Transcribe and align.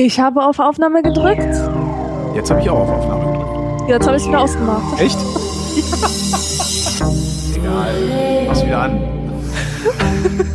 Ich 0.00 0.20
habe 0.20 0.44
auf 0.44 0.60
Aufnahme 0.60 1.02
gedrückt. 1.02 1.42
Jetzt 2.32 2.50
habe 2.50 2.60
ich 2.60 2.70
auch 2.70 2.78
auf 2.78 2.88
Aufnahme 2.88 3.32
gedrückt. 3.32 3.88
Jetzt 3.88 4.06
habe 4.06 4.16
ich 4.16 4.28
wieder 4.28 4.40
ausgemacht. 4.40 5.00
Echt? 5.00 5.18
Egal. 7.56 8.44
Mach's 8.46 8.64
wieder 8.64 8.78
an. 8.82 9.00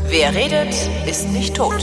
Wer 0.07 0.33
redet, 0.33 0.73
ist 1.05 1.29
nicht 1.33 1.57
tot. 1.57 1.75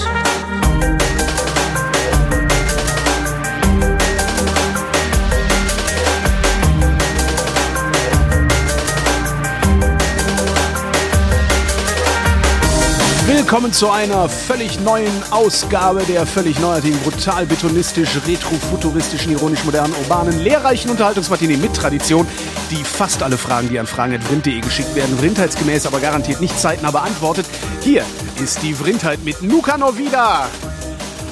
Willkommen 13.50 13.72
zu 13.72 13.90
einer 13.90 14.28
völlig 14.28 14.78
neuen 14.78 15.24
Ausgabe 15.32 16.04
der 16.04 16.24
völlig 16.24 16.60
neuartigen, 16.60 16.96
brutal 17.00 17.46
betonistisch, 17.46 18.10
retrofuturistischen, 18.24 19.32
ironisch 19.32 19.64
modernen, 19.64 19.92
urbanen, 19.94 20.38
lehrreichen 20.38 20.88
Unterhaltungsmatinee 20.88 21.56
mit 21.56 21.74
Tradition, 21.74 22.28
die 22.70 22.84
fast 22.84 23.24
alle 23.24 23.36
Fragen, 23.36 23.68
die 23.68 23.80
an 23.80 23.88
fragen.vrind.de 23.88 24.60
geschickt 24.60 24.94
werden, 24.94 25.18
vrindheitsgemäß, 25.18 25.84
aber 25.86 25.98
garantiert 25.98 26.40
nicht 26.40 26.60
zeitnah 26.60 26.92
beantwortet. 26.92 27.44
Hier 27.80 28.04
ist 28.40 28.62
die 28.62 28.72
Vrindheit 28.72 29.24
mit 29.24 29.42
Nuka 29.42 29.76
Novida. 29.76 30.46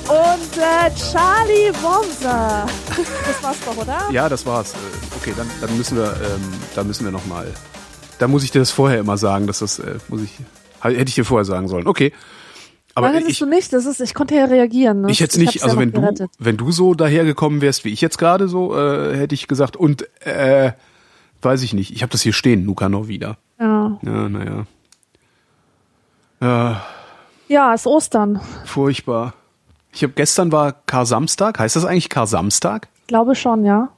Und 0.08 0.58
äh, 0.60 0.90
Charlie 0.96 1.72
Womser. 1.80 2.66
Das 3.28 3.42
war's 3.44 3.58
doch, 3.64 3.76
oder? 3.76 4.10
Ja, 4.10 4.28
das 4.28 4.44
war's. 4.44 4.72
Äh, 4.72 4.76
Okay, 5.22 5.34
dann, 5.36 5.48
dann 5.60 5.76
müssen 5.76 5.96
wir, 5.96 6.16
ähm, 6.20 6.52
da 6.74 6.82
müssen 6.82 7.04
wir 7.04 7.12
nochmal. 7.12 7.46
Da 8.18 8.26
muss 8.26 8.42
ich 8.42 8.50
dir 8.50 8.58
das 8.58 8.72
vorher 8.72 8.98
immer 8.98 9.18
sagen, 9.18 9.46
dass 9.46 9.60
das, 9.60 9.78
äh, 9.78 9.98
muss 10.08 10.22
ich, 10.22 10.30
hätte 10.82 11.08
ich 11.08 11.14
dir 11.14 11.24
vorher 11.24 11.44
sagen 11.44 11.68
sollen. 11.68 11.86
Okay. 11.86 12.12
Aber 12.94 13.08
Nein, 13.08 13.16
hättest 13.16 13.32
ich, 13.32 13.38
du 13.38 13.46
nicht. 13.46 13.72
Das 13.72 13.86
ist, 13.86 14.00
ich 14.00 14.12
konnte 14.12 14.34
ja 14.34 14.46
reagieren. 14.46 15.02
ne? 15.02 15.10
ich 15.10 15.20
hätte 15.20 15.34
hab's 15.34 15.38
nicht, 15.38 15.54
ja 15.56 15.62
also 15.62 15.76
noch 15.76 15.80
wenn 15.80 15.92
du, 15.92 16.28
wenn 16.38 16.56
du 16.56 16.72
so 16.72 16.94
dahergekommen 16.94 17.60
wärst, 17.60 17.84
wie 17.84 17.90
ich 17.92 18.00
jetzt 18.00 18.18
gerade 18.18 18.48
so, 18.48 18.76
äh, 18.76 19.16
hätte 19.16 19.34
ich 19.34 19.46
gesagt, 19.46 19.76
und 19.76 20.08
äh, 20.26 20.72
weiß 21.42 21.62
ich 21.62 21.74
nicht. 21.74 21.92
Ich 21.92 22.02
habe 22.02 22.10
das 22.10 22.22
hier 22.22 22.32
stehen, 22.32 22.64
Nuka 22.64 22.88
noch 22.88 23.06
wieder. 23.08 23.38
Ja. 23.60 23.98
Ja, 24.02 24.28
naja. 24.28 24.66
Ja, 26.40 26.82
ja, 27.48 27.72
ist 27.72 27.86
Ostern. 27.86 28.40
furchtbar. 28.64 29.34
Ich 29.92 30.02
habe 30.02 30.12
gestern 30.12 30.52
war 30.52 30.72
Kar-Samstag. 30.72 31.58
Heißt 31.58 31.74
das 31.76 31.84
eigentlich 31.84 32.08
Kar-Samstag? 32.08 32.88
Glaube 33.06 33.34
schon, 33.34 33.64
ja. 33.64 33.88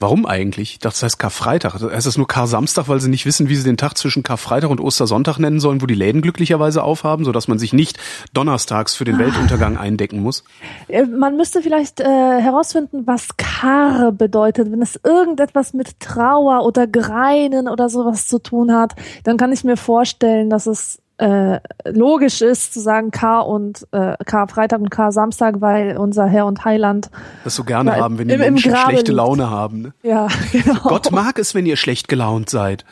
Warum 0.00 0.26
eigentlich? 0.26 0.72
Ich 0.72 0.78
dachte, 0.78 0.94
das 0.94 1.02
heißt 1.02 1.18
Karfreitag. 1.18 1.74
Heißt 1.74 2.06
das 2.06 2.16
nur 2.16 2.28
Kar-Samstag, 2.28 2.86
weil 2.86 3.00
sie 3.00 3.10
nicht 3.10 3.26
wissen, 3.26 3.48
wie 3.48 3.56
sie 3.56 3.64
den 3.64 3.76
Tag 3.76 3.94
zwischen 3.94 4.22
Karfreitag 4.22 4.70
und 4.70 4.80
Ostersonntag 4.80 5.38
nennen 5.38 5.58
sollen, 5.58 5.82
wo 5.82 5.86
die 5.86 5.94
Läden 5.94 6.22
glücklicherweise 6.22 6.84
aufhaben, 6.84 7.24
sodass 7.24 7.48
man 7.48 7.58
sich 7.58 7.72
nicht 7.72 7.98
donnerstags 8.32 8.94
für 8.94 9.04
den 9.04 9.18
Weltuntergang 9.18 9.76
eindecken 9.76 10.20
muss? 10.22 10.44
Äh, 10.86 11.04
Man 11.04 11.36
müsste 11.36 11.62
vielleicht 11.62 11.98
äh, 11.98 12.04
herausfinden, 12.04 13.08
was 13.08 13.36
Kar 13.36 14.12
bedeutet. 14.12 14.70
Wenn 14.70 14.82
es 14.82 15.00
irgendetwas 15.02 15.74
mit 15.74 15.98
Trauer 15.98 16.64
oder 16.64 16.86
Greinen 16.86 17.66
oder 17.66 17.88
sowas 17.88 18.28
zu 18.28 18.38
tun 18.38 18.72
hat, 18.72 18.94
dann 19.24 19.36
kann 19.36 19.50
ich 19.50 19.64
mir 19.64 19.76
vorstellen, 19.76 20.48
dass 20.48 20.66
es 20.66 21.00
äh, 21.18 21.60
logisch 21.84 22.40
ist 22.42 22.72
zu 22.74 22.80
sagen 22.80 23.10
Kar 23.10 23.46
und 23.46 23.86
äh, 23.92 24.16
Kar 24.24 24.48
Freitag 24.48 24.80
und 24.80 24.90
Kar 24.90 25.10
Samstag, 25.12 25.60
weil 25.60 25.96
unser 25.96 26.26
Herr 26.26 26.46
und 26.46 26.64
Heiland 26.64 27.10
Das 27.44 27.56
so 27.56 27.64
gerne 27.64 27.96
haben, 27.96 28.18
wenn 28.18 28.28
die 28.28 28.34
im- 28.34 28.40
im 28.40 28.54
Menschen 28.54 28.72
Grabe 28.72 28.90
schlechte 28.92 29.12
liegt. 29.12 29.16
Laune 29.16 29.50
haben. 29.50 29.82
Ne? 29.82 29.92
ja 30.02 30.28
genau. 30.52 30.80
Gott 30.82 31.10
mag 31.10 31.38
es, 31.38 31.54
wenn 31.54 31.66
ihr 31.66 31.76
schlecht 31.76 32.08
gelaunt 32.08 32.48
seid. 32.50 32.84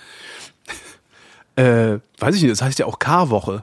äh, 1.56 1.98
weiß 2.18 2.34
ich 2.36 2.42
nicht, 2.42 2.52
das 2.52 2.62
heißt 2.62 2.78
ja 2.78 2.86
auch 2.86 2.98
Karwoche. 2.98 3.62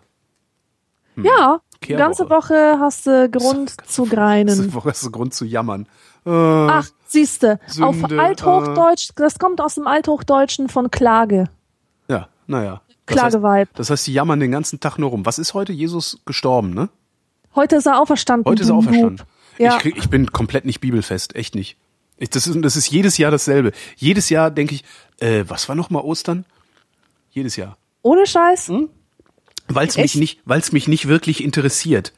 ja, 1.17 1.59
die 1.83 1.93
ganze 1.95 2.29
Woche 2.29 2.77
hast 2.79 3.05
du 3.05 3.29
Grund 3.29 3.75
zu 3.85 4.05
greinen. 4.05 4.47
Das 4.47 4.73
Woche 4.73 4.89
ist 4.91 5.11
Grund 5.11 5.33
zu 5.33 5.43
jammern. 5.45 5.85
Äh, 6.25 6.29
Ach, 6.31 6.87
siehste, 7.05 7.59
auf 7.81 7.95
Sünde, 7.97 8.19
Althochdeutsch, 8.21 9.09
das 9.17 9.37
kommt 9.37 9.59
aus 9.59 9.75
dem 9.75 9.87
Althochdeutschen 9.87 10.69
von 10.69 10.89
Klage. 10.89 11.49
ja, 12.07 12.27
naja. 12.47 12.81
Das 13.05 13.17
heißt, 13.17 13.31
Klageweib. 13.31 13.69
das 13.75 13.89
heißt, 13.89 14.07
die 14.07 14.13
jammern 14.13 14.39
den 14.39 14.51
ganzen 14.51 14.79
Tag 14.79 14.97
nur 14.97 15.09
rum. 15.09 15.25
Was 15.25 15.39
ist 15.39 15.53
heute? 15.53 15.73
Jesus 15.73 16.19
gestorben, 16.25 16.73
ne? 16.73 16.89
Heute 17.55 17.75
ist 17.75 17.85
er 17.85 17.99
auferstanden. 17.99 18.49
Heute 18.49 18.63
ist 18.63 18.69
er 18.69 18.75
auferstanden. 18.75 19.21
Ja. 19.57 19.77
Ich, 19.77 19.85
ich 19.85 20.09
bin 20.09 20.31
komplett 20.31 20.65
nicht 20.65 20.79
bibelfest, 20.79 21.35
echt 21.35 21.53
nicht. 21.55 21.77
Ich, 22.17 22.29
das, 22.29 22.47
ist, 22.47 22.57
das 22.61 22.75
ist 22.75 22.89
jedes 22.89 23.17
Jahr 23.17 23.31
dasselbe. 23.31 23.71
Jedes 23.97 24.29
Jahr 24.29 24.51
denke 24.51 24.75
ich, 24.75 24.83
äh, 25.19 25.43
was 25.47 25.67
war 25.67 25.75
noch 25.75 25.89
mal 25.89 25.99
Ostern? 25.99 26.45
Jedes 27.31 27.55
Jahr. 27.55 27.77
Ohne 28.01 28.25
Scheiß? 28.25 28.69
Hm? 28.69 28.89
Weil 29.67 29.87
es 29.87 29.97
mich 29.97 30.15
nicht, 30.15 30.45
mich 30.73 30.87
nicht 30.87 31.07
wirklich 31.07 31.43
interessiert. 31.43 32.13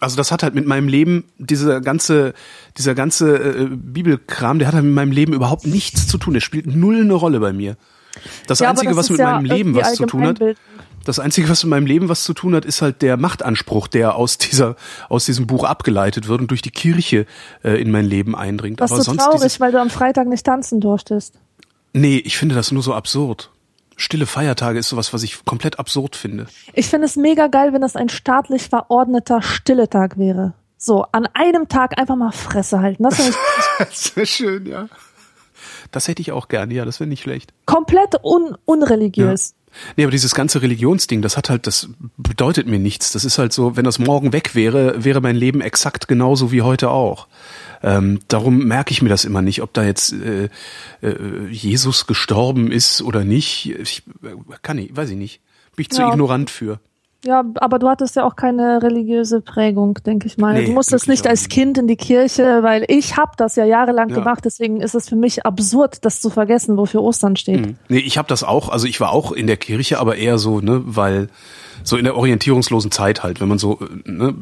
Also 0.00 0.16
das 0.16 0.30
hat 0.30 0.42
halt 0.42 0.54
mit 0.54 0.66
meinem 0.66 0.88
Leben 0.88 1.24
dieser 1.38 1.80
ganze, 1.80 2.34
dieser 2.76 2.94
ganze 2.94 3.36
äh, 3.36 3.68
Bibelkram, 3.70 4.58
der 4.58 4.68
hat 4.68 4.74
halt 4.74 4.84
mit 4.84 4.94
meinem 4.94 5.12
Leben 5.12 5.32
überhaupt 5.32 5.66
nichts 5.66 6.06
zu 6.06 6.18
tun. 6.18 6.34
Der 6.34 6.40
spielt 6.40 6.66
null 6.66 7.00
eine 7.00 7.14
Rolle 7.14 7.40
bei 7.40 7.52
mir. 7.52 7.76
Das 8.46 8.60
Ja, 8.60 8.70
einzige, 8.70 8.90
das 8.90 8.96
was 8.96 9.04
ist 9.06 9.10
mit 9.10 9.20
ja 9.20 9.32
meinem 9.32 9.44
Leben 9.44 9.74
was 9.74 9.94
zu 9.94 10.06
tun 10.06 10.26
hat, 10.26 10.40
das 11.04 11.18
einzige, 11.20 11.48
was 11.48 11.62
mit 11.62 11.70
meinem 11.70 11.86
Leben 11.86 12.08
was 12.08 12.24
zu 12.24 12.34
tun 12.34 12.54
hat, 12.54 12.64
ist 12.64 12.82
halt 12.82 13.00
der 13.00 13.16
Machtanspruch, 13.16 13.86
der 13.86 14.16
aus 14.16 14.38
dieser, 14.38 14.76
aus 15.08 15.24
diesem 15.24 15.46
Buch 15.46 15.64
abgeleitet 15.64 16.26
wird 16.28 16.40
und 16.40 16.50
durch 16.50 16.62
die 16.62 16.70
Kirche 16.70 17.26
äh, 17.62 17.80
in 17.80 17.90
mein 17.90 18.04
Leben 18.04 18.34
eindringt. 18.34 18.80
Warst 18.80 18.92
Aber 18.92 19.02
sonst 19.02 19.22
traurig, 19.22 19.60
weil 19.60 19.72
du 19.72 19.80
am 19.80 19.90
Freitag 19.90 20.26
nicht 20.26 20.44
tanzen 20.44 20.80
durftest? 20.80 21.34
nee, 21.92 22.18
ich 22.18 22.36
finde 22.36 22.54
das 22.54 22.72
nur 22.72 22.82
so 22.82 22.92
absurd. 22.94 23.50
Stille 23.96 24.26
Feiertage 24.26 24.78
ist 24.78 24.90
sowas, 24.90 25.14
was 25.14 25.22
ich 25.22 25.44
komplett 25.46 25.78
absurd 25.78 26.16
finde. 26.16 26.46
Ich 26.74 26.88
finde 26.88 27.06
es 27.06 27.16
mega 27.16 27.46
geil, 27.46 27.72
wenn 27.72 27.80
das 27.80 27.96
ein 27.96 28.10
staatlich 28.10 28.68
verordneter 28.68 29.40
Stilletag 29.40 30.18
wäre. 30.18 30.52
So, 30.76 31.06
an 31.12 31.26
einem 31.32 31.68
Tag 31.68 31.98
einfach 31.98 32.16
mal 32.16 32.32
Fresse 32.32 32.80
halten. 32.80 33.04
Das 33.04 33.18
ich 33.18 33.34
Sehr 33.92 34.26
schön, 34.26 34.66
ja. 34.66 34.88
Das 35.90 36.08
hätte 36.08 36.22
ich 36.22 36.32
auch 36.32 36.48
gerne, 36.48 36.74
ja, 36.74 36.84
das 36.84 37.00
wäre 37.00 37.08
nicht 37.08 37.22
schlecht. 37.22 37.52
komplett 37.66 38.14
un 38.22 38.56
unreligiös. 38.64 39.54
Nee, 39.96 40.04
aber 40.04 40.10
dieses 40.10 40.34
ganze 40.34 40.62
Religionsding, 40.62 41.20
das 41.20 41.36
hat 41.36 41.50
halt, 41.50 41.66
das 41.66 41.90
bedeutet 42.16 42.66
mir 42.66 42.78
nichts. 42.78 43.12
Das 43.12 43.26
ist 43.26 43.36
halt 43.36 43.52
so, 43.52 43.76
wenn 43.76 43.84
das 43.84 43.98
morgen 43.98 44.32
weg 44.32 44.54
wäre, 44.54 45.04
wäre 45.04 45.20
mein 45.20 45.36
Leben 45.36 45.60
exakt 45.60 46.08
genauso 46.08 46.50
wie 46.50 46.62
heute 46.62 46.88
auch. 46.90 47.28
Ähm, 47.82 48.20
darum 48.28 48.64
merke 48.64 48.92
ich 48.92 49.02
mir 49.02 49.10
das 49.10 49.26
immer 49.26 49.42
nicht, 49.42 49.60
ob 49.60 49.74
da 49.74 49.84
jetzt 49.84 50.14
äh, 50.14 50.48
äh, 51.02 51.48
Jesus 51.50 52.06
gestorben 52.06 52.72
ist 52.72 53.02
oder 53.02 53.22
nicht. 53.24 53.68
Ich 53.78 54.02
äh, 54.22 54.34
kann 54.62 54.78
ich, 54.78 54.96
weiß 54.96 55.10
ich 55.10 55.16
nicht. 55.16 55.40
Bin 55.76 55.82
ich 55.82 55.90
zu 55.90 56.00
Ja. 56.00 56.08
ignorant 56.10 56.48
für. 56.48 56.80
Ja, 57.26 57.44
aber 57.56 57.78
du 57.78 57.88
hattest 57.88 58.14
ja 58.16 58.24
auch 58.24 58.36
keine 58.36 58.82
religiöse 58.82 59.40
Prägung, 59.40 59.98
denke 60.06 60.26
ich 60.26 60.38
mal. 60.38 60.54
Nee, 60.54 60.66
du 60.66 60.72
musstest 60.72 61.08
nicht 61.08 61.26
als. 61.26 61.48
Kind 61.48 61.78
in 61.78 61.86
die 61.86 61.96
Kirche, 61.96 62.62
weil 62.62 62.84
ich 62.88 63.16
habe 63.16 63.32
das 63.36 63.56
ja 63.56 63.64
jahrelang 63.64 64.08
Ja. 64.10 64.16
gemacht, 64.16 64.44
deswegen 64.44 64.80
ist 64.80 64.94
es 64.94 65.08
für 65.08 65.16
mich 65.16 65.46
absurd, 65.46 66.04
das 66.04 66.20
zu 66.20 66.30
vergessen, 66.30 66.76
wofür 66.76 67.02
Ostern 67.02 67.36
steht. 67.36 67.74
Nee, 67.88 67.98
ich 67.98 68.18
habe 68.18 68.28
das 68.28 68.42
auch, 68.42 68.68
also 68.68 68.86
ich 68.86 69.00
war 69.00 69.10
auch 69.10 69.32
in 69.32 69.46
der 69.46 69.56
Kirche, 69.56 69.98
aber 69.98 70.16
eher 70.16 70.38
so, 70.38 70.60
ne, 70.60 70.82
weil 70.84 71.28
so 71.82 71.96
in 71.96 72.04
der 72.04 72.16
orientierungslosen 72.16 72.90
Zeit 72.90 73.22
halt, 73.22 73.40
wenn 73.40 73.48
man 73.48 73.58
so 73.58 73.78
ne, 74.04 74.34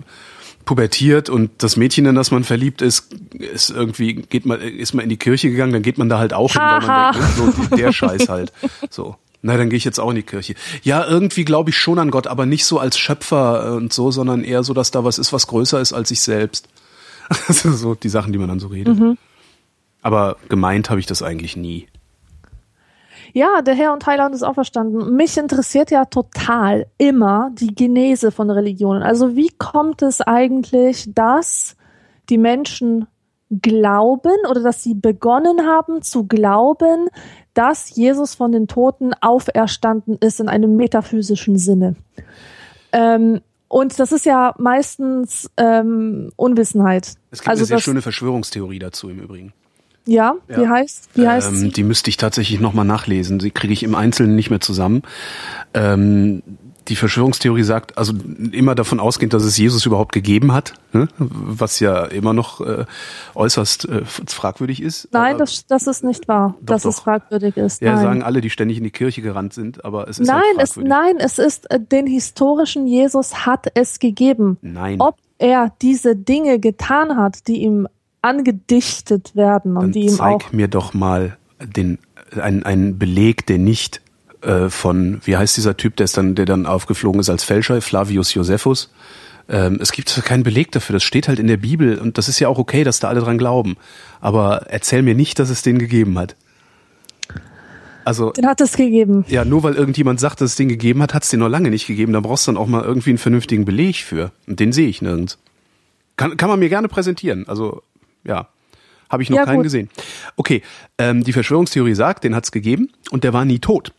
pubertiert 0.64 1.28
und 1.28 1.62
das 1.62 1.76
Mädchen, 1.76 2.06
in 2.06 2.14
das 2.14 2.30
man 2.30 2.42
verliebt 2.44 2.80
ist, 2.80 3.12
ist 3.38 3.70
irgendwie 3.70 4.14
geht 4.14 4.46
man 4.46 4.60
ist 4.60 4.94
man 4.94 5.02
in 5.02 5.10
die 5.10 5.18
Kirche 5.18 5.50
gegangen, 5.50 5.72
dann 5.72 5.82
geht 5.82 5.98
man 5.98 6.08
da 6.08 6.18
halt 6.18 6.32
auch 6.32 6.52
hin, 6.52 6.62
weil 6.62 6.80
man 6.86 7.12
denkt, 7.14 7.38
ne, 7.38 7.52
so 7.70 7.76
der 7.76 7.92
Scheiß 7.92 8.28
halt. 8.28 8.52
So. 8.90 9.16
Na, 9.46 9.58
dann 9.58 9.68
gehe 9.68 9.76
ich 9.76 9.84
jetzt 9.84 10.00
auch 10.00 10.08
in 10.08 10.16
die 10.16 10.22
Kirche. 10.22 10.54
Ja, 10.84 11.06
irgendwie 11.06 11.44
glaube 11.44 11.68
ich 11.68 11.76
schon 11.76 11.98
an 11.98 12.10
Gott, 12.10 12.26
aber 12.26 12.46
nicht 12.46 12.64
so 12.64 12.78
als 12.78 12.98
Schöpfer 12.98 13.66
äh, 13.66 13.76
und 13.76 13.92
so, 13.92 14.10
sondern 14.10 14.42
eher 14.42 14.62
so, 14.62 14.72
dass 14.72 14.90
da 14.90 15.04
was 15.04 15.18
ist, 15.18 15.34
was 15.34 15.46
größer 15.46 15.82
ist 15.82 15.92
als 15.92 16.10
ich 16.10 16.20
selbst. 16.20 16.68
Also 17.48 17.72
so 17.72 17.94
die 17.94 18.10
Sachen, 18.10 18.32
die 18.32 18.38
man 18.38 18.48
dann 18.48 18.60
so 18.60 18.68
redet. 18.68 18.98
Aber 20.02 20.36
gemeint 20.50 20.90
habe 20.90 21.00
ich 21.00 21.06
das 21.06 21.22
eigentlich 21.22 21.56
nie. 21.56 21.88
Ja, 23.32 23.62
der 23.62 23.74
Herr 23.74 23.94
und 23.94 24.06
Heiland 24.06 24.34
ist 24.34 24.42
auferstanden. 24.42 25.16
Mich 25.16 25.38
interessiert 25.38 25.90
ja 25.90 26.04
total 26.04 26.86
immer 26.98 27.50
die 27.52 27.74
Genese 27.74 28.30
von 28.30 28.50
Religionen. 28.50 29.02
Also 29.02 29.36
wie 29.36 29.50
kommt 29.56 30.02
es 30.02 30.20
eigentlich, 30.20 31.06
dass 31.14 31.76
die 32.28 32.38
Menschen 32.38 33.06
glauben 33.50 34.36
oder 34.48 34.62
dass 34.62 34.82
sie 34.82 34.94
begonnen 34.94 35.66
haben 35.66 36.02
zu 36.02 36.26
glauben, 36.26 37.08
dass 37.54 37.94
Jesus 37.96 38.34
von 38.34 38.52
den 38.52 38.66
Toten 38.68 39.12
auferstanden 39.20 40.16
ist 40.18 40.40
in 40.40 40.48
einem 40.48 40.76
metaphysischen 40.76 41.56
Sinne? 41.58 41.96
Ähm, 42.92 43.40
und 43.68 43.98
das 43.98 44.12
ist 44.12 44.24
ja 44.26 44.54
meistens 44.58 45.50
ähm, 45.56 46.30
Unwissenheit. 46.36 47.14
Es 47.30 47.40
gibt 47.40 47.48
also 47.48 47.60
eine 47.62 47.66
sehr 47.66 47.76
das, 47.78 47.84
schöne 47.84 48.02
Verschwörungstheorie 48.02 48.78
dazu 48.78 49.08
im 49.08 49.18
Übrigen. 49.20 49.52
ja, 50.06 50.34
wie 50.48 50.60
Ja. 50.62 50.68
heißt, 50.68 51.08
wie 51.14 51.26
heißt 51.26 51.50
Ähm, 51.50 51.72
die 51.72 51.82
müsste 51.82 52.10
ich 52.10 52.16
tatsächlich 52.16 52.60
nochmal 52.60 52.84
nachlesen. 52.84 53.40
Sie 53.40 53.50
kriege 53.50 53.72
ich 53.72 53.82
im 53.82 53.94
Einzelnen 53.94 54.36
nicht 54.36 54.50
mehr 54.50 54.60
zusammen. 54.60 55.02
Ähm, 55.72 56.42
die 56.88 56.96
Verschwörungstheorie 56.96 57.62
sagt, 57.62 57.96
also 57.96 58.12
immer 58.52 58.74
davon 58.74 59.00
ausgehend, 59.00 59.32
dass 59.32 59.44
es 59.44 59.56
Jesus 59.56 59.86
überhaupt 59.86 60.12
gegeben 60.12 60.52
hat, 60.52 60.74
ne? 60.92 61.08
was 61.18 61.80
ja 61.80 62.04
immer 62.04 62.32
noch 62.32 62.60
äh, 62.60 62.84
äußerst 63.34 63.88
äh, 63.88 64.04
fragwürdig 64.04 64.82
ist. 64.82 65.08
Nein, 65.12 65.38
das, 65.38 65.66
das 65.66 65.86
ist 65.86 66.04
nicht 66.04 66.28
wahr, 66.28 66.54
Doch, 66.60 66.66
dass 66.66 66.84
es 66.84 66.96
doch. 66.96 67.04
fragwürdig 67.04 67.56
ist. 67.56 67.80
ja, 67.80 67.94
nein. 67.94 68.02
sagen 68.02 68.22
alle, 68.22 68.40
die 68.40 68.50
ständig 68.50 68.78
in 68.78 68.84
die 68.84 68.90
Kirche 68.90 69.22
gerannt 69.22 69.54
sind, 69.54 69.84
aber 69.84 70.08
es 70.08 70.18
ist 70.18 70.26
nein, 70.26 70.42
halt 70.56 70.62
es, 70.62 70.76
nein, 70.76 71.16
es 71.18 71.38
ist, 71.38 71.70
äh, 71.70 71.80
den 71.80 72.06
historischen 72.06 72.86
Jesus 72.86 73.46
hat 73.46 73.66
es 73.74 73.98
gegeben. 73.98 74.58
Nein. 74.60 75.00
Ob 75.00 75.16
er 75.38 75.72
diese 75.82 76.16
Dinge 76.16 76.58
getan 76.58 77.16
hat, 77.16 77.48
die 77.48 77.62
ihm 77.62 77.88
angedichtet 78.22 79.36
werden 79.36 79.76
und 79.76 79.82
Dann 79.82 79.92
die 79.92 80.06
ihm 80.06 80.20
auch 80.20 80.38
zeig 80.40 80.52
mir 80.52 80.68
doch 80.68 80.94
mal 80.94 81.36
den, 81.60 81.98
einen, 82.40 82.62
einen 82.62 82.98
Beleg, 82.98 83.46
der 83.46 83.58
nicht 83.58 84.00
äh, 84.44 84.70
von, 84.70 85.20
wie 85.24 85.36
heißt 85.36 85.56
dieser 85.56 85.76
Typ, 85.76 85.96
der 85.96 86.04
ist 86.04 86.16
dann, 86.16 86.34
der 86.34 86.44
dann 86.46 86.66
aufgeflogen 86.66 87.20
ist 87.20 87.30
als 87.30 87.44
Fälscher, 87.44 87.80
Flavius 87.80 88.34
Josephus. 88.34 88.92
Ähm, 89.48 89.78
es 89.80 89.92
gibt 89.92 90.22
keinen 90.24 90.42
Beleg 90.42 90.72
dafür, 90.72 90.94
das 90.94 91.02
steht 91.02 91.28
halt 91.28 91.38
in 91.38 91.46
der 91.46 91.56
Bibel 91.58 91.98
und 91.98 92.16
das 92.16 92.28
ist 92.28 92.38
ja 92.40 92.48
auch 92.48 92.58
okay, 92.58 92.82
dass 92.84 93.00
da 93.00 93.08
alle 93.08 93.20
dran 93.20 93.36
glauben. 93.38 93.76
Aber 94.20 94.66
erzähl 94.68 95.02
mir 95.02 95.14
nicht, 95.14 95.38
dass 95.38 95.50
es 95.50 95.62
den 95.62 95.78
gegeben 95.78 96.18
hat. 96.18 96.34
Also, 98.06 98.32
den 98.32 98.46
hat 98.46 98.60
es 98.60 98.76
gegeben. 98.76 99.24
ja, 99.28 99.44
nur 99.46 99.62
weil 99.62 99.74
irgendjemand 99.74 100.20
sagt, 100.20 100.40
dass 100.42 100.50
es 100.50 100.56
den 100.56 100.68
gegeben 100.68 101.00
hat, 101.02 101.14
hat 101.14 101.22
es 101.22 101.30
den 101.30 101.40
noch 101.40 101.48
lange 101.48 101.70
nicht 101.70 101.86
gegeben. 101.86 102.12
Da 102.12 102.20
brauchst 102.20 102.46
du 102.46 102.52
dann 102.52 102.60
auch 102.60 102.66
mal 102.66 102.82
irgendwie 102.82 103.10
einen 103.10 103.18
vernünftigen 103.18 103.64
Beleg 103.64 103.96
für. 103.96 104.30
Und 104.46 104.60
den 104.60 104.72
sehe 104.72 104.88
ich 104.88 105.00
nirgends. 105.00 105.38
Kann, 106.16 106.36
kann 106.36 106.50
man 106.50 106.58
mir 106.58 106.68
gerne 106.68 106.88
präsentieren. 106.88 107.48
Also, 107.48 107.82
ja. 108.24 108.48
Habe 109.08 109.22
ich 109.22 109.30
noch 109.30 109.38
Ja, 109.38 109.44
keinen 109.44 109.56
gut. 109.56 109.64
gesehen. 109.64 109.88
Okay, 110.36 110.62
ähm, 110.98 111.24
die 111.24 111.32
Verschwörungstheorie 111.32 111.94
sagt, 111.94 112.24
den 112.24 112.34
hat's 112.34 112.52
gegeben 112.52 112.90
und 113.10 113.24
der 113.24 113.32
war 113.32 113.44
nie 113.44 113.58
tot. 113.58 113.92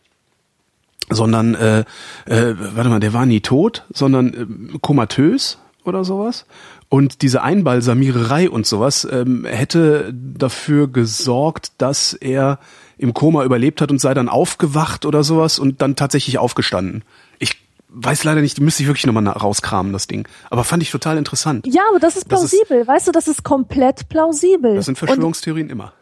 Sondern, 1.08 1.54
äh, 1.54 1.80
äh, 2.26 2.54
warte 2.74 2.90
mal, 2.90 3.00
der 3.00 3.12
war 3.12 3.26
nie 3.26 3.40
tot, 3.40 3.84
sondern 3.92 4.34
äh, 4.74 4.78
komatös 4.80 5.58
oder 5.84 6.04
sowas. 6.04 6.46
Und 6.88 7.22
diese 7.22 7.42
Einbalsamiererei 7.42 8.50
und 8.50 8.66
sowas 8.66 9.06
ähm, 9.10 9.44
hätte 9.44 10.12
dafür 10.12 10.88
gesorgt, 10.88 11.72
dass 11.78 12.12
er 12.12 12.58
im 12.98 13.12
Koma 13.14 13.44
überlebt 13.44 13.80
hat 13.80 13.90
und 13.90 14.00
sei 14.00 14.14
dann 14.14 14.28
aufgewacht 14.28 15.04
oder 15.06 15.22
sowas 15.22 15.58
und 15.58 15.82
dann 15.82 15.96
tatsächlich 15.96 16.38
aufgestanden. 16.38 17.04
Ich 17.38 17.56
weiß 17.88 18.24
leider 18.24 18.40
nicht, 18.40 18.60
müsste 18.60 18.82
ich 18.82 18.88
wirklich 18.88 19.06
nochmal 19.06 19.26
rauskramen, 19.28 19.92
das 19.92 20.06
Ding. 20.06 20.26
Aber 20.50 20.64
fand 20.64 20.82
ich 20.82 20.90
total 20.90 21.18
interessant. 21.18 21.66
Ja, 21.68 21.82
aber 21.90 21.98
das 22.00 22.16
ist 22.16 22.30
Das 22.32 22.42
ist- 22.42 22.50
plausibel. 22.52 22.86
weißt 22.86 23.06
du, 23.08 23.12
das 23.12 23.28
ist 23.28 23.42
komplett 23.44 24.08
plausibel. 24.08 24.74
Das 24.76 24.86
sind 24.86 25.00
Und 25.00 25.06
Verschwörungstheorien 25.08 25.70
immer. 25.70 25.92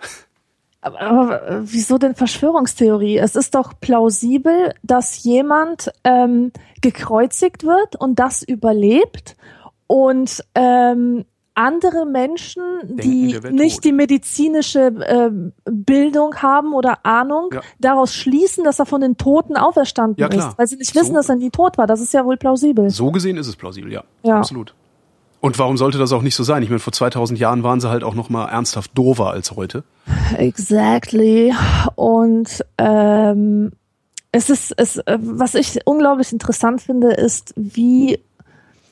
Aber, 0.84 1.00
aber 1.00 1.48
äh, 1.48 1.60
wieso 1.62 1.96
denn 1.98 2.14
Verschwörungstheorie? 2.14 3.16
Es 3.18 3.36
ist 3.36 3.54
doch 3.54 3.72
plausibel, 3.80 4.74
dass 4.82 5.22
jemand 5.24 5.90
ähm, 6.04 6.52
gekreuzigt 6.82 7.64
wird 7.64 7.96
und 7.96 8.18
das 8.18 8.42
überlebt 8.42 9.36
und 9.86 10.44
ähm, 10.54 11.24
andere 11.56 12.04
Menschen, 12.04 12.62
die 12.82 13.28
der 13.32 13.44
wäre 13.44 13.52
nicht 13.54 13.76
tot. 13.76 13.84
die 13.84 13.92
medizinische 13.92 14.92
ähm, 15.06 15.52
Bildung 15.64 16.34
haben 16.42 16.74
oder 16.74 17.06
Ahnung, 17.06 17.50
Ja. 17.54 17.60
daraus 17.78 18.12
schließen, 18.12 18.64
dass 18.64 18.78
er 18.80 18.86
von 18.86 19.00
den 19.00 19.16
Toten 19.16 19.56
auferstanden 19.56 20.20
Ja, 20.20 20.26
ist, 20.26 20.58
weil 20.58 20.66
sie 20.66 20.76
nicht 20.76 20.92
So- 20.92 21.00
wissen, 21.00 21.14
dass 21.14 21.28
er 21.28 21.36
nie 21.36 21.50
tot 21.50 21.78
war. 21.78 21.86
Das 21.86 22.00
ist 22.00 22.12
ja 22.12 22.24
wohl 22.24 22.36
plausibel. 22.36 22.90
So 22.90 23.10
gesehen 23.12 23.36
ist 23.36 23.46
es 23.46 23.56
plausibel, 23.56 23.92
ja. 23.92 24.02
Ja. 24.24 24.38
Absolut. 24.38 24.74
Und 25.44 25.58
warum 25.58 25.76
sollte 25.76 25.98
das 25.98 26.10
auch 26.12 26.22
nicht 26.22 26.36
so 26.36 26.42
sein? 26.42 26.62
Ich 26.62 26.70
meine, 26.70 26.78
vor 26.78 26.94
2000 26.94 27.38
Jahren 27.38 27.62
waren 27.62 27.78
sie 27.78 27.90
halt 27.90 28.02
auch 28.02 28.14
noch 28.14 28.30
mal 28.30 28.46
ernsthaft 28.46 28.96
dover 28.96 29.30
als 29.30 29.50
heute. 29.50 29.84
Exactly. 30.38 31.52
Und 31.96 32.64
ähm, 32.78 33.72
es 34.32 34.48
ist, 34.48 34.72
es, 34.78 35.02
was 35.04 35.54
ich 35.54 35.80
unglaublich 35.84 36.32
interessant 36.32 36.80
finde, 36.80 37.12
ist, 37.12 37.52
wie. 37.56 38.18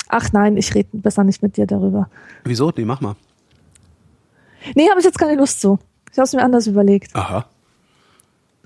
Ach 0.09 0.31
nein, 0.35 0.59
ich 0.59 0.75
rede 0.75 0.91
besser 0.93 1.25
nicht 1.25 1.43
mit 1.43 1.57
dir 1.57 1.67
darüber. 1.67 2.11
Wieso? 2.45 2.71
Nee, 2.77 2.85
mach 2.85 3.01
mal. 3.01 3.17
Nee, 4.75 4.91
habe 4.91 5.01
ich 5.01 5.07
jetzt 5.07 5.19
keine 5.19 5.37
Lust 5.37 5.63
zu. 5.63 5.79
Ich 6.11 6.19
habe 6.19 6.27
es 6.27 6.35
mir 6.35 6.43
anders 6.43 6.67
überlegt. 6.67 7.17
Aha. 7.17 7.47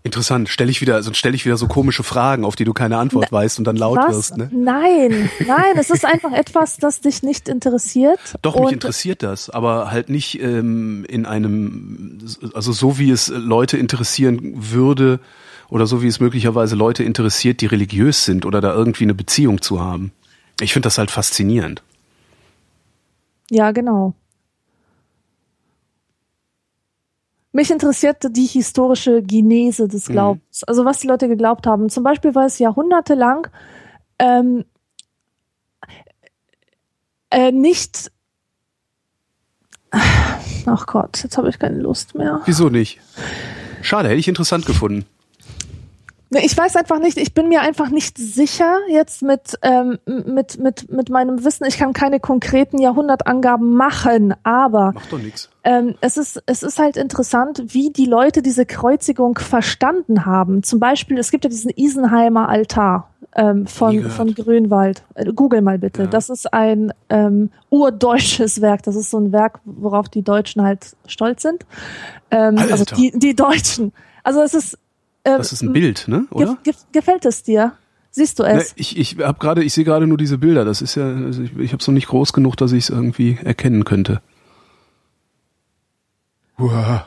Interessant. 0.07 0.49
Stell 0.49 0.71
ich 0.71 0.81
wieder, 0.81 1.03
sonst 1.03 1.19
stelle 1.19 1.35
ich 1.35 1.45
wieder 1.45 1.57
so 1.57 1.67
komische 1.67 2.05
Fragen, 2.05 2.45
auf 2.45 2.55
die 2.55 2.65
du 2.65 2.73
keine 2.73 2.97
Antwort 2.97 3.31
weißt 3.33 3.59
und 3.59 3.65
dann 3.65 3.75
laut 3.75 3.99
Was? 3.99 4.17
wirst, 4.17 4.37
ne? 4.37 4.49
Nein, 4.53 5.29
nein, 5.47 5.77
es 5.77 5.91
ist 5.91 6.05
einfach 6.05 6.33
etwas, 6.35 6.77
das 6.77 7.01
dich 7.01 7.25
nicht 7.25 7.49
interessiert. 7.49 8.21
Doch, 8.43 8.59
mich 8.59 8.73
interessiert 8.73 9.25
das, 9.25 9.51
aber 9.51 9.91
halt 9.91 10.09
nicht 10.09 10.41
ähm, 10.41 11.05
in 11.09 11.27
einem, 11.27 12.19
also 12.55 12.71
so 12.71 12.99
wie 12.99 13.11
es 13.11 13.29
Leute 13.29 13.79
interessieren 13.79 14.55
würde 14.55 15.19
oder 15.69 15.87
so 15.89 16.03
wie 16.03 16.07
es 16.07 16.21
möglicherweise 16.21 16.77
Leute 16.77 17.03
interessiert, 17.03 17.61
die 17.61 17.67
religiös 17.67 18.25
sind 18.25 18.47
oder 18.47 18.61
da 18.61 18.73
irgendwie 18.73 19.05
eine 19.05 19.15
Beziehung 19.15 19.61
zu 19.61 19.81
haben. 19.81 20.13
Ich 20.61 20.73
finde 20.73 20.87
das 20.87 20.99
halt 20.99 21.11
faszinierend. 21.11 21.83
Ja, 23.51 23.73
genau. 23.73 24.15
Mich 27.57 27.71
interessierte 27.71 28.31
die 28.31 28.45
historische 28.45 29.23
Genese 29.23 29.89
des 29.89 30.09
Glaubens. 30.09 30.63
Also 30.65 30.85
was 30.85 30.99
die 30.99 31.07
Leute 31.07 31.27
geglaubt 31.27 31.67
haben. 31.67 31.89
Zum 31.89 32.05
Beispiel 32.05 32.35
war 32.35 32.45
es 32.45 32.59
jahrhundertelang 32.59 33.47
ähm, 34.19 34.67
äh, 37.31 37.53
nicht. 37.53 38.13
Ach 40.67 40.85
Gott, 40.85 41.23
jetzt 41.23 41.39
habe 41.39 41.49
ich 41.49 41.59
keine 41.59 41.79
Lust 41.79 42.15
mehr. 42.15 42.43
Wieso 42.45 42.69
nicht? 42.69 43.01
Schade, 43.81 44.11
hätte 44.11 44.19
ich 44.19 44.29
interessant 44.29 44.67
gefunden. 44.67 45.07
Ich 46.31 46.59
weiß 46.59 46.75
einfach 46.75 46.99
nicht, 46.99 47.19
ich 47.19 47.35
bin 47.35 47.49
mir 47.49 47.61
einfach 47.61 47.89
nicht 47.89 48.19
sicher 48.19 48.79
jetzt 48.89 49.23
mit, 49.23 49.57
ähm, 49.63 49.99
mit, 50.07 50.59
mit, 50.59 50.91
mit 50.91 51.09
meinem 51.09 51.45
Wissen. 51.45 51.65
Ich 51.67 51.79
kann 51.79 51.93
keine 51.93 52.19
konkreten 52.19 52.79
Jahrhundertangaben 52.79 53.75
machen, 53.75 54.35
aber 54.43 54.93
Macht 54.93 55.13
doch 55.13 55.19
nichts. 55.19 55.49
ähm, 55.63 55.95
es, 56.01 56.17
ist, 56.17 56.43
es 56.47 56.65
ist 56.65 56.81
halt 56.81 56.97
interessant, 56.97 57.63
wie 57.69 57.91
die 57.91 58.07
Leute 58.07 58.43
diese 58.43 58.67
Kreuzigung 58.67 59.39
verstanden 59.39 60.27
haben. 60.27 60.65
Zum 60.65 60.81
Beispiel, 60.81 61.17
es 61.19 61.31
gibt 61.31 61.45
ja 61.45 61.51
diesen 61.51 61.71
Isenheimer 61.71 62.49
Altar 62.49 63.09
ähm, 63.37 63.69
von, 63.69 64.11
von 64.11 64.35
Grünwald. 64.35 65.05
Äh, 65.15 65.33
Google 65.33 65.63
mal 65.63 65.79
bitte. 65.79 66.03
Ja. 66.03 66.09
Das 66.09 66.29
ist 66.29 66.53
ein 66.53 66.93
ähm, 67.09 67.51
urdeutsches 67.71 68.61
Werk. 68.61 68.83
Das 68.83 68.97
ist 68.97 69.11
so 69.11 69.19
ein 69.19 69.31
Werk, 69.31 69.61
worauf 69.65 70.09
die 70.09 70.23
Deutschen 70.23 70.63
halt 70.63 70.97
stolz 71.07 71.43
sind. 71.43 71.65
Ähm, 72.33 72.59
also 72.59 72.85
die, 72.85 73.13
die 73.17 73.37
Deutschen. 73.37 73.93
Also 74.25 74.43
es 74.43 74.55
ist. 74.55 74.79
Äh, 75.27 75.39
Das 75.39 75.53
ist 75.53 75.63
ein 75.63 75.73
Bild, 75.73 76.07
ne? 76.09 76.27
Oder? 76.31 76.57
ge 76.63 76.73
gefällt 76.93 77.25
es 77.27 77.43
dir? 77.43 77.73
Siehst 78.11 78.39
du 78.39 78.45
Ne, 78.45 78.53
es? 78.61 78.73
ich 78.77 78.97
ich 78.97 79.19
habe 79.19 79.39
gerade, 79.39 79.63
ich 79.65 79.75
sehe 79.75 79.85
gerade 79.85 80.07
nur 80.07 80.17
diese 80.19 80.39
Bilder. 80.39 80.65
Das 80.65 80.81
ist 80.81 80.95
ja, 80.95 81.05
also 81.07 81.43
ich, 81.43 81.55
ich 81.59 81.73
habe 81.73 81.81
es 81.83 81.87
noch 81.89 81.95
nicht 81.95 82.09
groß 82.09 82.33
genug, 82.33 82.57
dass 82.57 82.73
ich 82.73 82.85
es 82.85 82.91
irgendwie 82.91 83.39
erkennen 83.43 83.85
könnte. 83.85 84.23
Uah. 86.59 87.07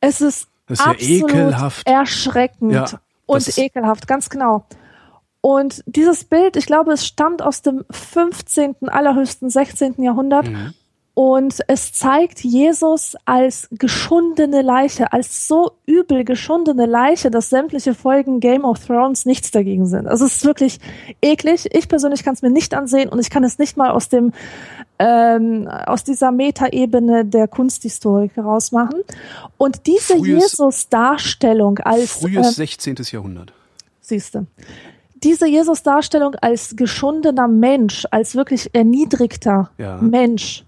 Es 0.00 0.20
ist, 0.20 0.48
Das 0.66 0.80
ist 0.80 0.84
ja 0.84 0.92
absolut 0.92 1.30
ekelhaft. 1.30 1.86
erschreckend 1.86 2.72
Ja, 2.72 2.86
und 3.26 3.58
ekelhaft, 3.58 4.06
ganz 4.06 4.28
genau. 4.28 4.66
Und 5.40 5.82
dieses 5.86 6.24
Bild, 6.24 6.56
ich 6.56 6.66
glaube, 6.66 6.92
es 6.92 7.06
stammt 7.06 7.42
aus 7.42 7.62
dem 7.62 7.84
15., 7.90 8.88
allerhöchsten 8.88 9.48
16. 9.50 10.02
Jahrhundert. 10.02 10.48
Mhm. 10.48 10.74
Und 11.14 11.58
es 11.68 11.92
zeigt 11.92 12.42
Jesus 12.42 13.16
als 13.26 13.68
geschundene 13.70 14.62
Leiche, 14.62 15.12
als 15.12 15.46
so 15.46 15.72
übel 15.84 16.24
geschundene 16.24 16.86
Leiche, 16.86 17.30
dass 17.30 17.50
sämtliche 17.50 17.94
Folgen 17.94 18.40
Game 18.40 18.64
of 18.64 18.86
Thrones 18.86 19.26
nichts 19.26 19.50
dagegen 19.50 19.86
sind. 19.86 20.06
Also 20.06 20.24
es 20.24 20.36
ist 20.36 20.44
wirklich 20.46 20.78
eklig. 21.20 21.68
Ich 21.72 21.88
persönlich 21.88 22.24
kann 22.24 22.32
es 22.32 22.40
mir 22.40 22.50
nicht 22.50 22.72
ansehen 22.72 23.10
und 23.10 23.18
ich 23.18 23.28
kann 23.28 23.44
es 23.44 23.58
nicht 23.58 23.76
mal 23.76 23.90
aus 23.90 24.08
dem 24.08 24.32
ähm, 24.98 25.68
aus 25.68 26.04
dieser 26.04 26.32
Metaebene 26.32 27.24
der 27.26 27.48
Kunsthistorik 27.48 28.36
herausmachen. 28.36 29.00
Und 29.58 29.86
diese 29.86 30.16
Jesus-Darstellung 30.16 31.78
als 31.80 32.12
Frühes 32.12 32.46
ähm, 32.46 32.52
16. 32.54 32.96
Jahrhundert. 33.10 33.52
siehste. 34.00 34.46
Diese 35.22 35.46
Jesus-Darstellung 35.46 36.36
als 36.36 36.74
geschundener 36.74 37.48
Mensch, 37.48 38.06
als 38.10 38.34
wirklich 38.34 38.74
erniedrigter 38.74 39.70
Ja. 39.78 39.98
Mensch, 39.98 40.64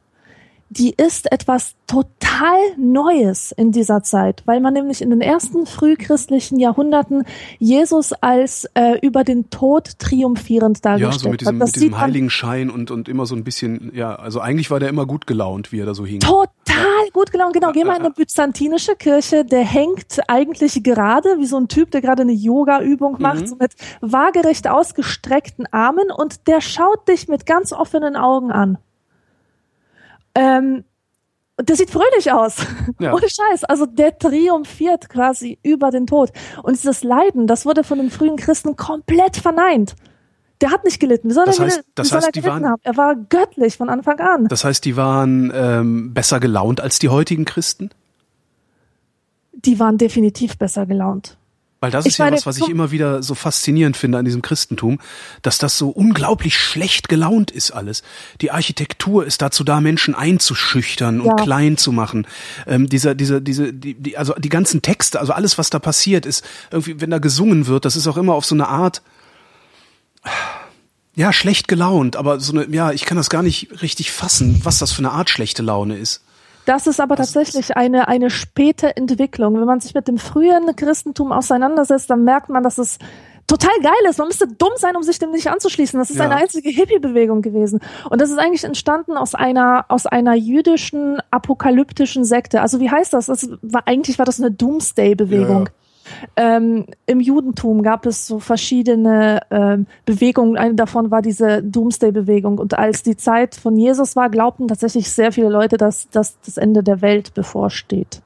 die 0.77 0.95
ist 0.97 1.31
etwas 1.33 1.75
total 1.87 2.59
Neues 2.77 3.53
in 3.53 3.73
dieser 3.73 4.03
Zeit, 4.03 4.43
weil 4.47 4.61
man 4.61 4.75
nämlich 4.75 5.03
in 5.03 5.11
den 5.11 5.21
ersten 5.21 5.67
frühchristlichen 5.67 6.59
Jahrhunderten 6.59 7.25
Jesus 7.59 8.13
als 8.13 8.67
äh, 8.75 8.99
über 9.01 9.25
den 9.25 9.51
Tod 9.51 9.99
triumphierend 9.99 10.79
Ja, 10.79 10.93
dargestellt 10.99 11.21
so 11.21 11.29
mit 11.31 11.41
diesem, 11.41 11.55
hat. 11.57 11.63
Das 11.63 11.69
mit 11.69 11.77
diesem 11.77 11.83
sieht 11.87 11.93
man 11.93 12.01
Heiligenschein 12.01 12.71
und, 12.71 12.91
und 12.91 13.09
immer 13.09 13.27
so 13.27 13.35
ein 13.37 13.45
bisschen, 13.45 13.93
ja, 13.95 14.15
also 14.17 14.41
eigentlich 14.41 14.71
war 14.71 14.81
der 14.81 14.89
immer 14.89 15.07
gut 15.07 15.27
gelaunt, 15.27 15.73
wie 15.73 15.81
er 15.81 15.87
da 15.87 15.95
so 15.95 16.05
hing. 16.05 16.21
Total 16.21 16.47
gut 17.13 17.31
gelaunt, 17.31 17.55
genau. 17.55 17.71
Geh 17.73 17.85
mal 17.85 17.97
in 17.97 18.03
ja, 18.03 18.07
eine 18.07 18.15
byzantinische 18.15 18.97
Kirche, 18.97 19.45
der 19.45 19.65
hängt 19.65 20.19
eigentlich 20.29 20.83
gerade, 20.83 21.39
wie 21.39 21.47
so 21.47 21.57
ein 21.57 21.69
Typ, 21.69 21.91
der 21.93 22.01
gerade 22.01 22.23
eine 22.23 22.33
Yoga-Übung 22.33 23.17
macht, 23.21 23.43
Mhm. 23.43 23.47
so 23.47 23.57
mit 23.57 23.73
waagerecht 24.01 24.69
ausgestreckten 24.69 25.67
Armen 25.73 26.11
und 26.11 26.47
der 26.49 26.61
schaut 26.61 27.09
dich 27.09 27.29
mit 27.29 27.47
ganz 27.47 27.73
offenen 27.73 28.17
Augen 28.17 28.51
an. 28.51 28.79
Ähm, 30.35 30.85
der 31.61 31.77
sieht 31.77 31.91
fröhlich 31.91 32.33
aus. 32.33 32.57
Ja. 32.99 33.13
Ohne 33.15 33.29
Scheiß. 33.29 33.65
Also 33.65 33.87
der 33.87 34.19
triumphiert 34.19 35.09
quasi 35.09 35.59
über 35.63 35.91
den 35.91 36.07
Tod. 36.07 36.31
Und 36.63 36.77
dieses 36.77 37.05
Leiden, 37.05 37.47
das 37.47 37.65
wurde 37.65 37.85
von 37.85 37.99
den 37.99 38.11
frühen 38.11 38.37
Christen 38.37 38.75
komplett 38.77 39.37
verneint. 39.37 39.95
Der 40.61 40.71
hat 40.71 40.85
nicht 40.85 40.99
gelitten. 41.01 41.29
Wie 41.31 41.33
soll 41.35 41.45
Das 41.47 41.59
er, 41.59 41.67
heißt- 41.67 41.85
das 41.95 42.13
heißt, 42.13 42.27
er 42.27 42.33
die 42.33 42.41
gelitten 42.41 42.63
waren- 42.65 42.73
haben? 42.73 42.81
Er 42.83 42.97
war 42.97 43.15
göttlich 43.17 43.77
von 43.77 43.89
Anfang 43.89 44.19
an. 44.21 44.47
Das 44.49 44.65
heißt, 44.65 44.85
die 44.85 44.97
waren 44.97 45.53
ähm, 45.55 46.15
besser 46.15 46.41
gelaunt 46.41 46.81
als 46.81 46.99
die 46.99 47.09
heutigen 47.09 47.45
Christen? 47.45 47.91
Die 49.53 49.79
waren 49.79 49.99
definitiv 49.99 50.59
besser 50.59 50.87
gelaunt. 50.87 51.37
Weil 51.85 51.91
das 51.91 52.07
Ich 52.07 52.13
ist 52.13 52.19
ja 52.19 52.33
was, 52.33 52.47
was 52.47 52.57
ich 52.57 52.71
immer 52.71 52.91
wieder 52.93 53.23
so 53.23 53.35
faszinierend 53.35 53.95
finde 53.95 54.17
an 54.17 54.25
diesem 54.25 54.41
Christentum, 54.41 54.99
dass 55.43 55.59
das 55.59 55.77
so 55.77 55.91
unglaublich 55.91 56.57
schlecht 56.57 57.11
gelaunt 57.11 57.51
ist 57.51 57.73
alles. 57.73 58.03
Die 58.41 58.51
Architektur 58.51 59.27
ist 59.27 59.43
dazu 59.43 59.65
da, 59.65 59.83
Menschen 59.83 60.15
einzuschüchtern 60.15 61.21
und 61.21 61.27
Ja. 61.27 61.45
klein 61.45 61.77
zu 61.77 61.93
machen. 61.93 62.27
Ähm, 62.67 62.89
dieser, 62.89 63.15
dieser, 63.15 63.43
diese, 63.43 63.75
die, 63.75 63.93
die, 63.93 64.17
also 64.17 64.33
die 64.39 64.49
ganzen 64.49 64.81
Texte, 64.81 65.21
also 65.21 65.35
alles, 65.35 65.59
was 65.59 65.69
da 65.69 65.79
passiert, 65.79 66.25
ist 66.25 66.43
irgendwie, 66.71 67.03
wenn 67.03 67.11
da 67.11 67.19
gesungen 67.19 67.67
wird, 67.67 67.85
das 67.85 67.97
ist 67.97 68.07
auch 68.07 68.17
immer 68.17 68.33
auf 68.33 68.47
so 68.47 68.55
eine 68.55 68.69
Art, 68.69 69.03
ja, 71.15 71.35
schlecht 71.35 71.69
gelaunt, 71.69 72.17
aber 72.17 72.41
so 72.41 72.53
eine, 72.53 72.67
ja, 72.75 72.93
ich 72.93 73.05
kann 73.05 73.19
das 73.19 73.29
gar 73.29 73.43
nicht 73.43 73.83
richtig 73.83 74.11
fassen, 74.11 74.63
was 74.65 74.79
das 74.79 74.91
für 74.93 75.01
eine 75.01 75.13
Art 75.13 75.29
schlechte 75.29 75.63
Laune 75.63 75.99
ist. 75.99 76.23
Das 76.67 76.87
ist 76.87 77.01
aber 77.01 77.17
tatsächlich 77.17 77.77
eine, 77.77 78.09
eine 78.09 78.31
späte 78.31 78.97
Entwicklung. 78.97 79.59
Wenn 79.59 79.67
man 79.67 79.81
sich 79.81 79.95
mit 79.95 80.09
dem 80.09 80.19
frühen 80.19 80.75
Christentum 80.77 81.33
auseinandersetzt, 81.33 82.09
dann 82.09 82.25
merkt 82.25 82.49
man, 82.49 82.63
dass 82.63 82.79
es 82.79 82.99
total 83.47 83.79
geil 83.83 83.93
ist. 84.09 84.19
Man 84.19 84.29
müsste 84.29 84.49
dumm 84.49 84.73
sein, 84.77 84.97
um 84.97 85.03
sich 85.03 85.19
dem 85.19 85.31
nicht 85.31 85.49
anzuschließen. 85.49 85.99
Das 85.99 86.11
ist 86.11 86.17
Ja. 86.17 86.25
eine 86.25 86.37
einzige 86.37 86.71
Hippie-Bewegung 86.71 87.43
gewesen. 87.43 87.81
Und 88.09 88.21
das 88.21 88.31
ist 88.31 88.39
eigentlich 88.39 88.65
entstanden 88.65 89.17
aus 89.17 89.35
einer, 89.35 89.85
aus 89.89 90.07
einer 90.07 90.35
jüdischen 90.35 91.19
apokalyptischen 91.31 92.25
Sekte. 92.25 92.63
Also 92.63 92.81
wie 92.81 92.91
heißt 92.91 93.13
das? 93.13 93.27
das 93.27 93.49
war, 93.61 93.83
eigentlich 93.87 94.19
war 94.19 94.25
das 94.25 94.41
eine 94.41 94.51
Doomsday-Bewegung. 94.51 95.69
Ähm, 96.37 96.87
Im 97.07 97.21
Judentum 97.21 97.83
gab 97.83 98.07
es 98.07 98.27
so 98.27 98.39
verschiedene 98.39 99.41
ähm, 99.51 99.87
Bewegungen. 100.05 100.57
Eine 100.57 100.75
davon 100.75 101.11
war 101.11 101.23
diese 101.23 101.63
Doomsday-Bewegung. 101.63 102.59
Und 102.59 102.79
als 102.79 103.03
die 103.03 103.17
Zeit 103.17 103.55
von 103.55 103.77
Jesus 103.77 104.17
war, 104.17 104.31
glaubten 104.31 104.69
tatsächlich 104.69 105.11
sehr 105.11 105.33
viele 105.33 105.49
Leute, 105.49 105.77
dass, 105.77 106.09
dass 106.11 106.41
das 106.41 106.57
Ende 106.57 106.83
der 106.83 107.01
Welt 107.03 107.35
bevorsteht. 107.35 108.21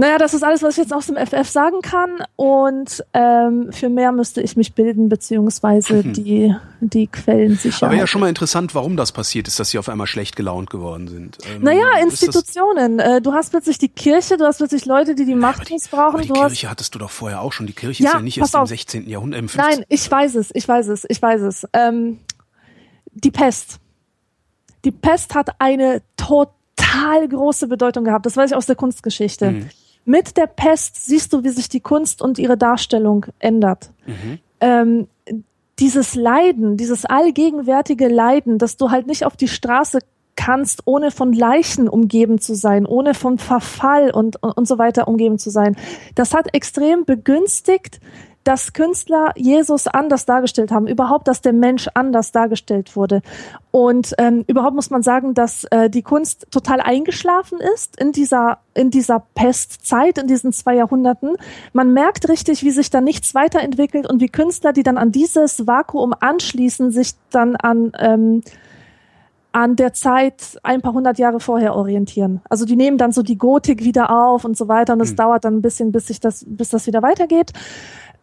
Naja, 0.00 0.16
das 0.16 0.32
ist 0.32 0.44
alles, 0.44 0.62
was 0.62 0.74
ich 0.78 0.84
jetzt 0.84 0.92
aus 0.94 1.08
dem 1.08 1.16
FF 1.16 1.50
sagen 1.50 1.80
kann. 1.82 2.22
Und 2.36 3.04
ähm, 3.14 3.72
für 3.72 3.88
mehr 3.88 4.12
müsste 4.12 4.40
ich 4.40 4.56
mich 4.56 4.72
bilden, 4.74 5.08
beziehungsweise 5.08 6.04
die, 6.04 6.54
die 6.80 7.08
Quellen 7.08 7.56
sicher. 7.56 7.86
Aber 7.88 7.96
ja 7.96 8.06
schon 8.06 8.20
mal 8.20 8.28
interessant, 8.28 8.76
warum 8.76 8.96
das 8.96 9.10
passiert 9.10 9.48
ist, 9.48 9.58
dass 9.58 9.70
sie 9.70 9.78
auf 9.80 9.88
einmal 9.88 10.06
schlecht 10.06 10.36
gelaunt 10.36 10.70
geworden 10.70 11.08
sind. 11.08 11.38
Ähm, 11.52 11.62
Naja, 11.62 11.84
Institutionen. 12.00 13.00
Äh, 13.00 13.20
Du 13.20 13.32
hast 13.32 13.50
plötzlich 13.50 13.78
die 13.78 13.88
Kirche, 13.88 14.36
du 14.36 14.44
hast 14.44 14.58
plötzlich 14.58 14.86
Leute, 14.86 15.16
die 15.16 15.24
die 15.24 15.34
Macht 15.34 15.68
die, 15.68 15.72
missbrauchen. 15.72 16.22
die 16.22 16.28
du 16.28 16.34
hast 16.36 16.52
Kirche 16.52 16.70
hattest 16.70 16.94
du 16.94 17.00
doch 17.00 17.10
vorher 17.10 17.40
auch 17.40 17.52
schon. 17.52 17.66
Die 17.66 17.72
Kirche 17.72 18.04
Ja, 18.04 18.10
ist 18.10 18.14
ja 18.14 18.22
nicht 18.22 18.38
erst 18.38 18.54
im 18.54 18.60
auf. 18.60 18.68
16. 18.68 19.08
Jahrhundert, 19.08 19.40
im 19.40 19.48
15. 19.48 19.78
Nein, 19.78 19.84
ich 19.88 20.08
weiß 20.08 20.36
es, 20.36 20.50
ich 20.54 20.68
weiß 20.68 20.86
es, 20.86 21.06
ich 21.08 21.20
weiß 21.20 21.40
es. 21.40 21.66
Ähm, 21.72 22.20
die 23.14 23.32
Pest. 23.32 23.78
Die 24.84 24.92
Pest 24.92 25.34
hat 25.34 25.56
eine 25.58 26.02
total 26.16 27.26
große 27.28 27.66
Bedeutung 27.66 28.04
gehabt. 28.04 28.26
Das 28.26 28.36
weiß 28.36 28.52
ich 28.52 28.56
aus 28.56 28.66
der 28.66 28.76
Kunstgeschichte. 28.76 29.50
Mhm. 29.50 29.68
Mit 30.08 30.38
der 30.38 30.46
Pest 30.46 31.04
siehst 31.04 31.34
du, 31.34 31.44
wie 31.44 31.50
sich 31.50 31.68
die 31.68 31.80
Kunst 31.80 32.22
und 32.22 32.38
ihre 32.38 32.56
Darstellung 32.56 33.26
ändert. 33.40 33.90
Mhm. 34.06 34.38
Ähm, 34.58 35.08
dieses 35.78 36.14
Leiden, 36.14 36.78
dieses 36.78 37.04
allgegenwärtige 37.04 38.08
Leiden, 38.08 38.56
dass 38.56 38.78
du 38.78 38.90
halt 38.90 39.06
nicht 39.06 39.26
auf 39.26 39.36
die 39.36 39.48
Straße 39.48 39.98
kannst, 40.34 40.84
ohne 40.86 41.10
von 41.10 41.34
Leichen 41.34 41.90
umgeben 41.90 42.40
zu 42.40 42.54
sein, 42.54 42.86
ohne 42.86 43.12
vom 43.12 43.36
Verfall 43.36 44.10
und, 44.10 44.42
und, 44.42 44.56
und 44.56 44.66
so 44.66 44.78
weiter 44.78 45.08
umgeben 45.08 45.38
zu 45.38 45.50
sein. 45.50 45.76
Das 46.14 46.32
hat 46.32 46.54
extrem 46.54 47.04
begünstigt, 47.04 48.00
dass 48.44 48.72
Künstler 48.72 49.32
Jesus 49.36 49.86
anders 49.86 50.24
dargestellt 50.24 50.70
haben, 50.70 50.86
überhaupt, 50.86 51.28
dass 51.28 51.42
der 51.42 51.52
Mensch 51.52 51.88
anders 51.94 52.32
dargestellt 52.32 52.96
wurde. 52.96 53.20
Und 53.70 54.14
ähm, 54.18 54.44
überhaupt 54.46 54.74
muss 54.74 54.90
man 54.90 55.02
sagen, 55.02 55.34
dass 55.34 55.64
äh, 55.64 55.90
die 55.90 56.02
Kunst 56.02 56.46
total 56.50 56.80
eingeschlafen 56.80 57.58
ist 57.74 58.00
in 58.00 58.12
dieser, 58.12 58.58
in 58.74 58.90
dieser 58.90 59.22
Pestzeit, 59.34 60.18
in 60.18 60.26
diesen 60.26 60.52
zwei 60.52 60.76
Jahrhunderten. 60.76 61.36
Man 61.72 61.92
merkt 61.92 62.28
richtig, 62.28 62.62
wie 62.62 62.70
sich 62.70 62.90
da 62.90 63.00
nichts 63.00 63.34
weiterentwickelt 63.34 64.08
und 64.08 64.20
wie 64.20 64.28
Künstler, 64.28 64.72
die 64.72 64.82
dann 64.82 64.96
an 64.98 65.12
dieses 65.12 65.66
Vakuum 65.66 66.14
anschließen, 66.18 66.90
sich 66.90 67.12
dann 67.30 67.54
an 67.56 67.92
ähm, 67.98 68.42
an 69.52 69.76
der 69.76 69.92
Zeit 69.92 70.58
ein 70.62 70.82
paar 70.82 70.92
hundert 70.92 71.18
Jahre 71.18 71.40
vorher 71.40 71.74
orientieren. 71.74 72.42
Also 72.48 72.64
die 72.64 72.76
nehmen 72.76 72.98
dann 72.98 73.12
so 73.12 73.22
die 73.22 73.38
Gotik 73.38 73.82
wieder 73.82 74.10
auf 74.10 74.44
und 74.44 74.56
so 74.56 74.68
weiter 74.68 74.92
und 74.92 75.00
es 75.00 75.16
dauert 75.16 75.44
dann 75.44 75.56
ein 75.56 75.62
bisschen, 75.62 75.90
bis 75.90 76.06
sich 76.06 76.20
das, 76.20 76.44
bis 76.46 76.68
das 76.70 76.86
wieder 76.86 77.02
weitergeht. 77.02 77.52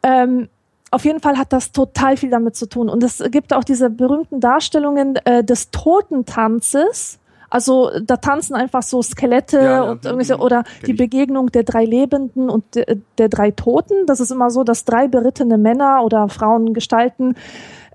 Ähm, 0.05 0.49
auf 0.91 1.03
jeden 1.03 1.19
Fall 1.19 1.37
hat 1.37 1.51
das 1.51 1.71
total 1.71 2.15
viel 2.15 2.29
damit 2.29 2.55
zu 2.55 2.67
tun. 2.69 2.89
Und 2.89 3.03
es 3.03 3.21
gibt 3.31 3.53
auch 3.53 3.63
diese 3.63 3.89
berühmten 3.89 4.39
Darstellungen 4.39 5.15
äh, 5.25 5.43
des 5.43 5.71
Totentanzes. 5.71 7.19
Also 7.49 7.89
da 8.03 8.17
tanzen 8.17 8.53
einfach 8.55 8.83
so 8.83 9.01
Skelette 9.01 9.57
Ja, 9.57 9.63
ja. 9.63 9.81
und 9.83 10.05
irgendwelche 10.05 10.35
Mhm. 10.35 10.41
oder 10.41 10.63
die. 10.85 10.93
Begegnung 10.93 11.51
der 11.51 11.63
drei 11.63 11.85
Lebenden 11.85 12.49
und 12.49 12.63
der, 12.75 12.97
der 13.17 13.29
drei 13.29 13.51
Toten. 13.51 14.05
Das 14.05 14.19
ist 14.19 14.31
immer 14.31 14.49
so, 14.51 14.63
dass 14.63 14.85
drei 14.85 15.07
berittene 15.07 15.57
Männer 15.57 16.03
oder 16.03 16.29
Frauengestalten 16.29 17.35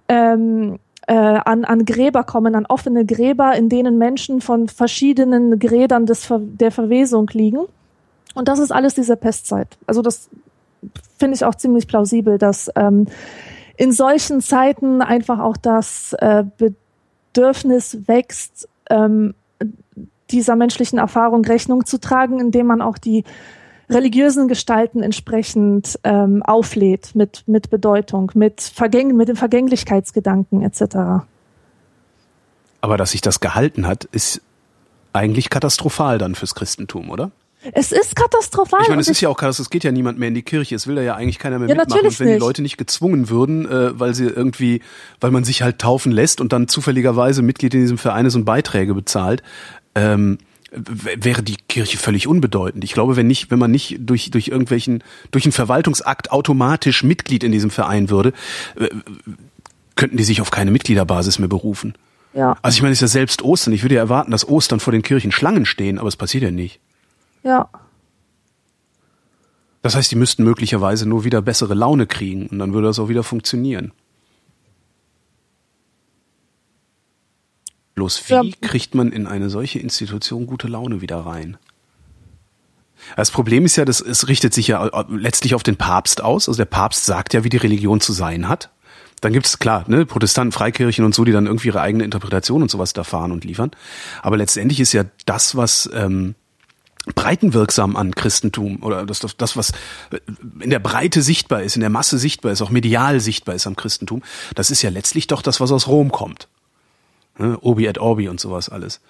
ähm, 0.09 0.79
äh, 1.07 1.14
an, 1.14 1.64
an 1.64 1.85
Gräber 1.85 2.25
kommen, 2.25 2.55
an 2.55 2.67
offene 2.67 3.05
Gräber, 3.07 3.55
in 3.55 3.69
denen 3.69 3.99
Menschen 3.99 4.40
von 4.40 4.69
verschiedenen 4.69 5.59
Grädern 5.59 6.07
des 6.07 6.29
der 6.31 6.71
Verwesung 6.73 7.29
liegen. 7.33 7.61
Und 8.35 8.49
das 8.49 8.59
ist 8.59 8.73
alles 8.73 8.95
diese 8.95 9.17
Pestzeit. 9.17 9.79
Also 9.87 10.02
das 10.02 10.29
finde 11.18 11.37
ich 11.37 11.44
auch 11.44 11.54
ziemlich 11.54 11.87
plausibel, 11.87 12.38
dass 12.38 12.70
ähm, 12.76 13.06
in 13.76 13.92
solchen 13.92 14.40
Zeiten 14.40 15.02
einfach 15.02 15.38
auch 15.38 15.56
das 15.56 16.14
äh, 16.14 16.44
Bedürfnis 17.32 17.99
wächst, 18.06 18.68
ähm, 18.90 19.34
dieser 20.30 20.56
menschlichen 20.56 20.99
Erfahrung 20.99 21.44
Rechnung 21.44 21.87
zu 21.87 21.99
tragen, 21.99 22.40
indem 22.40 22.66
man 22.66 22.82
auch 22.82 22.99
die 22.99 23.25
religiösen 23.88 24.49
Gestalten 24.49 25.02
entsprechend 25.02 25.99
ähm, 26.04 26.42
auflädt 26.42 27.14
mit, 27.14 27.42
mit 27.46 27.70
Bedeutung, 27.70 28.30
mit, 28.34 28.60
Vergäng 28.60 29.16
mit 29.16 29.28
dem 29.28 29.37
Vergänglichkeitsgedanken 29.37 30.62
etc. 30.62 31.25
Aber 32.80 32.96
dass 32.96 33.10
sich 33.10 33.20
das 33.20 33.40
gehalten 33.40 33.87
hat, 33.87 34.04
ist 34.04 34.42
eigentlich 35.12 35.50
katastrophal 35.50 36.18
dann 36.18 36.34
fürs 36.37 36.54
Christentum, 36.54 37.10
oder? 37.10 37.32
Es 37.73 37.93
ist 37.93 38.17
katastrophal. 38.17 38.81
Ich 38.83 38.88
meine, 38.88 39.00
es 39.02 39.09
ist 39.09 39.21
ja 39.21 39.29
auch 39.29 39.37
krass, 39.37 39.59
es 39.59 39.69
geht 39.69 39.85
ja 39.85 39.93
niemand 39.93 40.19
mehr 40.19 40.29
in 40.29 40.35
die 40.35 40.43
Kirche, 40.43 40.75
es 40.75 40.87
will 40.87 40.95
da 40.97 41.02
ja 41.02 41.14
eigentlich 41.17 41.38
keiner 41.38 41.59
mehr 41.59 41.69
Ja, 41.69 41.75
mitmachen. 41.75 41.90
natürlich 41.90 42.14
Und 42.14 42.21
wenn 42.21 42.26
die 42.29 42.33
nicht. 42.35 42.40
Leute 42.40 42.62
nicht 42.62 42.79
gezwungen 42.79 43.29
würden, 43.29 43.67
äh, 43.69 43.99
weil 43.99 44.14
sie 44.14 44.25
irgendwie, 44.25 44.81
weil 45.21 45.31
man 45.31 45.45
sich 45.45 45.61
halt 45.62 45.79
taufen 45.79 46.11
lässt 46.11 46.40
und 46.40 46.52
dann 46.55 46.69
zufälligerweise 46.69 47.43
Mitglied 47.43 47.75
in 47.75 47.81
diesem 47.83 47.99
Verein 47.99 48.25
ist 48.25 48.35
und 48.35 48.45
Beiträge 48.47 48.95
bezahlt, 48.95 49.43
ähm, 49.95 50.38
wäre 50.73 51.43
die 51.43 51.57
Kirche 51.69 51.99
völlig 51.99 52.26
unbedeutend. 52.29 52.85
Ich 52.85 52.93
glaube, 52.93 53.17
wenn 53.17 53.26
nicht, 53.26 53.50
wenn 53.50 53.59
man 53.59 53.71
nicht 53.73 53.97
durch, 54.00 54.31
durch 54.31 54.49
irgendwelchen, 54.49 55.02
durch 55.33 55.45
einen 55.45 55.52
Verwaltungsakt 55.52 56.31
automatisch 56.31 57.02
Mitglied 57.02 57.43
in 57.45 57.52
diesem 57.52 57.71
Verein 57.71 58.09
würde, 58.09 58.33
äh, 58.79 58.88
könnten 59.97 60.17
die 60.17 60.25
sich 60.25 60.40
auf 60.40 60.50
keine 60.50 60.71
Mitgliederbasis 60.71 61.38
mehr 61.40 61.49
berufen. 61.49 61.95
ja, 62.33 62.57
Also 62.62 62.76
ich 62.76 62.83
meine, 62.83 62.93
es 62.93 62.99
ist 62.99 63.02
ja 63.02 63.09
selbst 63.09 63.43
Ostern. 63.43 63.75
Ich 63.75 63.83
würde 63.83 63.97
ja 63.97 64.00
erwarten, 64.00 64.31
dass 64.31 64.49
Ostern 64.49 64.81
vor 64.81 64.93
den 64.93 65.02
Kirchen 65.02 65.31
Schlangen 65.33 65.67
stehen, 65.67 65.99
aber 65.99 66.09
es 66.09 66.17
passiert 66.17 66.45
ja 66.45 66.50
nicht. 66.50 66.81
Ja. 67.42 67.68
Das 69.82 69.94
heißt, 69.94 70.11
die 70.11 70.16
müssten 70.16 70.44
möglicherweise 70.44 71.09
nur 71.09 71.25
wieder 71.25 71.40
bessere 71.40 71.75
Laune 71.75 72.06
kriegen 72.06 72.47
und 72.49 72.59
dann 72.59 72.75
würde 72.75 72.88
das 72.88 72.99
auch 72.99 73.09
wieder 73.09 73.23
funktionieren. 73.23 73.92
Bloß 77.94 78.28
wie 78.28 78.32
Ja. 78.32 78.42
kriegt 78.61 78.94
man 78.94 79.12
in 79.12 79.26
eine 79.26 79.50
solche 79.50 79.78
Institution 79.78 80.47
gute 80.47 80.68
Laune 80.68 81.00
wieder 81.00 81.18
rein? 81.18 81.56
Das 83.16 83.30
Problem 83.30 83.64
ist 83.64 83.76
ja, 83.76 83.85
dass 83.85 84.00
es 84.00 84.28
richtet 84.28 84.52
sich 84.52 84.68
ja 84.68 84.87
äh, 84.87 85.04
letztlich 85.09 85.54
auf 85.54 85.62
den 85.62 85.76
Papst 85.76 86.23
aus. 86.23 86.49
Also 86.49 86.59
der 86.59 86.66
Papst 86.66 87.06
sagt 87.06 87.32
ja, 87.32 87.44
wie 87.44 87.49
die 87.49 87.56
Religion 87.56 88.00
zu 88.00 88.12
sein 88.12 88.49
hat. 88.49 88.70
Dann 89.23 89.32
gibt's 89.32 89.59
klar, 89.59 89.85
ne, 89.88 90.06
Protestanten, 90.06 90.52
Freikirchen 90.52 91.04
und 91.04 91.14
so, 91.14 91.25
die 91.25 91.32
dann 91.32 91.47
irgendwie 91.47 91.68
ihre 91.68 91.80
eigene 91.80 92.04
Interpretation 92.04 92.62
und 92.62 92.70
sowas 92.70 92.92
da 92.92 93.04
fahren 93.04 93.32
und 93.32 93.44
liefern. 93.44 93.70
Aber 94.23 94.37
letztendlich 94.37 94.80
ist 94.80 94.92
ja 94.92 95.04
das, 95.26 95.56
was 95.56 95.88
ähm, 95.92 96.35
breitenwirksam 97.14 97.97
an 97.97 98.14
Christentum 98.14 98.83
oder 98.83 99.07
das, 99.07 99.21
das, 99.21 99.37
das, 99.37 99.57
was 99.57 99.73
in 100.61 100.71
der 100.71 100.78
Breite 100.78 101.23
sichtbar 101.23 101.62
ist, 101.62 101.76
in 101.76 101.80
der 101.80 101.90
Masse 101.90 102.19
sichtbar 102.19 102.52
ist, 102.52 102.62
auch 102.62 102.71
medial 102.71 103.21
sichtbar 103.21 103.54
ist 103.54 103.66
am 103.66 103.76
Christentum, 103.76 104.23
das 104.54 104.71
ist 104.71 104.83
ja 104.83 104.90
letztlich 104.90 105.26
doch 105.26 105.42
das, 105.42 105.61
was 105.61 105.73
aus 105.73 105.88
Rom 105.88 106.12
kommt. 106.12 106.49
Ne? 107.38 107.59
Obi 107.61 107.87
et 107.87 107.99
Orbi 107.99 108.28
und 108.28 108.38
sowas 108.38 108.69
alles. 108.69 109.00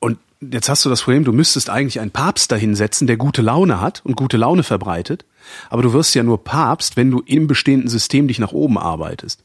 Und 0.00 0.18
jetzt 0.40 0.68
hast 0.68 0.84
du 0.84 0.88
das 0.88 1.02
Problem, 1.02 1.24
du 1.24 1.32
müsstest 1.32 1.70
eigentlich 1.70 2.00
einen 2.00 2.10
Papst 2.10 2.50
dahinsetzen, 2.50 3.06
der 3.06 3.16
gute 3.16 3.42
Laune 3.42 3.80
hat 3.80 4.00
und 4.04 4.16
gute 4.16 4.36
Laune 4.36 4.62
verbreitet, 4.62 5.24
aber 5.70 5.82
du 5.82 5.92
wirst 5.92 6.14
ja 6.14 6.22
nur 6.22 6.42
Papst, 6.42 6.96
wenn 6.96 7.10
du 7.10 7.20
im 7.20 7.46
bestehenden 7.46 7.88
System 7.88 8.26
dich 8.26 8.38
nach 8.38 8.52
oben 8.52 8.78
arbeitest. 8.78 9.44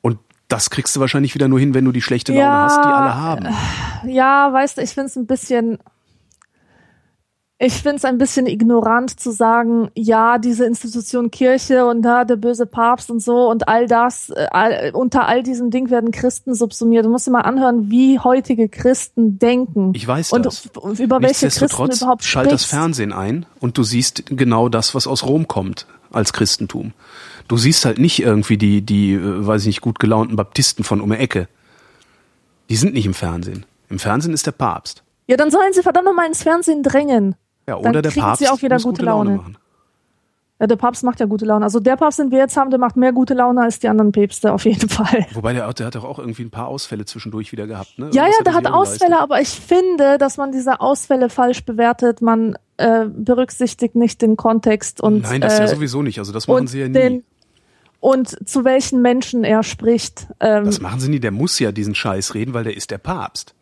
Und 0.00 0.18
das 0.48 0.70
kriegst 0.70 0.96
du 0.96 1.00
wahrscheinlich 1.00 1.34
wieder 1.34 1.46
nur 1.46 1.60
hin, 1.60 1.74
wenn 1.74 1.84
du 1.84 1.92
die 1.92 2.02
schlechte 2.02 2.32
Laune 2.32 2.44
Ja, 2.44 2.62
hast, 2.64 2.84
die 2.84 2.88
alle 2.88 3.14
haben. 3.14 4.10
Ja, 4.10 4.52
weißt 4.52 4.78
du, 4.78 4.82
ich 4.82 4.90
finde 4.90 5.06
es 5.06 5.16
ein 5.16 5.26
bisschen. 5.26 5.78
Ich 7.60 7.74
finde 7.82 7.96
es 7.96 8.04
ein 8.04 8.18
bisschen 8.18 8.46
ignorant 8.46 9.18
zu 9.18 9.32
sagen, 9.32 9.90
ja, 9.96 10.38
diese 10.38 10.64
Institution 10.64 11.32
Kirche 11.32 11.86
und 11.86 12.02
da 12.02 12.24
der 12.24 12.36
böse 12.36 12.66
Papst 12.66 13.10
und 13.10 13.18
so 13.20 13.50
und 13.50 13.66
all 13.66 13.88
das, 13.88 14.30
äh, 14.30 14.46
all, 14.52 14.92
unter 14.94 15.26
all 15.26 15.42
diesem 15.42 15.70
Ding 15.72 15.90
werden 15.90 16.12
Christen 16.12 16.54
subsumiert. 16.54 17.04
Du 17.04 17.10
musst 17.10 17.26
dir 17.26 17.32
mal 17.32 17.40
anhören, 17.40 17.90
wie 17.90 18.20
heutige 18.20 18.68
Christen 18.68 19.40
denken. 19.40 19.90
Ich 19.96 20.06
weiß 20.06 20.32
und 20.34 20.46
das. 20.46 20.66
f- 20.66 21.00
über 21.00 21.20
welche 21.20 21.48
Christen 21.48 21.90
überhaupt 21.90 22.22
schalt 22.22 22.52
das. 22.52 22.64
Fernsehen 22.64 23.12
ein 23.12 23.44
und 23.58 23.76
du 23.76 23.82
siehst 23.82 24.24
genau 24.26 24.68
das, 24.68 24.94
was 24.94 25.08
aus 25.08 25.24
Rom 25.26 25.48
kommt 25.48 25.86
als 26.12 26.32
Christentum. 26.32 26.92
Du 27.48 27.56
siehst 27.56 27.84
halt 27.84 27.98
nicht 27.98 28.20
irgendwie 28.22 28.56
die, 28.56 28.82
die, 28.82 29.14
äh, 29.14 29.46
weiß 29.46 29.62
ich 29.62 29.66
nicht, 29.66 29.80
gut 29.80 29.98
gelaunten 29.98 30.36
Baptisten 30.36 30.84
von 30.84 31.00
um 31.00 31.10
die 31.10 31.16
Ecke. 31.16 31.48
Die 32.70 32.76
sind 32.76 32.94
nicht 32.94 33.06
im 33.06 33.14
Fernsehen. 33.14 33.66
Im 33.88 33.98
Fernsehen 33.98 34.32
ist 34.32 34.46
der 34.46 34.52
Papst. 34.52 35.02
Ja, 35.26 35.36
dann 35.36 35.50
sollen 35.50 35.72
sie 35.72 35.82
verdammt 35.82 36.06
nochmal 36.06 36.28
ins 36.28 36.44
Fernsehen 36.44 36.84
drängen. 36.84 37.34
Ja, 37.68 37.76
Dann 37.76 37.90
oder 37.90 38.02
der 38.02 38.10
kriegen 38.10 38.24
Papst 38.24 38.42
sie 38.42 38.48
auch 38.48 38.62
wieder 38.62 38.78
gute 38.78 39.04
Laune. 39.04 39.36
machen. 39.36 39.58
Ja, 40.58 40.66
der 40.66 40.76
Papst 40.76 41.04
macht 41.04 41.20
ja 41.20 41.26
gute 41.26 41.44
Laune. 41.44 41.64
Also 41.64 41.78
der 41.78 41.96
Papst, 41.96 42.18
den 42.18 42.30
wir 42.30 42.38
jetzt 42.38 42.56
haben, 42.56 42.70
der 42.70 42.80
macht 42.80 42.96
mehr 42.96 43.12
gute 43.12 43.34
Laune 43.34 43.60
als 43.60 43.78
die 43.78 43.88
anderen 43.88 44.10
Päpste, 44.10 44.52
auf 44.52 44.64
jeden 44.64 44.88
Fall. 44.88 45.26
Wobei 45.34 45.52
der, 45.52 45.72
der 45.72 45.86
hat 45.86 45.94
doch 45.94 46.04
auch 46.04 46.18
irgendwie 46.18 46.42
ein 46.42 46.50
paar 46.50 46.66
Ausfälle 46.66 47.04
zwischendurch 47.04 47.52
wieder 47.52 47.66
gehabt, 47.66 47.98
ne? 47.98 48.10
Ja, 48.12 48.24
ja, 48.24 48.32
der 48.44 48.54
er 48.54 48.56
hat 48.56 48.66
Ausfälle, 48.66 49.20
aber 49.20 49.40
ich 49.40 49.50
finde, 49.50 50.18
dass 50.18 50.38
man 50.38 50.50
diese 50.50 50.80
Ausfälle 50.80 51.28
falsch 51.28 51.64
bewertet. 51.64 52.22
Man 52.22 52.56
äh, 52.78 53.04
berücksichtigt 53.06 53.94
nicht 53.94 54.22
den 54.22 54.36
Kontext 54.36 55.00
und 55.02 55.22
Nein, 55.22 55.42
das 55.42 55.58
ja 55.58 55.64
äh, 55.64 55.68
sowieso 55.68 56.02
nicht. 56.02 56.18
Also 56.18 56.32
das 56.32 56.48
machen 56.48 56.66
sie 56.66 56.80
ja 56.80 56.86
nie. 56.88 56.94
den 56.94 57.24
und 58.00 58.48
zu 58.48 58.64
welchen 58.64 59.02
Menschen 59.02 59.44
er 59.44 59.62
spricht. 59.62 60.26
Ähm, 60.40 60.64
das 60.64 60.80
machen 60.80 61.00
sie 61.00 61.10
nie. 61.10 61.20
Der 61.20 61.32
muss 61.32 61.58
ja 61.58 61.70
diesen 61.72 61.94
Scheiß 61.94 62.34
reden, 62.34 62.54
weil 62.54 62.64
der 62.64 62.76
ist 62.76 62.90
der 62.90 62.98
Papst. 62.98 63.54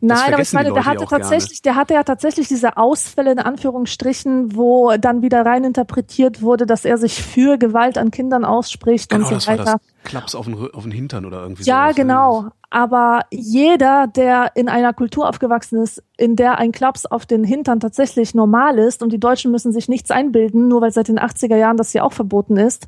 Nein, 0.00 0.32
aber 0.34 0.42
ich 0.42 0.52
meine, 0.52 0.68
der 0.72 0.82
ja 0.82 0.84
hatte 0.86 1.04
auch 1.04 1.08
gerne. 1.08 1.22
tatsächlich, 1.24 1.62
der 1.62 1.74
hatte 1.76 1.94
ja 1.94 2.02
tatsächlich 2.04 2.48
diese 2.48 2.76
Ausfälle 2.76 3.32
in 3.32 3.38
Anführungsstrichen, 3.38 4.54
wo 4.56 4.96
dann 4.98 5.22
wieder 5.22 5.44
rein 5.44 5.64
interpretiert 5.64 6.42
wurde, 6.42 6.66
dass 6.66 6.84
er 6.84 6.98
sich 6.98 7.22
für 7.22 7.58
Gewalt 7.58 7.98
an 7.98 8.10
Kindern 8.10 8.44
ausspricht 8.44 9.10
Genau, 9.10 9.28
und 9.28 9.40
so 9.42 9.50
weiter. 9.50 9.78
Klaps 10.04 10.34
auf 10.34 10.46
den, 10.46 10.54
auf 10.72 10.82
den 10.82 10.92
Hintern 10.92 11.24
oder 11.24 11.42
irgendwie 11.42 11.64
Ja, 11.64 11.84
sowas. 11.84 11.96
ne? 11.96 12.02
genau. 12.02 12.46
Aber 12.70 13.20
jeder, 13.30 14.06
der 14.08 14.50
in 14.54 14.68
einer 14.68 14.92
Kultur 14.92 15.28
aufgewachsen 15.28 15.80
ist, 15.82 16.02
in 16.16 16.36
der 16.36 16.58
ein 16.58 16.72
Klaps 16.72 17.06
auf 17.06 17.24
den 17.24 17.44
Hintern 17.44 17.80
tatsächlich 17.80 18.34
normal 18.34 18.78
ist, 18.78 19.02
und 19.02 19.12
die 19.12 19.20
Deutschen 19.20 19.50
müssen 19.52 19.72
sich 19.72 19.88
nichts 19.88 20.10
einbilden, 20.10 20.68
nur 20.68 20.80
weil 20.80 20.90
seit 20.92 21.08
den 21.08 21.18
80er 21.18 21.56
Jahren 21.56 21.76
das 21.76 21.92
hier 21.92 22.04
auch 22.04 22.12
verboten 22.12 22.56
ist, 22.56 22.86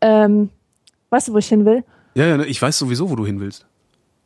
ähm, 0.00 0.50
weißt 1.10 1.28
du, 1.28 1.32
wo 1.34 1.38
ich 1.38 1.48
hin 1.48 1.64
will? 1.64 1.84
Ja, 2.14 2.26
ja, 2.26 2.36
ne, 2.36 2.46
ich 2.46 2.60
weiß 2.62 2.78
sowieso, 2.78 3.10
wo 3.10 3.16
du 3.16 3.26
hin 3.26 3.40
willst. 3.40 3.66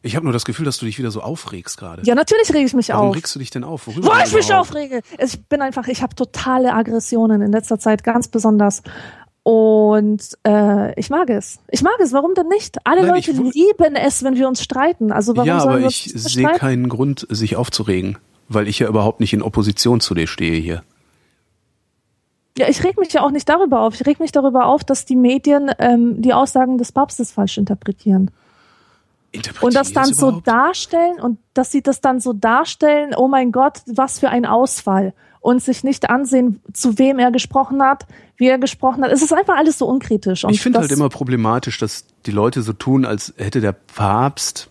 Ich 0.04 0.16
habe 0.16 0.24
nur 0.24 0.32
das 0.32 0.44
Gefühl, 0.44 0.64
dass 0.64 0.78
du 0.78 0.86
dich 0.86 0.98
wieder 0.98 1.12
so 1.12 1.20
aufregst 1.22 1.78
gerade. 1.78 2.02
Ja, 2.04 2.16
natürlich 2.16 2.52
rege 2.52 2.66
ich 2.66 2.74
mich 2.74 2.88
Warum 2.88 3.10
auf. 3.10 3.16
regst 3.16 3.34
du 3.34 3.38
dich 3.38 3.50
denn 3.50 3.62
auf? 3.62 3.86
Worüber 3.86 4.08
Wo 4.08 4.12
ich 4.24 4.32
mich 4.32 4.46
überhaupt? 4.46 4.70
aufrege. 4.70 5.00
Ich 5.18 5.44
bin 5.46 5.62
einfach, 5.62 5.86
ich 5.86 6.02
habe 6.02 6.14
totale 6.16 6.74
Aggressionen 6.74 7.40
in 7.40 7.52
letzter 7.52 7.78
Zeit, 7.78 8.02
ganz 8.02 8.26
besonders. 8.26 8.82
Und 9.44 10.36
äh, 10.46 10.98
ich 10.98 11.08
mag 11.10 11.30
es. 11.30 11.60
Ich 11.68 11.82
mag 11.82 11.98
es. 12.00 12.12
Warum 12.12 12.34
denn 12.34 12.48
nicht? 12.48 12.78
Alle 12.84 13.02
Nein, 13.02 13.14
Leute 13.14 13.32
lieben 13.32 13.96
es, 13.96 14.22
wenn 14.24 14.36
wir 14.36 14.48
uns 14.48 14.62
streiten. 14.62 15.12
Also 15.12 15.36
warum 15.36 15.48
Ja, 15.48 15.58
aber 15.62 15.80
wir 15.80 15.86
ich 15.86 16.12
sehe 16.14 16.48
keinen 16.52 16.88
Grund, 16.88 17.26
sich 17.30 17.56
aufzuregen, 17.56 18.18
weil 18.48 18.66
ich 18.68 18.80
ja 18.80 18.88
überhaupt 18.88 19.20
nicht 19.20 19.32
in 19.32 19.42
Opposition 19.42 20.00
zu 20.00 20.14
dir 20.14 20.26
stehe 20.26 20.60
hier. 20.60 20.82
Ja, 22.58 22.68
ich 22.68 22.84
reg 22.84 22.98
mich 22.98 23.12
ja 23.12 23.22
auch 23.22 23.30
nicht 23.30 23.48
darüber 23.48 23.80
auf. 23.80 23.94
Ich 23.94 24.06
reg 24.06 24.20
mich 24.20 24.30
darüber 24.30 24.66
auf, 24.66 24.84
dass 24.84 25.04
die 25.04 25.16
Medien 25.16 25.70
ähm, 25.78 26.20
die 26.20 26.34
Aussagen 26.34 26.76
des 26.76 26.92
Papstes 26.92 27.32
falsch 27.32 27.56
interpretieren. 27.56 28.30
Und 29.60 29.74
das 29.74 29.92
dann 29.92 30.12
so 30.12 30.30
darstellen 30.30 31.18
und 31.20 31.38
dass 31.54 31.70
sie 31.70 31.82
das 31.82 32.00
dann 32.00 32.20
so 32.20 32.32
darstellen, 32.32 33.14
oh 33.16 33.28
mein 33.28 33.52
Gott, 33.52 33.80
was 33.86 34.18
für 34.18 34.28
ein 34.28 34.44
Ausfall. 34.44 35.14
Und 35.40 35.60
sich 35.60 35.82
nicht 35.82 36.08
ansehen, 36.08 36.60
zu 36.72 36.98
wem 36.98 37.18
er 37.18 37.32
gesprochen 37.32 37.82
hat, 37.82 38.06
wie 38.36 38.46
er 38.46 38.58
gesprochen 38.58 39.02
hat. 39.02 39.10
Es 39.10 39.22
ist 39.22 39.32
einfach 39.32 39.56
alles 39.56 39.76
so 39.78 39.86
unkritisch. 39.86 40.44
Und 40.44 40.52
Ich 40.52 40.60
finde 40.60 40.78
halt 40.78 40.92
immer 40.92 41.08
problematisch, 41.08 41.78
dass 41.78 42.04
die 42.26 42.30
Leute 42.30 42.62
so 42.62 42.72
tun, 42.72 43.04
als 43.04 43.34
hätte 43.36 43.60
der 43.60 43.72
Papst. 43.72 44.70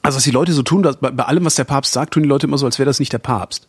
Also, 0.00 0.16
dass 0.16 0.24
die 0.24 0.30
Leute 0.30 0.52
so 0.52 0.62
tun, 0.62 0.82
dass 0.82 0.96
bei, 0.96 1.10
bei 1.10 1.24
allem, 1.24 1.44
was 1.44 1.56
der 1.56 1.64
Papst 1.64 1.92
sagt, 1.92 2.14
tun 2.14 2.22
die 2.22 2.28
Leute 2.28 2.46
immer 2.46 2.56
so, 2.56 2.64
als 2.64 2.78
wäre 2.78 2.86
das 2.86 2.98
nicht 2.98 3.12
der 3.12 3.18
Papst. 3.18 3.68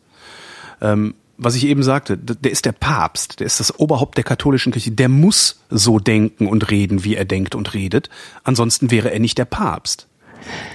Ähm, 0.79 1.15
was 1.39 1.55
ich 1.55 1.65
eben 1.65 1.83
sagte, 1.83 2.17
der 2.17 2.51
ist 2.51 2.65
der 2.65 2.73
Papst, 2.73 3.39
der 3.39 3.47
ist 3.47 3.59
das 3.59 3.79
Oberhaupt 3.79 4.17
der 4.17 4.23
katholischen 4.23 4.71
Kirche, 4.71 4.91
der 4.91 5.09
muss 5.09 5.61
so 5.69 5.97
denken 5.99 6.47
und 6.47 6.69
reden, 6.69 7.03
wie 7.03 7.15
er 7.15 7.25
denkt 7.25 7.55
und 7.55 7.73
redet. 7.73 8.09
Ansonsten 8.43 8.91
wäre 8.91 9.11
er 9.11 9.19
nicht 9.19 9.37
der 9.37 9.45
Papst. 9.45 10.07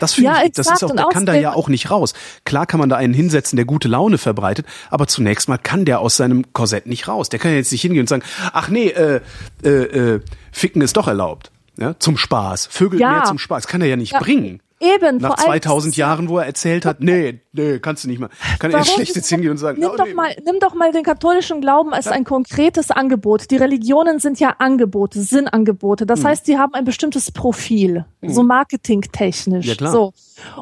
Das 0.01 0.15
finde 0.15 0.31
Ja, 0.31 0.43
ich, 0.45 0.53
das 0.53 0.71
ist 0.71 0.85
auch, 0.85 0.95
der 0.95 1.07
kann 1.07 1.27
da 1.27 1.35
ja 1.35 1.53
auch 1.53 1.69
nicht 1.69 1.91
raus. 1.91 2.13
Klar 2.45 2.67
kann 2.67 2.81
man 2.81 2.89
da 2.89 2.97
einen 2.97 3.15
hinsetzen, 3.15 3.57
der 3.57 3.65
gute 3.65 3.89
Laune 3.89 4.19
verbreitet, 4.19 4.67
aber 4.91 5.07
zunächst 5.07 5.49
mal 5.49 5.59
kann 5.59 5.85
der 5.85 6.01
aus 6.01 6.17
seinem 6.17 6.53
Korsett 6.53 6.87
nicht 6.87 7.09
raus. 7.09 7.29
Der 7.29 7.39
kann 7.39 7.51
ja 7.51 7.57
jetzt 7.59 7.73
nicht 7.73 7.83
hingehen 7.83 8.01
und 8.03 8.09
sagen, 8.09 8.23
ach 8.53 8.69
nee, 8.69 8.89
äh, 8.89 9.21
äh, 9.65 9.69
äh, 9.69 10.21
Ficken 10.53 10.83
ist 10.83 10.97
doch 10.97 11.09
erlaubt. 11.09 11.51
Ja, 11.77 11.99
zum 11.99 12.17
Spaß. 12.17 12.67
Vögel 12.71 13.01
Ja. 13.01 13.11
mehr 13.11 13.25
zum 13.25 13.39
Spaß. 13.39 13.67
Kann 13.67 13.81
er 13.81 13.89
ja 13.89 13.97
nicht 13.97 14.13
Ja, 14.13 14.21
bringen. 14.21 14.61
Eben, 14.95 15.19
Nach 15.19 15.31
vor 15.31 15.39
allem- 15.39 15.47
2000 15.63 15.97
Jahren, 15.97 16.29
wo 16.29 16.39
er 16.39 16.47
erzählt 16.47 16.85
hat, 16.85 17.01
nee, 17.01 17.41
nee, 17.53 17.79
kannst 17.79 18.05
du 18.05 18.09
nicht 18.09 18.19
mal. 18.21 18.29
Kann 18.59 18.71
er 18.71 18.81
Warum? 18.81 18.87
schlecht 18.87 19.17
jetzt 19.17 19.29
hingehen 19.29 19.51
und 19.53 19.57
sagen, 19.59 19.81
Nimm 19.81 19.91
oh, 19.93 19.97
doch 19.97 20.07
nee. 20.07 20.15
mal, 20.15 20.35
nimm 20.45 20.59
doch 20.61 20.75
mal 20.75 20.93
den 20.93 21.03
katholischen 21.03 21.61
Glauben 21.61 21.93
als 21.93 22.09
ein 22.09 22.25
konkretes 22.25 22.91
Angebot. 22.91 23.51
Die 23.51 23.57
Religionen 23.57 24.19
sind 24.19 24.41
ja 24.41 24.57
Angebote, 24.59 25.21
Sinnangebote. 25.23 26.03
Hm. 26.03 26.09
Das 26.09 26.25
heißt, 26.25 26.47
die 26.47 26.59
haben 26.59 26.75
ein 26.75 26.85
bestimmtes 26.85 27.31
Profil, 27.33 28.05
so 28.23 28.43
marketingtechnisch. 28.43 29.67
Ja, 29.67 29.75
klar. 29.75 29.93
So. 29.93 30.13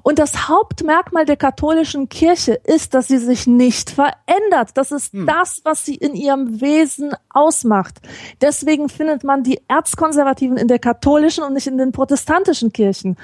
Und 0.02 0.18
das 0.18 0.48
Hauptmerkmal 0.48 1.24
der 1.24 1.37
katholischen 1.37 2.08
Kirche 2.08 2.52
ist, 2.64 2.94
dass 2.94 3.08
sie 3.08 3.18
sich 3.18 3.46
nicht 3.46 3.90
verändert. 3.90 4.70
Das 4.74 4.92
ist 4.92 5.12
Hm. 5.12 5.26
das, 5.26 5.61
was 5.64 5.85
sie 5.85 5.94
in 5.94 6.14
ihrem 6.14 6.61
Wesen 6.61 7.12
ausmacht. 7.30 8.00
Deswegen 8.40 8.88
findet 8.88 9.24
man 9.24 9.42
die 9.42 9.61
Erzkonservativen 9.68 10.56
in 10.56 10.68
der 10.68 10.78
katholischen 10.78 11.44
und 11.44 11.54
nicht 11.54 11.66
in 11.66 11.78
den 11.78 11.92
protestantischen 11.92 12.72
Kirchen. 12.72 13.16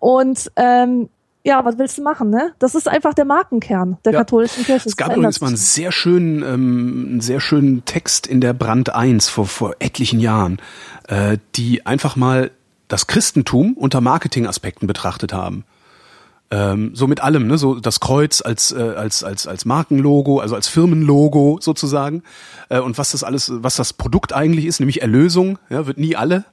Und 0.00 0.50
ähm, 0.56 1.08
ja, 1.44 1.64
was 1.64 1.78
willst 1.78 1.96
du 1.96 2.02
machen, 2.02 2.28
ne? 2.30 2.52
Das 2.58 2.74
ist 2.74 2.88
einfach 2.88 3.14
der 3.14 3.24
Markenkern 3.24 3.96
der 4.04 4.12
Ja. 4.12 4.18
katholischen 4.20 4.64
Kirche. 4.64 4.88
Es 4.88 4.96
gab 4.96 5.16
übrigens 5.16 5.40
mal 5.40 5.46
einen 5.48 5.56
sehr 5.56 5.92
schönen, 5.92 6.42
ähm, 6.42 7.06
einen 7.12 7.20
sehr 7.20 7.40
schönen 7.40 7.84
Text 7.84 8.26
in 8.26 8.40
der 8.40 8.52
Brand 8.52 8.94
1 8.94 9.28
vor, 9.28 9.46
vor 9.46 9.76
etlichen 9.78 10.20
Jahren, 10.20 10.58
äh, 11.08 11.38
die 11.54 11.86
einfach 11.86 12.16
mal 12.16 12.50
das 12.88 13.06
Christentum 13.06 13.74
unter 13.74 14.00
Marketingaspekten 14.00 14.86
betrachtet 14.86 15.32
haben. 15.32 15.64
Ähm, 16.50 16.90
so 16.94 17.06
mit 17.06 17.22
allem, 17.22 17.46
ne? 17.46 17.56
so 17.56 17.76
das 17.76 18.00
Kreuz 18.00 18.42
als 18.42 18.72
äh, 18.72 18.80
als 18.82 19.22
als 19.22 19.46
als 19.46 19.64
Markenlogo, 19.64 20.40
also 20.40 20.56
als 20.56 20.66
Firmenlogo 20.66 21.58
sozusagen 21.60 22.24
äh, 22.70 22.80
und 22.80 22.98
was 22.98 23.12
das 23.12 23.22
alles, 23.22 23.52
was 23.54 23.76
das 23.76 23.92
Produkt 23.92 24.32
eigentlich 24.32 24.66
ist, 24.66 24.80
nämlich 24.80 25.00
Erlösung, 25.00 25.58
ja, 25.68 25.86
wird 25.86 25.98
nie 25.98 26.16
alle. 26.16 26.44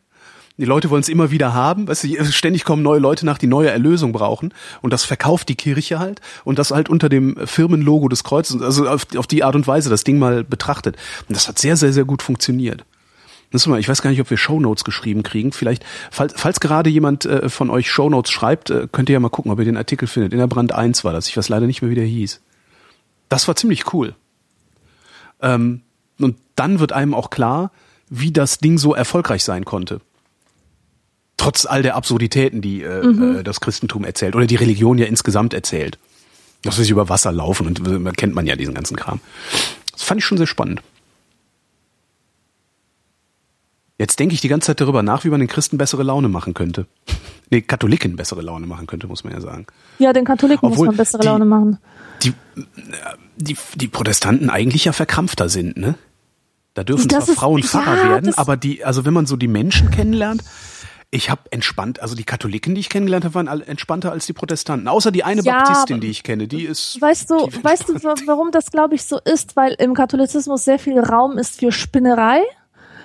Die 0.58 0.66
Leute 0.66 0.90
wollen 0.90 1.02
es 1.02 1.10
immer 1.10 1.30
wieder 1.30 1.54
haben, 1.54 1.88
weißt 1.88 2.06
du, 2.06 2.26
ständig 2.32 2.64
kommen 2.64 2.82
neue 2.82 3.00
Leute 3.00 3.26
nach, 3.28 3.38
die 3.38 3.46
neue 3.46 3.70
Erlösung 3.70 4.12
brauchen 4.12 4.54
und 4.82 4.92
das 4.92 5.04
verkauft 5.04 5.50
die 5.50 5.56
Kirche 5.56 6.00
halt 6.00 6.20
und 6.46 6.58
das 6.58 6.72
halt 6.72 6.90
unter 6.90 7.10
dem 7.10 7.38
Firmenlogo 7.46 8.08
des 8.10 8.24
Kreuzes, 8.24 8.62
also 8.62 8.88
auf, 8.90 9.06
auf 9.16 9.28
die 9.28 9.44
Art 9.44 9.56
und 9.56 9.68
Weise 9.68 9.92
das 9.92 10.04
Ding 10.04 10.18
mal 10.18 10.44
betrachtet. 10.44 10.98
Und 11.28 11.36
das 11.36 11.48
hat 11.48 11.60
sehr, 11.60 11.78
sehr, 11.78 11.94
sehr 11.94 12.06
gut 12.06 12.24
funktioniert. 12.24 12.86
Müssen 13.52 13.72
wir, 13.72 13.80
ich 13.80 13.88
weiß 13.88 14.02
gar 14.02 14.10
nicht, 14.10 14.20
ob 14.20 14.30
wir 14.30 14.38
Shownotes 14.38 14.84
geschrieben 14.84 15.24
kriegen. 15.24 15.54
Vielleicht, 15.54 15.86
falls, 16.12 16.34
falls 16.36 16.60
gerade 16.60 16.90
jemand 16.90 17.26
äh, 17.26 17.48
von 17.50 17.70
euch 17.70 17.90
Shownotes 17.90 18.32
schreibt, 18.32 18.70
äh, 18.72 18.88
könnt 18.92 19.10
ihr 19.10 19.14
ja 19.14 19.20
mal 19.20 19.30
gucken, 19.30 19.52
ob 19.52 19.60
ihr 19.60 19.66
den 19.66 19.78
Artikel 19.78 20.08
findet. 20.08 20.34
In 20.34 20.40
der 20.40 20.48
Brand 20.48 20.74
1 20.74 21.06
war 21.06 21.14
das. 21.14 21.30
Ich 21.30 21.38
weiß 21.38 21.48
leider 21.48 21.66
nicht 21.66 21.82
mehr, 21.82 21.90
wie 21.90 21.96
der 21.96 22.04
hieß. 22.04 22.42
Das 23.30 23.48
war 23.48 23.56
ziemlich 23.56 23.94
cool. 23.94 24.16
Ähm, 25.42 25.82
und 26.20 26.36
dann 26.56 26.80
wird 26.80 26.92
einem 26.92 27.14
auch 27.14 27.30
klar, 27.30 27.72
wie 28.10 28.32
das 28.32 28.58
Ding 28.58 28.78
so 28.78 28.94
erfolgreich 28.94 29.44
sein 29.44 29.64
konnte. 29.64 30.02
Trotz 31.38 31.66
all 31.66 31.84
der 31.84 31.96
Absurditäten, 31.96 32.62
die 32.62 32.82
äh, 32.82 33.40
äh, 33.40 33.44
das 33.44 33.62
Christentum 33.62 34.04
erzählt 34.04 34.36
oder 34.36 34.48
die 34.48 34.56
Religion 34.56 34.98
ja 34.98 35.06
insgesamt 35.06 35.54
erzählt. 35.54 35.98
Dass 36.64 36.78
wir 36.78 36.84
sich 36.84 36.92
über 36.92 37.08
Wasser 37.10 37.32
laufen 37.32 37.68
und 37.68 37.88
äh, 37.88 38.12
kennt 38.14 38.34
man 38.34 38.48
ja 38.48 38.56
diesen 38.56 38.74
ganzen 38.74 38.98
Kram. 38.98 39.20
Das 39.92 40.02
fand 40.04 40.20
ich 40.20 40.26
schon 40.26 40.38
sehr 40.40 40.48
spannend. 40.48 40.82
Jetzt 44.00 44.20
denke 44.20 44.36
ich 44.36 44.42
die 44.42 44.48
ganze 44.48 44.68
Zeit 44.68 44.82
darüber 44.82 45.02
nach, 45.02 45.24
wie 45.26 45.30
man 45.30 45.40
den 45.40 45.48
Christen 45.50 45.78
bessere 45.78 46.04
Laune 46.04 46.30
machen 46.30 46.54
könnte. 46.54 46.86
Nee, 47.50 47.62
Katholiken 47.62 48.18
bessere 48.18 48.42
Laune 48.42 48.68
machen 48.68 48.88
könnte, 48.88 49.08
muss 49.08 49.24
man 49.24 49.32
ja 49.32 49.40
sagen. 49.40 49.68
Ja, 50.00 50.12
den 50.12 50.26
Katholiken 50.26 50.68
Obwohl 50.70 50.88
muss 50.88 50.88
man 50.88 50.98
bessere 50.98 51.22
die- 51.22 51.28
Laune 51.28 51.46
machen. 51.46 51.78
Die, 52.24 52.34
die, 53.38 53.56
die 53.76 53.88
Protestanten 53.88 54.50
eigentlich 54.50 54.84
ja 54.84 54.92
verkrampfter 54.92 55.48
sind, 55.48 55.78
ne? 55.78 55.96
Da 56.74 56.84
dürfen 56.84 57.08
Das 57.08 57.24
zwar 57.24 57.30
ist- 57.34 57.40
Frauen 57.40 57.62
ja, 57.62 57.68
Pfarrer 57.68 58.10
werden, 58.10 58.26
das- 58.26 58.38
aber 58.38 58.58
die, 58.58 58.84
also 58.84 59.06
wenn 59.06 59.14
man 59.14 59.28
so 59.28 59.38
die 59.38 59.48
Menschen 59.48 59.92
kennenlernt, 59.92 60.44
ich 61.10 61.30
habe 61.30 61.42
entspannt, 61.52 62.02
also 62.02 62.16
die 62.16 62.26
Katholiken, 62.26 62.76
die 62.76 62.82
ich 62.82 62.90
kennengelernt 62.90 63.24
habe, 63.26 63.36
waren 63.36 63.48
alle 63.48 63.66
entspannter 63.66 64.12
als 64.12 64.26
die 64.26 64.34
Protestanten. 64.34 64.88
Außer 64.90 65.10
die 65.12 65.24
eine 65.24 65.42
Ja, 65.42 65.60
Baptistin, 65.64 66.02
die 66.02 66.10
ich 66.10 66.22
kenne, 66.24 66.48
die 66.48 66.66
ist. 66.66 67.00
Weißt 67.02 67.30
du, 67.30 67.36
weißt 67.64 67.88
du, 67.90 68.04
wa- 68.04 68.16
warum 68.26 68.52
das 68.52 68.72
glaube 68.72 68.96
ich 68.96 69.04
so 69.06 69.18
ist? 69.24 69.56
Weil 69.56 69.74
im 69.80 69.94
Katholizismus 69.94 70.66
sehr 70.66 70.80
viel 70.80 71.00
Raum 71.00 71.38
ist 71.38 71.60
für 71.60 71.72
Spinnerei, 71.72 72.42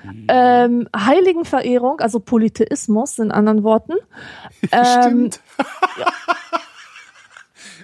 Mhm. 0.04 0.26
ähm, 0.28 0.88
Heiligenverehrung, 0.96 2.00
also 2.00 2.18
Polytheismus 2.18 3.18
in 3.20 3.30
anderen 3.30 3.62
Worten. 3.62 3.94
Ähm, 4.72 4.84
Stimmt. 4.84 5.40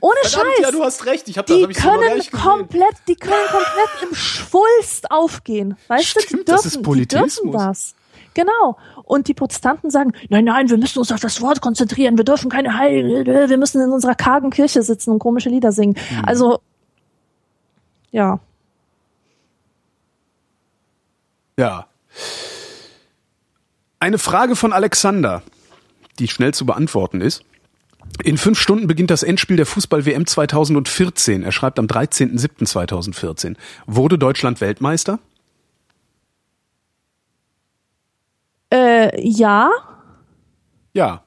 Ohne 0.01 0.15
Verdammt, 0.23 0.53
Scheiß. 0.57 0.63
Ja, 0.63 0.71
du 0.71 0.83
hast 0.85 1.07
recht. 1.07 1.29
Ich 1.29 1.39
hab, 1.39 1.47
das 1.47 1.57
die 1.57 1.63
hab 1.65 1.71
ich 1.71 1.79
so 1.79 1.89
können 1.89 2.17
gesehen. 2.17 2.33
komplett, 2.33 2.95
die 3.09 3.17
können 3.17 3.47
komplett 3.51 4.09
im 4.11 4.15
Schwulst 4.15 5.11
aufgehen. 5.11 5.77
Weißt 5.89 6.15
du, 6.17 6.21
die 6.21 6.27
Stimmt, 6.27 6.49
dürfen, 6.49 6.57
das 6.57 6.67
ist 6.67 6.77
die 6.77 6.83
Politismus. 6.83 7.35
dürfen 7.35 7.53
das. 7.53 7.95
Genau. 8.35 8.77
Und 9.09 9.27
die 9.27 9.33
Protestanten 9.33 9.91
sagen, 9.91 10.13
nein, 10.29 10.45
nein, 10.45 10.69
wir 10.69 10.77
müssen 10.77 10.99
uns 10.99 11.11
auf 11.11 11.21
das 11.21 11.41
Wort 11.41 11.63
konzentrieren, 11.63 12.19
wir 12.19 12.25
dürfen 12.25 12.51
keine 12.51 12.77
Heil, 12.77 13.25
wir 13.25 13.57
müssen 13.57 13.81
in 13.81 13.91
unserer 13.91 14.15
kargen 14.15 14.51
Kirche 14.51 14.83
sitzen 14.83 15.13
und 15.13 15.19
komische 15.19 15.49
Lieder 15.49 15.73
singen. 15.73 15.97
Mhm. 16.11 16.25
Also, 16.27 16.61
ja. 18.11 18.39
Ja. 21.57 21.87
Eine 23.99 24.19
Frage 24.19 24.57
von 24.57 24.75
Alexander, 24.75 25.43
die 26.19 26.29
schnell 26.29 26.53
zu 26.53 26.67
beantworten 26.67 27.23
ist. 27.23 27.43
In 28.25 28.37
fünf 28.37 28.59
Stunden 28.61 28.89
beginnt 28.89 29.11
das 29.11 29.23
Endspiel 29.23 29.57
der 29.57 29.67
Fußball-WM 29.67 30.27
2014. 30.27 31.45
Er 31.45 31.53
schreibt 31.53 31.79
am 31.79 31.87
13.07.2014. 31.87 33.57
Wurde 33.87 34.19
Deutschland 34.19 34.61
Weltmeister? 34.61 35.19
Äh, 38.99 39.21
ja. 39.21 39.71
Ja. 40.93 41.23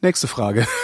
Nächste 0.00 0.26
Frage. 0.26 0.66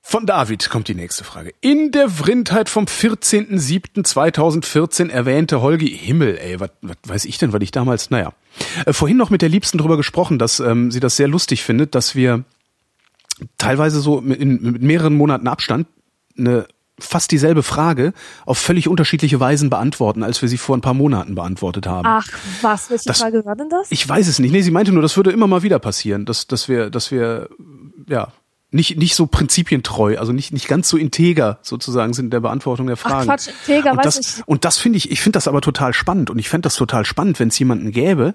Von 0.00 0.24
David 0.26 0.70
kommt 0.70 0.88
die 0.88 0.94
nächste 0.94 1.24
Frage. 1.24 1.52
In 1.60 1.90
der 1.90 2.08
Vrindheit 2.08 2.68
vom 2.68 2.84
14.07.2014 2.84 5.10
erwähnte 5.10 5.60
Holgi, 5.60 5.88
Himmel, 5.88 6.38
ey, 6.38 6.60
was 6.60 6.70
weiß 7.02 7.24
ich 7.24 7.38
denn, 7.38 7.52
was 7.52 7.60
ich 7.62 7.72
damals, 7.72 8.10
naja. 8.10 8.32
Äh, 8.86 8.92
vorhin 8.92 9.16
noch 9.16 9.30
mit 9.30 9.42
der 9.42 9.48
Liebsten 9.48 9.76
drüber 9.76 9.96
gesprochen, 9.96 10.38
dass 10.38 10.60
ähm, 10.60 10.92
sie 10.92 11.00
das 11.00 11.16
sehr 11.16 11.26
lustig 11.28 11.64
findet, 11.64 11.96
dass 11.96 12.14
wir 12.14 12.44
teilweise 13.58 14.00
so 14.00 14.20
mit, 14.20 14.40
in, 14.40 14.62
mit 14.62 14.82
mehreren 14.82 15.14
Monaten 15.14 15.48
Abstand 15.48 15.88
eine 16.38 16.68
fast 16.98 17.32
dieselbe 17.32 17.62
Frage 17.62 18.12
auf 18.46 18.58
völlig 18.58 18.88
unterschiedliche 18.88 19.40
Weisen 19.40 19.68
beantworten, 19.70 20.22
als 20.22 20.40
wir 20.42 20.48
sie 20.48 20.58
vor 20.58 20.76
ein 20.76 20.80
paar 20.80 20.94
Monaten 20.94 21.34
beantwortet 21.34 21.86
haben. 21.86 22.06
Ach, 22.06 22.26
was? 22.62 22.90
Welche 22.90 23.06
Das- 23.08 23.20
Frage 23.20 23.44
war 23.44 23.56
denn 23.56 23.68
das? 23.68 23.88
Ich 23.90 24.08
weiß 24.08 24.28
es 24.28 24.38
nicht. 24.38 24.52
Nee, 24.52 24.62
sie 24.62 24.70
meinte 24.70 24.92
nur, 24.92 25.02
das 25.02 25.16
würde 25.16 25.32
immer 25.32 25.46
mal 25.46 25.62
wieder 25.62 25.78
passieren, 25.78 26.24
dass, 26.24 26.46
dass 26.46 26.68
wir, 26.68 26.90
dass 26.90 27.10
wir, 27.10 27.48
ja, 28.08 28.28
nicht, 28.70 28.96
nicht 28.98 29.14
so 29.14 29.26
prinzipientreu, 29.26 30.18
also 30.18 30.32
nicht, 30.32 30.52
nicht 30.52 30.66
ganz 30.66 30.88
so 30.88 30.96
integer 30.96 31.58
sozusagen 31.62 32.12
sind 32.12 32.26
in 32.26 32.30
der 32.30 32.40
Beantwortung 32.40 32.86
der 32.88 32.96
Ach 32.96 33.08
Fragen. 33.08 33.26
Quatsch, 33.26 33.48
integer, 33.48 33.92
und 33.92 33.98
weiß 33.98 34.16
das, 34.16 34.38
ich. 34.38 34.48
Und 34.48 34.64
das 34.64 34.78
finde 34.78 34.96
ich, 34.98 35.10
ich 35.12 35.20
finde 35.20 35.36
das 35.36 35.46
aber 35.48 35.60
total 35.60 35.94
spannend 35.94 36.28
und 36.30 36.38
ich 36.38 36.48
fände 36.48 36.62
das 36.66 36.74
total 36.74 37.04
spannend, 37.04 37.38
wenn 37.38 37.48
es 37.48 37.58
jemanden 37.58 37.92
gäbe, 37.92 38.34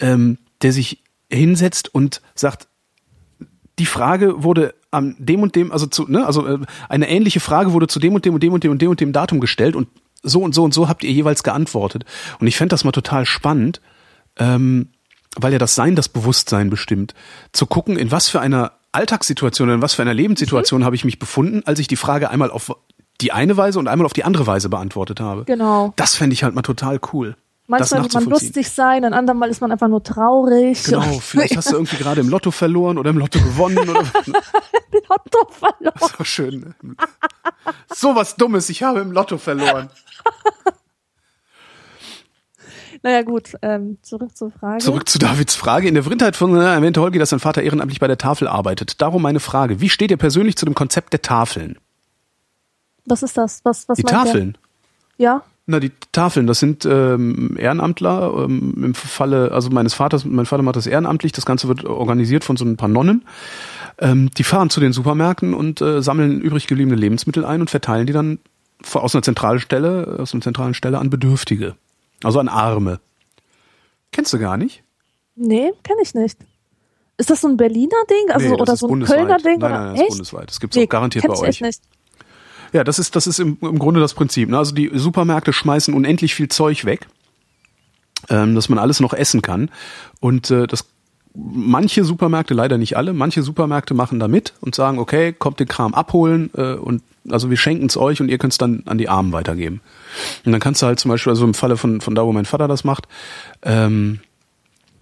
ähm, 0.00 0.38
der 0.62 0.72
sich 0.72 1.02
hinsetzt 1.30 1.94
und 1.94 2.20
sagt, 2.34 2.66
die 3.78 3.86
Frage 3.86 4.42
wurde 4.42 4.74
am 4.90 5.14
dem 5.18 5.42
und 5.42 5.54
dem, 5.54 5.72
also 5.72 5.86
zu, 5.86 6.10
ne, 6.10 6.26
also 6.26 6.46
äh, 6.46 6.58
eine 6.88 7.08
ähnliche 7.08 7.40
Frage 7.40 7.72
wurde 7.72 7.86
zu 7.86 7.98
dem 7.98 8.14
und 8.14 8.24
dem 8.24 8.34
und 8.34 8.42
dem 8.42 8.52
und 8.52 8.62
dem 8.62 8.72
und 8.72 8.82
dem 8.82 8.90
und 8.90 9.00
dem 9.00 9.12
Datum 9.12 9.40
gestellt 9.40 9.76
und 9.76 9.88
so 10.22 10.42
und 10.42 10.54
so 10.54 10.64
und 10.64 10.74
so 10.74 10.88
habt 10.88 11.04
ihr 11.04 11.12
jeweils 11.12 11.42
geantwortet. 11.42 12.04
Und 12.40 12.46
ich 12.46 12.56
fände 12.56 12.70
das 12.70 12.84
mal 12.84 12.92
total 12.92 13.24
spannend, 13.24 13.80
ähm, 14.36 14.88
weil 15.36 15.52
ja 15.52 15.58
das 15.58 15.74
Sein 15.74 15.96
das 15.96 16.08
Bewusstsein 16.08 16.70
bestimmt, 16.70 17.14
zu 17.52 17.66
gucken, 17.66 17.96
in 17.96 18.10
was 18.10 18.28
für 18.28 18.40
einer 18.40 18.72
Alltagssituation, 18.92 19.70
in 19.70 19.82
was 19.82 19.94
für 19.94 20.02
einer 20.02 20.14
Lebenssituation 20.14 20.84
habe 20.84 20.96
ich 20.96 21.04
mich 21.04 21.18
befunden, 21.18 21.62
als 21.64 21.78
ich 21.78 21.88
die 21.88 21.96
Frage 21.96 22.30
einmal 22.30 22.50
auf 22.50 22.74
die 23.20 23.32
eine 23.32 23.56
Weise 23.56 23.78
und 23.78 23.86
einmal 23.86 24.06
auf 24.06 24.12
die 24.12 24.24
andere 24.24 24.46
Weise 24.46 24.68
beantwortet 24.68 25.20
habe. 25.20 25.44
Genau. 25.44 25.92
Das 25.96 26.16
fände 26.16 26.34
ich 26.34 26.42
halt 26.42 26.54
mal 26.54 26.62
total 26.62 26.98
cool. 27.12 27.36
Manchmal 27.70 28.02
das 28.02 28.14
will 28.14 28.20
man 28.22 28.30
lustig 28.30 28.68
sein, 28.68 29.04
ein 29.04 29.14
andermal 29.14 29.48
ist 29.48 29.60
man 29.60 29.70
einfach 29.70 29.86
nur 29.86 30.02
traurig. 30.02 30.82
Genau, 30.82 31.20
vielleicht 31.20 31.56
hast 31.56 31.70
du 31.70 31.76
irgendwie 31.76 31.98
gerade 31.98 32.20
im 32.20 32.28
Lotto 32.28 32.50
verloren 32.50 32.98
oder 32.98 33.10
im 33.10 33.18
Lotto 33.18 33.38
gewonnen 33.38 33.78
oder 33.78 34.02
Lotto 35.08 35.48
verloren. 35.52 36.10
so 36.18 36.24
schön. 36.24 36.74
So 37.94 38.16
was 38.16 38.34
Dummes, 38.34 38.68
ich 38.70 38.82
habe 38.82 38.98
im 38.98 39.12
Lotto 39.12 39.38
verloren. 39.38 39.88
Naja 43.02 43.22
gut, 43.22 43.54
ähm, 43.62 43.96
zurück 44.02 44.36
zur 44.36 44.50
Frage. 44.50 44.84
Zurück 44.84 45.08
zu 45.08 45.18
Davids 45.18 45.54
Frage. 45.54 45.88
In 45.88 45.94
der 45.94 46.02
Vrindheit 46.02 46.36
von 46.36 46.54
äh, 46.54 46.74
erwähnte 46.74 47.00
Holgi, 47.00 47.18
dass 47.18 47.30
sein 47.30 47.40
Vater 47.40 47.62
ehrenamtlich 47.62 47.98
bei 47.98 48.06
der 48.08 48.18
Tafel 48.18 48.46
arbeitet. 48.46 49.00
Darum 49.00 49.22
meine 49.22 49.40
Frage. 49.40 49.80
Wie 49.80 49.88
steht 49.88 50.10
ihr 50.10 50.18
persönlich 50.18 50.56
zu 50.56 50.66
dem 50.66 50.74
Konzept 50.74 51.14
der 51.14 51.22
Tafeln? 51.22 51.78
Was 53.06 53.22
ist 53.22 53.38
das? 53.38 53.64
Was, 53.64 53.88
was 53.88 53.96
Die? 53.96 54.02
Tafeln? 54.02 54.58
Ja. 55.16 55.42
Na, 55.66 55.78
die 55.78 55.92
Tafeln, 56.12 56.46
das 56.46 56.58
sind 56.58 56.84
ähm, 56.84 57.56
Ehrenamtler. 57.58 58.44
Ähm, 58.44 58.74
Im 58.82 58.94
Falle, 58.94 59.52
also 59.52 59.70
meines 59.70 59.94
Vaters, 59.94 60.24
mein 60.24 60.46
Vater 60.46 60.62
macht 60.62 60.76
das 60.76 60.86
ehrenamtlich. 60.86 61.32
Das 61.32 61.46
Ganze 61.46 61.68
wird 61.68 61.84
organisiert 61.84 62.44
von 62.44 62.56
so 62.56 62.64
ein 62.64 62.76
paar 62.76 62.88
Nonnen. 62.88 63.24
Ähm, 63.98 64.30
die 64.36 64.42
fahren 64.44 64.70
zu 64.70 64.80
den 64.80 64.92
Supermärkten 64.92 65.54
und 65.54 65.80
äh, 65.80 66.02
sammeln 66.02 66.40
übrig 66.40 66.66
gebliebene 66.66 66.96
Lebensmittel 66.96 67.44
ein 67.44 67.60
und 67.60 67.70
verteilen 67.70 68.06
die 68.06 68.12
dann 68.12 68.38
aus 68.92 69.14
einer 69.14 69.22
zentralen 69.22 69.60
Stelle, 69.60 70.16
aus 70.18 70.32
einer 70.32 70.42
zentralen 70.42 70.74
Stelle 70.74 70.98
an 70.98 71.10
Bedürftige. 71.10 71.76
Also 72.24 72.40
an 72.40 72.48
Arme. 72.48 72.98
Kennst 74.12 74.32
du 74.32 74.38
gar 74.38 74.56
nicht? 74.56 74.82
Nee, 75.36 75.72
kenne 75.84 76.00
ich 76.02 76.14
nicht. 76.14 76.38
Ist 77.16 77.30
das 77.30 77.42
so 77.42 77.48
ein 77.48 77.56
Berliner 77.58 77.90
Ding? 78.08 78.30
Also, 78.34 78.48
Nee, 78.48 78.54
oder 78.60 78.72
ist 78.72 78.80
so 78.80 78.86
ein 78.86 78.90
bundesweit. 78.90 79.18
Kölner 79.18 79.36
Ding? 79.36 79.58
Nein, 79.58 79.70
oder? 79.72 79.80
nein, 79.84 79.94
das 79.94 80.02
ist 80.02 80.08
bundesweit. 80.08 80.50
Das 80.50 80.58
gibt's 80.60 80.76
Nee, 80.76 80.84
auch 80.84 80.88
garantiert 80.88 81.26
bei 81.26 81.38
euch. 81.38 81.60
nicht. 81.60 81.82
Ja, 82.72 82.84
das 82.84 82.98
ist, 82.98 83.16
das 83.16 83.26
ist 83.26 83.38
im, 83.38 83.58
im 83.60 83.78
Grunde 83.78 84.00
das 84.00 84.14
Prinzip. 84.14 84.48
Ne? 84.48 84.58
Also 84.58 84.74
die 84.74 84.90
Supermärkte 84.92 85.52
schmeißen 85.52 85.94
unendlich 85.94 86.34
viel 86.34 86.48
Zeug 86.48 86.84
weg, 86.84 87.06
ähm, 88.28 88.54
dass 88.54 88.68
man 88.68 88.78
alles 88.78 89.00
noch 89.00 89.12
essen 89.12 89.42
kann. 89.42 89.70
Und 90.20 90.50
äh, 90.50 90.66
das 90.66 90.86
manche 91.34 92.04
Supermärkte, 92.04 92.54
leider 92.54 92.78
nicht 92.78 92.96
alle, 92.96 93.12
manche 93.12 93.42
Supermärkte 93.42 93.94
machen 93.94 94.18
da 94.18 94.28
mit 94.28 94.54
und 94.60 94.74
sagen, 94.74 94.98
okay, 94.98 95.32
kommt 95.32 95.60
den 95.60 95.68
Kram 95.68 95.94
abholen 95.94 96.50
äh, 96.54 96.74
und 96.74 97.02
also 97.28 97.50
wir 97.50 97.56
schenken 97.56 97.86
es 97.86 97.96
euch 97.96 98.20
und 98.20 98.28
ihr 98.28 98.38
könnt 98.38 98.52
es 98.54 98.58
dann 98.58 98.82
an 98.86 98.98
die 98.98 99.08
Armen 99.08 99.32
weitergeben. 99.32 99.80
Und 100.44 100.52
dann 100.52 100.60
kannst 100.60 100.82
du 100.82 100.86
halt 100.86 100.98
zum 100.98 101.10
Beispiel, 101.10 101.30
also 101.30 101.44
im 101.44 101.54
Falle 101.54 101.76
von, 101.76 102.00
von 102.00 102.14
da, 102.14 102.24
wo 102.24 102.32
mein 102.32 102.46
Vater 102.46 102.66
das 102.66 102.82
macht, 102.82 103.06
ähm, 103.62 104.20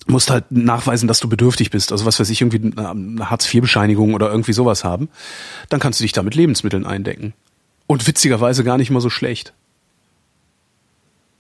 musst 0.07 0.31
halt 0.31 0.51
nachweisen, 0.51 1.07
dass 1.07 1.21
du 1.21 1.29
bedürftig 1.29 1.71
bist. 1.71 1.93
Also 1.93 2.05
was 2.07 2.19
weiß 2.19 2.31
ich, 2.31 2.41
irgendwie 2.41 2.73
eine 2.77 3.31
Hartz-IV-Bescheinigung 3.31 4.15
oder 4.15 4.31
irgendwie 4.31 4.53
sowas 4.53 4.85
haben. 4.85 5.09
Dann 5.69 5.81
kannst 5.81 6.01
du 6.01 6.05
dich 6.05 6.13
da 6.13 6.23
mit 6.23 6.35
Lebensmitteln 6.35 6.87
eindecken. 6.87 7.35
Und 7.89 8.07
witzigerweise 8.07 8.63
gar 8.63 8.79
nicht 8.79 8.91
mal 8.91 9.01
so 9.01 9.11
schlecht. 9.11 9.53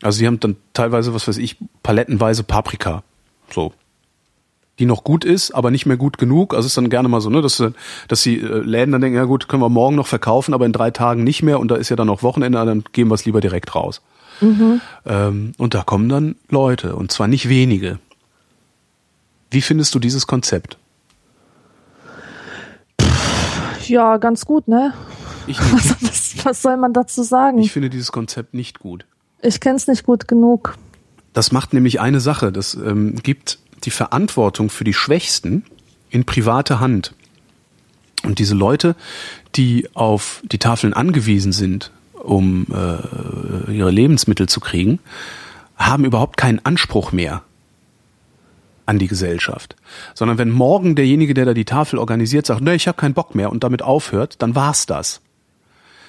Also 0.02 0.18
die 0.18 0.26
haben 0.26 0.40
dann 0.40 0.56
teilweise, 0.72 1.14
was 1.14 1.28
weiß 1.28 1.38
ich, 1.38 1.56
palettenweise 1.84 2.42
Paprika. 2.42 3.04
So. 3.50 3.72
Die 4.78 4.86
noch 4.86 5.04
gut 5.04 5.24
ist, 5.24 5.52
aber 5.52 5.70
nicht 5.70 5.86
mehr 5.86 5.96
gut 5.96 6.18
genug. 6.18 6.54
Also 6.54 6.66
ist 6.66 6.76
dann 6.76 6.90
gerne 6.90 7.08
mal 7.08 7.20
so, 7.20 7.30
ne, 7.30 7.42
dass, 7.42 7.62
dass 8.08 8.22
die 8.22 8.40
äh, 8.40 8.58
Läden 8.60 8.92
dann 8.92 9.00
denken, 9.00 9.16
ja 9.16 9.24
gut, 9.24 9.48
können 9.48 9.62
wir 9.62 9.68
morgen 9.68 9.94
noch 9.94 10.06
verkaufen, 10.06 10.54
aber 10.54 10.66
in 10.66 10.72
drei 10.72 10.90
Tagen 10.90 11.22
nicht 11.22 11.42
mehr 11.42 11.60
und 11.60 11.68
da 11.70 11.76
ist 11.76 11.90
ja 11.90 11.96
dann 11.96 12.06
noch 12.06 12.22
Wochenende, 12.22 12.64
dann 12.64 12.84
geben 12.92 13.10
wir 13.10 13.14
es 13.14 13.24
lieber 13.24 13.40
direkt 13.40 13.74
raus. 13.74 14.00
Ähm, 14.40 15.52
und 15.58 15.74
da 15.74 15.82
kommen 15.82 16.08
dann 16.08 16.36
Leute, 16.48 16.94
und 16.94 17.12
zwar 17.12 17.28
nicht 17.28 17.48
wenige. 17.48 17.98
Wie 19.50 19.62
findest 19.62 19.94
du 19.94 19.98
dieses 19.98 20.26
Konzept? 20.26 20.78
Ja, 23.86 24.18
ganz 24.18 24.44
gut, 24.44 24.68
ne? 24.68 24.92
Ich, 25.48 25.58
Was, 25.72 25.96
was, 26.02 26.44
was 26.44 26.62
soll 26.62 26.76
man 26.76 26.92
dazu 26.92 27.22
sagen? 27.22 27.58
ich 27.58 27.66
Ich, 27.66 27.72
finde 27.72 27.90
dieses 27.90 28.12
Konzept 28.12 28.54
nicht 28.54 28.78
gut. 28.78 29.06
ich 29.42 29.60
kenne 29.60 29.76
es 29.76 29.86
nicht 29.86 30.04
gut 30.04 30.28
genug. 30.28 30.76
Das 31.32 31.52
macht 31.52 31.72
nämlich 31.72 32.00
eine 32.00 32.20
Sache. 32.20 32.52
Das 32.52 32.74
ähm, 32.74 33.16
gibt 33.16 33.58
die 33.84 33.90
Verantwortung 33.90 34.70
für 34.70 34.84
die 34.84 34.94
Schwächsten 34.94 35.64
in 36.10 36.24
private 36.24 36.80
Hand. 36.80 37.14
Und 38.24 38.38
diese 38.38 38.54
Leute, 38.54 38.96
die 39.54 39.88
auf 39.94 40.42
die 40.44 40.58
Tafeln 40.58 40.92
angewiesen 40.92 41.52
sind, 41.52 41.92
um 42.14 42.66
äh, 42.72 43.72
ihre 43.72 43.90
Lebensmittel 43.90 44.48
zu 44.48 44.60
kriegen, 44.60 44.98
haben 45.76 46.04
überhaupt 46.04 46.36
keinen 46.36 46.58
Anspruch 46.64 47.12
mehr 47.12 47.42
an 48.86 48.98
die 48.98 49.06
Gesellschaft. 49.06 49.76
Sondern 50.14 50.38
wenn 50.38 50.50
morgen 50.50 50.96
derjenige, 50.96 51.34
der 51.34 51.44
da 51.44 51.54
die 51.54 51.64
Tafel 51.64 51.98
organisiert, 51.98 52.46
sagt, 52.46 52.62
ne, 52.62 52.74
ich 52.74 52.88
habe 52.88 52.96
keinen 52.96 53.14
Bock 53.14 53.34
mehr 53.34 53.52
und 53.52 53.62
damit 53.62 53.82
aufhört, 53.82 54.42
dann 54.42 54.54
war's 54.54 54.86
das. 54.86 55.20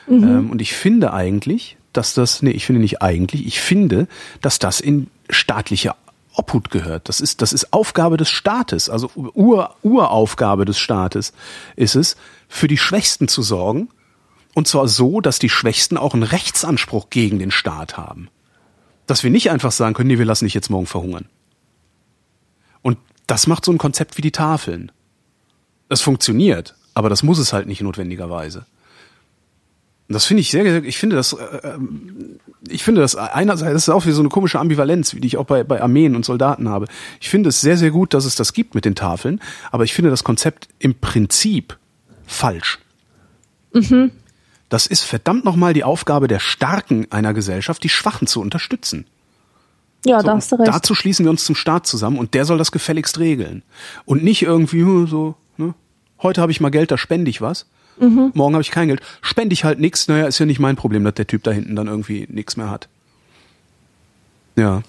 Ähm, 0.09 0.49
und 0.49 0.61
ich 0.61 0.73
finde 0.73 1.13
eigentlich, 1.13 1.77
dass 1.93 2.13
das, 2.13 2.41
nee, 2.41 2.51
ich 2.51 2.65
finde 2.65 2.81
nicht 2.81 3.01
eigentlich, 3.01 3.45
ich 3.45 3.59
finde, 3.59 4.07
dass 4.41 4.59
das 4.59 4.79
in 4.79 5.07
staatliche 5.29 5.95
Obhut 6.33 6.71
gehört. 6.71 7.09
Das 7.09 7.21
ist, 7.21 7.41
das 7.41 7.53
ist 7.53 7.73
Aufgabe 7.73 8.17
des 8.17 8.29
Staates, 8.29 8.89
also 8.89 9.11
Ur, 9.15 9.75
Uraufgabe 9.81 10.65
des 10.65 10.79
Staates 10.79 11.33
ist 11.75 11.95
es, 11.95 12.15
für 12.47 12.67
die 12.67 12.77
Schwächsten 12.77 13.27
zu 13.27 13.41
sorgen. 13.41 13.89
Und 14.55 14.67
zwar 14.67 14.87
so, 14.87 15.21
dass 15.21 15.39
die 15.39 15.49
Schwächsten 15.49 15.97
auch 15.97 16.13
einen 16.13 16.23
Rechtsanspruch 16.23 17.09
gegen 17.09 17.39
den 17.39 17.51
Staat 17.51 17.97
haben. 17.97 18.29
Dass 19.05 19.23
wir 19.23 19.31
nicht 19.31 19.51
einfach 19.51 19.71
sagen 19.71 19.93
können, 19.93 20.07
nee, 20.07 20.17
wir 20.17 20.25
lassen 20.25 20.45
dich 20.45 20.53
jetzt 20.53 20.69
morgen 20.69 20.87
verhungern. 20.87 21.25
Und 22.81 22.97
das 23.27 23.47
macht 23.47 23.65
so 23.65 23.71
ein 23.71 23.77
Konzept 23.77 24.17
wie 24.17 24.21
die 24.21 24.31
Tafeln. 24.31 24.91
Das 25.87 26.01
funktioniert, 26.01 26.75
aber 26.93 27.09
das 27.09 27.23
muss 27.23 27.39
es 27.39 27.53
halt 27.53 27.67
nicht 27.67 27.81
notwendigerweise. 27.81 28.65
Das 30.11 30.25
finde 30.25 30.41
ich 30.41 30.49
sehr, 30.49 30.63
sehr, 30.63 30.83
ich 30.83 30.97
finde 30.97 31.15
das, 31.15 31.33
äh, 31.33 31.37
ähm, 31.63 32.39
ich 32.67 32.83
finde 32.83 33.01
das 33.01 33.15
einerseits, 33.15 33.73
das 33.73 33.83
ist 33.83 33.89
auch 33.89 34.07
wie 34.07 34.11
so 34.11 34.21
eine 34.21 34.29
komische 34.29 34.59
Ambivalenz, 34.59 35.13
wie 35.13 35.19
die 35.19 35.27
ich 35.27 35.37
auch 35.37 35.45
bei, 35.45 35.63
bei 35.63 35.81
Armeen 35.81 36.15
und 36.15 36.25
Soldaten 36.25 36.67
habe. 36.67 36.87
Ich 37.21 37.29
finde 37.29 37.49
es 37.49 37.61
sehr, 37.61 37.77
sehr 37.77 37.91
gut, 37.91 38.13
dass 38.15 38.25
es 38.25 38.35
das 38.35 38.53
gibt 38.53 38.73
mit 38.73 38.85
den 38.85 38.95
Tafeln, 38.95 39.39
aber 39.71 39.83
ich 39.83 39.93
finde 39.93 40.09
das 40.09 40.23
Konzept 40.23 40.67
im 40.79 40.95
Prinzip 40.95 41.77
falsch. 42.25 42.79
Mhm. 43.73 44.11
Das 44.67 44.87
ist 44.87 45.03
verdammt 45.03 45.45
nochmal 45.45 45.73
die 45.73 45.83
Aufgabe 45.83 46.27
der 46.27 46.39
Starken 46.39 47.07
einer 47.11 47.33
Gesellschaft, 47.33 47.83
die 47.83 47.89
Schwachen 47.89 48.27
zu 48.27 48.41
unterstützen. 48.41 49.05
Ja, 50.05 50.21
So, 50.21 50.27
da 50.27 50.35
hast 50.35 50.51
du 50.51 50.55
recht. 50.55 50.67
Dazu 50.67 50.95
schließen 50.95 51.25
wir 51.25 51.29
uns 51.29 51.43
zum 51.43 51.55
Staat 51.55 51.85
zusammen 51.85 52.17
und 52.17 52.33
der 52.33 52.45
soll 52.45 52.57
das 52.57 52.71
gefälligst 52.71 53.19
regeln. 53.19 53.63
Und 54.05 54.23
nicht 54.23 54.41
irgendwie 54.41 54.81
hm, 54.81 55.07
so, 55.07 55.35
ne? 55.57 55.75
heute 56.21 56.41
habe 56.41 56.51
ich 56.51 56.61
mal 56.61 56.69
Geld, 56.69 56.91
da 56.91 56.97
spende 56.97 57.29
ich 57.29 57.41
was. 57.41 57.67
Mhm. 57.99 58.31
Morgen 58.33 58.53
habe 58.53 58.61
ich 58.61 58.71
kein 58.71 58.87
Geld. 58.87 59.01
Spende 59.21 59.53
ich 59.53 59.63
halt 59.63 59.79
nichts. 59.79 60.07
Naja, 60.07 60.25
ist 60.25 60.39
ja 60.39 60.45
nicht 60.45 60.59
mein 60.59 60.75
Problem, 60.75 61.03
dass 61.03 61.15
der 61.15 61.27
Typ 61.27 61.43
da 61.43 61.51
hinten 61.51 61.75
dann 61.75 61.87
irgendwie 61.87 62.27
nichts 62.29 62.57
mehr 62.57 62.69
hat. 62.69 62.87
Ja. 64.55 64.83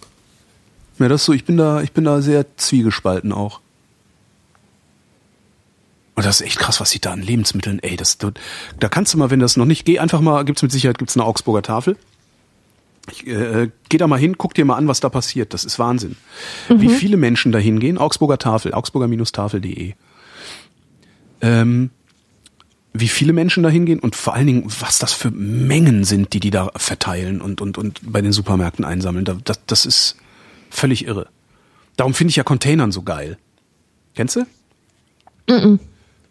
Ja, 0.99 1.09
das 1.09 1.23
ist 1.23 1.27
so, 1.27 1.33
ich 1.33 1.44
bin 1.44 1.57
da, 1.57 1.81
ich 1.83 1.92
bin 1.92 2.05
da 2.05 2.20
sehr 2.20 2.57
zwiegespalten 2.57 3.33
auch. 3.33 3.61
Und 6.14 6.27
das 6.27 6.40
ist 6.40 6.46
echt 6.46 6.59
krass, 6.59 6.81
was 6.81 6.90
sieht 6.90 7.07
da 7.07 7.12
an 7.12 7.23
Lebensmitteln, 7.23 7.79
ey, 7.79 7.96
das, 7.96 8.18
da 8.18 8.33
da 8.79 8.88
kannst 8.90 9.14
du 9.14 9.18
mal, 9.18 9.31
wenn 9.31 9.40
das 9.40 9.57
noch 9.57 9.64
nicht, 9.64 9.87
geh 9.87 9.99
einfach 9.99 10.20
mal, 10.20 10.44
gibt's 10.44 10.61
mit 10.61 10.70
Sicherheit, 10.70 10.99
gibt's 10.99 11.16
eine 11.16 11.25
Augsburger 11.25 11.62
Tafel. 11.62 11.96
Ich, 13.11 13.27
äh, 13.27 13.70
geh 13.88 13.96
da 13.96 14.07
mal 14.07 14.18
hin, 14.18 14.37
guck 14.37 14.53
dir 14.53 14.64
mal 14.66 14.77
an, 14.77 14.87
was 14.87 15.01
da 15.01 15.09
passiert. 15.09 15.55
Das 15.55 15.64
ist 15.64 15.79
Wahnsinn. 15.79 16.16
Wie 16.68 16.90
viele 16.90 17.16
Menschen 17.16 17.53
da 17.53 17.59
hingehen. 17.59 17.96
Augsburger 17.96 18.37
Tafel, 18.38 18.75
augsburger-tafel.de. 18.75 19.94
Ähm, 21.40 21.90
wie 22.92 23.09
viele 23.09 23.33
Menschen 23.33 23.62
da 23.62 23.68
hingehen 23.68 24.00
und 24.00 24.16
vor 24.16 24.35
allen 24.35 24.46
Dingen, 24.46 24.64
was 24.81 24.98
das 24.98 25.12
für 25.12 25.31
Mengen 25.31 26.05
sind, 26.05 26.33
die 26.33 26.40
die 26.40 26.50
da 26.50 26.70
verteilen 26.76 27.40
und, 27.40 27.61
und, 27.61 27.79
und 27.79 28.00
bei 28.03 28.20
den 28.20 28.33
Supermärkten 28.33 28.85
einsammeln. 28.85 29.24
Da- 29.24 29.37
Das, 29.44 29.61
das 29.66 29.87
ist 29.87 30.16
völlig 30.70 31.07
irre. 31.07 31.29
Darum 31.96 32.14
finde 32.14 32.31
ich 32.31 32.37
ja 32.37 32.42
Containern 32.42 32.90
so 32.92 33.03
geil. 33.03 33.38
Kennst 34.14 34.37
du? 34.37 34.44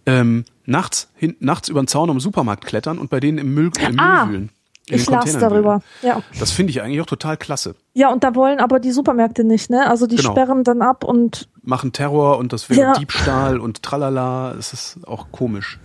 Ähm, 0.05 0.45
nachts, 0.65 1.09
hin, 1.15 1.35
nachts 1.39 1.69
über 1.69 1.81
den 1.81 1.87
Zaun 1.87 2.09
am 2.09 2.19
Supermarkt 2.19 2.65
klettern 2.65 2.97
und 2.99 3.09
bei 3.09 3.19
denen 3.19 3.37
im 3.37 3.53
Müll, 3.53 3.71
im 3.79 3.95
Müll 3.95 3.99
Ah, 3.99 4.27
wühlen. 4.29 4.49
Ich 4.91 5.07
las 5.07 5.33
darüber. 5.37 5.83
Ja. 6.01 6.23
Das 6.39 6.51
finde 6.51 6.71
ich 6.71 6.81
eigentlich 6.81 6.99
auch 6.99 7.05
total 7.05 7.37
klasse. 7.37 7.75
Ja, 7.93 8.09
und 8.11 8.23
da 8.23 8.33
wollen 8.33 8.59
aber 8.59 8.79
die 8.79 8.91
Supermärkte 8.91 9.43
nicht, 9.43 9.69
ne? 9.69 9.87
Also 9.87 10.07
die 10.07 10.15
Genau. 10.15 10.31
sperren 10.31 10.63
dann 10.63 10.81
ab 10.81 11.03
und 11.03 11.47
machen 11.61 11.91
Terror 11.93 12.39
und 12.39 12.53
das 12.53 12.69
wäre 12.71 12.79
Ja. 12.81 12.93
Diebstahl 12.93 13.59
und 13.59 13.83
tralala. 13.83 14.55
Es 14.57 14.73
ist 14.73 14.97
auch 15.05 15.27
komisch. 15.31 15.79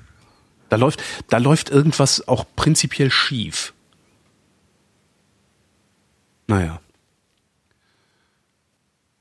Da 0.69 0.77
läuft, 0.77 1.03
da 1.29 1.39
läuft 1.39 1.71
irgendwas 1.71 2.27
auch 2.27 2.45
prinzipiell 2.57 3.11
schief. 3.11 3.73
Naja. 6.47 6.81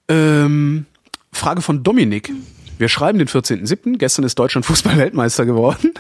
Ähm, 0.08 0.86
Frage 1.32 1.62
von 1.62 1.84
Dominik. 1.84 2.32
Wir 2.78 2.90
schreiben 2.90 3.20
den 3.20 3.28
14.07. 3.28 3.98
Gestern 3.98 4.26
ist 4.26 4.38
Deutschland 4.40 4.66
Fußball-Weltmeister 4.66 5.46
geworden. 5.46 5.92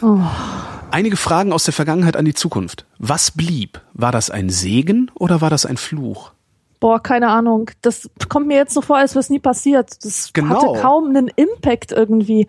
Einige 0.91 1.17
Fragen 1.17 1.53
aus 1.53 1.63
der 1.63 1.73
Vergangenheit 1.73 2.17
an 2.17 2.25
die 2.25 2.34
Zukunft. 2.34 2.86
Was 2.97 3.32
blieb? 3.32 3.82
War 3.93 4.12
das 4.12 4.29
ein 4.29 4.49
Segen 4.49 5.10
oder 5.15 5.41
war 5.41 5.49
das 5.49 5.65
ein 5.65 5.77
Fluch? 5.77 6.32
boah, 6.79 7.01
keine 7.01 7.29
Ahnung. 7.29 7.71
Das 7.82 8.10
kommt 8.27 8.47
mir 8.47 8.58
jetzt 8.58 8.73
so 8.73 8.82
vor, 8.82 8.97
als 8.97 9.12
wäre 9.15 9.21
es 9.21 9.29
nie 9.29 9.39
passiert. 9.39 10.03
Das 10.03 10.32
Genau. 10.34 10.73
hatte 10.73 10.82
kaum 10.82 11.08
einen 11.15 11.29
Impact 11.29 11.93
irgendwie. 11.93 12.45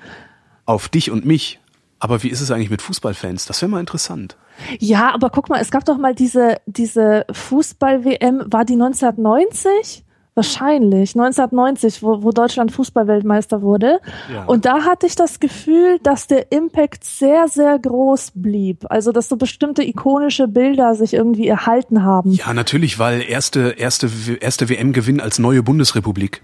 Auf 0.67 0.89
dich 0.89 1.13
und 1.13 1.25
mich. 1.25 1.61
Aber 2.05 2.23
wie 2.23 2.29
ist 2.29 2.43
es 2.43 2.51
eigentlich 2.51 2.69
mit 2.69 2.83
Fußballfans? 2.83 3.47
Das 3.47 3.63
wäre 3.63 3.71
mal 3.71 3.81
interessant. 3.81 4.37
Ja, 4.79 5.15
aber 5.15 5.31
guck 5.31 5.49
mal, 5.49 5.59
es 5.63 5.71
gab 5.71 5.87
doch 5.87 5.97
mal 5.97 6.15
diese, 6.15 6.59
diese 6.67 7.25
Fußball-WM, 7.33 8.43
war 8.53 8.67
die 8.67 8.75
1990? 8.75 10.05
Wahrscheinlich, 10.35 11.15
1990, 11.15 12.03
wo, 12.03 12.23
wo 12.23 12.31
Deutschland 12.31 12.73
Fußballweltmeister 12.73 13.63
wurde. 13.63 14.01
Ja. 14.31 14.45
Und 14.45 14.67
da 14.67 14.83
hatte 14.83 15.07
ich 15.07 15.17
das 15.17 15.41
Gefühl, 15.41 15.99
dass 16.03 16.27
der 16.27 16.53
Impact 16.53 17.05
sehr, 17.05 17.49
sehr 17.49 17.79
groß 17.79 18.33
blieb. 18.35 18.85
Also, 18.91 19.11
dass 19.11 19.31
so 19.31 19.37
bestimmte 19.37 19.83
ikonische 19.83 20.47
Bilder 20.47 20.95
sich 20.97 21.15
irgendwie 21.15 21.49
erhalten 21.49 22.03
haben. 22.03 22.33
Ja, 22.33 22.53
natürlich, 22.53 22.99
weil 22.99 23.23
erste, 23.23 23.77
erste, 23.79 24.11
erste 24.41 24.69
WM-Gewinn 24.69 25.21
als 25.21 25.39
neue 25.39 25.63
Bundesrepublik. 25.63 26.43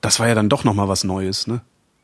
Das 0.00 0.18
war 0.18 0.26
ja 0.26 0.34
dann 0.34 0.48
doch 0.48 0.64
nochmal 0.64 0.88
was 0.88 1.04
Neues, 1.04 1.46
ne? 1.46 1.60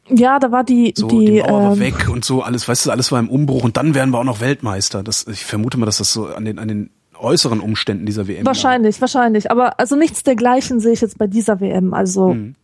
Ja, 0.08 0.38
da 0.38 0.50
war 0.52 0.64
die, 0.64 0.92
So, 0.96 1.08
die, 1.08 1.24
die, 1.24 1.38
Mauer 1.40 1.62
war 1.64 1.72
ähm, 1.74 1.80
weg 1.80 2.08
und 2.10 2.24
so, 2.24 2.42
alles, 2.42 2.68
weißt 2.68 2.86
du, 2.86 2.90
alles 2.90 3.10
war 3.10 3.18
im 3.20 3.30
Umbruch 3.30 3.64
und 3.64 3.76
dann 3.76 3.94
werden 3.94 4.10
wir 4.12 4.18
auch 4.18 4.24
noch 4.24 4.40
Weltmeister. 4.40 5.02
Das, 5.02 5.26
ich 5.26 5.44
vermute 5.44 5.78
mal, 5.78 5.86
dass 5.86 5.98
das 5.98 6.12
so 6.12 6.26
an 6.26 6.44
den, 6.44 6.58
an 6.58 6.68
den 6.68 6.90
äußeren 7.18 7.60
Umständen 7.60 8.04
dieser 8.04 8.26
WM 8.28 8.44
wahrscheinlich, 8.44 9.00
wahrscheinlich. 9.00 9.50
Aber 9.50 9.78
also 9.80 9.96
nichts 9.96 10.22
dergleichen 10.22 10.80
sehe 10.80 10.92
ich 10.92 11.00
jetzt 11.00 11.16
bei 11.16 11.26
dieser 11.26 11.60
WM. 11.60 11.94
Also, 11.94 12.34
Mhm. 12.34 12.54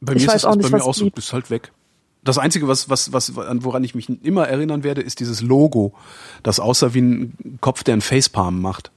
Bei 0.00 0.12
mir 0.12 0.16
Ich 0.18 0.22
ist 0.24 0.28
weiß 0.28 0.42
das 0.42 0.44
auch 0.44 0.50
ist 0.52 0.56
nicht, 0.58 0.70
bei 0.70 0.76
mir 0.78 0.80
was 0.82 0.88
auch 0.88 0.94
so, 0.94 1.08
ist 1.16 1.32
halt 1.32 1.50
weg. 1.50 1.72
Das 2.24 2.38
Einzige, 2.38 2.68
was, 2.68 2.88
was, 2.90 3.12
was, 3.12 3.36
an- 3.38 3.64
woran 3.64 3.84
ich 3.84 3.94
mich 3.94 4.08
immer 4.22 4.46
erinnern 4.48 4.82
werde, 4.82 5.00
ist 5.02 5.20
dieses 5.20 5.40
Logo, 5.42 5.92
das 6.42 6.58
aussah 6.60 6.94
wie 6.94 7.00
ein 7.02 7.58
Kopf, 7.60 7.84
der 7.84 7.92
einen 7.94 8.00
Facepalm 8.02 8.60
macht. 8.62 8.90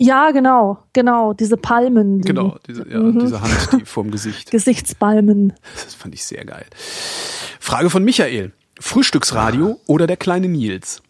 Ja, 0.00 0.30
genau, 0.30 0.78
genau, 0.92 1.32
diese 1.34 1.56
Palmen. 1.56 2.20
Die 2.22 2.28
Genau, 2.28 2.56
diese, 2.66 2.88
ja, 2.88 2.98
Mhm. 2.98 3.18
diese 3.18 3.40
Hand, 3.40 3.68
die 3.80 3.84
vorm 3.84 4.10
Gesicht. 4.10 4.50
Gesichtspalmen. 4.50 5.52
Das 5.84 5.94
fand 5.94 6.14
ich 6.14 6.24
sehr 6.24 6.44
geil. 6.44 6.64
Frage 7.60 7.90
von 7.90 8.02
Michael. 8.02 8.52
Frühstücksradio 8.80 9.78
oder 9.86 10.06
der 10.06 10.16
kleine 10.16 10.48
Nils? 10.48 11.02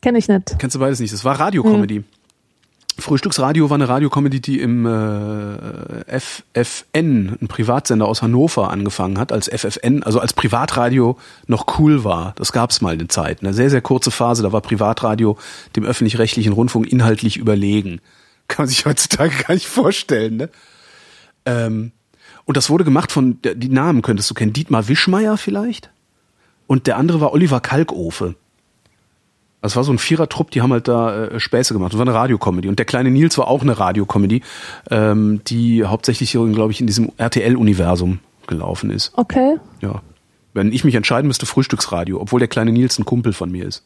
Kenne 0.00 0.18
ich 0.18 0.28
nicht. 0.28 0.58
Kennst 0.58 0.74
du 0.74 0.80
beides 0.80 1.00
nicht? 1.00 1.12
Das 1.12 1.24
war 1.24 1.38
Radiocomedy. 1.38 2.02
Frühstücksradio 2.98 3.70
war 3.70 3.74
eine 3.74 3.88
Radiocomedy, 3.88 4.40
die 4.40 4.60
im 4.60 4.86
äh, 4.86 6.20
FFN, 6.20 7.36
ein 7.40 7.48
Privatsender 7.48 8.06
aus 8.06 8.22
Hannover, 8.22 8.70
angefangen 8.70 9.18
hat, 9.18 9.32
als 9.32 9.48
FFN, 9.48 10.02
also 10.04 10.20
als 10.20 10.32
Privatradio 10.32 11.18
noch 11.46 11.78
cool 11.78 12.04
war. 12.04 12.34
Das 12.36 12.52
gab's 12.52 12.80
mal 12.80 12.94
eine 12.94 13.08
Zeit. 13.08 13.42
Eine 13.42 13.52
sehr, 13.52 13.70
sehr 13.70 13.80
kurze 13.80 14.10
Phase, 14.10 14.42
da 14.42 14.52
war 14.52 14.60
Privatradio 14.60 15.36
dem 15.74 15.84
öffentlich-rechtlichen 15.84 16.52
Rundfunk 16.52 16.86
inhaltlich 16.90 17.36
überlegen. 17.36 18.00
Kann 18.48 18.64
man 18.64 18.68
sich 18.68 18.86
heutzutage 18.86 19.34
gar 19.42 19.54
nicht 19.54 19.66
vorstellen, 19.66 20.36
ne? 20.36 20.50
Ähm, 21.46 21.92
und 22.44 22.56
das 22.56 22.68
wurde 22.70 22.84
gemacht 22.84 23.10
von, 23.10 23.38
die 23.42 23.70
Namen 23.70 24.02
könntest 24.02 24.30
du 24.30 24.34
kennen, 24.34 24.52
Dietmar 24.52 24.88
Wischmeier 24.88 25.36
vielleicht? 25.38 25.90
Und 26.66 26.86
der 26.86 26.96
andere 26.96 27.20
war 27.20 27.32
Oliver 27.32 27.60
Kalkofe. 27.60 28.34
Das 29.64 29.76
war 29.76 29.82
so 29.82 29.92
ein 29.92 29.98
Vierertrupp, 29.98 30.50
die 30.50 30.60
haben 30.60 30.74
halt 30.74 30.88
da 30.88 31.24
äh, 31.24 31.40
Späße 31.40 31.72
gemacht. 31.72 31.94
Das 31.94 31.98
war 31.98 32.06
eine 32.06 32.12
Radiocomedy. 32.12 32.68
Und 32.68 32.78
der 32.78 32.84
kleine 32.84 33.10
Nils 33.10 33.38
war 33.38 33.48
auch 33.48 33.62
eine 33.62 33.78
Radiocomedy, 33.78 34.42
ähm, 34.90 35.40
die 35.46 35.86
hauptsächlich, 35.86 36.32
glaube 36.32 36.70
ich, 36.70 36.82
in 36.82 36.86
diesem 36.86 37.12
RTL-Universum 37.16 38.18
gelaufen 38.46 38.90
ist. 38.90 39.12
Okay. 39.16 39.56
Ja. 39.80 40.02
Wenn 40.52 40.70
ich 40.70 40.84
mich 40.84 40.94
entscheiden 40.96 41.28
müsste, 41.28 41.46
Frühstücksradio, 41.46 42.20
obwohl 42.20 42.40
der 42.40 42.48
kleine 42.48 42.72
Nils 42.72 42.98
ein 42.98 43.06
Kumpel 43.06 43.32
von 43.32 43.50
mir 43.50 43.64
ist. 43.64 43.84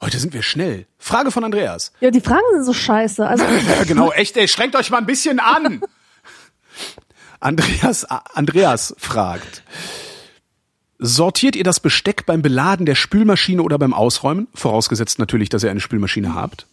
Heute 0.00 0.18
sind 0.18 0.32
wir 0.32 0.40
schnell. 0.40 0.86
Frage 0.96 1.30
von 1.30 1.44
Andreas. 1.44 1.92
Ja, 2.00 2.10
die 2.10 2.22
Fragen 2.22 2.40
sind 2.54 2.64
so 2.64 2.72
scheiße. 2.72 3.26
Also, 3.26 3.44
genau, 3.86 4.12
echt, 4.12 4.34
ey, 4.38 4.48
strengt 4.48 4.74
euch 4.76 4.88
mal 4.88 4.96
ein 4.96 5.06
bisschen 5.06 5.40
an. 5.40 5.82
Andreas, 7.40 8.06
Andreas 8.06 8.94
fragt. 8.96 9.62
Sortiert 10.98 11.54
ihr 11.54 11.62
das 11.62 11.78
Besteck 11.78 12.26
beim 12.26 12.42
Beladen 12.42 12.84
der 12.84 12.96
Spülmaschine 12.96 13.62
oder 13.62 13.78
beim 13.78 13.94
Ausräumen? 13.94 14.48
Vorausgesetzt 14.54 15.18
natürlich, 15.20 15.48
dass 15.48 15.62
ihr 15.62 15.70
eine 15.70 15.80
Spülmaschine 15.80 16.34
habt. 16.34 16.66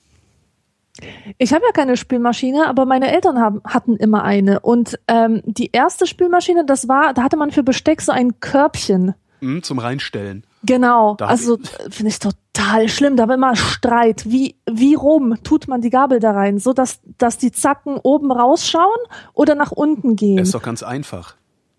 ich 1.38 1.54
habe 1.54 1.64
ja 1.66 1.72
keine 1.72 1.96
Spülmaschine, 1.96 2.68
aber 2.68 2.86
meine 2.86 3.12
Eltern 3.12 3.40
haben, 3.40 3.62
hatten 3.66 3.98
immer 3.98 4.24
eine. 4.24 4.62
Und 4.62 5.00
ähm, 5.08 5.42
die 5.46 5.70
erste 5.72 6.08
Spülmaschine, 6.08 6.66
das 6.66 6.88
war, 6.88 7.14
da 7.14 7.22
hatte 7.22 7.38
man 7.38 7.52
für 7.52 7.62
Besteck 7.62 8.02
so 8.02 8.12
ein 8.12 8.40
Körbchen. 8.40 9.14
Hm, 9.42 9.62
zum 9.62 9.78
Reinstellen. 9.78 10.44
Genau. 10.64 11.16
Da 11.16 11.28
also 11.28 11.58
äh, 11.58 11.92
finde 11.92 12.10
ich 12.10 12.18
total 12.18 12.90
schlimm. 12.90 13.18
Da 13.18 13.28
war 13.28 13.36
immer 13.36 13.56
Streit. 13.56 14.26
Wie, 14.26 14.56
wie 14.66 14.96
rum 14.96 15.36
tut 15.44 15.68
man 15.68 15.82
die 15.82 15.92
Gabel 15.92 16.20
da 16.20 16.32
rein? 16.32 16.58
So, 16.58 16.74
dass, 16.74 17.00
dass 17.20 17.38
die 17.38 17.52
Zacken 17.52 17.98
oben 17.98 18.32
rausschauen 18.32 18.98
oder 19.34 19.54
nach 19.54 19.72
unten 19.72 20.16
gehen? 20.16 20.38
Das 20.38 20.48
ist 20.48 20.56
doch 20.56 20.64
ganz 20.64 20.82
einfach. 20.82 21.36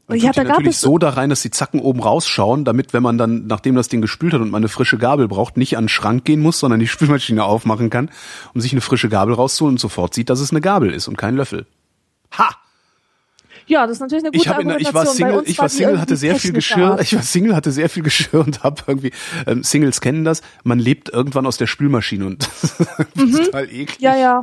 Man 0.08 0.18
Ja, 0.18 0.30
da 0.32 0.42
gab 0.44 0.50
natürlich 0.58 0.76
es- 0.76 0.80
so 0.80 0.98
da 0.98 1.10
rein, 1.10 1.30
dass 1.30 1.42
die 1.42 1.50
Zacken 1.50 1.80
oben 1.80 2.00
rausschauen, 2.00 2.64
damit, 2.64 2.92
wenn 2.92 3.02
man 3.02 3.18
dann, 3.18 3.46
nachdem 3.48 3.74
das 3.74 3.88
Ding 3.88 4.00
gespült 4.00 4.34
hat 4.34 4.40
und 4.40 4.50
man 4.50 4.60
eine 4.60 4.68
frische 4.68 4.98
Gabel 4.98 5.26
braucht, 5.26 5.56
nicht 5.56 5.76
an 5.76 5.84
den 5.84 5.88
Schrank 5.88 6.24
gehen 6.24 6.40
muss, 6.40 6.60
sondern 6.60 6.78
die 6.80 6.86
Spülmaschine 6.88 7.42
aufmachen 7.44 7.90
kann, 7.90 8.10
um 8.54 8.60
sich 8.60 8.70
eine 8.72 8.80
frische 8.80 9.08
Gabel 9.08 9.34
rauszuholen 9.34 9.74
und 9.74 9.78
sofort 9.80 10.14
sieht, 10.14 10.30
dass 10.30 10.38
es 10.40 10.50
eine 10.50 10.60
Gabel 10.60 10.92
ist 10.92 11.08
und 11.08 11.16
kein 11.18 11.34
Löffel. 11.36 11.66
Ha! 12.38 12.50
Ja, 13.68 13.84
das 13.88 13.96
ist 13.96 14.00
natürlich 14.00 14.22
eine 14.22 14.30
gute 14.30 14.42
Ich, 14.42 14.48
hab 14.48 14.60
in, 14.60 14.68
ich 14.68 14.74
Argumentation. 14.86 14.94
war 14.94 15.06
Single, 15.06 15.42
ich 15.50 15.58
war 15.58 15.68
Single, 15.68 16.00
hatte 16.00 16.16
sehr 16.16 16.36
viel 16.36 16.52
Geschirr. 16.52 16.98
Ich 17.00 17.12
war 17.16 17.22
Single, 17.22 17.56
hatte 17.56 17.72
sehr 17.72 17.88
viel 17.88 18.04
Geschirr 18.04 18.38
und 18.46 18.62
habe 18.62 18.80
irgendwie 18.86 19.10
ähm, 19.48 19.64
Singles 19.64 20.00
kennen 20.00 20.22
das. 20.24 20.40
Man 20.62 20.78
lebt 20.78 21.08
irgendwann 21.08 21.46
aus 21.46 21.56
der 21.56 21.66
Spülmaschine 21.66 22.26
und 22.26 22.48
das 22.62 22.78
ist 23.16 23.44
total 23.46 23.64
eklig. 23.64 23.98
Mhm. 23.98 24.04
Ja, 24.04 24.16
ja. 24.16 24.42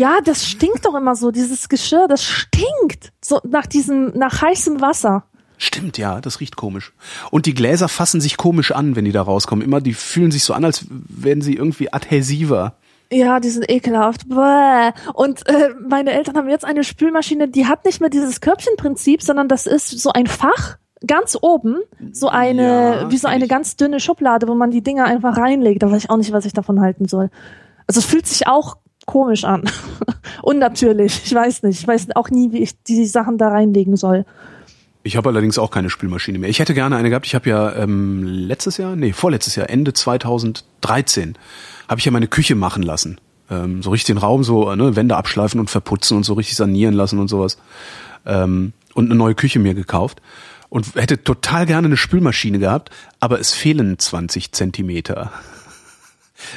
Ja, 0.00 0.20
das 0.24 0.46
stinkt 0.46 0.86
doch 0.86 0.94
immer 0.94 1.14
so, 1.14 1.30
dieses 1.30 1.68
Geschirr, 1.68 2.08
das 2.08 2.24
stinkt. 2.24 3.12
So 3.22 3.38
nach 3.46 3.66
diesem, 3.66 4.16
nach 4.16 4.40
heißem 4.40 4.80
Wasser. 4.80 5.24
Stimmt, 5.58 5.98
ja, 5.98 6.22
das 6.22 6.40
riecht 6.40 6.56
komisch. 6.56 6.94
Und 7.30 7.44
die 7.44 7.52
Gläser 7.52 7.86
fassen 7.86 8.18
sich 8.22 8.38
komisch 8.38 8.72
an, 8.72 8.96
wenn 8.96 9.04
die 9.04 9.12
da 9.12 9.20
rauskommen. 9.20 9.62
Immer, 9.62 9.82
die 9.82 9.92
fühlen 9.92 10.30
sich 10.30 10.42
so 10.42 10.54
an, 10.54 10.64
als 10.64 10.86
wären 10.88 11.42
sie 11.42 11.54
irgendwie 11.54 11.92
adhäsiver. 11.92 12.76
Ja, 13.12 13.40
die 13.40 13.50
sind 13.50 13.70
ekelhaft. 13.70 14.26
Bäh. 14.26 14.92
Und 15.12 15.46
äh, 15.46 15.74
meine 15.86 16.12
Eltern 16.12 16.36
haben 16.38 16.48
jetzt 16.48 16.64
eine 16.64 16.82
Spülmaschine, 16.82 17.48
die 17.48 17.66
hat 17.66 17.84
nicht 17.84 18.00
mehr 18.00 18.08
dieses 18.08 18.40
Körbchenprinzip, 18.40 19.20
sondern 19.22 19.48
das 19.48 19.66
ist 19.66 19.90
so 20.00 20.12
ein 20.12 20.28
Fach 20.28 20.78
ganz 21.06 21.36
oben, 21.42 21.76
so 22.12 22.28
eine, 22.30 22.62
Ja, 23.02 23.10
wie 23.10 23.18
so 23.18 23.28
eine 23.28 23.44
ich. 23.44 23.50
ganz 23.50 23.76
dünne 23.76 24.00
Schublade, 24.00 24.48
wo 24.48 24.54
man 24.54 24.70
die 24.70 24.82
Dinger 24.82 25.04
einfach 25.04 25.36
reinlegt. 25.36 25.82
Da 25.82 25.90
weiß 25.90 26.04
ich 26.04 26.10
auch 26.10 26.16
nicht, 26.16 26.32
was 26.32 26.46
ich 26.46 26.54
davon 26.54 26.80
halten 26.80 27.06
soll. 27.06 27.28
Also 27.86 27.98
es 28.00 28.06
fühlt 28.06 28.26
sich 28.26 28.46
auch 28.46 28.76
komisch 29.10 29.44
an. 29.44 29.68
Unnatürlich. 30.42 31.22
Ich 31.24 31.34
weiß 31.34 31.64
nicht. 31.64 31.80
Ich 31.80 31.88
weiß 31.88 32.06
auch 32.14 32.30
nie, 32.30 32.52
wie 32.52 32.58
ich 32.58 32.80
die 32.84 33.04
Sachen 33.06 33.38
da 33.38 33.48
reinlegen 33.48 33.96
soll. 33.96 34.24
Ich 35.02 35.16
habe 35.16 35.30
allerdings 35.30 35.58
auch 35.58 35.72
keine 35.72 35.90
Spülmaschine 35.90 36.38
mehr. 36.38 36.48
Ich 36.48 36.60
hätte 36.60 36.74
gerne 36.74 36.94
eine 36.94 37.08
gehabt. 37.08 37.26
Ich 37.26 37.34
habe 37.34 37.50
ja 37.50 37.74
ähm, 37.74 38.22
letztes 38.22 38.76
Jahr, 38.76 38.94
nee, 38.94 39.12
vorletztes 39.12 39.56
Jahr, 39.56 39.68
Ende 39.68 39.92
2013, 39.92 41.36
habe 41.88 41.98
ich 41.98 42.04
ja 42.04 42.12
meine 42.12 42.28
Küche 42.28 42.54
machen 42.54 42.84
lassen. 42.84 43.18
Ähm, 43.50 43.82
so 43.82 43.90
richtig 43.90 44.06
den 44.14 44.18
Raum 44.18 44.44
so, 44.44 44.72
ne, 44.76 44.94
Wände 44.94 45.16
abschleifen 45.16 45.58
und 45.58 45.70
verputzen 45.70 46.16
und 46.16 46.22
so 46.22 46.34
richtig 46.34 46.56
sanieren 46.56 46.94
lassen 46.94 47.18
und 47.18 47.26
sowas. 47.28 47.58
Ähm, 48.26 48.74
und 48.94 49.06
eine 49.06 49.16
neue 49.16 49.34
Küche 49.34 49.58
mir 49.58 49.74
gekauft. 49.74 50.22
Und 50.68 50.94
hätte 50.94 51.24
total 51.24 51.66
gerne 51.66 51.86
eine 51.86 51.96
Spülmaschine 51.96 52.60
gehabt, 52.60 52.90
aber 53.18 53.40
es 53.40 53.52
fehlen 53.52 53.98
20 53.98 54.52
Zentimeter. 54.52 55.32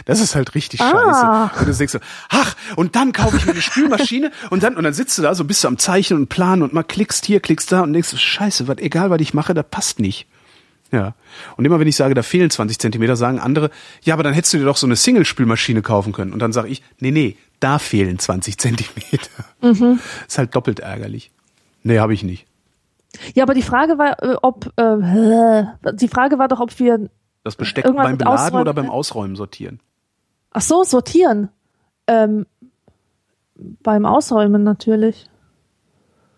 Das 0.05 0.19
ist 0.19 0.35
halt 0.35 0.55
richtig 0.55 0.81
Ah. 0.81 1.49
scheiße. 1.51 1.59
Und 1.59 1.67
du 1.69 1.77
denkst 1.77 1.93
so, 1.93 1.99
ach, 2.29 2.55
und 2.75 2.95
dann 2.95 3.13
kaufe 3.13 3.37
ich 3.37 3.45
mir 3.45 3.51
eine 3.51 3.61
Spülmaschine 3.61 4.31
und 4.49 4.63
dann, 4.63 4.75
und 4.75 4.83
dann 4.83 4.93
sitzt 4.93 5.17
du 5.17 5.21
da 5.21 5.35
so, 5.35 5.43
bist 5.45 5.63
du 5.63 5.67
am 5.67 5.77
Zeichnen 5.77 6.19
und 6.19 6.29
planen 6.29 6.61
und 6.61 6.73
mal 6.73 6.83
klickst 6.83 7.25
hier, 7.25 7.39
klickst 7.39 7.71
da 7.71 7.81
und 7.81 7.93
denkst, 7.93 8.09
so, 8.09 8.17
scheiße, 8.17 8.67
was, 8.67 8.77
egal 8.79 9.09
was 9.09 9.21
ich 9.21 9.33
mache, 9.33 9.53
das 9.53 9.65
passt 9.69 9.99
nicht. 9.99 10.27
Ja. 10.91 11.15
Und 11.57 11.65
immer 11.65 11.79
wenn 11.79 11.87
ich 11.87 11.95
sage, 11.95 12.13
da 12.13 12.21
fehlen 12.21 12.51
20 12.51 12.77
Zentimeter, 12.77 13.15
sagen 13.15 13.39
andere, 13.39 13.71
ja, 14.03 14.13
aber 14.13 14.21
dann 14.21 14.33
hättest 14.33 14.53
du 14.53 14.59
dir 14.59 14.65
doch 14.65 14.77
so 14.77 14.85
eine 14.85 14.95
Single-Spülmaschine 14.95 15.81
kaufen 15.81 16.13
können. 16.13 16.33
Und 16.33 16.39
dann 16.39 16.53
sage 16.53 16.67
ich, 16.67 16.83
nee, 16.99 17.09
nee, 17.09 17.35
da 17.59 17.79
fehlen 17.79 18.19
20 18.19 18.59
Zentimeter. 18.59 19.29
Ist 20.27 20.37
halt 20.37 20.55
doppelt 20.55 20.81
ärgerlich. 20.81 21.31
Nee, 21.81 21.97
habe 21.99 22.13
ich 22.13 22.21
nicht. 22.23 22.45
Ja, 23.33 23.43
aber 23.43 23.55
die 23.55 23.63
Frage 23.63 23.97
war, 23.97 24.21
äh, 24.21 24.35
ob 24.43 24.71
äh, 24.77 25.63
die 25.95 26.07
Frage 26.07 26.37
war 26.37 26.47
doch, 26.47 26.59
ob 26.59 26.77
wir 26.79 27.09
Das 27.43 27.55
Besteck 27.55 27.85
Irgendwas 27.85 28.05
beim 28.05 28.17
Beladen 28.17 28.39
Ausräumen, 28.39 28.61
oder 28.61 28.73
beim 28.73 28.85
ne? 28.85 28.91
Ausräumen 28.91 29.35
sortieren. 29.35 29.79
ach 30.51 30.61
so 30.61 30.83
sortieren. 30.83 31.49
Ähm, 32.07 32.45
beim 33.55 34.05
Ausräumen 34.05 34.63
natürlich. 34.63 35.29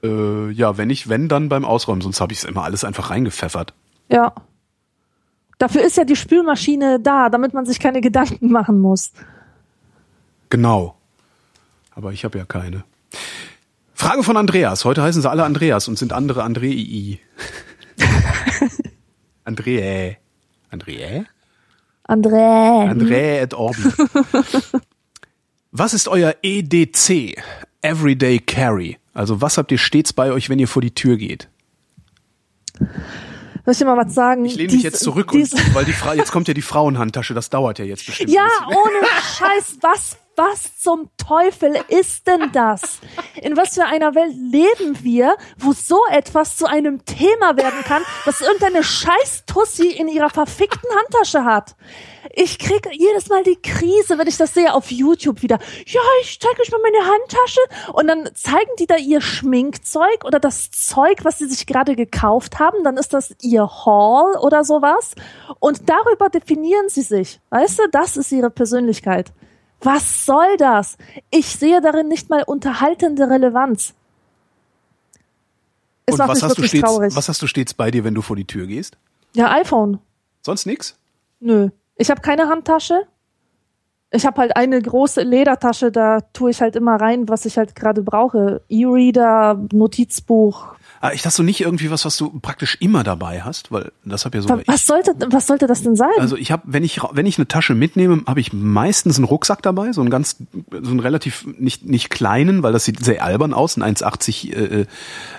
Äh, 0.04 0.50
ja, 0.52 0.78
wenn 0.78 0.90
ich, 0.90 1.10
wenn, 1.10 1.28
dann 1.28 1.50
beim 1.50 1.66
Ausräumen, 1.66 2.02
sonst 2.02 2.22
habe 2.22 2.34
ich 2.34 2.40
es 2.40 2.44
immer 2.44 2.64
alles 2.64 2.84
einfach 2.84 3.10
reingepfeffert. 3.10 3.74
Ja. 4.10 4.34
Dafür 5.58 5.84
ist 5.84 5.98
ja 5.98 6.04
die 6.04 6.16
Spülmaschine 6.16 7.00
da, 7.00 7.30
damit 7.30 7.54
man 7.54 7.66
sich 7.66 7.80
keine 7.80 8.02
Gedanken 8.02 8.52
machen 8.52 8.80
muss. 8.80 9.12
Genau. 10.50 10.98
Aber 11.92 12.12
ich 12.12 12.26
habe 12.26 12.38
ja 12.38 12.46
keine. 12.46 12.84
Frage 13.94 14.24
von 14.24 14.36
Andreas. 14.36 14.84
Heute 14.84 15.02
heißen 15.02 15.22
sie 15.22 15.30
alle 15.30 15.46
Andreas 15.46 15.88
und 15.88 15.98
sind 15.98 16.12
andere 16.12 16.44
Andrei. 16.44 16.68
André. 19.46 20.18
André? 20.80 21.26
André. 22.08 22.90
André 22.90 23.42
et 23.42 23.54
Orbi. 23.54 23.82
Was 25.72 25.94
ist 25.94 26.08
euer 26.08 26.36
EDC? 26.44 27.36
Everyday 27.82 28.40
Carry. 28.40 28.98
Also 29.14 29.42
was 29.42 29.58
habt 29.58 29.72
ihr 29.72 29.78
stets 29.78 30.14
bei 30.14 30.32
euch, 30.32 30.50
wenn 30.50 30.60
ihr 30.60 30.68
vor 30.68 30.82
die 30.82 30.94
Tür 30.94 31.18
geht? 31.18 31.48
Soll 32.80 33.72
ich 33.72 33.78
dir 33.78 33.86
mal 33.86 33.98
was 33.98 34.14
sagen? 34.14 34.46
Ich 34.46 34.56
lehne 34.56 34.68
mich 34.68 34.82
Dies- 34.82 34.84
jetzt 34.84 35.00
zurück, 35.04 35.32
dies- 35.32 35.54
und, 35.54 35.74
weil 35.76 35.86
die 35.86 35.94
Fra 35.94 36.14
jetzt 36.14 36.32
kommt 36.32 36.48
ja 36.48 36.54
die 36.54 36.62
Frauenhandtasche. 36.62 37.34
Das 37.34 37.50
dauert 37.50 37.80
ja 37.80 37.86
jetzt 37.86 38.06
bestimmt. 38.06 38.30
Ja, 38.30 38.48
ohne 38.68 39.08
Scheiß, 39.38 39.78
was, 39.82 40.18
was 40.36 40.80
zum 40.80 41.10
Teufel 41.18 41.78
ist 41.88 42.28
denn 42.28 42.52
das? 42.52 43.00
In 43.42 43.58
was 43.58 43.76
für 43.76 43.86
einer 43.86 44.16
Welt 44.16 44.34
leben 44.36 45.04
wir, 45.04 45.38
wo 45.58 45.74
so 45.74 46.00
etwas 46.12 46.58
zu 46.58 46.66
einem 46.66 47.06
Thema 47.06 47.58
werden 47.58 47.84
kann, 47.84 48.04
was 48.26 48.42
irgendeine 48.42 48.84
Scheiß-Tussi 48.84 49.88
in 49.88 50.08
ihrer 50.08 50.30
verfickten 50.30 50.90
Handtasche 50.98 51.46
hat? 51.46 51.76
Ich 52.38 52.60
krieg 52.60 52.90
jedes 52.92 53.30
Mal 53.30 53.44
die 53.44 53.56
Krise, 53.62 54.18
wenn 54.18 54.28
ich 54.28 54.36
das 54.36 54.54
sehe 54.54 54.74
auf 54.74 54.92
YouTube 54.92 55.42
wieder. 55.42 55.58
Ja, 55.86 56.02
ich 56.22 56.38
zeige 56.40 56.62
euch 56.62 56.72
mal 56.72 56.82
meine 56.82 57.06
Handtasche. 57.06 57.62
Und 57.94 58.08
dann 58.08 58.30
zeigen 58.36 58.72
die 58.78 58.88
da 58.88 58.98
ihr 58.98 59.22
Schminkzeug 59.22 60.26
oder 60.26 60.40
das 60.40 60.70
Zeug, 60.72 61.20
was 61.24 61.38
sie 61.38 61.48
sich 61.48 61.66
gerade 61.66 61.96
gekauft 61.96 62.60
haben. 62.60 62.84
Dann 62.84 62.98
ist 62.98 63.14
das 63.14 63.34
ihr 63.42 63.66
Haul 63.86 64.36
oder 64.38 64.66
sowas. 64.66 65.16
Und 65.60 65.90
darüber 65.90 66.30
definieren 66.30 66.90
sie 66.90 67.04
sich. 67.04 67.40
Weißt 67.52 67.80
du, 67.80 67.84
das 67.90 68.18
ist 68.18 68.34
ihre 68.34 68.50
Persönlichkeit. 68.50 69.32
Was 69.86 70.26
soll 70.26 70.58
das? 70.58 70.98
Ich 71.30 71.46
sehe 71.48 71.80
darin 71.80 72.08
nicht 72.08 72.30
mal 72.30 72.44
unterhaltende 72.44 73.30
Relevanz. 73.30 73.94
Es 76.08 76.14
Und 76.14 76.18
macht 76.20 76.30
was 76.30 76.36
mich 76.38 76.44
hast, 76.44 76.52
du 76.52 76.58
wirklich 76.58 76.70
stets, 76.72 76.84
traurig. 76.84 77.16
was 77.16 77.30
hast 77.30 77.42
du 77.42 77.48
stets 77.48 77.74
bei 77.74 77.92
dir, 77.92 78.04
wenn 78.04 78.16
du 78.16 78.22
vor 78.22 78.36
die 78.36 78.46
Tür 78.46 78.68
gehst? 78.68 78.98
Ja, 79.34 79.52
iPhone. 79.52 80.00
Sonst 80.42 80.66
nix? 80.66 80.98
Nö. 81.40 81.70
Ich 81.98 82.10
habe 82.10 82.22
keine 82.22 82.50
Handtasche. 82.50 83.08
Ich 84.12 84.26
habe 84.26 84.42
halt 84.42 84.56
eine 84.56 84.82
große 84.82 85.22
Ledertasche, 85.22 85.92
da 85.92 86.22
tue 86.34 86.52
ich 86.52 86.62
halt 86.62 86.76
immer 86.76 86.96
rein, 86.96 87.28
was 87.28 87.46
ich 87.46 87.58
halt 87.58 87.76
gerade 87.76 88.02
brauche. 88.02 88.62
E-Reader, 88.70 89.66
Notizbuch. 89.72 90.76
Ah, 91.06 91.12
ich 91.14 91.22
dachte 91.22 91.36
so 91.38 91.44
nicht 91.44 91.62
irgendwie 91.62 91.92
was, 91.92 92.04
was 92.06 92.18
du 92.18 92.30
praktisch 92.40 92.78
immer 92.80 93.04
dabei 93.04 93.42
hast, 93.44 93.72
weil 93.72 93.92
das 94.06 94.26
habe 94.26 94.38
ja 94.38 94.44
ich. 94.60 94.68
Was 94.68 94.86
sollte, 94.88 95.12
was 95.30 95.48
sollte 95.48 95.68
das 95.68 95.84
denn 95.84 95.96
sein? 95.96 96.10
Also 96.20 96.36
ich 96.36 96.52
habe, 96.52 96.64
wenn 96.66 96.84
ich 96.84 97.00
wenn 97.12 97.26
ich 97.26 97.38
eine 97.38 97.48
Tasche 97.48 97.76
mitnehme, 97.76 98.24
habe 98.26 98.40
ich 98.40 98.54
meistens 98.54 99.18
einen 99.18 99.26
Rucksack 99.26 99.62
dabei, 99.62 99.92
so 99.92 100.02
einen 100.02 100.10
ganz, 100.10 100.38
so 100.82 100.90
einen 100.92 101.00
relativ 101.00 101.46
nicht 101.60 101.86
nicht 101.86 102.10
kleinen, 102.10 102.64
weil 102.64 102.74
das 102.74 102.86
sieht 102.86 103.04
sehr 103.04 103.24
albern 103.24 103.54
aus, 103.54 103.78
ein 103.78 103.84
1,80 103.84 104.54
äh, 104.54 104.86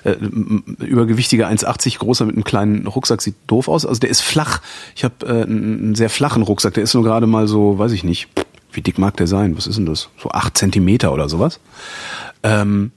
äh, 0.04 0.10
m- 0.12 0.76
übergewichtiger 0.80 1.48
1,80 1.48 1.98
großer 1.98 2.24
mit 2.26 2.36
einem 2.36 2.44
kleinen 2.44 2.86
Rucksack 2.86 3.20
sieht 3.22 3.34
doof 3.46 3.68
aus. 3.68 3.84
Also 3.86 3.98
der 4.00 4.10
ist 4.10 4.20
flach. 4.20 4.60
Ich 4.94 5.04
habe 5.04 5.26
äh, 5.26 5.42
einen 5.42 5.76
einen 5.86 5.94
sehr 5.94 6.10
flachen 6.10 6.42
Rucksack, 6.42 6.74
der 6.74 6.82
ist 6.84 6.94
nur 6.94 7.02
gerade 7.02 7.26
mal 7.26 7.48
so, 7.48 7.78
weiß 7.78 7.92
ich 7.92 8.04
nicht, 8.04 8.28
wie 8.72 8.82
dick 8.82 8.98
mag 8.98 9.16
der 9.16 9.26
sein? 9.26 9.56
Was 9.56 9.66
ist 9.66 9.76
denn 9.78 9.86
das? 9.86 10.10
So 10.22 10.30
acht 10.30 10.56
Zentimeter 10.56 11.12
oder 11.12 11.28
sowas. 11.28 11.58
Ähm, 12.42 12.92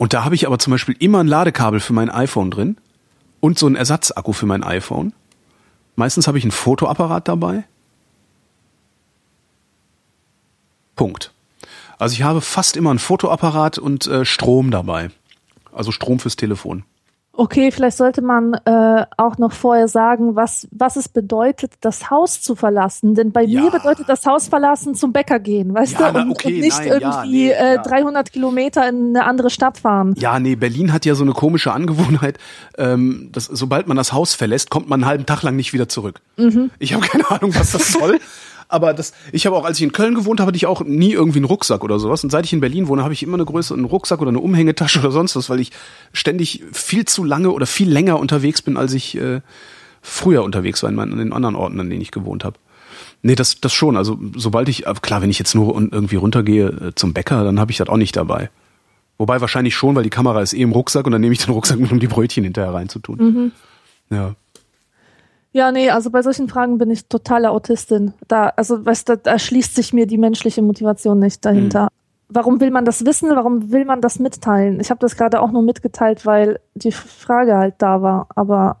und 0.00 0.14
da 0.14 0.24
habe 0.24 0.34
ich 0.34 0.46
aber 0.46 0.58
zum 0.58 0.70
Beispiel 0.70 0.96
immer 0.98 1.22
ein 1.22 1.26
Ladekabel 1.26 1.78
für 1.78 1.92
mein 1.92 2.08
iPhone 2.08 2.50
drin 2.50 2.78
und 3.40 3.58
so 3.58 3.66
einen 3.66 3.76
Ersatzakku 3.76 4.32
für 4.32 4.46
mein 4.46 4.64
iPhone. 4.64 5.12
Meistens 5.94 6.26
habe 6.26 6.38
ich 6.38 6.44
einen 6.44 6.52
Fotoapparat 6.52 7.28
dabei. 7.28 7.64
Punkt. 10.96 11.34
Also 11.98 12.14
ich 12.14 12.22
habe 12.22 12.40
fast 12.40 12.78
immer 12.78 12.88
einen 12.88 12.98
Fotoapparat 12.98 13.76
und 13.76 14.06
äh, 14.06 14.24
Strom 14.24 14.70
dabei. 14.70 15.10
Also 15.70 15.92
Strom 15.92 16.18
fürs 16.18 16.36
Telefon. 16.36 16.84
Okay, 17.32 17.70
vielleicht 17.70 17.96
sollte 17.96 18.22
man 18.22 18.54
äh, 18.64 19.06
auch 19.16 19.38
noch 19.38 19.52
vorher 19.52 19.86
sagen, 19.86 20.34
was, 20.34 20.66
was 20.72 20.96
es 20.96 21.08
bedeutet, 21.08 21.72
das 21.80 22.10
Haus 22.10 22.42
zu 22.42 22.56
verlassen. 22.56 23.14
Denn 23.14 23.30
bei 23.30 23.42
Ja. 23.44 23.62
mir 23.62 23.70
bedeutet 23.70 24.08
das 24.08 24.26
Haus 24.26 24.48
verlassen 24.48 24.94
zum 24.96 25.12
Bäcker 25.12 25.38
gehen, 25.38 25.72
weißt 25.72 25.92
Ja, 25.98 26.10
du? 26.10 26.18
na, 26.18 26.22
Und, 26.24 26.30
okay, 26.32 26.54
und 26.56 26.60
nicht 26.60 26.76
nein, 26.76 26.88
ja, 26.88 26.94
irgendwie 27.24 27.30
nee, 27.46 27.50
äh, 27.52 27.74
ja. 27.76 27.82
300 27.82 28.32
Kilometer 28.32 28.86
in 28.88 29.10
eine 29.16 29.24
andere 29.24 29.48
Stadt 29.48 29.78
fahren. 29.78 30.14
Ja, 30.18 30.40
nee, 30.40 30.56
Berlin 30.56 30.92
hat 30.92 31.06
ja 31.06 31.14
so 31.14 31.22
eine 31.22 31.32
komische 31.32 31.72
Angewohnheit, 31.72 32.38
ähm, 32.76 33.28
dass 33.32 33.44
sobald 33.46 33.86
man 33.86 33.96
das 33.96 34.12
Haus 34.12 34.34
verlässt, 34.34 34.68
kommt 34.70 34.88
man 34.88 35.00
einen 35.02 35.08
halben 35.08 35.26
Tag 35.26 35.42
lang 35.42 35.54
nicht 35.56 35.72
wieder 35.72 35.88
zurück. 35.88 36.20
Ich 36.80 36.94
habe 36.94 37.06
keine 37.06 37.30
Ahnung, 37.30 37.54
was 37.54 37.70
das 37.72 37.92
soll. 37.92 38.18
Aber 38.70 38.94
das, 38.94 39.12
ich 39.32 39.46
habe 39.46 39.56
auch, 39.56 39.64
als 39.64 39.78
ich 39.78 39.82
in 39.82 39.92
Köln 39.92 40.14
gewohnt 40.14 40.40
habe, 40.40 40.48
hatte 40.48 40.56
ich 40.56 40.66
auch 40.66 40.82
nie 40.84 41.12
irgendwie 41.12 41.38
einen 41.38 41.46
Rucksack 41.46 41.82
oder 41.82 41.98
sowas. 41.98 42.22
Und 42.22 42.30
seit 42.30 42.44
ich 42.44 42.52
in 42.52 42.60
Berlin 42.60 42.86
wohne, 42.86 43.02
habe 43.02 43.12
ich 43.12 43.22
immer 43.22 43.34
eine 43.34 43.44
größere, 43.44 43.76
einen 43.76 43.84
Rucksack 43.84 44.20
oder 44.20 44.28
eine 44.28 44.38
Umhängetasche 44.38 45.00
oder 45.00 45.10
sonst 45.10 45.34
was, 45.34 45.50
weil 45.50 45.60
ich 45.60 45.72
ständig 46.12 46.62
viel 46.72 47.04
zu 47.04 47.24
lange 47.24 47.50
oder 47.50 47.66
viel 47.66 47.90
länger 47.90 48.18
unterwegs 48.18 48.62
bin, 48.62 48.76
als 48.76 48.92
ich 48.92 49.16
äh, 49.16 49.40
früher 50.02 50.44
unterwegs 50.44 50.82
war 50.82 50.90
in, 50.90 50.96
meinen, 50.96 51.12
in 51.12 51.18
den 51.18 51.32
anderen 51.32 51.56
Orten, 51.56 51.80
an 51.80 51.90
denen 51.90 52.00
ich 52.00 52.12
gewohnt 52.12 52.44
habe. 52.44 52.56
Nee, 53.22 53.34
das, 53.34 53.60
das 53.60 53.72
schon. 53.72 53.96
Also 53.96 54.18
sobald 54.36 54.68
ich, 54.68 54.86
aber 54.86 55.00
klar, 55.00 55.20
wenn 55.20 55.30
ich 55.30 55.38
jetzt 55.38 55.54
nur 55.54 55.74
irgendwie 55.74 56.16
runtergehe 56.16 56.68
äh, 56.68 56.94
zum 56.94 57.12
Bäcker, 57.12 57.44
dann 57.44 57.58
habe 57.58 57.72
ich 57.72 57.78
das 57.78 57.88
auch 57.88 57.96
nicht 57.96 58.16
dabei. 58.16 58.50
Wobei 59.18 59.40
wahrscheinlich 59.40 59.74
schon, 59.74 59.94
weil 59.96 60.04
die 60.04 60.10
Kamera 60.10 60.40
ist 60.40 60.54
eh 60.54 60.62
im 60.62 60.72
Rucksack 60.72 61.04
und 61.06 61.12
dann 61.12 61.20
nehme 61.20 61.32
ich 61.32 61.44
den 61.44 61.52
Rucksack 61.52 61.78
mit, 61.78 61.92
um 61.92 62.00
die 62.00 62.06
Brötchen 62.06 62.44
hinterher 62.44 62.72
reinzutun. 62.72 63.52
Ja. 64.10 64.34
Ja, 65.52 65.72
nee, 65.72 65.90
also 65.90 66.10
bei 66.10 66.22
solchen 66.22 66.48
Fragen 66.48 66.78
bin 66.78 66.90
ich 66.90 67.06
totale 67.06 67.50
Autistin. 67.50 68.14
Da, 68.28 68.48
also 68.56 68.84
weißt 68.84 69.08
du, 69.08 69.16
da 69.16 69.38
schließt 69.38 69.74
sich 69.74 69.92
mir 69.92 70.06
die 70.06 70.18
menschliche 70.18 70.62
Motivation 70.62 71.18
nicht 71.18 71.44
dahinter. 71.44 71.88
Warum 72.28 72.60
will 72.60 72.70
man 72.70 72.84
das 72.84 73.04
wissen? 73.04 73.30
Warum 73.30 73.72
will 73.72 73.84
man 73.84 74.00
das 74.00 74.20
mitteilen? 74.20 74.78
Ich 74.78 74.90
habe 74.90 75.00
das 75.00 75.16
gerade 75.16 75.40
auch 75.40 75.50
nur 75.50 75.62
mitgeteilt, 75.62 76.24
weil 76.24 76.60
die 76.74 76.92
Frage 76.92 77.56
halt 77.56 77.74
da 77.78 78.00
war, 78.02 78.28
aber 78.36 78.80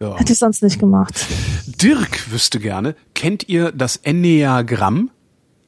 ja. 0.00 0.18
hätte 0.18 0.34
ich 0.34 0.38
sonst 0.38 0.62
nicht 0.62 0.78
gemacht. 0.78 1.14
Dirk 1.66 2.30
wüsste 2.30 2.60
gerne, 2.60 2.94
kennt 3.14 3.48
ihr 3.48 3.72
das 3.72 3.96
Enneagramm? 3.96 5.10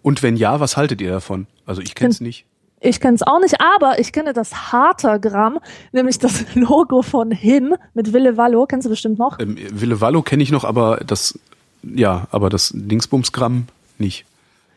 Und 0.02 0.22
wenn 0.22 0.36
ja, 0.36 0.60
was 0.60 0.76
haltet 0.76 1.00
ihr 1.00 1.10
davon? 1.10 1.46
Also 1.64 1.80
ich 1.80 1.94
kenn's 1.94 2.20
nicht. 2.20 2.44
Ich 2.84 2.98
kenne 2.98 3.14
es 3.14 3.22
auch 3.22 3.38
nicht, 3.38 3.60
aber 3.60 4.00
ich 4.00 4.12
kenne 4.12 4.32
das 4.32 4.72
Hartergramm, 4.72 5.60
nämlich 5.92 6.18
das 6.18 6.44
Logo 6.54 7.02
von 7.02 7.30
Him 7.30 7.76
mit 7.94 8.12
Wille 8.12 8.36
Wallo. 8.36 8.66
Kennst 8.66 8.86
du 8.86 8.90
bestimmt 8.90 9.20
noch? 9.20 9.38
Ähm, 9.38 9.56
Wille 9.70 10.00
Wallo 10.00 10.22
kenne 10.22 10.42
ich 10.42 10.50
noch, 10.50 10.64
aber 10.64 10.96
das, 11.06 11.38
ja, 11.84 12.26
aber 12.32 12.50
das 12.50 12.72
Dingsbumsgramm 12.74 13.68
nicht. 13.98 14.26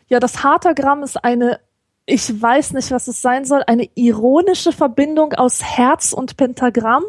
Ja, 0.08 0.20
das 0.20 0.44
Hartergramm 0.44 1.02
ist 1.02 1.24
eine, 1.24 1.58
ich 2.06 2.40
weiß 2.40 2.74
nicht, 2.74 2.92
was 2.92 3.08
es 3.08 3.20
sein 3.20 3.44
soll, 3.44 3.64
eine 3.66 3.88
ironische 3.96 4.70
Verbindung 4.70 5.32
aus 5.32 5.64
Herz 5.64 6.12
und 6.12 6.36
Pentagramm. 6.36 7.02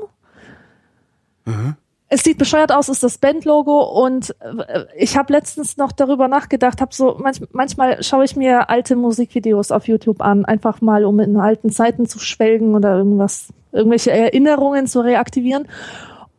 Mhm. 1.45 1.75
Es 2.09 2.23
sieht 2.23 2.37
bescheuert 2.37 2.71
aus, 2.71 2.87
ist 2.87 3.03
das 3.03 3.17
Bandlogo 3.17 3.81
und 4.05 4.33
äh, 4.39 4.85
ich 4.95 5.17
habe 5.17 5.33
letztens 5.33 5.75
noch 5.75 5.91
darüber 5.91 6.29
nachgedacht, 6.29 6.79
habe 6.79 6.95
so 6.95 7.17
manch, 7.19 7.41
manchmal 7.51 8.01
schaue 8.01 8.23
ich 8.23 8.37
mir 8.37 8.69
alte 8.69 8.95
Musikvideos 8.95 9.71
auf 9.71 9.87
YouTube 9.87 10.21
an, 10.21 10.45
einfach 10.45 10.79
mal 10.79 11.03
um 11.03 11.19
in 11.19 11.35
alten 11.37 11.69
Zeiten 11.69 12.05
zu 12.05 12.19
schwelgen 12.19 12.75
oder 12.75 12.97
irgendwas, 12.97 13.49
irgendwelche 13.73 14.11
Erinnerungen 14.11 14.87
zu 14.87 15.01
reaktivieren. 15.01 15.67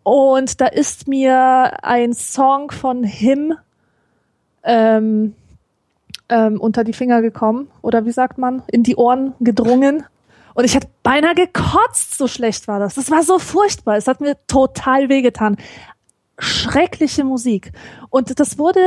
Und 0.04 0.62
da 0.62 0.66
ist 0.66 1.06
mir 1.06 1.84
ein 1.84 2.14
Song 2.14 2.70
von 2.70 3.04
Him 3.04 3.54
ähm, 4.64 5.34
ähm, 6.30 6.60
unter 6.60 6.82
die 6.82 6.94
Finger 6.94 7.20
gekommen 7.20 7.68
oder 7.82 8.06
wie 8.06 8.12
sagt 8.12 8.38
man, 8.38 8.62
in 8.68 8.84
die 8.84 8.96
Ohren 8.96 9.34
gedrungen. 9.40 10.04
Und 10.58 10.64
ich 10.64 10.74
hatte 10.74 10.88
beinahe 11.04 11.36
gekotzt, 11.36 12.18
so 12.18 12.26
schlecht 12.26 12.66
war 12.66 12.80
das. 12.80 12.96
Das 12.96 13.12
war 13.12 13.22
so 13.22 13.38
furchtbar. 13.38 13.96
Es 13.96 14.08
hat 14.08 14.20
mir 14.20 14.36
total 14.48 15.08
wehgetan. 15.08 15.56
Schreckliche 16.36 17.22
Musik. 17.22 17.70
Und 18.10 18.40
das 18.40 18.58
wurde 18.58 18.80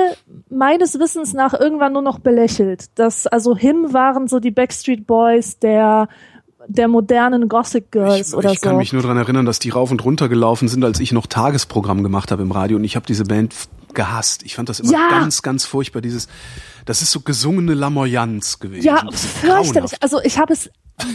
meines 0.49 0.99
Wissens 0.99 1.32
nach 1.32 1.53
irgendwann 1.53 1.93
nur 1.93 2.01
noch 2.01 2.19
belächelt. 2.19 2.88
Das, 2.95 3.26
also 3.26 3.55
Him 3.55 3.93
waren 3.93 4.28
so 4.28 4.41
die 4.41 4.51
Backstreet 4.51 5.07
Boys 5.07 5.59
der 5.59 6.09
der 6.67 6.89
modernen 6.89 7.47
Gothic 7.47 7.89
Girls 7.91 8.30
ich, 8.30 8.36
oder 8.36 8.51
ich 8.51 8.59
kann 8.61 8.74
so. 8.74 8.78
mich 8.78 8.91
nur 8.91 9.01
dran 9.01 9.17
erinnern, 9.17 9.45
dass 9.45 9.59
die 9.59 9.69
rauf 9.69 9.91
und 9.91 10.03
runter 10.03 10.28
gelaufen 10.28 10.67
sind, 10.67 10.84
als 10.84 10.99
ich 10.99 11.11
noch 11.13 11.26
Tagesprogramm 11.26 12.03
gemacht 12.03 12.32
habe 12.32 12.43
im 12.43 12.51
Radio 12.51 12.78
und 12.78 12.84
ich 12.84 12.95
habe 12.97 13.05
diese 13.07 13.24
Band 13.24 13.55
gehasst. 13.93 14.43
Ich 14.43 14.55
fand 14.55 14.69
das 14.69 14.80
immer 14.82 14.91
Ja. 14.91 15.09
ganz, 15.09 15.41
ganz 15.41 15.65
furchtbar. 15.65 16.01
Dieses, 16.01 16.28
das 16.86 17.01
ist 17.01 17.11
so 17.11 17.22
gesungene 17.22 17.74
Lamoyanz 17.74 18.59
gewesen. 18.59 18.86
Ja, 18.86 19.03
fürchterlich. 19.11 19.93
Also 20.01 20.22
ich 20.22 20.38
habe 20.38 20.53
es 20.53 20.69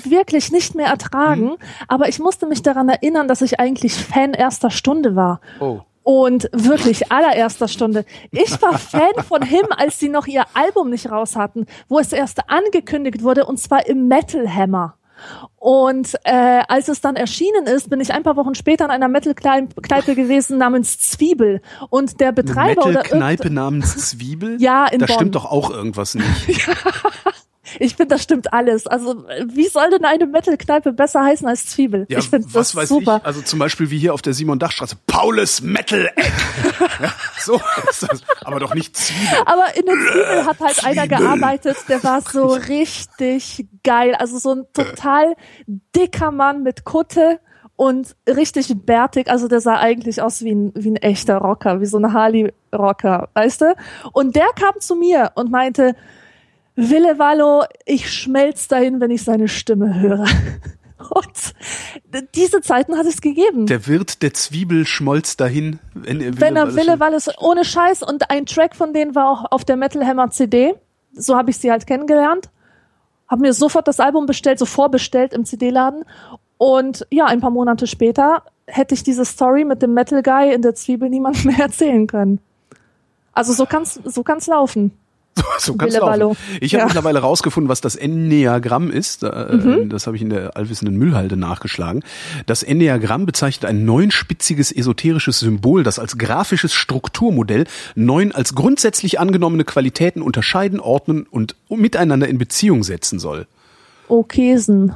wirklich 0.04 0.50
nicht 0.52 0.74
mehr 0.74 0.86
ertragen, 0.88 1.44
Mhm. 1.50 1.56
aber 1.88 2.08
ich 2.08 2.18
musste 2.18 2.46
mich 2.46 2.62
daran 2.62 2.88
erinnern, 2.88 3.28
dass 3.28 3.42
ich 3.42 3.60
eigentlich 3.60 3.94
Fan 3.94 4.32
erster 4.34 4.70
Stunde 4.70 5.14
war. 5.16 5.40
Oh. 5.60 5.80
Und 6.02 6.48
wirklich 6.52 7.10
allererster 7.10 7.66
Stunde. 7.68 8.04
Ich 8.30 8.60
war 8.62 8.78
Fan 8.78 9.24
von 9.26 9.42
Him, 9.42 9.66
als 9.76 9.98
sie 9.98 10.08
noch 10.08 10.26
ihr 10.28 10.44
Album 10.54 10.90
nicht 10.90 11.10
raus 11.10 11.34
hatten, 11.34 11.66
wo 11.88 11.98
es 11.98 12.12
erst 12.12 12.48
angekündigt 12.48 13.22
wurde, 13.24 13.44
und 13.46 13.58
zwar 13.58 13.86
im 13.86 14.06
Metal 14.08 14.48
Hammer. 14.48 14.94
Und 15.56 16.14
äh, 16.24 16.62
als 16.68 16.88
es 16.88 17.00
dann 17.00 17.16
erschienen 17.16 17.66
ist, 17.66 17.88
bin 17.88 18.00
ich 18.00 18.12
ein 18.12 18.22
paar 18.22 18.36
Wochen 18.36 18.54
später 18.54 18.84
in 18.84 18.90
einer 18.90 19.08
Metal-Kneipe 19.08 20.14
gewesen 20.14 20.58
namens 20.58 20.98
Zwiebel. 21.00 21.62
Und 21.88 22.20
der 22.20 22.28
Eine 22.28 22.34
Betreiber 22.34 22.82
oder 22.82 22.98
Metal-Kneipe 23.02 23.50
namens 23.50 24.10
Zwiebel? 24.10 24.60
Ja, 24.60 24.86
in 24.86 25.00
Da 25.00 25.06
Bonn. 25.06 25.14
stimmt 25.16 25.34
doch 25.34 25.46
auch 25.46 25.70
irgendwas 25.70 26.14
nicht. 26.14 26.68
Ich 27.78 27.96
finde, 27.96 28.14
das 28.14 28.22
stimmt 28.22 28.52
alles. 28.52 28.86
Also, 28.86 29.24
wie 29.46 29.66
soll 29.68 29.90
denn 29.90 30.04
eine 30.04 30.26
Metal-Kneipe 30.26 30.92
besser 30.92 31.24
heißen 31.24 31.46
als 31.46 31.66
Zwiebel? 31.66 32.06
Ja, 32.08 32.18
ich 32.18 32.28
finde 32.28 32.48
das 32.52 32.74
weiß 32.74 32.88
super. 32.88 33.18
ich. 33.18 33.26
Also 33.26 33.42
zum 33.42 33.58
Beispiel 33.58 33.90
wie 33.90 33.98
hier 33.98 34.14
auf 34.14 34.22
der 34.22 34.34
Simon-Dach-Straße. 34.34 34.96
Paulus 35.06 35.62
Metal 35.62 36.10
Eck. 36.16 36.32
ja, 37.02 37.12
so 37.38 37.60
ist 37.90 38.02
das. 38.02 38.22
Aber 38.44 38.60
doch 38.60 38.74
nicht 38.74 38.96
Zwiebel. 38.96 39.38
Aber 39.44 39.76
in 39.76 39.86
der 39.86 39.94
Zwiebel 39.94 40.46
hat 40.46 40.60
halt 40.60 40.84
einer 40.84 41.02
Zwiebel. 41.02 41.18
gearbeitet, 41.18 41.76
der 41.88 42.02
war 42.04 42.20
so 42.20 42.46
richtig 42.46 43.66
geil. 43.82 44.14
Also 44.14 44.38
so 44.38 44.52
ein 44.52 44.64
total 44.72 45.34
dicker 45.94 46.30
Mann 46.30 46.62
mit 46.62 46.84
Kutte 46.84 47.40
und 47.76 48.16
richtig 48.28 48.72
bärtig. 48.74 49.28
Also 49.30 49.48
der 49.48 49.60
sah 49.60 49.78
eigentlich 49.78 50.22
aus 50.22 50.42
wie 50.42 50.52
ein, 50.54 50.72
wie 50.74 50.90
ein 50.90 50.96
echter 50.96 51.38
Rocker, 51.38 51.80
wie 51.80 51.86
so 51.86 51.98
ein 51.98 52.12
Harley-Rocker, 52.12 53.28
weißt 53.34 53.60
du? 53.60 53.74
Und 54.12 54.34
der 54.34 54.48
kam 54.58 54.80
zu 54.80 54.96
mir 54.96 55.32
und 55.34 55.50
meinte, 55.50 55.94
Wille 56.76 57.18
Wallo, 57.18 57.64
ich 57.84 58.12
schmelz 58.12 58.68
dahin, 58.68 59.00
wenn 59.00 59.10
ich 59.10 59.24
seine 59.24 59.48
Stimme 59.48 59.98
höre. 60.00 60.26
Und 61.10 61.54
diese 62.34 62.60
Zeiten 62.62 62.96
hat 62.96 63.06
es 63.06 63.20
gegeben. 63.20 63.66
Der 63.66 63.86
Wirt 63.86 64.22
der 64.22 64.32
Zwiebel 64.34 64.86
schmolz 64.86 65.36
dahin, 65.36 65.78
wenn 65.94 66.20
er 66.20 66.40
Wenn 66.40 66.56
er 66.56 66.74
Wille 66.74 67.00
Wallis 67.00 67.30
ohne 67.38 67.64
Scheiß 67.64 68.02
und 68.02 68.30
ein 68.30 68.46
Track 68.46 68.74
von 68.74 68.92
denen 68.92 69.14
war 69.14 69.28
auch 69.28 69.44
auf 69.52 69.64
der 69.64 69.76
Metal 69.76 70.04
Hammer 70.06 70.30
CD. 70.30 70.74
So 71.12 71.36
habe 71.36 71.50
ich 71.50 71.58
sie 71.58 71.70
halt 71.70 71.86
kennengelernt. 71.86 72.50
Hab 73.28 73.40
mir 73.40 73.52
sofort 73.52 73.88
das 73.88 74.00
Album 74.00 74.26
bestellt, 74.26 74.58
so 74.58 74.66
vorbestellt 74.66 75.32
im 75.32 75.44
CD-Laden. 75.44 76.04
Und 76.58 77.06
ja, 77.10 77.26
ein 77.26 77.40
paar 77.40 77.50
Monate 77.50 77.86
später 77.86 78.42
hätte 78.66 78.94
ich 78.94 79.02
diese 79.02 79.24
Story 79.24 79.64
mit 79.64 79.82
dem 79.82 79.94
Metal 79.94 80.22
Guy 80.22 80.52
in 80.52 80.62
der 80.62 80.74
Zwiebel 80.74 81.10
niemandem 81.10 81.44
mehr 81.52 81.60
erzählen 81.60 82.06
können. 82.06 82.40
Also 83.32 83.52
so 83.52 83.66
kann's, 83.66 84.00
so 84.04 84.22
kann's 84.22 84.46
laufen. 84.46 84.92
So 85.58 85.74
kann's 85.74 85.94
laufen. 85.94 86.06
Wallo. 86.12 86.36
Ich 86.60 86.74
habe 86.74 86.80
Ja. 86.82 86.84
mittlerweile 86.86 87.18
rausgefunden, 87.20 87.68
was 87.68 87.80
das 87.80 87.96
Enneagramm 87.96 88.90
ist. 88.90 89.22
Äh, 89.22 89.56
Mhm. 89.56 89.88
Das 89.88 90.06
habe 90.06 90.16
ich 90.16 90.22
in 90.22 90.30
der 90.30 90.56
allwissenden 90.56 90.96
Müllhalde 90.96 91.36
nachgeschlagen. 91.36 92.02
Das 92.46 92.62
Enneagramm 92.62 93.26
bezeichnet 93.26 93.68
ein 93.68 93.84
neunspitziges 93.84 94.70
esoterisches 94.72 95.38
Symbol, 95.40 95.82
das 95.82 95.98
als 95.98 96.18
grafisches 96.18 96.74
Strukturmodell 96.74 97.64
neun 97.94 98.32
als 98.32 98.54
grundsätzlich 98.54 99.18
angenommene 99.20 99.64
Qualitäten 99.64 100.20
unterscheiden, 100.22 100.78
ordnen 100.80 101.26
und 101.30 101.54
miteinander 101.70 102.28
in 102.28 102.38
Beziehung 102.38 102.82
setzen 102.84 103.18
soll. 103.18 103.46
Okesen. 104.08 104.94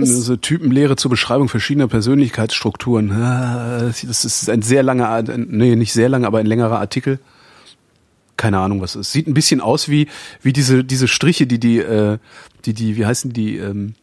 Also 0.00 0.36
Typenlehre 0.36 0.96
zur 0.96 1.10
Beschreibung 1.10 1.48
verschiedener 1.48 1.86
Persönlichkeitsstrukturen. 1.88 3.10
Ah, 3.12 3.90
Das 4.06 4.24
ist 4.24 4.48
ein 4.48 4.62
sehr 4.62 4.82
langer, 4.82 5.22
nee, 5.36 5.76
nicht 5.76 5.92
sehr 5.92 6.08
lang, 6.08 6.24
aber 6.24 6.38
ein 6.38 6.46
längerer 6.46 6.78
Artikel. 6.78 7.18
Keine 8.38 8.58
Ahnung, 8.60 8.80
was 8.80 8.94
es 8.94 9.08
ist. 9.08 9.12
Sieht 9.12 9.26
ein 9.26 9.34
bisschen 9.34 9.60
aus 9.60 9.90
wie, 9.90 10.08
wie 10.40 10.54
diese, 10.54 10.82
diese 10.84 11.08
Striche, 11.08 11.46
die 11.46 11.60
die, 11.60 11.78
äh, 11.78 12.16
die, 12.64 12.72
die, 12.72 12.96
wie 12.96 13.04
heißen 13.04 13.34
die, 13.34 13.58
ähm, 13.58 13.94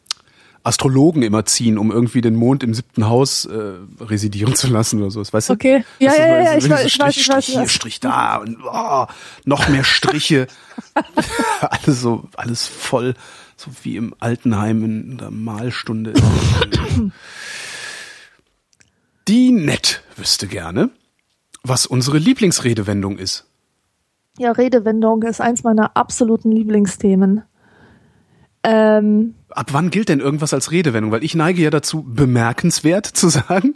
Astrologen 0.64 1.22
immer 1.22 1.46
ziehen, 1.46 1.78
um 1.78 1.92
irgendwie 1.92 2.22
den 2.22 2.34
Mond 2.34 2.64
im 2.64 2.74
siebten 2.74 3.06
Haus 3.08 3.46
äh, 3.46 3.74
residieren 4.00 4.56
zu 4.56 4.66
lassen 4.68 5.00
oder 5.00 5.12
so. 5.12 5.22
Weißt 5.22 5.50
du? 5.50 5.54
Okay. 5.54 5.86
Ja, 6.00 6.16
ja, 6.16 6.42
ja, 6.42 6.52
so- 6.54 6.58
ich 6.58 6.64
so 6.64 6.70
weiß, 6.72 6.86
ich 6.88 6.94
Strich, 6.94 7.06
weiß, 7.08 7.18
ich 7.18 7.30
weiß, 7.30 7.44
Strich 7.44 7.56
ich 7.56 7.60
hier. 7.62 7.70
Strich 7.70 8.00
da 8.00 8.38
und 8.38 8.58
oh, 8.66 9.06
noch 9.46 9.70
mehr 9.70 9.84
Striche. 9.84 10.48
alles 11.62 12.02
so, 12.02 12.28
alles 12.36 12.66
voll, 12.66 13.14
so 13.56 13.70
wie 13.84 13.96
im 13.96 14.16
Altenheim 14.20 14.84
in 14.84 15.18
der 15.20 15.30
Malstunde. 15.30 16.14
Die 19.28 19.52
Nett 19.52 20.02
wüsste 20.16 20.48
gerne, 20.48 20.90
was 21.64 21.86
unsere 21.86 22.18
Lieblingsredewendung 22.18 23.18
ist. 23.20 23.46
Ja, 24.38 24.52
Redewendung 24.52 25.24
ist 25.24 25.42
eins 25.42 25.64
meiner 25.64 25.96
absoluten 25.96 26.52
Lieblingsthemen. 26.52 27.44
Ähm, 28.64 29.36
Ab 29.50 29.68
wann 29.72 29.92
gilt 29.92 30.10
denn 30.10 30.20
irgendwas 30.20 30.54
als 30.54 30.72
Redewendung? 30.72 31.12
Weil 31.12 31.24
ich 31.24 31.36
neige 31.36 31.62
ja 31.62 31.70
dazu, 31.70 32.04
bemerkenswert 32.04 33.06
zu 33.06 33.30
sagen. 33.30 33.76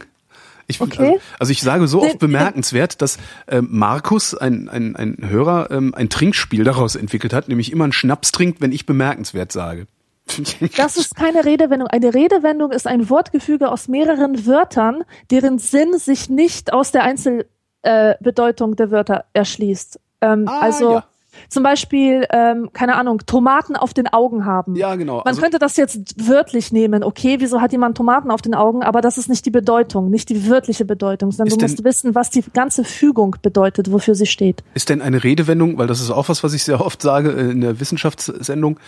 Ich, 0.67 0.81
Okay. 0.81 1.13
also, 1.13 1.21
also 1.39 1.51
ich 1.51 1.61
sage 1.61 1.87
so 1.87 2.03
oft 2.03 2.19
bemerkenswert, 2.19 3.01
dass 3.01 3.17
ähm, 3.47 3.67
Markus, 3.71 4.35
ein, 4.35 4.69
ein, 4.69 4.95
ein 4.95 5.17
Hörer, 5.27 5.71
ähm, 5.71 5.95
ein 5.95 6.09
Trinkspiel 6.09 6.63
daraus 6.63 6.95
entwickelt 6.95 7.33
hat, 7.33 7.47
nämlich 7.47 7.71
immer 7.71 7.85
einen 7.85 7.93
Schnaps 7.93 8.31
trinkt, 8.31 8.61
wenn 8.61 8.71
ich 8.71 8.85
bemerkenswert 8.85 9.51
sage. 9.51 9.87
Das 10.77 10.97
ist 10.97 11.15
keine 11.15 11.43
Redewendung. 11.43 11.87
Eine 11.87 12.13
Redewendung 12.13 12.71
ist 12.71 12.85
ein 12.85 13.09
Wortgefüge 13.09 13.71
aus 13.71 13.87
mehreren 13.87 14.45
Wörtern, 14.45 15.03
deren 15.31 15.57
Sinn 15.57 15.97
sich 15.97 16.29
nicht 16.29 16.71
aus 16.71 16.91
der 16.91 17.03
Einzelbedeutung 17.03 18.73
äh, 18.73 18.75
der 18.75 18.91
Wörter 18.91 19.25
erschließt. 19.33 19.99
Ähm, 20.21 20.45
Ah, 20.47 20.59
also 20.59 20.93
ja. 20.95 21.03
zum 21.47 21.63
Beispiel, 21.63 22.25
ähm, 22.31 22.69
keine 22.73 22.95
Ahnung, 22.95 23.19
Tomaten 23.25 23.75
auf 23.75 23.93
den 23.93 24.07
Augen 24.07 24.45
haben. 24.45 24.75
Ja, 24.75 24.95
genau. 24.95 25.17
Man 25.17 25.27
Also- 25.27 25.41
könnte 25.41 25.59
das 25.59 25.77
jetzt 25.77 26.27
wörtlich 26.27 26.71
nehmen. 26.71 27.03
Okay, 27.03 27.37
wieso 27.39 27.61
hat 27.61 27.71
jemand 27.71 27.95
Tomaten 27.95 28.29
auf 28.31 28.41
den 28.41 28.53
Augen? 28.55 28.83
Aber 28.83 28.99
das 29.01 29.17
ist 29.17 29.29
nicht 29.29 29.45
die 29.45 29.51
Bedeutung, 29.51 30.09
nicht 30.09 30.27
die 30.29 30.49
wörtliche 30.49 30.83
Bedeutung, 30.85 31.31
sondern 31.31 31.49
du 31.49 31.57
denn- 31.57 31.69
musst 31.71 31.83
wissen, 31.83 32.15
was 32.15 32.29
die 32.29 32.43
ganze 32.53 32.83
Fügung 32.83 33.35
bedeutet, 33.41 33.91
wofür 33.91 34.15
sie 34.15 34.25
steht. 34.25 34.63
Ist 34.73 34.89
denn 34.89 35.01
eine 35.01 35.23
Redewendung, 35.23 35.77
weil 35.77 35.87
das 35.87 36.01
ist 36.01 36.11
auch 36.11 36.27
was, 36.29 36.43
was 36.43 36.53
ich 36.53 36.63
sehr 36.63 36.83
oft 36.85 37.01
sage 37.01 37.31
äh, 37.31 37.51
in 37.51 37.61
der 37.61 37.79
Wissenschaftssendung, 37.79 38.79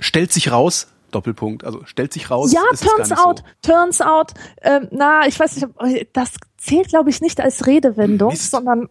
stellt 0.00 0.32
sich 0.32 0.50
raus, 0.50 0.88
Doppelpunkt, 1.12 1.62
also 1.64 1.82
stellt 1.84 2.12
sich 2.12 2.30
raus. 2.30 2.52
Ja, 2.52 2.60
ist 2.72 2.80
es 2.82 2.88
gar 2.88 2.96
turns 2.96 3.10
nicht 3.10 3.18
so. 3.20 3.28
out, 3.28 3.42
turns 3.60 4.00
out. 4.00 4.32
Ähm, 4.62 4.88
na, 4.90 5.26
ich 5.28 5.38
weiß 5.38 5.56
nicht, 5.56 6.08
das 6.14 6.30
zählt, 6.56 6.88
glaube 6.88 7.10
ich, 7.10 7.20
nicht 7.20 7.38
als 7.40 7.66
Redewendung, 7.66 8.30
Mist. 8.30 8.50
sondern 8.50 8.88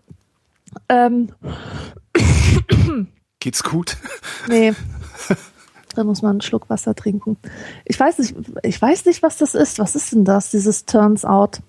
ähm, 0.90 1.30
Geht's 3.40 3.64
gut? 3.64 3.98
nee. 4.48 4.74
Da 5.96 6.04
muss 6.06 6.22
man 6.22 6.32
einen 6.32 6.42
Schluck 6.42 6.70
Wasser 6.70 6.96
trinken. 6.96 7.38
Ich 7.84 8.00
weiß 8.00 8.20
nicht, 8.20 8.34
ich 8.64 8.82
weiß 8.82 9.06
nicht, 9.06 9.24
was 9.24 9.38
das 9.38 9.56
ist. 9.56 9.78
Was 9.80 9.96
ist 9.96 10.14
denn 10.14 10.24
das, 10.24 10.50
dieses 10.50 10.86
Turns 10.86 11.26
out? 11.26 11.60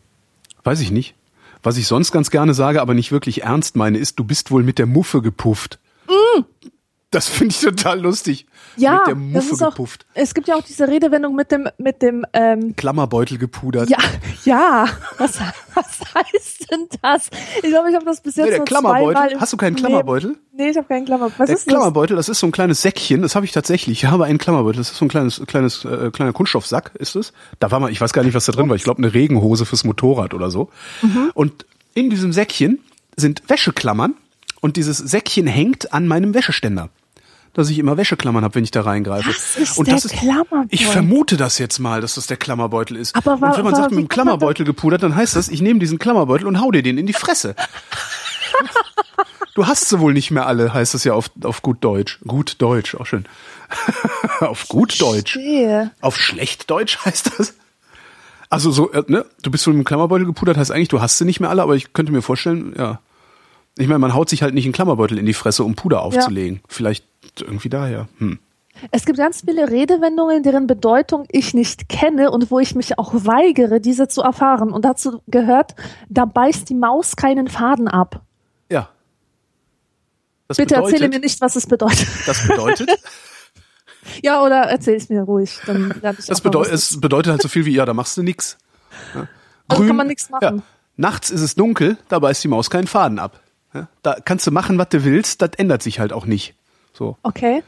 Weiß 0.62 0.80
ich 0.80 0.92
nicht. 0.92 1.16
Was 1.64 1.76
ich 1.76 1.86
sonst 1.86 2.12
ganz 2.12 2.30
gerne 2.30 2.55
sage, 2.55 2.80
aber 2.80 2.94
nicht 2.94 3.12
wirklich 3.12 3.42
ernst 3.42 3.74
meine, 3.76 3.98
ist, 3.98 4.18
du 4.18 4.24
bist 4.24 4.50
wohl 4.50 4.62
mit 4.62 4.78
der 4.78 4.86
Muffe 4.86 5.22
gepufft. 5.22 5.80
Das 7.12 7.28
finde 7.28 7.54
ich 7.54 7.60
total 7.60 8.00
lustig. 8.00 8.46
Ja, 8.76 8.92
Mit 8.98 9.06
der 9.06 9.14
das 9.14 9.22
Muffe 9.44 9.54
ist 9.54 9.62
auch, 9.62 9.70
gepufft. 9.70 10.06
es 10.14 10.32
gibt 10.34 10.48
ja 10.48 10.56
auch 10.56 10.62
diese 10.62 10.88
Redewendung 10.88 11.34
mit 11.36 11.52
dem, 11.52 11.68
mit 11.78 12.00
dem, 12.00 12.24
ähm, 12.32 12.74
Klammerbeutel 12.74 13.36
gepudert. 13.38 13.90
ja, 13.90 13.98
ja, 14.44 14.86
was, 15.18 15.38
was 15.74 15.86
heißt 16.14 16.70
denn 16.70 16.88
das? 17.02 17.28
Ich 17.62 17.68
glaube, 17.68 17.90
ich 17.90 17.94
habe 17.94 18.06
das 18.06 18.22
bis 18.22 18.36
jetzt 18.36 18.46
Nee, 18.46 18.50
der 18.52 18.60
Klammerbeutel. 18.64 19.38
Hast 19.38 19.52
du 19.52 19.58
keinen 19.58 19.74
Leben- 19.76 19.86
Klammerbeutel? 19.88 20.38
Nee, 20.54 20.70
ich 20.70 20.76
habe 20.78 20.88
keinen 20.88 21.04
Klammerbeutel. 21.04 21.38
Was 21.38 21.46
Der 21.48 21.56
ist 21.56 21.66
das? 21.66 21.72
Klammerbeutel, 21.74 22.16
das 22.16 22.28
ist 22.30 22.38
so 22.40 22.46
ein 22.46 22.52
kleines 22.52 22.80
Säckchen, 22.82 23.20
das 23.20 23.34
habe 23.36 23.44
ich 23.44 23.52
tatsächlich. 23.52 24.04
Ich 24.04 24.10
habe 24.10 24.24
einen 24.24 24.38
Klammerbeutel, 24.38 24.78
das 24.78 24.90
ist 24.90 24.96
so 24.96 25.04
ein 25.04 25.08
kleines, 25.08 25.42
kleines, 25.46 25.84
äh, 25.84 26.10
kleiner 26.10 26.32
Kunststoffsack, 26.32 26.92
ist 26.94 27.14
es. 27.14 27.34
Da 27.60 27.70
war 27.70 27.78
mal, 27.78 27.90
ich 27.92 28.00
weiß 28.00 28.14
gar 28.14 28.24
nicht, 28.24 28.32
was 28.34 28.46
da 28.46 28.52
drin 28.52 28.70
war. 28.70 28.76
Ich 28.76 28.84
glaube, 28.84 28.98
eine 28.98 29.12
Regenhose 29.12 29.66
fürs 29.66 29.84
Motorrad 29.84 30.32
oder 30.32 30.50
so. 30.50 30.70
Mhm. 31.02 31.30
Und 31.34 31.66
in 31.92 32.08
diesem 32.08 32.32
Säckchen 32.32 32.78
sind 33.16 33.42
Wäscheklammern 33.48 34.14
und 34.62 34.78
dieses 34.78 34.96
Säckchen 34.96 35.46
hängt 35.46 35.92
an 35.92 36.06
meinem 36.08 36.32
Wäscheständer. 36.32 36.88
Dass 37.55 37.68
ich 37.68 37.78
immer 37.78 37.98
Wäscheklammern 37.98 38.44
habe, 38.44 38.55
wenn 38.55 38.64
ich 38.64 38.70
da 38.70 38.80
reingreife. 38.80 39.28
Das 39.28 39.57
ist 39.57 39.78
und 39.78 39.86
der 39.86 39.94
das 39.94 40.07
ist, 40.07 40.14
Klammerbeutel. 40.14 40.68
Ich 40.70 40.86
vermute 40.86 41.36
das 41.36 41.59
jetzt 41.59 41.78
mal, 41.80 42.00
dass 42.00 42.14
das 42.14 42.26
der 42.26 42.38
Klammerbeutel 42.38 42.96
ist. 42.96 43.14
Aber 43.14 43.40
wa- 43.40 43.50
und 43.50 43.59
wenn 43.59 43.64
man 43.64 43.74
sagt, 43.74 43.90
mit 43.90 44.00
dem 44.00 44.09
Klammerbeutel 44.09 44.64
gepudert, 44.64 45.03
dann 45.03 45.14
heißt 45.14 45.36
das, 45.36 45.48
ich 45.48 45.61
nehme 45.61 45.78
diesen 45.78 45.98
Klammerbeutel 45.98 46.46
und 46.46 46.61
hau 46.61 46.70
dir 46.70 46.82
den 46.82 46.96
in 46.96 47.07
die 47.07 47.12
Fresse. 47.12 47.55
Du 49.55 49.66
hast 49.66 49.88
sie 49.90 50.00
wohl 50.00 50.14
nicht 50.14 50.30
mehr 50.30 50.46
alle, 50.46 50.72
heißt 50.72 50.94
es 50.94 51.05
ja 51.05 51.12
auf, 51.12 51.30
auf 51.44 51.61
gut 51.61 51.84
Deutsch. 51.84 52.20
Gut 52.26 52.57
Deutsch, 52.59 52.94
auch 52.94 53.05
schön. 53.05 53.26
auf 54.40 54.68
gut 54.68 54.98
Deutsch. 55.00 55.36
Auf 56.00 56.16
schlecht 56.16 56.70
Deutsch 56.70 56.98
heißt 57.05 57.32
das. 57.38 57.55
Also 58.48 58.70
so, 58.70 58.92
äh, 58.92 59.03
ne, 59.09 59.26
du 59.42 59.50
bist 59.50 59.66
wohl 59.66 59.74
mit 59.74 59.82
dem 59.82 59.86
Klammerbeutel 59.86 60.26
gepudert, 60.26 60.57
heißt 60.57 60.70
eigentlich, 60.70 60.88
du 60.88 61.00
hast 61.03 61.18
sie 61.18 61.24
nicht 61.26 61.40
mehr 61.40 61.50
alle, 61.50 61.62
aber 61.62 61.74
ich 61.74 61.92
könnte 61.92 62.12
mir 62.12 62.22
vorstellen, 62.22 62.74
ja. 62.78 63.00
Ich 63.78 63.88
meine, 63.88 63.98
man 63.98 64.14
haut 64.14 64.28
sich 64.28 64.42
halt 64.42 64.54
nicht 64.54 64.64
einen 64.64 64.74
Klammerbeutel 64.74 65.18
in 65.18 65.26
die 65.26 65.32
Fresse, 65.32 65.64
um 65.64 65.74
Puder 65.74 66.02
aufzulegen. 66.02 66.60
Vielleicht 66.68 67.06
irgendwie 67.40 67.70
daher. 67.70 68.08
Hm. 68.18 68.38
Es 68.90 69.04
gibt 69.04 69.18
ganz 69.18 69.42
viele 69.46 69.70
Redewendungen, 69.70 70.42
deren 70.42 70.66
Bedeutung 70.66 71.26
ich 71.30 71.54
nicht 71.54 71.88
kenne 71.88 72.30
und 72.30 72.50
wo 72.50 72.58
ich 72.58 72.74
mich 72.74 72.98
auch 72.98 73.12
weigere, 73.14 73.80
diese 73.80 74.08
zu 74.08 74.22
erfahren. 74.22 74.72
Und 74.72 74.84
dazu 74.84 75.22
gehört, 75.28 75.74
da 76.08 76.24
beißt 76.24 76.68
die 76.68 76.74
Maus 76.74 77.16
keinen 77.16 77.48
Faden 77.48 77.88
ab. 77.88 78.22
Ja. 78.68 78.88
Das 80.48 80.56
Bitte 80.56 80.74
bedeutet, 80.74 80.94
erzähle 80.94 81.08
mir 81.10 81.20
nicht, 81.20 81.40
was 81.40 81.56
es 81.56 81.66
bedeutet. 81.66 82.08
Das 82.26 82.46
bedeutet, 82.46 82.90
ja, 84.22 84.42
oder 84.42 84.62
erzähl 84.62 84.96
es 84.96 85.08
mir 85.08 85.22
ruhig. 85.22 85.60
Dann 85.66 85.92
ich 85.92 86.00
das 86.00 86.28
was 86.28 86.68
es 86.70 87.00
bedeutet 87.00 87.30
halt 87.30 87.42
so 87.42 87.48
viel 87.48 87.64
wie, 87.64 87.74
ja, 87.74 87.84
da 87.84 87.94
machst 87.94 88.16
du 88.16 88.22
nix. 88.22 88.58
Ja. 89.14 89.28
Also 89.68 89.86
kann 89.86 89.96
man 89.96 90.06
nichts 90.08 90.28
machen. 90.28 90.58
Ja. 90.58 90.62
Nachts 90.96 91.30
ist 91.30 91.40
es 91.40 91.54
dunkel, 91.54 91.96
da 92.08 92.18
beißt 92.18 92.42
die 92.44 92.48
Maus 92.48 92.68
keinen 92.68 92.86
Faden 92.86 93.18
ab. 93.18 93.40
Da 94.02 94.16
kannst 94.24 94.46
du 94.46 94.50
machen, 94.50 94.78
was 94.78 94.88
du 94.90 95.04
willst, 95.04 95.42
das 95.42 95.50
ändert 95.56 95.82
sich 95.82 95.98
halt 96.00 96.12
auch 96.12 96.26
nicht. 96.26 96.54
So. 96.92 97.16
Okay. 97.22 97.62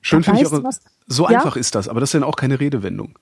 Schön 0.00 0.22
finde 0.22 0.40
ich 0.40 0.46
auch, 0.46 0.62
Maus- 0.62 0.80
so 1.06 1.28
Ja? 1.28 1.38
einfach 1.38 1.56
ist 1.56 1.74
das, 1.74 1.88
aber 1.88 2.00
das 2.00 2.08
ist 2.10 2.14
dann 2.14 2.22
auch 2.24 2.36
keine 2.36 2.58
Redewendung. 2.60 3.18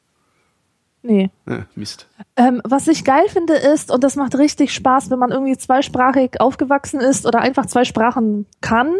Nee. 1.03 1.31
Ja, 1.49 1.65
Mist. 1.75 2.09
Ähm, 2.37 2.61
was 2.65 2.89
ich 2.89 3.05
geil 3.05 3.29
finde 3.29 3.55
ist, 3.55 3.91
und 3.91 4.03
das 4.05 4.17
macht 4.17 4.37
richtig 4.37 4.73
Spaß, 4.75 5.11
wenn 5.11 5.19
man 5.19 5.31
irgendwie 5.31 5.57
zweisprachig 5.57 6.41
aufgewachsen 6.41 7.01
ist 7.01 7.25
oder 7.27 7.41
einfach 7.41 7.67
zwei 7.67 7.85
Sprachen 7.85 8.47
kann, 8.61 8.95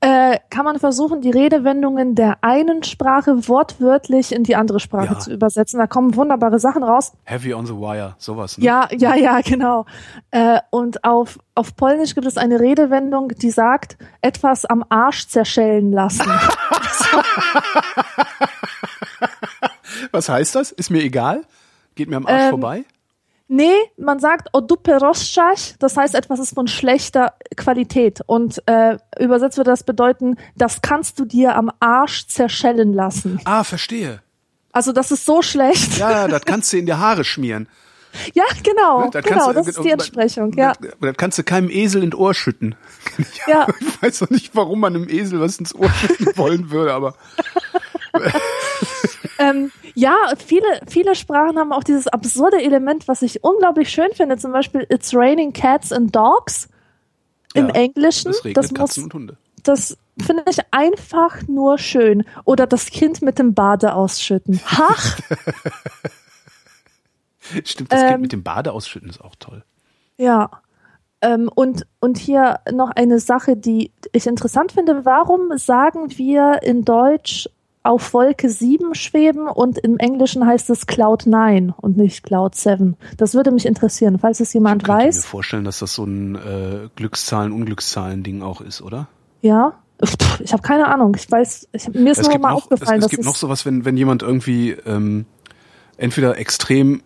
äh, 0.00 0.38
kann 0.50 0.64
man 0.64 0.78
versuchen, 0.78 1.22
die 1.22 1.30
Redewendungen 1.30 2.14
der 2.14 2.38
einen 2.42 2.82
Sprache 2.82 3.48
wortwörtlich 3.48 4.32
in 4.32 4.44
die 4.44 4.54
andere 4.54 4.78
Sprache 4.78 5.14
Ja. 5.14 5.18
zu 5.18 5.32
übersetzen. 5.32 5.78
Da 5.80 5.86
kommen 5.86 6.14
wunderbare 6.16 6.58
Sachen 6.60 6.82
raus. 6.82 7.12
Heavy 7.24 7.54
on 7.54 7.66
the 7.66 7.72
wire, 7.74 8.14
sowas. 8.18 8.58
Ne? 8.58 8.64
Ja, 8.64 8.88
ja, 8.92 9.14
ja, 9.14 9.40
genau. 9.40 9.86
Äh, 10.30 10.60
und 10.70 11.02
auf, 11.04 11.38
auf 11.54 11.74
Polnisch 11.76 12.14
gibt 12.14 12.26
es 12.26 12.36
eine 12.36 12.60
Redewendung, 12.60 13.28
die 13.28 13.50
sagt, 13.50 13.96
etwas 14.20 14.66
am 14.66 14.84
Arsch 14.90 15.28
zerschellen 15.28 15.92
lassen. 15.92 16.26
Was 20.12 20.28
heißt 20.28 20.54
das? 20.54 20.72
Ist 20.72 20.90
mir 20.90 21.02
egal. 21.02 21.42
Geht 21.94 22.10
mir 22.10 22.16
am 22.16 22.26
Arsch 22.26 22.42
Ähm, 22.44 22.50
vorbei. 22.50 22.84
Nee, 23.48 23.74
man 23.96 24.18
sagt 24.18 24.48
odupe 24.52 24.98
rozczać, 24.98 25.74
das 25.78 25.96
heißt, 25.96 26.14
etwas 26.16 26.40
ist 26.40 26.54
von 26.54 26.66
schlechter 26.66 27.34
Qualität. 27.56 28.20
Und 28.26 28.60
äh, 28.66 28.98
übersetzt 29.20 29.56
würde 29.56 29.70
das 29.70 29.84
bedeuten, 29.84 30.36
das 30.56 30.82
kannst 30.82 31.18
du 31.20 31.24
dir 31.24 31.54
am 31.54 31.70
Arsch 31.78 32.26
zerschellen 32.26 32.92
lassen. 32.92 33.40
Ah, 33.44 33.62
verstehe. 33.62 34.20
Also 34.72 34.92
das 34.92 35.12
ist 35.12 35.24
so 35.24 35.42
schlecht. 35.42 35.98
Ja, 35.98 36.26
das 36.28 36.44
kannst 36.44 36.72
du 36.72 36.76
in 36.78 36.86
die 36.86 36.94
Haare 36.94 37.24
schmieren. 37.24 37.68
Ja, 38.34 38.44
genau, 38.62 39.04
Ne, 39.04 39.10
Das 39.12 39.24
genau, 39.24 39.44
kannst 39.52 39.58
das 39.58 39.68
ist 39.68 39.84
die 39.84 39.90
Entsprechung, 39.90 40.52
ja. 40.54 40.72
Das, 40.80 40.92
das 41.00 41.16
kannst 41.16 41.38
du 41.38 41.44
keinem 41.44 41.70
Esel 41.70 42.02
ins 42.02 42.14
Ohr 42.14 42.34
schütten. 42.34 42.74
Ja. 43.46 43.66
Ich 43.80 44.02
weiß 44.02 44.20
noch 44.22 44.30
nicht, 44.30 44.54
warum 44.54 44.80
man 44.80 44.94
einem 44.94 45.08
Esel 45.08 45.40
was 45.40 45.58
ins 45.58 45.74
Ohr 45.74 45.90
schütten 45.90 46.26
wollen 46.36 46.70
würde, 46.70 46.92
aber 46.94 47.14
Ähm, 49.38 49.70
ja, 49.94 50.14
viele, 50.38 50.64
viele 50.88 51.14
Sprachen 51.14 51.58
haben 51.58 51.70
auch 51.70 51.84
dieses 51.84 52.06
absurde 52.08 52.56
Element, 52.62 53.06
was 53.06 53.20
ich 53.20 53.44
unglaublich 53.44 53.90
schön 53.90 54.08
finde. 54.14 54.38
Zum 54.38 54.50
Beispiel 54.50 54.86
It's 54.88 55.14
raining 55.14 55.52
cats 55.52 55.92
and 55.92 56.14
dogs 56.16 56.68
im 57.52 57.66
Ja, 57.68 57.74
Englischen. 57.74 58.30
es 58.30 58.42
regnet 58.44 58.56
Das 58.64 58.72
Katzen 58.72 59.02
muss, 59.02 59.04
und 59.04 59.12
Hunde. 59.14 59.36
das 59.62 59.98
finde 60.18 60.42
ich 60.48 60.56
einfach 60.70 61.42
nur 61.48 61.76
schön. 61.76 62.24
Oder 62.44 62.66
das 62.66 62.86
Kind 62.86 63.20
mit 63.20 63.38
dem 63.38 63.52
Bade 63.52 63.92
ausschütten. 63.94 64.58
Ach, 64.70 65.18
Stimmt, 67.64 67.92
das 67.92 68.02
Ähm, 68.02 68.08
Kind 68.08 68.20
mit 68.22 68.32
dem 68.32 68.42
Bade 68.42 68.72
ausschütten 68.72 69.08
ist 69.08 69.20
auch 69.20 69.34
toll. 69.38 69.64
ja. 70.16 70.50
Ähm, 71.22 71.48
und, 71.54 71.86
und 71.98 72.18
hier 72.18 72.60
noch 72.72 72.90
eine 72.90 73.20
Sache, 73.20 73.56
die 73.56 73.90
ich 74.12 74.26
interessant 74.26 74.72
finde. 74.72 75.06
Warum 75.06 75.56
sagen 75.56 76.10
wir 76.18 76.60
in 76.62 76.84
Deutsch 76.84 77.48
auf 77.86 78.12
Wolke 78.12 78.48
7 78.48 78.94
schweben 78.94 79.48
und 79.48 79.78
im 79.78 79.98
Englischen 79.98 80.46
heißt 80.46 80.70
es 80.70 80.86
Cloud 80.86 81.26
9 81.26 81.70
und 81.70 81.96
nicht 81.96 82.22
Cloud 82.22 82.54
7? 82.54 82.96
Das 83.16 83.34
würde 83.34 83.50
mich 83.50 83.66
interessieren, 83.66 84.18
falls 84.18 84.40
es 84.40 84.52
jemand 84.52 84.82
mir 84.82 84.94
weiß. 84.94 85.24
vorstellen, 85.24 85.64
dass 85.64 85.78
das 85.78 85.94
so 85.94 86.04
ein 86.04 86.34
äh, 86.34 86.88
Glückszahlen-Unglückszahlen-Ding 86.96 88.42
auch 88.42 88.60
ist, 88.60 88.82
oder? 88.82 89.08
Ja. 89.40 89.74
Ich 90.40 90.52
habe 90.52 90.62
keine 90.62 90.88
Ahnung. 90.88 91.16
Ich 91.16 91.30
weiß, 91.30 91.68
ich, 91.72 91.88
mir 91.88 92.12
ist 92.12 92.18
Es 92.18 92.28
nur 92.28 92.38
mal 92.38 92.50
noch, 92.50 92.58
es, 92.58 92.64
aufgefallen, 92.64 92.98
es 92.98 93.04
dass 93.04 93.10
gibt 93.10 93.22
es 93.22 93.26
noch 93.26 93.36
sowas, 93.36 93.64
wenn, 93.64 93.84
wenn 93.84 93.96
jemand 93.96 94.22
irgendwie 94.22 94.72
ähm, 94.72 95.24
entweder 95.96 96.36
extrem 96.36 97.02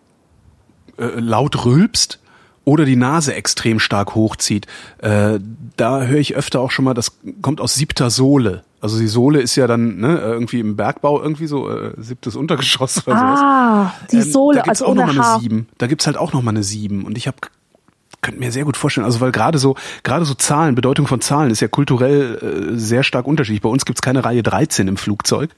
äh, 0.97 1.05
laut 1.19 1.65
rülpst 1.65 2.19
oder 2.65 2.85
die 2.85 2.95
Nase 2.95 3.33
extrem 3.33 3.79
stark 3.79 4.15
hochzieht. 4.15 4.67
Äh, 4.99 5.39
da 5.77 6.03
höre 6.03 6.19
ich 6.19 6.35
öfter 6.35 6.59
auch 6.59 6.71
schon 6.71 6.85
mal, 6.85 6.93
das 6.93 7.17
kommt 7.41 7.61
aus 7.61 7.75
siebter 7.75 8.09
Sohle. 8.09 8.63
Also 8.81 8.97
die 8.99 9.07
Sohle 9.07 9.41
ist 9.41 9.55
ja 9.55 9.67
dann 9.67 9.99
ne, 9.99 10.19
irgendwie 10.19 10.59
im 10.59 10.75
Bergbau 10.75 11.21
irgendwie 11.21 11.45
so 11.45 11.69
äh, 11.69 11.93
siebtes 11.97 12.35
Untergeschoss 12.35 13.07
oder 13.07 13.17
sowas. 13.17 13.39
Ah, 13.39 13.93
die 14.11 14.17
Ähm, 14.17 14.23
Sohle, 14.23 14.57
da 14.57 14.63
gibt's 14.63 14.81
also 14.81 14.91
auch 14.91 14.95
noch 14.95 15.03
ohne 15.03 15.13
mal 15.13 15.23
Haar. 15.23 15.33
eine 15.35 15.41
sieben. 15.41 15.67
Da 15.77 15.87
gibt's 15.87 16.07
halt 16.07 16.17
auch 16.17 16.33
noch 16.33 16.41
mal 16.41 16.49
eine 16.49 16.63
sieben. 16.63 17.05
Und 17.05 17.17
ich 17.17 17.27
habe 17.27 17.37
könnte 18.21 18.39
mir 18.39 18.51
sehr 18.51 18.65
gut 18.65 18.77
vorstellen, 18.77 19.05
also 19.05 19.19
weil 19.19 19.31
gerade 19.31 19.57
so 19.57 19.75
gerade 20.03 20.25
so 20.25 20.33
Zahlen, 20.35 20.75
Bedeutung 20.75 21.07
von 21.07 21.21
Zahlen 21.21 21.49
ist 21.51 21.59
ja 21.59 21.67
kulturell 21.67 22.73
äh, 22.73 22.77
sehr 22.77 23.03
stark 23.03 23.27
unterschiedlich. 23.27 23.61
Bei 23.61 23.69
uns 23.69 23.85
gibt's 23.85 24.01
keine 24.01 24.25
Reihe 24.25 24.43
13 24.43 24.87
im 24.87 24.97
Flugzeug. 24.97 25.51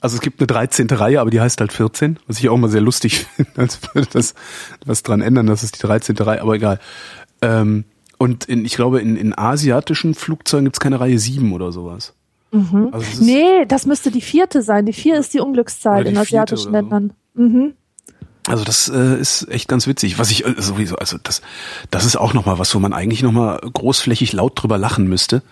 Also 0.00 0.16
es 0.16 0.20
gibt 0.20 0.40
eine 0.40 0.46
13. 0.46 0.86
Reihe, 0.90 1.20
aber 1.20 1.30
die 1.30 1.40
heißt 1.40 1.60
halt 1.60 1.72
14, 1.72 2.18
was 2.26 2.38
ich 2.38 2.48
auch 2.48 2.56
mal 2.56 2.68
sehr 2.70 2.80
lustig 2.80 3.26
finde, 3.36 3.50
als 3.56 3.80
würde 3.94 4.08
das 4.12 4.34
was 4.86 5.02
dran 5.02 5.20
ändern, 5.20 5.46
dass 5.46 5.62
es 5.62 5.72
die 5.72 5.80
13. 5.80 6.16
Reihe, 6.16 6.40
aber 6.40 6.54
egal. 6.54 6.78
Ähm, 7.42 7.84
und 8.16 8.44
in, 8.46 8.64
ich 8.64 8.74
glaube, 8.74 9.00
in, 9.00 9.16
in 9.16 9.36
asiatischen 9.36 10.14
Flugzeugen 10.14 10.64
gibt's 10.66 10.80
keine 10.80 11.00
Reihe 11.00 11.18
7 11.18 11.52
oder 11.52 11.72
sowas. 11.72 12.14
Also 12.50 12.60
Mhm. 12.60 12.92
Nee, 13.20 13.66
das 13.66 13.86
müsste 13.86 14.10
die 14.10 14.22
vierte 14.22 14.62
sein. 14.62 14.86
Die 14.86 14.92
vier 14.92 15.18
ist 15.18 15.34
die 15.34 15.40
Unglückszahl 15.40 16.04
die 16.04 16.10
in 16.10 16.18
asiatischen 16.18 16.70
oder 16.70 16.78
so. 16.78 16.88
Ländern. 16.88 17.12
Mhm. 17.34 17.74
Also 18.46 18.64
das 18.64 18.88
äh, 18.88 19.20
ist 19.20 19.46
echt 19.50 19.68
ganz 19.68 19.86
witzig. 19.86 20.18
Was 20.18 20.30
ich 20.30 20.46
äh, 20.46 20.54
sowieso, 20.56 20.96
also 20.96 21.18
das, 21.22 21.42
das 21.90 22.06
ist 22.06 22.16
auch 22.16 22.32
noch 22.32 22.46
mal 22.46 22.58
was, 22.58 22.74
wo 22.74 22.78
man 22.78 22.94
eigentlich 22.94 23.22
noch 23.22 23.32
mal 23.32 23.58
großflächig 23.60 24.32
laut 24.32 24.60
drüber 24.62 24.78
lachen 24.78 25.06
müsste, 25.06 25.42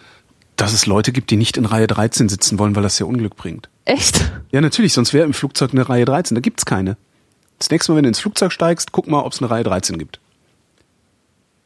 dass 0.56 0.72
es 0.72 0.86
Leute 0.86 1.12
gibt, 1.12 1.30
die 1.30 1.36
nicht 1.36 1.58
in 1.58 1.66
Reihe 1.66 1.86
13 1.86 2.30
sitzen 2.30 2.58
wollen, 2.58 2.74
weil 2.74 2.82
das 2.82 2.98
ja 2.98 3.04
Unglück 3.04 3.36
bringt. 3.36 3.68
Echt? 3.84 4.32
Ja, 4.50 4.62
natürlich, 4.62 4.94
sonst 4.94 5.12
wäre 5.12 5.26
im 5.26 5.34
Flugzeug 5.34 5.72
eine 5.72 5.86
Reihe 5.86 6.06
13. 6.06 6.34
Da 6.34 6.40
gibt's 6.40 6.64
keine. 6.64 6.96
Das 7.58 7.70
nächste 7.70 7.92
Mal, 7.92 7.96
wenn 7.96 8.04
du 8.04 8.08
ins 8.08 8.20
Flugzeug 8.20 8.52
steigst, 8.52 8.92
guck 8.92 9.06
mal, 9.06 9.20
ob 9.20 9.32
es 9.34 9.40
eine 9.42 9.50
Reihe 9.50 9.64
13 9.64 9.98
gibt. 9.98 10.18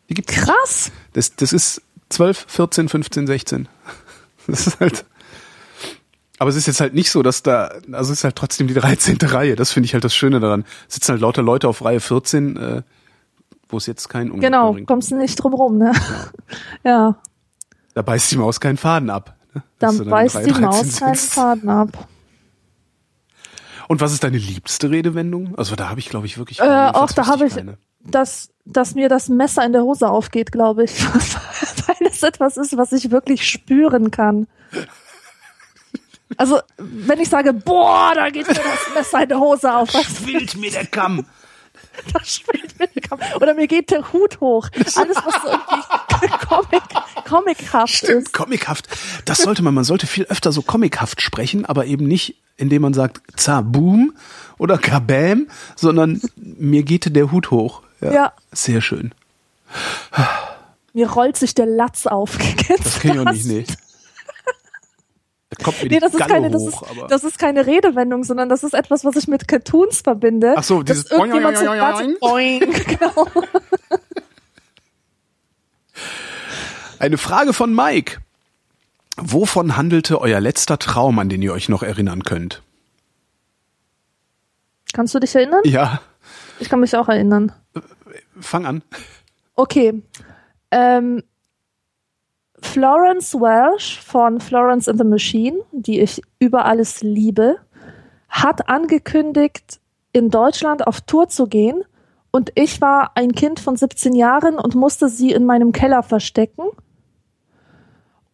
Die 0.09 0.15
gibt's. 0.15 0.35
Krass. 0.35 0.91
Das, 1.13 1.37
das 1.37 1.53
ist 1.53 1.83
12, 2.09 2.47
14, 2.49 2.89
15, 2.89 3.27
16. 3.29 3.69
Das 4.49 4.67
ist 4.67 4.81
halt. 4.81 5.05
Aber 6.41 6.49
es 6.49 6.57
ist 6.57 6.67
jetzt 6.67 6.81
halt 6.81 6.95
nicht 6.95 7.11
so, 7.11 7.23
dass 7.23 7.43
da, 7.43 7.67
also 7.93 8.13
es 8.13 8.19
ist 8.21 8.25
halt 8.25 8.35
trotzdem 8.35 8.67
die 8.67 8.73
13. 8.75 9.19
Reihe. 9.23 9.57
Das 9.57 9.73
finde 9.73 9.85
ich 9.87 9.93
halt 9.93 10.05
das 10.05 10.15
Schöne 10.15 10.41
daran. 10.41 10.65
Sitzen 10.89 11.13
halt 11.13 11.21
lauter 11.21 11.43
Leute 11.43 11.69
auf 11.69 11.85
Reihe 11.85 12.01
14, 12.01 12.57
äh, 12.57 12.83
wo 13.69 13.77
es 13.77 13.85
jetzt 13.87 14.09
kein 14.09 14.31
Unglück 14.31 14.41
Genau, 14.51 14.73
bringt. 14.73 14.89
kommst 14.89 15.11
du 15.11 15.17
nicht 15.17 15.37
drum 15.37 15.53
rum, 15.53 15.77
ne? 15.77 15.93
Ja, 16.83 17.17
Da 17.95 18.01
beißt 18.03 18.33
die 18.33 18.37
Maus 18.39 18.59
keinen 18.59 18.79
Faden 18.79 19.11
ab. 19.11 19.37
ne? 19.55 19.63
Dann 19.79 20.01
in 20.01 20.09
beißt 20.09 20.37
Reihe 20.37 20.45
die 20.47 20.51
13 20.53 20.63
Maus 20.65 20.97
keinen 20.99 21.15
sitzt. 21.15 21.35
Faden 21.35 21.69
ab. 21.69 22.09
Und 23.89 24.01
was 24.01 24.13
ist 24.13 24.25
deine 24.25 24.39
liebste 24.39 24.91
Redewendung? 24.91 25.57
Also 25.59 25.77
da 25.77 25.91
habe 25.91 26.01
ich, 26.01 26.09
glaube 26.09 26.25
ich, 26.27 26.39
wirklich. 26.39 26.61
Äh, 26.61 26.63
auch 26.95 27.13
da 27.13 27.27
habe 27.27 27.47
ich, 27.47 27.55
keine. 27.57 27.77
dass, 28.01 28.51
dass 28.65 28.95
mir 28.95 29.09
das 29.09 29.29
Messer 29.29 29.65
in 29.67 29.73
der 29.73 29.83
Hose 29.83 30.09
aufgeht, 30.09 30.53
glaube 30.53 30.85
ich. 30.85 31.05
Weil 31.87 32.07
es 32.09 32.23
etwas 32.23 32.57
ist, 32.57 32.77
was 32.79 32.93
ich 32.93 33.11
wirklich 33.11 33.47
spüren 33.49 34.11
kann. 34.11 34.47
Also, 36.37 36.61
wenn 36.79 37.19
ich 37.21 37.29
sage, 37.29 37.53
boah, 37.53 38.13
da 38.15 38.31
geht 38.31 38.47
mir 38.47 38.55
das 38.55 38.95
Messer 38.95 39.23
in 39.23 39.29
die 39.31 39.35
Hose 39.35 39.75
auf, 39.75 39.93
was 39.95 40.05
Schwillt 40.19 40.57
mir 40.57 40.71
der 40.71 40.87
Kamm. 40.87 41.27
da 42.13 42.25
spielt 42.25 42.79
mir 42.79 42.87
der 42.87 43.03
Kopf. 43.09 43.21
Oder 43.37 43.55
mir 43.55 43.67
geht 43.67 43.91
der 43.91 44.13
Hut 44.13 44.41
hoch. 44.41 44.69
Alles, 44.75 44.97
was 44.97 45.43
so 45.43 45.49
irgendwie 45.49 46.47
Comic, 46.47 46.83
comichaft 47.27 47.95
Stimmt, 47.95 48.23
ist. 48.27 48.33
comichaft. 48.33 48.89
Das 49.25 49.39
sollte 49.39 49.63
man, 49.63 49.75
man 49.75 49.85
sollte 49.85 50.07
viel 50.07 50.25
öfter 50.25 50.53
so 50.53 50.63
comichaft 50.63 51.21
sprechen, 51.21 51.65
aber 51.67 51.87
eben 51.87 52.07
nicht, 52.07 52.37
indem 52.57 52.83
man 52.83 52.95
sagt, 52.95 53.21
Zaboom 53.37 54.13
oder 54.59 54.79
Kabam, 54.79 55.49
sondern 55.77 56.21
mir 56.37 56.83
geht 56.85 57.15
der 57.17 57.33
Hut 57.33 57.51
hoch. 57.51 57.83
Ja. 58.01 58.33
Sehr 58.53 58.81
schön. 58.81 59.13
Mir 60.93 61.11
rollt 61.11 61.37
sich 61.37 61.55
der 61.55 61.67
Latz 61.67 62.07
auf. 62.07 62.39
Das 62.83 63.01
kenne 63.01 63.15
ich 63.23 63.29
auch 63.29 63.33
nicht, 63.33 63.47
nee. 63.47 63.65
Kommt 65.63 65.83
mir 65.83 65.89
Nee, 65.89 65.99
das 66.01 66.13
ist 66.13 66.19
Galle 66.19 66.33
keine, 66.35 66.51
das 66.51 66.63
hoch, 66.63 66.83
ist, 66.91 67.11
das 67.11 67.25
ist 67.25 67.39
keine 67.39 67.67
Redewendung, 67.67 68.25
sondern 68.25 68.49
das 68.49 68.63
ist 68.65 68.75
etwas, 68.75 69.05
was 69.05 69.17
ich 69.17 69.29
mit 69.29 69.47
Cartoons 69.49 70.01
verbinde. 70.01 70.55
Ach 70.57 70.63
so, 70.65 70.83
dieses 70.83 71.09
Boing, 71.09 71.31
boing, 71.31 71.43
ganz- 71.43 72.19
Boing, 72.21 72.61
genau. 72.87 73.27
Eine 76.99 77.19
Frage 77.19 77.53
von 77.53 77.75
Mike. 77.75 78.19
Wovon 79.17 79.77
handelte 79.77 80.21
euer 80.21 80.41
letzter 80.41 80.79
Traum, 80.79 81.19
an 81.19 81.29
den 81.29 81.43
ihr 81.43 81.53
euch 81.53 81.69
noch 81.69 81.83
erinnern 81.83 82.23
könnt? 82.25 82.63
Kannst 84.93 85.15
du 85.15 85.19
dich 85.19 85.35
erinnern? 85.35 85.61
Ja, 85.65 86.01
Ich 86.59 86.69
kann 86.69 86.81
mich 86.81 86.97
auch 86.97 87.09
erinnern. 87.09 87.53
fang 88.41 88.67
an. 88.67 88.83
Okay. 89.55 90.03
Ähm, 90.71 91.23
Florence 92.63 93.35
Welsh 93.35 93.99
von 94.01 94.41
Florence 94.41 94.89
and 94.89 94.99
the 94.99 95.05
Machine, 95.05 95.59
die 95.73 96.01
ich 96.01 96.23
über 96.39 96.65
alles 96.65 97.03
liebe, 97.03 97.57
hat 98.29 98.69
angekündigt, 98.69 99.81
in 100.13 100.31
Deutschland 100.31 100.87
auf 100.87 101.01
Tour 101.01 101.29
zu 101.29 101.47
gehen. 101.47 101.85
Und 102.31 102.53
ich 102.55 102.81
war 102.81 103.13
ein 103.17 103.33
Kind 103.33 103.61
von 103.61 103.77
17 103.77 104.15
Jahren 104.15 104.59
und 104.59 104.75
musste 104.75 105.09
sie 105.09 105.33
in 105.33 105.45
meinem 105.45 105.73
Keller 105.73 106.03
verstecken 106.03 106.65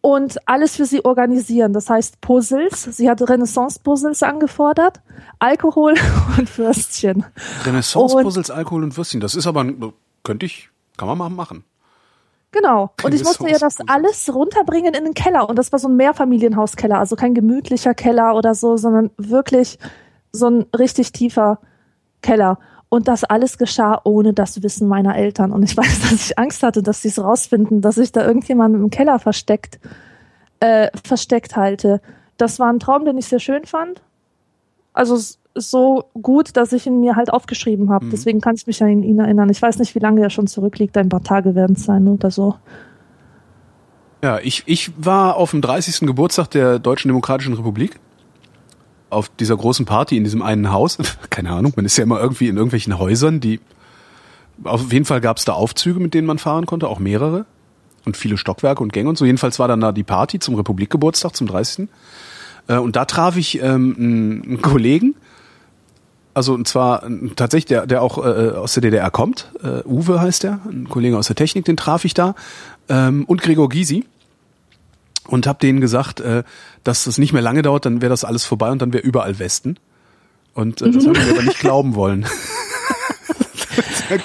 und 0.01 0.37
alles 0.47 0.77
für 0.77 0.85
sie 0.85 1.03
organisieren. 1.03 1.73
Das 1.73 1.89
heißt 1.89 2.21
Puzzles. 2.21 2.83
Sie 2.83 3.09
hat 3.09 3.27
Renaissance-Puzzles 3.27 4.23
angefordert, 4.23 5.01
Alkohol 5.39 5.95
und 6.37 6.57
Würstchen. 6.57 7.25
Renaissance-Puzzles, 7.65 8.51
Alkohol 8.51 8.83
und 8.83 8.95
Würstchen. 8.95 9.19
Das 9.19 9.35
ist 9.35 9.47
aber, 9.47 9.65
könnte 10.23 10.45
ich, 10.45 10.69
kann 10.95 11.07
man 11.07 11.17
mal 11.17 11.29
machen. 11.29 11.63
Genau. 12.51 12.91
Und 13.03 13.13
ich 13.13 13.23
musste 13.23 13.49
ihr 13.49 13.59
das 13.59 13.77
alles 13.87 14.33
runterbringen 14.33 14.93
in 14.93 15.03
den 15.03 15.13
Keller. 15.13 15.49
Und 15.49 15.57
das 15.57 15.71
war 15.71 15.79
so 15.79 15.87
ein 15.87 15.95
Mehrfamilienhauskeller. 15.95 16.97
Also 16.97 17.15
kein 17.15 17.33
gemütlicher 17.33 17.93
Keller 17.93 18.35
oder 18.35 18.55
so, 18.55 18.77
sondern 18.77 19.11
wirklich 19.17 19.77
so 20.31 20.49
ein 20.49 20.65
richtig 20.77 21.11
tiefer 21.11 21.59
Keller. 22.21 22.57
Und 22.89 23.09
das 23.09 23.25
alles 23.25 23.57
geschah 23.57 23.99
ohne 24.05 24.33
das 24.33 24.63
Wissen 24.63 24.87
meiner 24.87 25.15
Eltern. 25.17 25.51
Und 25.51 25.63
ich 25.63 25.75
weiß, 25.75 26.01
dass 26.01 26.13
ich 26.13 26.39
Angst 26.39 26.63
hatte, 26.63 26.81
dass 26.81 27.01
sie 27.01 27.09
es 27.09 27.21
rausfinden, 27.21 27.81
dass 27.81 27.97
ich 27.97 28.11
da 28.11 28.25
irgendjemanden 28.25 28.81
im 28.81 28.89
Keller 28.89 29.19
versteckt, 29.19 29.79
äh, 30.59 30.89
versteckt 31.03 31.55
halte. 31.57 32.01
Das 32.37 32.59
war 32.59 32.71
ein 32.71 32.79
Traum, 32.79 33.03
den 33.03 33.17
ich 33.17 33.25
sehr 33.25 33.39
schön 33.39 33.65
fand. 33.65 34.01
Also 34.97 35.15
so 35.53 36.05
gut, 36.19 36.57
dass 36.57 36.73
ich 36.73 36.87
ihn 36.87 36.99
mir 36.99 37.15
halt 37.15 37.31
aufgeschrieben 37.31 37.91
habe. 37.91 38.07
Deswegen 38.07 38.41
kann 38.41 38.55
ich 38.55 38.65
mich 38.65 38.81
an 38.81 39.03
ihn 39.03 39.19
erinnern. 39.19 39.47
Ich 39.49 39.61
weiß 39.61 39.77
nicht, 39.77 39.93
wie 39.93 39.99
lange 39.99 40.21
er 40.21 40.31
schon 40.31 40.47
zurückliegt. 40.47 40.97
Ein 40.97 41.09
paar 41.09 41.23
Tage 41.23 41.53
werden 41.53 41.75
es 41.75 41.83
sein 41.83 42.07
oder 42.07 42.31
so. 42.31 42.55
Ja, 44.23 44.39
ich, 44.39 44.63
ich 44.65 44.91
war 44.97 45.35
auf 45.35 45.51
dem 45.51 45.61
30. 45.61 46.07
Geburtstag 46.07 46.49
der 46.49 46.79
Deutschen 46.79 47.09
Demokratischen 47.09 47.53
Republik. 47.53 47.99
Auf 49.11 49.29
dieser 49.29 49.55
großen 49.55 49.85
Party 49.85 50.17
in 50.17 50.23
diesem 50.23 50.41
einen 50.41 50.71
Haus. 50.71 50.97
Keine 51.29 51.51
Ahnung, 51.51 51.73
man 51.75 51.85
ist 51.85 51.97
ja 51.97 52.03
immer 52.03 52.19
irgendwie 52.19 52.47
in 52.47 52.57
irgendwelchen 52.57 52.97
Häusern, 52.97 53.39
die. 53.39 53.59
Auf 54.63 54.91
jeden 54.91 55.05
Fall 55.05 55.21
gab 55.21 55.37
es 55.37 55.45
da 55.45 55.53
Aufzüge, 55.53 55.99
mit 55.99 56.15
denen 56.15 56.25
man 56.25 56.39
fahren 56.39 56.65
konnte, 56.65 56.87
auch 56.87 56.97
mehrere. 56.97 57.45
Und 58.05 58.17
viele 58.17 58.37
Stockwerke 58.37 58.81
und 58.81 58.93
Gänge 58.93 59.09
und 59.09 59.17
so. 59.17 59.25
Jedenfalls 59.25 59.59
war 59.59 59.67
dann 59.67 59.81
da 59.81 59.91
die 59.91 60.03
Party 60.03 60.39
zum 60.39 60.55
Republikgeburtstag, 60.55 61.35
zum 61.35 61.45
30. 61.45 61.87
Äh, 62.67 62.77
Und 62.77 62.95
da 62.95 63.05
traf 63.05 63.37
ich 63.37 63.61
ähm, 63.61 63.95
einen, 63.97 64.43
einen 64.43 64.61
Kollegen, 64.61 65.15
also 66.33 66.53
und 66.53 66.67
zwar 66.67 67.03
äh, 67.03 67.29
tatsächlich, 67.35 67.65
der, 67.65 67.87
der 67.87 68.01
auch 68.01 68.17
äh, 68.19 68.51
aus 68.51 68.73
der 68.73 68.81
DDR 68.81 69.09
kommt, 69.09 69.51
äh, 69.63 69.83
Uwe 69.85 70.21
heißt 70.21 70.43
der, 70.43 70.59
ein 70.69 70.87
Kollege 70.89 71.17
aus 71.17 71.27
der 71.27 71.35
Technik, 71.35 71.65
den 71.65 71.77
traf 71.77 72.05
ich 72.05 72.13
da, 72.13 72.35
ähm, 72.89 73.25
und 73.25 73.41
Gregor 73.41 73.69
Gysi 73.69 74.05
und 75.27 75.47
habe 75.47 75.59
denen 75.59 75.81
gesagt, 75.81 76.19
äh, 76.19 76.43
dass 76.83 77.05
das 77.05 77.17
nicht 77.17 77.33
mehr 77.33 77.41
lange 77.41 77.61
dauert, 77.61 77.85
dann 77.85 78.01
wäre 78.01 78.09
das 78.09 78.23
alles 78.23 78.45
vorbei 78.45 78.71
und 78.71 78.81
dann 78.81 78.93
wäre 78.93 79.03
überall 79.03 79.39
Westen. 79.39 79.77
Und 80.53 80.81
äh, 80.81 80.91
das 80.91 81.05
haben 81.05 81.15
wir 81.15 81.33
aber 81.33 81.43
nicht 81.43 81.59
glauben 81.59 81.95
wollen. 81.95 82.25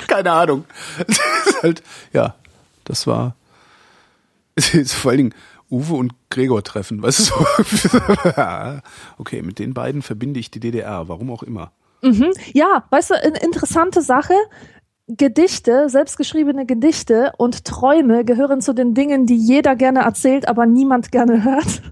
Keine 0.06 0.32
Ahnung. 0.32 0.64
Das 1.08 1.54
ist 1.54 1.62
halt, 1.62 1.82
ja, 2.12 2.34
das 2.84 3.06
war 3.06 3.34
ist 4.54 4.74
vor 4.94 5.10
allen 5.10 5.18
Dingen 5.18 5.34
Uwe 5.72 5.94
und 5.94 6.12
Gregor 6.30 6.62
treffen, 6.62 7.02
weißt 7.02 7.30
du 7.30 7.34
okay, 9.18 9.42
mit 9.42 9.58
den 9.58 9.72
beiden 9.72 10.02
verbinde 10.02 10.38
ich 10.38 10.50
die 10.50 10.60
DDR, 10.60 11.08
warum 11.08 11.30
auch 11.30 11.42
immer. 11.42 11.72
Ja, 12.52 12.84
weißt 12.90 13.10
du, 13.10 13.14
eine 13.14 13.38
interessante 13.38 14.02
Sache. 14.02 14.34
Gedichte, 15.08 15.88
selbstgeschriebene 15.88 16.66
Gedichte 16.66 17.32
und 17.38 17.64
Träume 17.64 18.24
gehören 18.24 18.60
zu 18.60 18.72
den 18.72 18.94
Dingen, 18.94 19.26
die 19.26 19.36
jeder 19.36 19.74
gerne 19.74 20.00
erzählt, 20.00 20.46
aber 20.48 20.66
niemand 20.66 21.10
gerne 21.10 21.42
hört. 21.42 21.82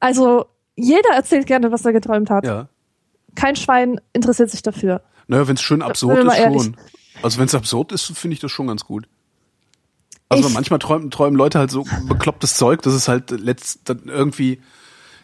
Also 0.00 0.46
jeder 0.74 1.10
erzählt 1.14 1.46
gerne, 1.46 1.72
was 1.72 1.84
er 1.84 1.92
geträumt 1.92 2.30
hat. 2.30 2.44
Ja. 2.44 2.68
Kein 3.34 3.56
Schwein 3.56 4.00
interessiert 4.12 4.50
sich 4.50 4.62
dafür. 4.62 5.02
Naja, 5.28 5.46
wenn 5.46 5.54
es 5.54 5.62
schön 5.62 5.82
absurd 5.82 6.16
wir 6.16 6.24
mal 6.24 6.34
ist, 6.34 6.64
schon. 6.64 6.76
Also 7.22 7.38
wenn 7.38 7.46
es 7.46 7.54
absurd 7.54 7.92
ist, 7.92 8.06
finde 8.18 8.34
ich 8.34 8.40
das 8.40 8.50
schon 8.50 8.66
ganz 8.66 8.84
gut. 8.84 9.06
Also 10.30 10.48
Ich- 10.48 10.54
manchmal 10.54 10.78
träumen, 10.78 11.10
träumen 11.10 11.36
Leute 11.36 11.58
halt 11.58 11.70
so 11.70 11.84
beklopptes 12.08 12.56
Zeug, 12.56 12.80
dass 12.82 12.94
es 12.94 13.08
halt 13.08 13.30
letzt 13.32 13.80
dann 13.88 14.04
irgendwie 14.06 14.60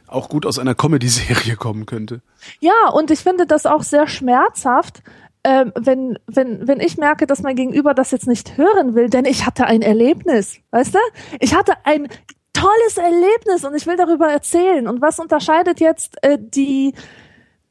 auch 0.08 0.28
gut 0.28 0.44
aus 0.46 0.58
einer 0.58 0.74
Comedy-Serie 0.74 1.56
kommen 1.56 1.86
könnte. 1.86 2.20
Ja, 2.60 2.88
und 2.92 3.10
ich 3.10 3.20
finde 3.20 3.46
das 3.46 3.66
auch 3.66 3.82
sehr 3.82 4.06
schmerzhaft, 4.08 5.02
ähm, 5.44 5.72
wenn, 5.76 6.18
wenn, 6.26 6.66
wenn 6.66 6.80
ich 6.80 6.96
merke, 6.96 7.26
dass 7.26 7.40
mein 7.42 7.54
Gegenüber 7.56 7.94
das 7.94 8.10
jetzt 8.10 8.26
nicht 8.26 8.56
hören 8.56 8.94
will, 8.96 9.08
denn 9.08 9.24
ich 9.24 9.46
hatte 9.46 9.66
ein 9.66 9.80
Erlebnis, 9.82 10.58
weißt 10.72 10.94
du? 10.94 10.98
Ich 11.38 11.54
hatte 11.54 11.74
ein 11.84 12.08
tolles 12.52 12.96
Erlebnis 12.96 13.64
und 13.64 13.74
ich 13.76 13.86
will 13.86 13.96
darüber 13.96 14.26
erzählen. 14.28 14.88
Und 14.88 15.00
was 15.02 15.20
unterscheidet 15.20 15.78
jetzt 15.78 16.16
äh, 16.22 16.36
die, 16.40 16.94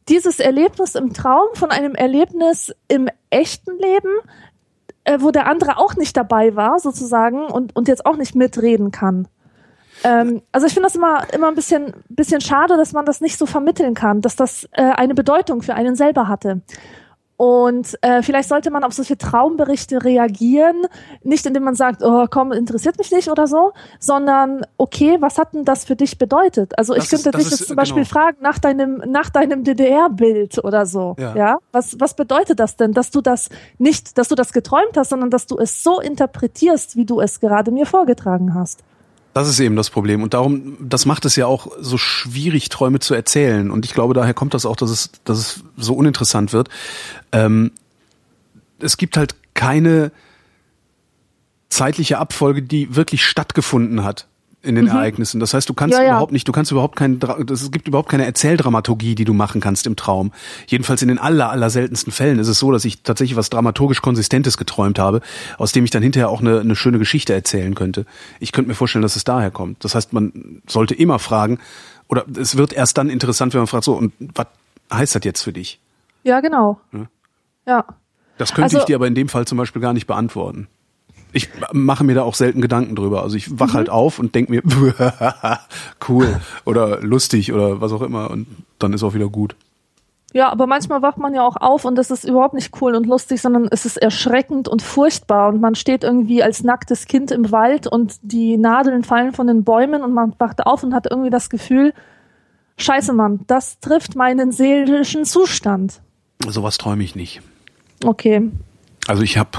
dieses 0.08 0.40
Erlebnis 0.40 0.96
im 0.96 1.14
Traum 1.14 1.48
von 1.56 1.72
einem 1.72 1.96
Erlebnis 1.96 2.74
im 2.88 3.10
echten 3.30 3.78
Leben, 3.78 4.10
äh, 5.06 5.20
wo 5.22 5.32
der 5.32 5.48
andere 5.48 5.78
auch 5.78 5.96
nicht 5.96 6.18
dabei 6.18 6.56
war, 6.56 6.80
sozusagen, 6.80 7.46
und, 7.46 7.76
und 7.76 7.88
jetzt 7.88 8.06
auch 8.06 8.18
nicht 8.18 8.36
mitreden 8.36 8.92
kann? 8.92 9.28
Ähm, 10.04 10.42
also 10.52 10.68
ich 10.68 10.74
finde 10.74 10.88
das 10.88 10.96
immer, 10.96 11.26
immer 11.34 11.48
ein 11.48 11.56
bisschen, 11.56 11.94
bisschen 12.10 12.42
schade, 12.42 12.76
dass 12.78 12.94
man 12.94 13.06
das 13.06 13.22
nicht 13.22 13.38
so 13.38 13.46
vermitteln 13.46 13.94
kann, 13.94 14.22
dass 14.22 14.36
das 14.36 14.68
äh, 14.74 14.84
eine 14.84 15.16
Bedeutung 15.16 15.62
für 15.62 15.76
einen 15.76 15.96
selber 15.96 16.28
hatte. 16.28 16.62
Und 17.38 17.98
äh, 18.02 18.22
vielleicht 18.22 18.48
sollte 18.48 18.72
man 18.72 18.86
auf 18.86 18.94
solche 18.94 19.18
Traumberichte 19.18 20.04
reagieren, 20.06 20.88
nicht 21.22 21.46
indem 21.46 21.64
man 21.64 21.76
sagt, 21.76 22.02
oh 22.02 22.28
komm, 22.32 22.54
interessiert 22.54 22.98
mich 22.98 23.12
nicht 23.12 23.30
oder 23.30 23.46
so, 23.46 23.74
sondern 24.00 24.66
okay, 24.78 25.18
was 25.20 25.38
hat 25.38 25.54
denn 25.54 25.66
das 25.66 25.84
für 25.84 25.98
dich 25.98 26.18
bedeutet? 26.18 26.78
Also 26.78 26.94
ich 26.94 27.00
Das 27.10 27.12
ist- 27.14 27.24
könnte 27.24 27.32
das 27.32 27.44
dich 27.44 27.54
ist- 27.54 27.60
jetzt 27.60 27.68
zum 27.68 27.76
Beispiel 27.76 28.04
genau. 28.04 28.14
fragen 28.14 28.38
nach 28.42 28.58
deinem, 28.60 29.04
nach 29.08 29.30
deinem 29.30 29.66
DDR-Bild 29.66 30.64
oder 30.64 30.86
so. 30.86 31.16
Ja. 31.20 31.36
Ja. 31.36 31.58
Was, 31.74 31.98
was 32.00 32.14
bedeutet 32.16 32.60
das 32.62 32.78
denn, 32.78 32.94
dass 32.94 33.12
du 33.12 33.20
das 33.20 33.50
nicht, 33.80 34.18
dass 34.18 34.30
du 34.30 34.36
das 34.36 34.54
geträumt 34.54 34.96
hast, 34.96 35.10
sondern 35.10 35.30
dass 35.30 35.46
du 35.46 35.58
es 35.58 35.84
so 35.84 36.00
interpretierst, 36.00 36.96
wie 36.96 37.06
du 37.06 37.20
es 37.20 37.42
gerade 37.42 37.72
mir 37.72 37.86
vorgetragen 37.86 38.54
hast? 38.54 38.82
Das 39.36 39.50
ist 39.50 39.60
eben 39.60 39.76
das 39.76 39.90
Problem. 39.90 40.24
Und 40.24 40.34
darum, 40.34 40.78
das 40.80 41.06
macht 41.06 41.26
es 41.26 41.36
ja 41.36 41.46
auch 41.46 41.68
so 41.82 41.98
schwierig, 41.98 42.70
Träume 42.70 43.00
zu 43.00 43.14
erzählen. 43.14 43.70
Und 43.70 43.84
ich 43.84 43.94
glaube, 43.94 44.14
daher 44.14 44.34
kommt 44.34 44.54
das 44.54 44.66
auch, 44.66 44.78
dass 44.78 44.90
es, 44.90 45.12
dass 45.26 45.38
es 45.38 45.64
so 45.76 45.94
uninteressant 45.94 46.54
wird. 46.54 46.70
Ähm, 47.34 47.74
es 48.80 48.96
gibt 48.96 49.18
halt 49.18 49.36
keine 49.54 50.14
zeitliche 51.68 52.18
Abfolge, 52.18 52.62
die 52.62 52.96
wirklich 52.96 53.26
stattgefunden 53.26 54.06
hat 54.06 54.26
in 54.66 54.76
den 54.76 54.88
Ereignissen. 54.88 55.40
Das 55.40 55.54
heißt, 55.54 55.70
du 55.70 55.74
kannst 55.74 55.96
Mhm. 55.96 56.02
Ja, 56.02 56.06
ja. 56.08 56.12
überhaupt 56.14 56.32
nicht, 56.32 56.48
du 56.48 56.52
kannst 56.52 56.72
überhaupt 56.72 56.96
kein, 56.96 57.20
es 57.52 57.72
gibt 57.72 57.88
überhaupt 57.88 58.10
keine 58.10 58.26
Erzähldramaturgie, 58.26 59.16
die 59.16 59.24
du 59.26 59.34
machen 59.34 59.62
kannst 59.62 59.86
im 59.88 59.96
Traum. 59.96 60.32
Jedenfalls 60.68 61.02
in 61.02 61.08
den 61.08 61.20
aller, 61.20 61.50
aller 61.52 61.70
seltensten 61.70 62.12
Fällen 62.12 62.40
ist 62.40 62.48
es 62.48 62.60
so, 62.60 62.72
dass 62.72 62.84
ich 62.86 63.02
tatsächlich 63.04 63.38
was 63.38 63.50
dramaturgisch 63.50 64.02
Konsistentes 64.02 64.58
geträumt 64.58 65.00
habe, 65.00 65.22
aus 65.58 65.72
dem 65.72 65.84
ich 65.86 65.92
dann 65.92 66.04
hinterher 66.04 66.30
auch 66.30 66.42
eine, 66.42 66.60
eine 66.60 66.76
schöne 66.76 67.00
Geschichte 67.00 67.34
erzählen 67.34 67.76
könnte. 67.76 68.06
Ich 68.40 68.52
könnte 68.52 68.68
mir 68.70 68.76
vorstellen, 68.76 69.04
dass 69.04 69.16
es 69.16 69.24
daher 69.24 69.52
kommt. 69.52 69.84
Das 69.84 69.96
heißt, 69.96 70.12
man 70.14 70.62
sollte 70.68 70.96
immer 70.96 71.20
fragen, 71.20 71.60
oder 72.08 72.26
es 72.38 72.58
wird 72.58 72.74
erst 72.74 72.98
dann 72.98 73.10
interessant, 73.10 73.54
wenn 73.54 73.62
man 73.62 73.68
fragt, 73.68 73.84
so, 73.86 73.94
und 73.94 74.14
was 74.34 74.48
heißt 74.92 75.16
das 75.16 75.24
jetzt 75.24 75.42
für 75.42 75.54
dich? 75.54 75.80
Ja, 76.24 76.40
genau. 76.40 76.80
Ja. 77.66 77.86
Das 78.38 78.50
könnte 78.50 78.64
Also- 78.64 78.80
ich 78.80 78.84
dir 78.86 78.96
aber 78.96 79.08
in 79.08 79.16
dem 79.16 79.30
Fall 79.30 79.46
zum 79.46 79.58
Beispiel 79.58 79.82
gar 79.82 79.94
nicht 79.94 80.08
beantworten. 80.08 80.68
Ich 81.36 81.50
mache 81.74 82.06
mir 82.06 82.16
da 82.16 82.24
auch 82.24 82.34
selten 82.34 82.62
Gedanken 82.62 82.96
drüber. 82.96 83.22
Also 83.22 83.36
ich 83.36 83.60
wach 83.60 83.74
Mhm. 83.74 83.74
halt 83.74 83.90
auf 83.90 84.20
und 84.20 84.34
denk 84.36 84.50
mir, 84.50 84.64
cool 86.08 86.40
oder 86.64 87.02
lustig 87.02 87.52
oder 87.52 87.82
was 87.82 87.92
auch 87.92 88.02
immer 88.02 88.32
und 88.32 88.48
dann 88.80 88.94
ist 88.94 89.04
auch 89.04 89.14
wieder 89.14 89.28
gut. 89.28 89.56
Ja, 90.34 90.50
aber 90.50 90.66
manchmal 90.66 91.02
wacht 91.02 91.18
man 91.18 91.34
ja 91.34 91.46
auch 91.46 91.56
auf 91.58 91.86
und 91.86 91.96
das 91.96 92.10
ist 92.12 92.24
überhaupt 92.26 92.54
nicht 92.54 92.72
cool 92.82 92.96
und 92.96 93.06
lustig, 93.06 93.42
sondern 93.42 93.68
es 93.72 93.86
ist 93.86 93.98
erschreckend 93.98 94.68
und 94.68 94.82
furchtbar 94.82 95.50
und 95.50 95.62
man 95.62 95.76
steht 95.76 96.04
irgendwie 96.04 96.42
als 96.42 96.64
nacktes 96.64 97.06
Kind 97.06 97.32
im 97.32 97.52
Wald 97.52 97.88
und 97.88 98.16
die 98.22 98.58
Nadeln 98.58 99.04
fallen 99.04 99.34
von 99.34 99.48
den 99.48 99.64
Bäumen 99.64 100.04
und 100.04 100.14
man 100.14 100.34
wacht 100.38 100.66
auf 100.66 100.84
und 100.84 100.94
hat 100.94 101.08
irgendwie 101.10 101.30
das 101.30 101.50
Gefühl, 101.50 101.94
scheiße 102.78 103.14
Mann, 103.14 103.42
das 103.48 103.80
trifft 103.80 104.16
meinen 104.16 104.52
seelischen 104.52 105.24
Zustand. 105.26 106.02
Sowas 106.48 106.78
träume 106.78 107.04
ich 107.04 107.16
nicht. 107.16 107.42
Okay. 108.04 108.52
Also 109.08 109.24
ich 109.24 109.38
habe 109.38 109.52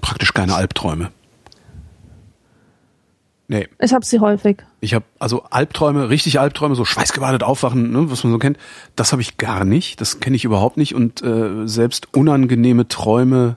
praktisch 0.00 0.32
keine 0.34 0.54
Albträume. 0.54 1.10
Nee, 3.48 3.66
Ich 3.80 3.92
habe 3.92 4.04
sie 4.04 4.20
häufig. 4.20 4.58
ich 4.80 4.94
habe 4.94 5.04
also 5.18 5.42
Albträume, 5.50 6.08
richtig 6.08 6.38
Albträume, 6.38 6.76
so 6.76 6.84
schweißgebadet 6.84 7.42
aufwachen, 7.42 7.90
ne, 7.90 8.08
was 8.08 8.22
man 8.22 8.32
so 8.32 8.38
kennt, 8.38 8.58
das 8.94 9.10
habe 9.10 9.22
ich 9.22 9.38
gar 9.38 9.64
nicht, 9.64 10.00
das 10.00 10.20
kenne 10.20 10.36
ich 10.36 10.44
überhaupt 10.44 10.76
nicht 10.76 10.94
und 10.94 11.20
äh, 11.22 11.66
selbst 11.66 12.14
unangenehme 12.14 12.86
Träume 12.86 13.56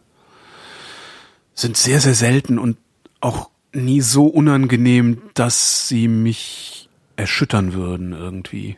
sind 1.53 1.77
sehr, 1.77 1.99
sehr 1.99 2.15
selten 2.15 2.57
und 2.57 2.77
auch 3.21 3.51
nie 3.71 4.01
so 4.01 4.25
unangenehm, 4.25 5.21
dass 5.35 5.87
sie 5.87 6.07
mich 6.07 6.89
erschüttern 7.15 7.73
würden 7.73 8.13
irgendwie. 8.13 8.77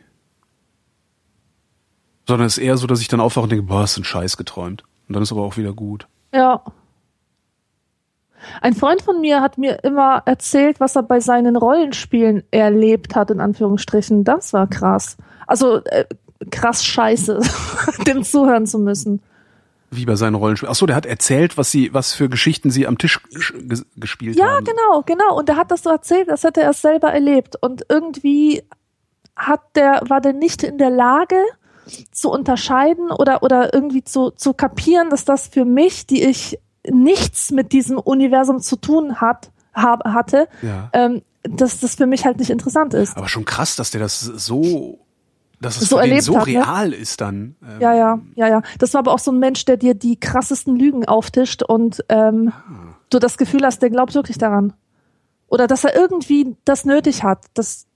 Sondern 2.28 2.46
es 2.46 2.58
ist 2.58 2.64
eher 2.64 2.76
so, 2.76 2.86
dass 2.86 3.00
ich 3.00 3.08
dann 3.08 3.20
aufwache 3.20 3.44
und 3.44 3.52
denke, 3.52 3.64
boah, 3.64 3.80
hast 3.80 3.96
du 3.96 4.00
einen 4.00 4.04
Scheiß 4.04 4.36
geträumt. 4.36 4.82
Und 5.08 5.14
dann 5.14 5.22
ist 5.22 5.32
aber 5.32 5.42
auch 5.42 5.56
wieder 5.56 5.72
gut. 5.72 6.08
Ja. 6.34 6.62
Ein 8.60 8.74
Freund 8.74 9.02
von 9.02 9.20
mir 9.20 9.40
hat 9.40 9.58
mir 9.58 9.82
immer 9.84 10.22
erzählt, 10.26 10.80
was 10.80 10.96
er 10.96 11.02
bei 11.02 11.20
seinen 11.20 11.56
Rollenspielen 11.56 12.42
erlebt 12.50 13.14
hat, 13.14 13.30
in 13.30 13.40
Anführungsstrichen. 13.40 14.24
Das 14.24 14.52
war 14.52 14.66
krass. 14.68 15.16
Also 15.46 15.82
äh, 15.84 16.04
krass 16.50 16.84
scheiße, 16.84 17.40
dem 18.06 18.22
zuhören 18.24 18.66
zu 18.66 18.78
müssen. 18.78 19.22
Wie 19.90 20.04
bei 20.04 20.16
seinen 20.16 20.34
Rollenspielen. 20.34 20.70
Ach 20.72 20.76
so, 20.76 20.86
der 20.86 20.96
hat 20.96 21.06
erzählt, 21.06 21.56
was 21.56 21.70
sie, 21.70 21.94
was 21.94 22.12
für 22.12 22.28
Geschichten 22.28 22.70
sie 22.70 22.86
am 22.86 22.98
Tisch 22.98 23.20
ges- 23.32 23.68
ges 23.68 23.86
gespielt 23.96 24.36
Ja, 24.36 24.56
haben. 24.56 24.64
genau, 24.64 25.02
genau. 25.06 25.38
Und 25.38 25.48
er 25.48 25.56
hat 25.56 25.70
das 25.70 25.84
so 25.84 25.90
erzählt, 25.90 26.28
als 26.28 26.42
hätte 26.42 26.60
er 26.62 26.72
selber 26.72 27.12
erlebt. 27.12 27.54
Und 27.60 27.84
irgendwie 27.88 28.64
hat 29.36 29.60
der, 29.76 30.02
war 30.08 30.20
der 30.20 30.32
nicht 30.32 30.62
in 30.64 30.78
der 30.78 30.90
Lage 30.90 31.36
zu 32.10 32.30
unterscheiden 32.32 33.10
oder, 33.12 33.44
oder 33.44 33.72
irgendwie 33.72 34.02
zu, 34.02 34.30
zu 34.30 34.54
kapieren, 34.54 35.08
dass 35.08 35.24
das 35.24 35.46
für 35.46 35.64
mich, 35.64 36.04
die 36.08 36.24
ich 36.24 36.58
nichts 36.90 37.50
mit 37.50 37.72
diesem 37.72 37.98
Universum 37.98 38.60
zu 38.60 38.76
tun 38.76 39.20
hat, 39.20 39.50
hab, 39.74 40.04
hatte, 40.04 40.48
Ja. 40.62 40.90
ähm, 40.92 41.22
dass 41.42 41.80
das 41.80 41.94
für 41.94 42.06
mich 42.06 42.24
halt 42.24 42.38
nicht 42.38 42.50
interessant 42.50 42.94
ist. 42.94 43.16
Aber 43.16 43.28
schon 43.28 43.44
krass, 43.44 43.76
dass 43.76 43.90
der 43.92 44.00
das 44.00 44.20
so, 44.20 44.98
dass 45.60 45.80
es 45.80 45.88
So 45.88 45.98
erlebt 45.98 46.22
so 46.22 46.38
hat, 46.38 46.46
ne? 46.48 46.54
real 46.54 46.92
ist 46.92 47.20
dann. 47.20 47.56
Ähm, 47.62 47.80
Ja, 47.80 47.94
ja, 47.94 48.18
ja, 48.34 48.48
ja. 48.48 48.62
Das 48.78 48.94
war 48.94 48.98
aber 49.00 49.12
auch 49.12 49.18
so 49.18 49.30
ein 49.30 49.38
Mensch, 49.38 49.64
der 49.64 49.76
dir 49.76 49.94
die 49.94 50.18
krassesten 50.18 50.76
Lügen 50.76 51.04
auftischt 51.06 51.62
und 51.62 52.04
ähm, 52.08 52.52
du 53.10 53.18
das 53.18 53.38
Gefühl 53.38 53.64
hast, 53.64 53.80
der 53.80 53.90
glaubt 53.90 54.14
wirklich 54.14 54.38
daran. 54.38 54.72
Oder 55.48 55.66
dass 55.68 55.84
er 55.84 55.94
irgendwie 55.94 56.56
das 56.64 56.84
nötig 56.84 57.22
hat. 57.22 57.46
Das 57.54 57.86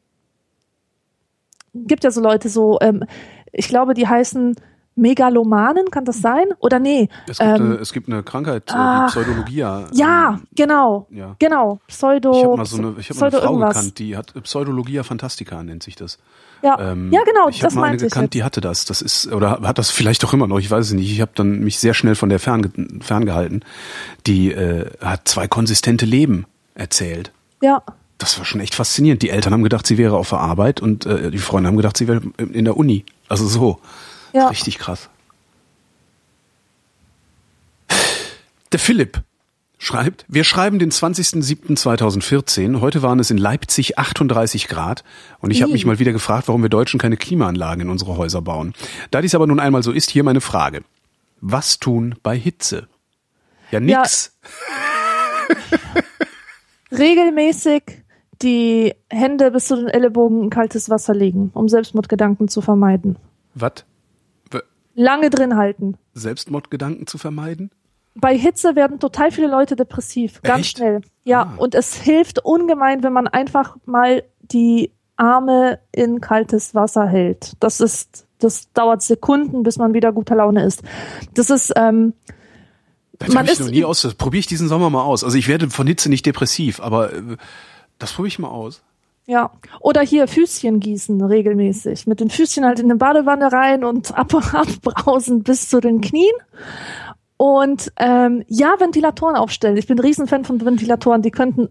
gibt 1.75 2.05
ja 2.05 2.11
so 2.11 2.21
Leute 2.21 2.49
so, 2.49 2.79
ähm, 2.81 3.05
ich 3.53 3.69
glaube, 3.69 3.95
die 3.95 4.07
heißen 4.07 4.55
Megalomanen, 5.01 5.91
kann 5.91 6.05
das 6.05 6.21
sein? 6.21 6.47
Oder 6.59 6.79
nee? 6.79 7.09
Es 7.27 7.39
gibt, 7.39 7.51
ähm, 7.51 7.55
eine, 7.67 7.75
es 7.77 7.93
gibt 7.93 8.09
eine 8.09 8.23
Krankheit, 8.23 8.71
äh, 8.71 8.75
ach, 8.77 9.07
die 9.13 9.21
Pseudologia. 9.21 9.87
ja, 9.93 10.31
ähm, 10.31 10.47
genau. 10.55 11.07
ja. 11.11 11.35
Genau. 11.39 11.81
Pseudo. 11.89 12.33
Ich 12.33 12.45
habe 12.45 12.57
mal 12.57 12.65
so 12.67 12.79
eine, 12.79 12.95
ich 12.99 13.11
hab 13.11 13.17
mal 13.17 13.23
eine 13.27 13.31
Pseudo 13.31 13.39
Frau 13.45 13.53
irgendwas. 13.53 13.75
gekannt, 13.77 13.99
die 13.99 14.17
hat 14.17 14.43
Pseudologia 14.43 15.03
Fantastica 15.03 15.63
nennt 15.63 15.83
sich 15.83 15.97
das. 15.97 16.19
Ja, 16.63 16.79
Ähm, 16.79 17.11
ja 17.11 17.23
genau, 17.25 17.49
ich 17.49 17.65
habe 17.65 17.75
mal 17.75 17.85
eine 17.85 17.97
gekannt, 17.97 18.27
jetzt. 18.27 18.35
die 18.35 18.45
hatte 18.45 18.61
das. 18.61 18.85
Das 18.85 19.01
ist 19.01 19.33
oder 19.33 19.61
hat 19.63 19.79
das 19.79 19.91
vielleicht 19.91 20.25
auch 20.25 20.35
immer 20.35 20.47
noch. 20.47 20.59
Ich 20.59 20.71
weiß 20.71 20.87
es 20.89 20.93
nicht. 20.93 21.11
Ich 21.11 21.21
habe 21.23 21.33
dann 21.35 21.61
mich 21.61 21.79
sehr 21.79 21.95
schnell 21.95 22.15
von 22.15 22.29
der 22.29 22.39
fernge 22.39 22.71
ferngehalten. 23.01 23.65
Die 24.27 24.53
äh, 24.53 24.91
hat 25.01 25.27
zwei 25.27 25.49
konsistente 25.49 26.05
Leben 26.05 26.45
erzählt. 26.75 27.33
Ja, 27.63 27.83
Das 28.19 28.39
war 28.39 28.45
schon 28.45 28.61
echt 28.61 28.75
faszinierend. 28.75 29.23
Die 29.23 29.31
Eltern 29.31 29.55
haben 29.55 29.63
gedacht, 29.63 29.87
sie 29.87 29.97
wäre 29.97 30.17
auf 30.19 30.29
der 30.29 30.41
Arbeit 30.41 30.83
und 30.83 31.07
äh, 31.07 31.31
die 31.31 31.39
Freunde 31.39 31.69
haben 31.69 31.77
gedacht, 31.79 31.97
sie 31.97 32.07
wäre 32.09 32.21
in 32.37 32.67
der 32.67 32.77
Uni. 32.77 33.07
Also 33.29 33.47
so. 33.47 33.81
Ja. 34.33 34.49
Richtig 34.49 34.79
krass. 34.79 35.09
Der 38.73 38.79
Philipp 38.79 39.23
schreibt, 39.79 40.25
wir 40.29 40.45
schreiben 40.45 40.79
den 40.79 40.91
20.07.2014. 40.91 42.81
Heute 42.81 43.03
waren 43.03 43.19
es 43.19 43.31
in 43.31 43.39
Leipzig 43.39 43.99
38 43.99 44.69
Grad 44.69 45.03
und 45.41 45.51
ich 45.51 45.63
habe 45.63 45.73
mich 45.73 45.87
mal 45.87 45.99
wieder 45.99 46.13
gefragt, 46.13 46.49
warum 46.49 46.63
wir 46.63 46.69
Deutschen 46.69 47.01
keine 47.01 47.17
Klimaanlagen 47.17 47.83
in 47.83 47.91
unsere 47.91 48.17
Häuser 48.17 48.43
bauen. 48.43 48.75
Da 49.11 49.23
dies 49.23 49.35
aber 49.35 49.47
nun 49.47 49.59
einmal 49.59 49.83
so 49.83 49.91
ist, 49.91 50.11
hier 50.11 50.23
meine 50.23 50.41
Frage. 50.41 50.83
Was 51.41 51.79
tun 51.79 52.15
bei 52.23 52.37
Hitze? 52.37 52.87
Ja, 53.71 53.81
nix. 53.81 54.37
regelmäßig 56.93 57.83
die 58.43 58.95
Hände 59.09 59.51
bis 59.51 59.67
zu 59.67 59.77
den 59.77 59.89
Ellenbogen 59.89 60.45
in 60.45 60.51
kaltes 60.51 60.89
Wasser 60.89 61.15
legen, 61.15 61.51
um 61.55 61.69
Selbstmordgedanken 61.69 62.49
zu 62.49 62.61
vermeiden. 62.61 63.17
Was? 63.55 63.85
Lange 65.03 65.31
drin 65.31 65.57
halten. 65.57 65.97
Selbstmordgedanken 66.15 67.07
zu 67.07 67.17
vermeiden? 67.19 67.71
Bei 68.15 68.37
Hitze 68.37 68.75
werden 68.77 68.99
total 68.99 69.31
viele 69.31 69.47
Leute 69.47 69.77
depressiv, 69.77 70.43
ganz 70.43 70.67
Echt? 70.67 70.77
schnell. 70.79 71.01
Ja, 71.25 71.43
Ah. 71.43 71.55
und 71.57 71.75
es 71.75 71.95
hilft 71.95 72.45
ungemein, 72.45 73.03
wenn 73.03 73.13
man 73.13 73.29
einfach 73.29 73.77
mal 73.87 74.25
die 74.43 74.91
Arme 75.17 75.79
in 75.93 76.21
kaltes 76.21 76.75
Wasser 76.75 77.07
hält. 77.07 77.53
Das 77.61 77.81
ist, 77.81 78.27
das 78.39 78.73
dauert 78.73 79.03
Sekunden, 79.03 79.63
bis 79.63 79.79
man 79.79 79.95
wieder 79.95 80.13
guter 80.13 80.35
Laune 80.35 80.65
ist. 80.65 80.83
Das 81.35 81.51
ist, 81.51 81.73
ähm, 81.77 82.15
Das 83.19 83.35
Man 83.35 83.45
ich 83.45 83.53
ist- 83.53 83.61
noch 83.61 83.71
nie 83.71 83.85
aus. 83.85 84.01
Das 84.03 84.15
probiere 84.15 84.41
ich 84.41 84.47
diesen 84.47 84.69
Sommer 84.69 84.89
mal 84.89 85.03
aus. 85.03 85.25
Also 85.25 85.37
ich 85.37 85.47
werde 85.47 85.69
von 85.69 85.87
Hitze 85.87 86.09
nicht 86.09 86.25
depressiv, 86.25 86.81
aber 86.81 87.13
äh, 87.13 87.37
das 87.99 88.13
probiere 88.15 88.29
ich 88.29 88.39
mal 88.39 88.49
aus. 88.49 88.83
Ja, 89.27 89.53
oder 89.81 90.01
hier 90.01 90.27
Füßchen 90.27 90.81
gießen 90.81 91.23
regelmäßig. 91.23 92.07
Mit 92.07 92.21
den 92.21 92.31
Füßchen 92.31 92.65
halt 92.65 92.81
in 92.81 92.87
eine 92.87 92.97
Badewanne 92.97 93.53
rein 93.53 93.85
und 93.85 94.13
ab 94.17 94.35
abbrausen 94.35 95.43
bis 95.43 95.69
zu 95.69 95.81
den 95.81 96.01
Knien. 96.01 96.35
Und 97.37 97.93
ähm, 97.97 98.45
ja, 98.49 98.75
Ventilatoren 98.79 99.37
aufstellen. 99.37 99.77
Ich 99.77 99.87
bin 99.87 99.99
ein 99.99 100.05
Riesenfan 100.05 100.45
von 100.45 100.63
Ventilatoren. 100.63 101.23
Die 101.23 101.31
könnten 101.31 101.71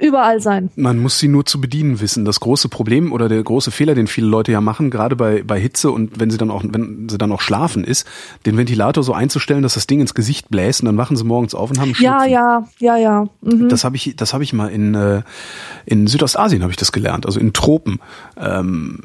überall 0.00 0.40
sein. 0.40 0.70
Man 0.76 0.98
muss 0.98 1.18
sie 1.18 1.28
nur 1.28 1.46
zu 1.46 1.60
bedienen 1.60 2.00
wissen. 2.00 2.24
Das 2.24 2.40
große 2.40 2.68
Problem 2.68 3.12
oder 3.12 3.28
der 3.28 3.42
große 3.42 3.70
Fehler, 3.70 3.94
den 3.94 4.06
viele 4.06 4.26
Leute 4.26 4.52
ja 4.52 4.60
machen, 4.60 4.90
gerade 4.90 5.16
bei, 5.16 5.42
bei 5.42 5.60
Hitze 5.60 5.90
und 5.90 6.18
wenn 6.18 6.30
sie 6.30 6.38
dann 6.38 6.50
auch, 6.50 6.62
wenn 6.66 7.08
sie 7.08 7.18
dann 7.18 7.30
auch 7.32 7.40
schlafen, 7.40 7.84
ist, 7.84 8.06
den 8.46 8.56
Ventilator 8.56 9.04
so 9.04 9.12
einzustellen, 9.12 9.62
dass 9.62 9.74
das 9.74 9.86
Ding 9.86 10.00
ins 10.00 10.14
Gesicht 10.14 10.48
bläst 10.48 10.80
und 10.80 10.86
dann 10.86 10.96
wachen 10.96 11.16
sie 11.16 11.24
morgens 11.24 11.54
auf 11.54 11.70
und 11.70 11.78
haben 11.78 11.92
einen 11.94 12.02
Ja, 12.02 12.18
Schnupfen. 12.20 12.32
ja, 12.32 12.68
ja, 12.78 12.96
ja. 12.96 13.28
Mhm. 13.42 13.68
Das 13.68 13.84
habe 13.84 13.96
ich, 13.96 14.14
das 14.16 14.32
habe 14.32 14.42
ich 14.44 14.52
mal 14.52 14.68
in 14.68 14.94
äh, 14.94 15.22
in 15.86 16.06
Südostasien 16.06 16.62
habe 16.62 16.70
ich 16.72 16.76
das 16.78 16.92
gelernt, 16.92 17.26
also 17.26 17.38
in 17.38 17.52
Tropen. 17.52 18.00
Ähm, 18.36 19.00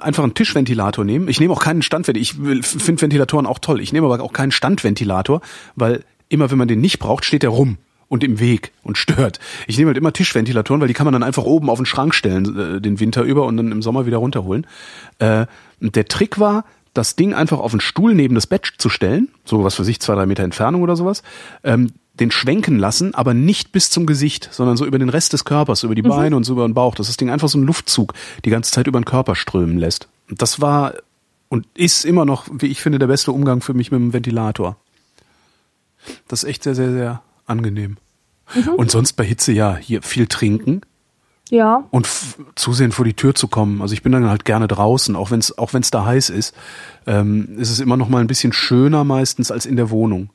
einfach 0.00 0.22
einen 0.22 0.34
Tischventilator 0.34 1.04
nehmen. 1.04 1.28
Ich 1.28 1.38
nehme 1.38 1.52
auch 1.52 1.62
keinen 1.62 1.82
Standventilator. 1.82 2.54
Ich 2.54 2.72
finde 2.82 3.02
Ventilatoren 3.02 3.46
auch 3.46 3.58
toll. 3.58 3.80
Ich 3.80 3.92
nehme 3.92 4.06
aber 4.10 4.22
auch 4.22 4.32
keinen 4.32 4.50
Standventilator, 4.50 5.42
weil 5.76 6.02
immer 6.30 6.50
wenn 6.50 6.56
man 6.58 6.68
den 6.68 6.80
nicht 6.80 6.98
braucht, 6.98 7.24
steht 7.26 7.42
der 7.42 7.50
rum 7.50 7.76
und 8.12 8.22
im 8.22 8.40
Weg 8.40 8.72
und 8.82 8.98
stört. 8.98 9.40
Ich 9.66 9.78
nehme 9.78 9.88
halt 9.88 9.96
immer 9.96 10.12
Tischventilatoren, 10.12 10.82
weil 10.82 10.88
die 10.88 10.92
kann 10.92 11.06
man 11.06 11.14
dann 11.14 11.22
einfach 11.22 11.44
oben 11.44 11.70
auf 11.70 11.78
den 11.78 11.86
Schrank 11.86 12.14
stellen, 12.14 12.76
äh, 12.76 12.78
den 12.78 13.00
Winter 13.00 13.22
über 13.22 13.46
und 13.46 13.56
dann 13.56 13.72
im 13.72 13.80
Sommer 13.80 14.04
wieder 14.04 14.18
runterholen. 14.18 14.66
Äh, 15.18 15.46
und 15.80 15.96
der 15.96 16.04
Trick 16.04 16.38
war, 16.38 16.66
das 16.92 17.16
Ding 17.16 17.32
einfach 17.32 17.58
auf 17.58 17.70
den 17.70 17.80
Stuhl 17.80 18.14
neben 18.14 18.34
das 18.34 18.46
Bett 18.46 18.70
zu 18.76 18.90
stellen, 18.90 19.28
so 19.46 19.64
was 19.64 19.76
für 19.76 19.84
sich 19.84 19.98
zwei, 19.98 20.14
drei 20.14 20.26
Meter 20.26 20.42
Entfernung 20.42 20.82
oder 20.82 20.94
sowas, 20.94 21.22
ähm, 21.64 21.92
den 22.20 22.30
schwenken 22.30 22.78
lassen, 22.78 23.14
aber 23.14 23.32
nicht 23.32 23.72
bis 23.72 23.88
zum 23.88 24.04
Gesicht, 24.04 24.50
sondern 24.52 24.76
so 24.76 24.84
über 24.84 24.98
den 24.98 25.08
Rest 25.08 25.32
des 25.32 25.46
Körpers, 25.46 25.82
über 25.82 25.94
die 25.94 26.02
Beine 26.02 26.36
und 26.36 26.44
so 26.44 26.52
über 26.52 26.68
den 26.68 26.74
Bauch, 26.74 26.94
dass 26.94 27.06
das 27.06 27.16
Ding 27.16 27.30
einfach 27.30 27.48
so 27.48 27.56
einen 27.56 27.66
Luftzug 27.66 28.12
die 28.44 28.50
ganze 28.50 28.72
Zeit 28.72 28.86
über 28.86 29.00
den 29.00 29.06
Körper 29.06 29.34
strömen 29.34 29.78
lässt. 29.78 30.08
Und 30.28 30.42
das 30.42 30.60
war 30.60 30.92
und 31.48 31.64
ist 31.72 32.04
immer 32.04 32.26
noch, 32.26 32.44
wie 32.52 32.66
ich 32.66 32.82
finde, 32.82 32.98
der 32.98 33.06
beste 33.06 33.32
Umgang 33.32 33.62
für 33.62 33.72
mich 33.72 33.90
mit 33.90 34.00
dem 34.02 34.12
Ventilator. 34.12 34.76
Das 36.28 36.42
ist 36.42 36.50
echt 36.50 36.62
sehr, 36.64 36.74
sehr, 36.74 36.92
sehr 36.92 37.22
angenehm. 37.52 37.96
Und 38.76 38.90
sonst 38.90 39.12
bei 39.14 39.24
Hitze 39.24 39.52
ja 39.52 39.76
hier 39.76 40.02
viel 40.02 40.26
trinken 40.26 40.82
Ja, 41.48 41.84
und 41.90 42.08
zusehen 42.54 42.92
vor 42.92 43.04
die 43.04 43.14
Tür 43.14 43.34
zu 43.34 43.46
kommen. 43.48 43.80
Also 43.80 43.94
ich 43.94 44.02
bin 44.02 44.12
dann 44.12 44.28
halt 44.28 44.44
gerne 44.44 44.68
draußen, 44.68 45.14
auch 45.16 45.30
wenn 45.30 45.38
es 45.38 45.56
auch 45.56 45.72
wenn's 45.72 45.90
da 45.90 46.04
heiß 46.04 46.28
ist, 46.30 46.54
ähm, 47.06 47.58
ist 47.58 47.70
es 47.70 47.80
immer 47.80 47.96
noch 47.96 48.08
mal 48.08 48.20
ein 48.20 48.26
bisschen 48.26 48.52
schöner 48.52 49.04
meistens 49.04 49.50
als 49.50 49.64
in 49.64 49.76
der 49.76 49.90
Wohnung. 49.90 50.28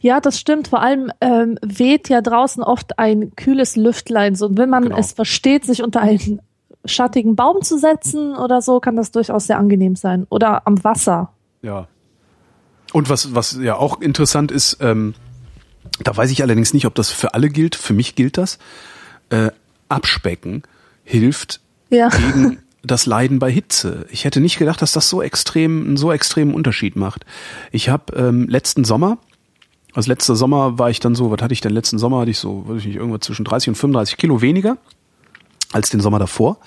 ja, 0.00 0.20
das 0.20 0.38
stimmt. 0.38 0.68
Vor 0.68 0.80
allem 0.80 1.10
ähm, 1.20 1.58
weht 1.62 2.08
ja 2.08 2.20
draußen 2.20 2.62
oft 2.62 2.98
ein 2.98 3.34
kühles 3.36 3.76
Lüftlein. 3.76 4.34
So, 4.34 4.46
und 4.46 4.58
wenn 4.58 4.70
man 4.70 4.84
Genau. 4.84 4.96
es 4.98 5.12
versteht, 5.12 5.64
sich 5.64 5.82
unter 5.82 6.00
einen 6.00 6.40
schattigen 6.84 7.34
Baum 7.36 7.62
zu 7.62 7.78
setzen 7.78 8.34
oder 8.36 8.60
so, 8.60 8.80
kann 8.80 8.96
das 8.96 9.10
durchaus 9.12 9.46
sehr 9.46 9.58
angenehm 9.58 9.96
sein. 9.96 10.26
Oder 10.30 10.66
am 10.66 10.82
Wasser. 10.84 11.30
Ja. 11.62 11.86
Und 12.92 13.08
was, 13.08 13.34
was 13.34 13.58
ja 13.60 13.76
auch 13.76 14.00
interessant 14.00 14.50
ist, 14.52 14.78
ähm, 14.80 15.14
Da 16.04 16.16
weiß 16.16 16.30
ich 16.30 16.42
allerdings 16.42 16.72
nicht, 16.74 16.86
ob 16.86 16.94
das 16.94 17.10
für 17.10 17.34
alle 17.34 17.48
gilt. 17.48 17.74
Für 17.74 17.92
mich 17.94 18.14
gilt 18.14 18.38
das. 18.38 18.58
Äh, 19.30 19.50
Abspecken 19.88 20.62
hilft 21.04 21.60
Ja. 21.90 22.08
gegen 22.08 22.58
das 22.82 23.06
Leiden 23.06 23.38
bei 23.38 23.50
Hitze. 23.50 24.06
Ich 24.10 24.24
hätte 24.24 24.40
nicht 24.40 24.58
gedacht, 24.58 24.82
dass 24.82 24.92
das 24.92 25.08
so 25.08 25.22
extrem, 25.22 25.84
einen 25.86 25.96
so 25.96 26.10
extremen 26.12 26.54
Unterschied 26.54 26.96
macht. 26.96 27.24
Ich 27.70 27.88
habe 27.88 28.14
ähm, 28.16 28.48
letzten 28.48 28.84
Sommer, 28.84 29.18
also 29.94 30.10
letzter 30.10 30.34
Sommer 30.36 30.78
war 30.78 30.90
ich 30.90 31.00
dann 31.00 31.14
so, 31.14 31.30
was 31.30 31.40
hatte 31.42 31.52
ich 31.52 31.60
denn 31.60 31.72
letzten 31.72 31.98
Sommer? 31.98 32.20
Hatte 32.20 32.30
ich 32.30 32.38
so, 32.38 32.66
weiß 32.66 32.78
ich 32.78 32.86
nicht, 32.86 32.96
irgendwas 32.96 33.20
zwischen 33.20 33.44
30 33.44 33.68
und 33.68 33.74
35 33.76 34.16
Kilo 34.16 34.40
weniger 34.40 34.78
als 35.72 35.90
den 35.90 36.00
Sommer 36.00 36.18
davor. 36.18 36.58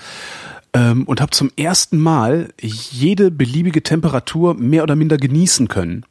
Ähm, 0.74 1.04
und 1.04 1.22
habe 1.22 1.32
zum 1.32 1.52
ersten 1.58 1.98
Mal 2.00 2.54
jede 2.62 3.32
beliebige 3.32 3.82
Temperatur 3.84 4.54
mehr 4.56 4.84
oder 4.84 4.96
minder 4.96 5.18
genießen 5.18 5.68
können. 5.68 6.06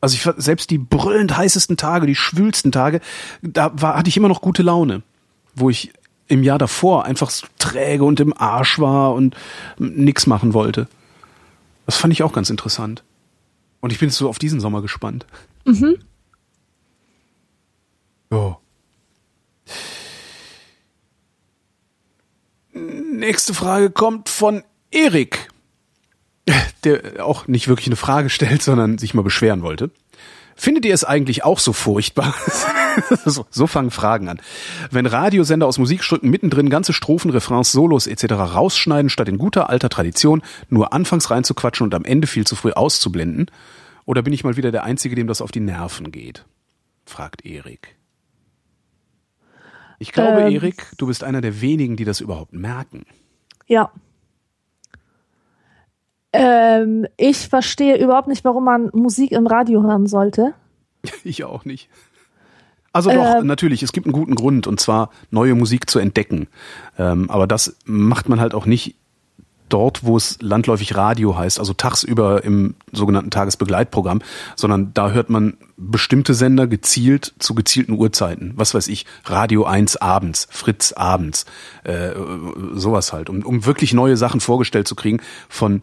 Also 0.00 0.14
ich 0.14 0.42
selbst 0.42 0.70
die 0.70 0.78
brüllend 0.78 1.36
heißesten 1.36 1.76
Tage, 1.76 2.06
die 2.06 2.14
schwülsten 2.14 2.72
Tage, 2.72 3.00
da 3.42 3.70
war, 3.74 3.96
hatte 3.96 4.08
ich 4.08 4.16
immer 4.16 4.28
noch 4.28 4.40
gute 4.40 4.62
Laune, 4.62 5.02
wo 5.54 5.68
ich 5.68 5.92
im 6.28 6.42
Jahr 6.42 6.58
davor 6.58 7.04
einfach 7.04 7.28
so 7.28 7.46
träge 7.58 8.04
und 8.04 8.20
im 8.20 8.34
Arsch 8.36 8.78
war 8.78 9.14
und 9.14 9.36
nix 9.78 10.26
machen 10.26 10.54
wollte. 10.54 10.88
Das 11.86 11.96
fand 11.96 12.12
ich 12.12 12.22
auch 12.22 12.32
ganz 12.32 12.50
interessant. 12.50 13.02
Und 13.80 13.92
ich 13.92 13.98
bin 13.98 14.08
jetzt 14.08 14.18
so 14.18 14.28
auf 14.28 14.38
diesen 14.38 14.60
Sommer 14.60 14.80
gespannt. 14.80 15.26
Mhm. 15.64 15.96
Ja. 18.32 18.58
Nächste 22.72 23.52
Frage 23.52 23.90
kommt 23.90 24.28
von 24.28 24.62
Erik, 24.90 25.50
der 26.84 27.24
auch 27.24 27.46
nicht 27.46 27.68
wirklich 27.68 27.86
eine 27.86 27.96
Frage 27.96 28.30
stellt, 28.30 28.62
sondern 28.62 28.98
sich 28.98 29.14
mal 29.14 29.22
beschweren 29.22 29.62
wollte. 29.62 29.90
Findet 30.56 30.84
ihr 30.84 30.92
es 30.92 31.04
eigentlich 31.04 31.42
auch 31.42 31.58
so 31.58 31.72
furchtbar? 31.72 32.34
so, 33.24 33.46
so 33.48 33.66
fangen 33.66 33.90
Fragen 33.90 34.28
an. 34.28 34.42
Wenn 34.90 35.06
Radiosender 35.06 35.66
aus 35.66 35.78
Musikstücken 35.78 36.28
mittendrin 36.28 36.68
ganze 36.68 36.92
Strophen, 36.92 37.30
Refrains, 37.30 37.72
Solos 37.72 38.06
etc. 38.06 38.34
rausschneiden, 38.34 39.08
statt 39.08 39.28
in 39.28 39.38
guter 39.38 39.70
alter 39.70 39.88
Tradition 39.88 40.42
nur 40.68 40.92
anfangs 40.92 41.30
reinzuquatschen 41.30 41.84
und 41.84 41.94
am 41.94 42.04
Ende 42.04 42.26
viel 42.26 42.46
zu 42.46 42.56
früh 42.56 42.72
auszublenden? 42.72 43.50
Oder 44.04 44.20
bin 44.20 44.34
ich 44.34 44.44
mal 44.44 44.56
wieder 44.56 44.70
der 44.70 44.84
Einzige, 44.84 45.14
dem 45.14 45.28
das 45.28 45.40
auf 45.40 45.50
die 45.50 45.60
Nerven 45.60 46.12
geht? 46.12 46.44
fragt 47.06 47.46
Erik. 47.46 47.96
Ich 49.98 50.12
glaube, 50.12 50.42
Ähm. 50.42 50.52
Erik, 50.52 50.86
du 50.98 51.06
bist 51.06 51.24
einer 51.24 51.40
der 51.40 51.60
wenigen, 51.60 51.96
die 51.96 52.04
das 52.04 52.20
überhaupt 52.20 52.52
merken. 52.52 53.06
Ja. 53.66 53.90
Ähm, 56.32 57.06
ich 57.16 57.48
verstehe 57.48 57.96
überhaupt 58.02 58.28
nicht, 58.28 58.44
warum 58.44 58.64
man 58.64 58.90
Musik 58.92 59.32
im 59.32 59.46
Radio 59.46 59.82
hören 59.82 60.06
sollte. 60.06 60.54
Ich 61.24 61.44
auch 61.44 61.64
nicht. 61.64 61.88
Also 62.92 63.10
doch, 63.10 63.36
Ähm. 63.38 63.46
natürlich, 63.46 63.82
es 63.82 63.92
gibt 63.92 64.06
einen 64.06 64.12
guten 64.12 64.34
Grund, 64.34 64.66
und 64.66 64.80
zwar 64.80 65.10
neue 65.30 65.54
Musik 65.54 65.88
zu 65.88 65.98
entdecken. 65.98 66.48
Ähm, 66.98 67.30
aber 67.30 67.46
das 67.46 67.76
macht 67.84 68.28
man 68.28 68.40
halt 68.40 68.52
auch 68.52 68.66
nicht 68.66 68.96
dort, 69.70 70.04
wo 70.04 70.16
es 70.16 70.36
landläufig 70.42 70.96
Radio 70.96 71.38
heißt, 71.38 71.58
also 71.58 71.72
tagsüber 71.72 72.44
im 72.44 72.74
sogenannten 72.92 73.30
Tagesbegleitprogramm, 73.30 74.20
sondern 74.56 74.92
da 74.92 75.12
hört 75.12 75.30
man 75.30 75.56
bestimmte 75.76 76.34
Sender 76.34 76.66
gezielt 76.66 77.32
zu 77.38 77.54
gezielten 77.54 77.92
Uhrzeiten. 77.92 78.52
Was 78.56 78.74
weiß 78.74 78.88
ich, 78.88 79.06
Radio 79.24 79.64
1 79.64 79.96
abends, 79.96 80.48
Fritz 80.50 80.92
abends, 80.92 81.46
äh, 81.84 82.10
sowas 82.74 83.12
halt, 83.12 83.30
um, 83.30 83.42
um 83.42 83.64
wirklich 83.64 83.94
neue 83.94 84.16
Sachen 84.16 84.40
vorgestellt 84.40 84.88
zu 84.88 84.96
kriegen 84.96 85.20
von 85.48 85.82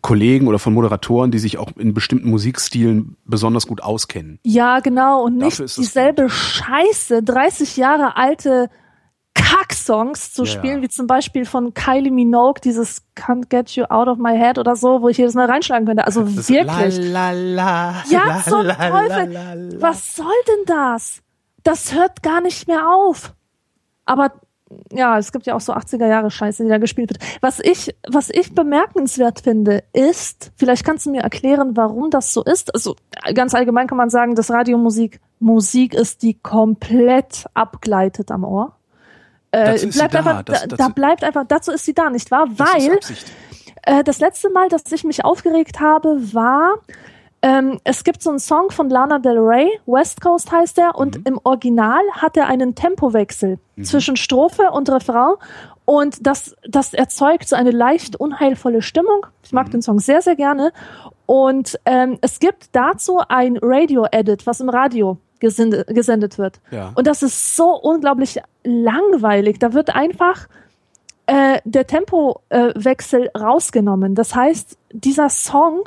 Kollegen 0.00 0.48
oder 0.48 0.58
von 0.58 0.72
Moderatoren, 0.74 1.30
die 1.30 1.38
sich 1.38 1.58
auch 1.58 1.70
in 1.76 1.94
bestimmten 1.94 2.30
Musikstilen 2.30 3.16
besonders 3.24 3.66
gut 3.66 3.82
auskennen. 3.82 4.38
Ja, 4.44 4.80
genau, 4.80 5.24
und 5.24 5.36
nicht 5.36 5.52
Dafür 5.52 5.64
das 5.66 5.74
dieselbe 5.76 6.28
Scheiße, 6.28 7.22
30 7.22 7.76
Jahre 7.76 8.16
alte 8.16 8.70
Kack-Songs 9.34 10.32
zu 10.32 10.44
Ja, 10.44 10.50
spielen, 10.50 10.76
ja. 10.78 10.82
wie 10.82 10.88
zum 10.88 11.06
Beispiel 11.06 11.44
von 11.44 11.74
Kylie 11.74 12.10
Minogue, 12.10 12.60
dieses 12.62 13.02
Can't 13.16 13.48
Get 13.48 13.70
You 13.70 13.84
Out 13.84 14.08
of 14.08 14.18
My 14.18 14.36
Head 14.36 14.58
oder 14.58 14.76
so, 14.76 15.02
wo 15.02 15.08
ich 15.08 15.18
jedes 15.18 15.34
Mal 15.34 15.46
reinschlagen 15.46 15.86
könnte. 15.86 16.04
Also 16.04 16.22
Das 16.22 16.48
wirklich. 16.48 16.98
La, 16.98 17.30
la, 17.32 17.92
la, 17.92 18.04
Ja, 18.08 18.24
la, 18.26 18.74
Teufel. 18.74 19.80
Was 19.80 20.16
soll 20.16 20.26
denn 20.48 20.64
das? 20.66 21.22
Das 21.62 21.94
hört 21.94 22.22
gar 22.22 22.40
nicht 22.40 22.66
mehr 22.66 22.88
auf. 22.88 23.34
Aber 24.04 24.32
ja, 24.92 25.18
es 25.18 25.32
gibt 25.32 25.46
ja 25.46 25.54
auch 25.54 25.60
so 25.60 25.72
80er 25.72 26.06
Jahre 26.06 26.30
Scheiße, 26.30 26.62
die 26.62 26.68
da 26.68 26.78
gespielt 26.78 27.10
wird. 27.10 27.22
Was 27.40 27.58
ich, 27.60 27.94
was 28.08 28.30
ich 28.30 28.54
bemerkenswert 28.54 29.40
finde, 29.40 29.82
ist, 29.92 30.52
vielleicht 30.56 30.84
kannst 30.84 31.06
du 31.06 31.10
mir 31.10 31.22
erklären, 31.22 31.76
warum 31.76 32.10
das 32.10 32.32
so 32.32 32.42
ist. 32.44 32.72
Also 32.74 32.96
ganz 33.34 33.54
allgemein 33.54 33.86
kann 33.86 33.98
man 33.98 34.10
sagen, 34.10 34.34
dass 34.34 34.50
Radiomusik 34.50 35.20
Musik 35.40 35.94
ist, 35.94 36.22
die 36.22 36.34
komplett 36.34 37.46
abgleitet 37.54 38.30
am 38.30 38.44
Ohr. 38.44 38.76
Äh, 39.52 39.84
bleibt 39.86 40.14
da. 40.14 40.18
einfach, 40.18 40.42
Das- 40.42 40.68
da 40.68 40.88
bleibt 40.88 41.24
einfach, 41.24 41.44
dazu 41.48 41.72
ist 41.72 41.84
sie 41.84 41.94
da, 41.94 42.08
nicht 42.10 42.30
wahr? 42.30 42.46
Das 42.56 42.74
Weil 42.74 42.92
Absicht. 42.94 43.26
äh, 43.82 44.04
das 44.04 44.20
letzte 44.20 44.50
Mal, 44.50 44.68
dass 44.68 44.90
ich 44.92 45.02
mich 45.02 45.24
aufgeregt 45.24 45.80
habe, 45.80 46.20
war, 46.32 46.74
ähm, 47.42 47.78
es 47.84 48.04
gibt 48.04 48.22
so 48.22 48.30
einen 48.30 48.38
Song 48.38 48.70
von 48.70 48.90
Lana 48.90 49.18
Del 49.18 49.38
Rey, 49.38 49.68
West 49.86 50.20
Coast 50.20 50.52
heißt 50.52 50.78
er, 50.78 50.96
und 50.96 51.26
im 51.26 51.40
Original 51.44 52.02
hat 52.12 52.36
er 52.36 52.46
einen 52.48 52.74
Tempowechsel 52.74 53.58
zwischen 53.82 54.16
Strophe 54.16 54.70
und 54.70 54.90
Refrain. 54.90 55.34
Und 55.86 56.26
das, 56.26 56.54
das 56.68 56.92
erzeugt 56.92 57.48
so 57.48 57.56
eine 57.56 57.70
leicht 57.70 58.14
unheilvolle 58.16 58.82
Stimmung. 58.82 59.26
Ich 59.42 59.52
mag 59.52 59.70
den 59.70 59.82
Song 59.82 59.98
sehr, 59.98 60.22
sehr 60.22 60.36
gerne. 60.36 60.72
Und 61.26 61.80
ähm, 61.86 62.18
es 62.20 62.40
gibt 62.40 62.68
dazu 62.72 63.20
ein 63.28 63.56
Radio-Edit, 63.60 64.46
was 64.46 64.60
im 64.60 64.68
Radio 64.68 65.18
gesende, 65.40 65.84
gesendet 65.86 66.38
wird. 66.38 66.60
Ja. 66.70 66.92
Und 66.94 67.06
das 67.06 67.22
ist 67.22 67.56
so 67.56 67.74
unglaublich 67.74 68.38
langweilig. 68.62 69.58
Da 69.58 69.72
wird 69.72 69.94
einfach 69.94 70.46
äh, 71.26 71.60
der 71.64 71.86
Tempowechsel 71.86 73.30
äh, 73.32 73.38
rausgenommen. 73.38 74.14
Das 74.14 74.34
heißt, 74.34 74.76
dieser 74.92 75.28
Song 75.28 75.84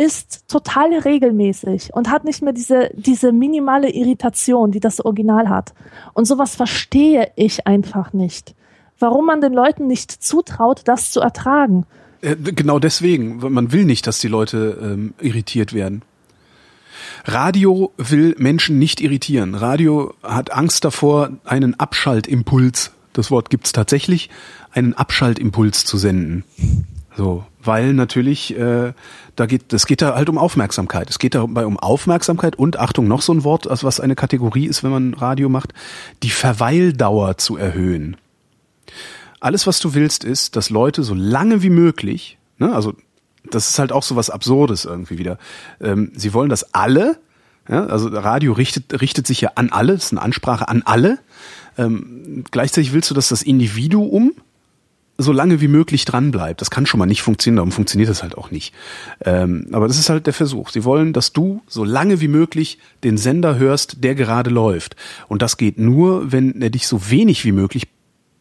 ist 0.00 0.48
total 0.48 0.94
regelmäßig 0.94 1.92
und 1.92 2.08
hat 2.08 2.24
nicht 2.24 2.40
mehr 2.40 2.54
diese, 2.54 2.90
diese 2.94 3.32
minimale 3.32 3.90
Irritation, 3.90 4.70
die 4.70 4.80
das 4.80 5.04
Original 5.04 5.50
hat. 5.50 5.74
Und 6.14 6.24
sowas 6.24 6.56
verstehe 6.56 7.30
ich 7.36 7.66
einfach 7.66 8.14
nicht. 8.14 8.54
Warum 8.98 9.26
man 9.26 9.42
den 9.42 9.52
Leuten 9.52 9.86
nicht 9.86 10.10
zutraut, 10.10 10.82
das 10.86 11.10
zu 11.10 11.20
ertragen. 11.20 11.84
Äh, 12.22 12.34
Genau 12.36 12.78
deswegen. 12.78 13.40
Man 13.52 13.72
will 13.72 13.84
nicht, 13.84 14.06
dass 14.06 14.20
die 14.20 14.28
Leute 14.28 14.78
ähm, 14.82 15.12
irritiert 15.20 15.74
werden. 15.74 16.00
Radio 17.26 17.92
will 17.98 18.34
Menschen 18.38 18.78
nicht 18.78 19.02
irritieren. 19.02 19.54
Radio 19.54 20.14
hat 20.22 20.50
Angst 20.50 20.86
davor, 20.86 21.30
einen 21.44 21.78
Abschaltimpuls, 21.78 22.92
das 23.12 23.30
Wort 23.30 23.50
gibt's 23.50 23.72
tatsächlich, 23.72 24.30
einen 24.72 24.94
Abschaltimpuls 24.94 25.84
zu 25.84 25.98
senden. 25.98 26.44
So, 27.16 27.44
weil 27.62 27.92
natürlich, 27.92 28.56
äh, 28.56 28.92
da 29.36 29.46
geht, 29.46 29.72
das 29.72 29.86
geht 29.86 30.02
da 30.02 30.14
halt 30.14 30.28
um 30.28 30.38
Aufmerksamkeit. 30.38 31.10
Es 31.10 31.18
geht 31.18 31.34
dabei 31.34 31.66
um 31.66 31.78
Aufmerksamkeit 31.78 32.56
und 32.56 32.78
Achtung, 32.78 33.08
noch 33.08 33.22
so 33.22 33.32
ein 33.32 33.44
Wort, 33.44 33.68
also 33.68 33.86
was 33.86 34.00
eine 34.00 34.14
Kategorie 34.14 34.66
ist, 34.66 34.82
wenn 34.82 34.90
man 34.90 35.14
Radio 35.14 35.48
macht, 35.48 35.72
die 36.22 36.30
Verweildauer 36.30 37.36
zu 37.38 37.56
erhöhen. 37.56 38.16
Alles, 39.40 39.66
was 39.66 39.80
du 39.80 39.94
willst, 39.94 40.24
ist, 40.24 40.56
dass 40.56 40.70
Leute 40.70 41.02
so 41.02 41.14
lange 41.14 41.62
wie 41.62 41.70
möglich, 41.70 42.38
ne, 42.58 42.74
also 42.74 42.94
das 43.50 43.70
ist 43.70 43.78
halt 43.78 43.92
auch 43.92 44.02
so 44.02 44.16
was 44.16 44.30
Absurdes 44.30 44.84
irgendwie 44.84 45.18
wieder. 45.18 45.38
Ähm, 45.80 46.12
sie 46.14 46.34
wollen, 46.34 46.50
dass 46.50 46.74
alle, 46.74 47.18
ja, 47.68 47.86
also 47.86 48.08
Radio 48.08 48.52
richtet, 48.52 49.00
richtet 49.00 49.26
sich 49.26 49.40
ja 49.40 49.52
an 49.54 49.70
alle, 49.70 49.94
das 49.94 50.06
ist 50.06 50.12
eine 50.12 50.22
Ansprache 50.22 50.68
an 50.68 50.82
alle. 50.84 51.18
Ähm, 51.78 52.44
gleichzeitig 52.50 52.92
willst 52.92 53.10
du, 53.10 53.14
dass 53.14 53.28
das 53.28 53.42
Individuum 53.42 54.32
so 55.20 55.32
lange 55.32 55.60
wie 55.60 55.68
möglich 55.68 56.04
dran 56.04 56.30
bleibt. 56.30 56.60
Das 56.60 56.70
kann 56.70 56.86
schon 56.86 56.98
mal 56.98 57.06
nicht 57.06 57.22
funktionieren, 57.22 57.56
darum 57.56 57.72
funktioniert 57.72 58.10
das 58.10 58.22
halt 58.22 58.36
auch 58.36 58.50
nicht. 58.50 58.74
Ähm, 59.22 59.66
aber 59.72 59.88
das 59.88 59.98
ist 59.98 60.08
halt 60.08 60.26
der 60.26 60.32
Versuch. 60.32 60.70
Sie 60.70 60.84
wollen, 60.84 61.12
dass 61.12 61.32
du 61.32 61.62
so 61.66 61.84
lange 61.84 62.20
wie 62.20 62.28
möglich 62.28 62.78
den 63.04 63.16
Sender 63.18 63.58
hörst, 63.58 64.02
der 64.04 64.14
gerade 64.14 64.50
läuft. 64.50 64.96
Und 65.28 65.42
das 65.42 65.56
geht 65.56 65.78
nur, 65.78 66.32
wenn 66.32 66.62
er 66.62 66.70
dich 66.70 66.86
so 66.86 67.10
wenig 67.10 67.44
wie 67.44 67.52
möglich 67.52 67.88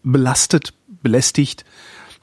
belastet, 0.03 0.73
belästigt. 1.01 1.65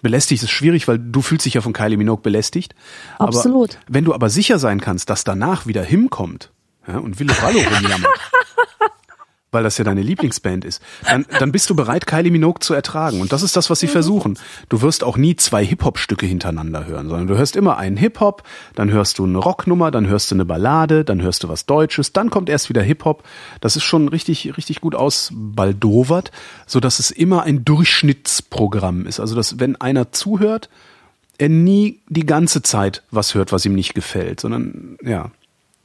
Belästigt 0.02 0.42
ist 0.42 0.50
schwierig, 0.50 0.88
weil 0.88 0.98
du 0.98 1.22
fühlst 1.22 1.46
dich 1.46 1.54
ja 1.54 1.60
von 1.60 1.72
Kylie 1.72 1.96
Minogue 1.96 2.22
belästigt. 2.22 2.74
Absolut. 3.18 3.76
Aber 3.76 3.84
wenn 3.88 4.04
du 4.04 4.14
aber 4.14 4.30
sicher 4.30 4.58
sein 4.58 4.80
kannst, 4.80 5.10
dass 5.10 5.24
danach 5.24 5.66
wieder 5.66 5.82
Him 5.82 6.10
kommt 6.10 6.52
ja, 6.86 6.98
und 6.98 7.18
Wille 7.18 7.34
Wallo 7.40 7.58
rumjammert, 7.58 8.20
weil 9.52 9.62
das 9.62 9.78
ja 9.78 9.84
deine 9.84 10.02
Lieblingsband 10.02 10.64
ist, 10.64 10.82
dann, 11.04 11.24
dann 11.38 11.52
bist 11.52 11.70
du 11.70 11.76
bereit, 11.76 12.06
Kylie 12.06 12.30
Minogue 12.30 12.60
zu 12.60 12.74
ertragen. 12.74 13.20
Und 13.20 13.32
das 13.32 13.42
ist 13.42 13.56
das, 13.56 13.70
was 13.70 13.80
sie 13.80 13.86
versuchen. 13.86 14.38
Du 14.68 14.82
wirst 14.82 15.04
auch 15.04 15.16
nie 15.16 15.36
zwei 15.36 15.64
Hip-Hop-Stücke 15.64 16.26
hintereinander 16.26 16.86
hören, 16.86 17.08
sondern 17.08 17.28
du 17.28 17.36
hörst 17.36 17.56
immer 17.56 17.78
einen 17.78 17.96
Hip-Hop, 17.96 18.42
dann 18.74 18.90
hörst 18.90 19.18
du 19.18 19.24
eine 19.24 19.38
Rocknummer, 19.38 19.90
dann 19.90 20.08
hörst 20.08 20.30
du 20.30 20.34
eine 20.34 20.44
Ballade, 20.44 21.04
dann 21.04 21.22
hörst 21.22 21.44
du 21.44 21.48
was 21.48 21.64
Deutsches, 21.64 22.12
dann 22.12 22.30
kommt 22.30 22.48
erst 22.48 22.68
wieder 22.68 22.82
Hip-Hop. 22.82 23.22
Das 23.60 23.76
ist 23.76 23.84
schon 23.84 24.08
richtig, 24.08 24.56
richtig 24.56 24.80
gut 24.80 24.94
ausbaldowert, 24.94 26.32
so 26.66 26.80
dass 26.80 26.98
es 26.98 27.10
immer 27.10 27.44
ein 27.44 27.64
Durchschnittsprogramm 27.64 29.06
ist. 29.06 29.20
Also, 29.20 29.36
dass 29.36 29.60
wenn 29.60 29.76
einer 29.76 30.12
zuhört, 30.12 30.68
er 31.38 31.48
nie 31.48 32.00
die 32.08 32.26
ganze 32.26 32.62
Zeit 32.62 33.02
was 33.10 33.34
hört, 33.34 33.52
was 33.52 33.64
ihm 33.64 33.74
nicht 33.74 33.94
gefällt, 33.94 34.40
sondern, 34.40 34.98
ja. 35.02 35.30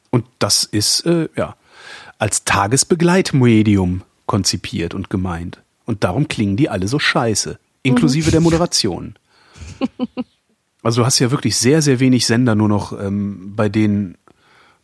Und 0.10 0.26
das 0.40 0.64
ist, 0.64 1.06
äh, 1.06 1.30
ja, 1.36 1.56
als 2.22 2.44
Tagesbegleitmedium 2.46 4.04
konzipiert 4.28 4.94
und 4.94 5.10
gemeint. 5.10 5.64
Und 5.86 6.04
darum 6.04 6.28
klingen 6.28 6.56
die 6.56 6.70
alle 6.70 6.88
so 6.88 7.00
scheiße. 7.00 7.58
Inklusive 7.82 8.28
mhm. 8.28 8.32
der 8.32 8.42
Moderation. 8.42 9.16
Also 10.84 11.02
du 11.02 11.06
hast 11.06 11.20
ja 11.20 11.30
wirklich 11.30 11.58
sehr, 11.58 11.84
sehr 11.84 12.00
wenig 12.00 12.26
Sender 12.26 12.56
nur 12.56 12.68
noch, 12.68 13.00
ähm, 13.00 13.54
bei 13.56 13.70
denen 13.70 14.18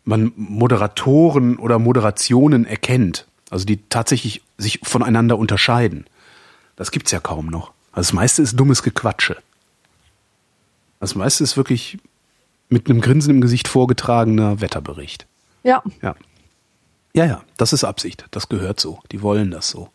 man 0.04 0.32
Moderatoren 0.36 1.58
oder 1.58 1.80
Moderationen 1.80 2.68
erkennt. 2.68 3.26
Also 3.50 3.66
die 3.66 3.80
tatsächlich 3.90 4.44
sich 4.60 4.80
voneinander 4.84 5.40
unterscheiden. 5.40 6.06
Das 6.76 6.92
gibt's 6.92 7.10
ja 7.10 7.20
kaum 7.20 7.48
noch. 7.48 7.72
Also 7.94 8.10
das 8.10 8.14
meiste 8.14 8.44
ist 8.44 8.60
dummes 8.60 8.84
Gequatsche. 8.84 9.38
Das 11.00 11.16
meiste 11.16 11.44
ist 11.44 11.58
wirklich 11.58 11.98
mit 12.70 12.88
einem 12.92 13.02
Grinsen 13.02 13.34
im 13.34 13.42
Gesicht 13.42 13.68
vorgetragener 13.68 14.62
Wetterbericht. 14.62 15.26
Ja. 15.64 15.82
Ja. 16.04 16.16
Ja, 17.18 17.26
ja, 17.26 17.42
das 17.58 17.74
ist 17.74 17.84
Absicht. 17.84 18.26
Das 18.30 18.48
gehört 18.48 18.80
so. 18.80 19.00
Die 19.12 19.24
wollen 19.24 19.50
das 19.50 19.72
so. 19.72 19.90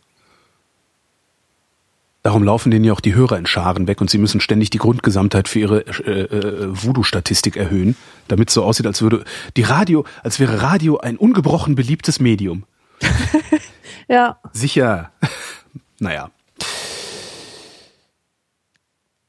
Darum 2.25 2.43
laufen 2.43 2.73
denen 2.73 2.85
ja 2.85 2.93
auch 2.93 3.01
die 3.01 3.15
Hörer 3.15 3.39
in 3.39 3.47
Scharen 3.47 3.87
weg 3.87 4.01
und 4.01 4.11
sie 4.11 4.19
müssen 4.19 4.41
ständig 4.41 4.71
die 4.71 4.79
Grundgesamtheit 4.79 5.47
für 5.47 5.61
ihre 5.61 5.87
äh, 5.87 6.23
äh, 6.23 6.69
Voodoo-Statistik 6.71 7.57
erhöhen, 7.57 7.97
damit 8.27 8.49
es 8.49 8.55
so 8.55 8.65
aussieht, 8.65 8.87
als 8.87 9.03
würde 9.03 9.23
die 9.57 9.63
Radio, 9.63 10.05
als 10.25 10.41
wäre 10.41 10.63
Radio 10.63 10.99
ein 10.99 11.17
ungebrochen 11.17 11.77
beliebtes 11.77 12.19
Medium. 12.19 12.65
ja. 14.09 14.41
Sicher. 14.53 15.13
naja. 16.01 16.33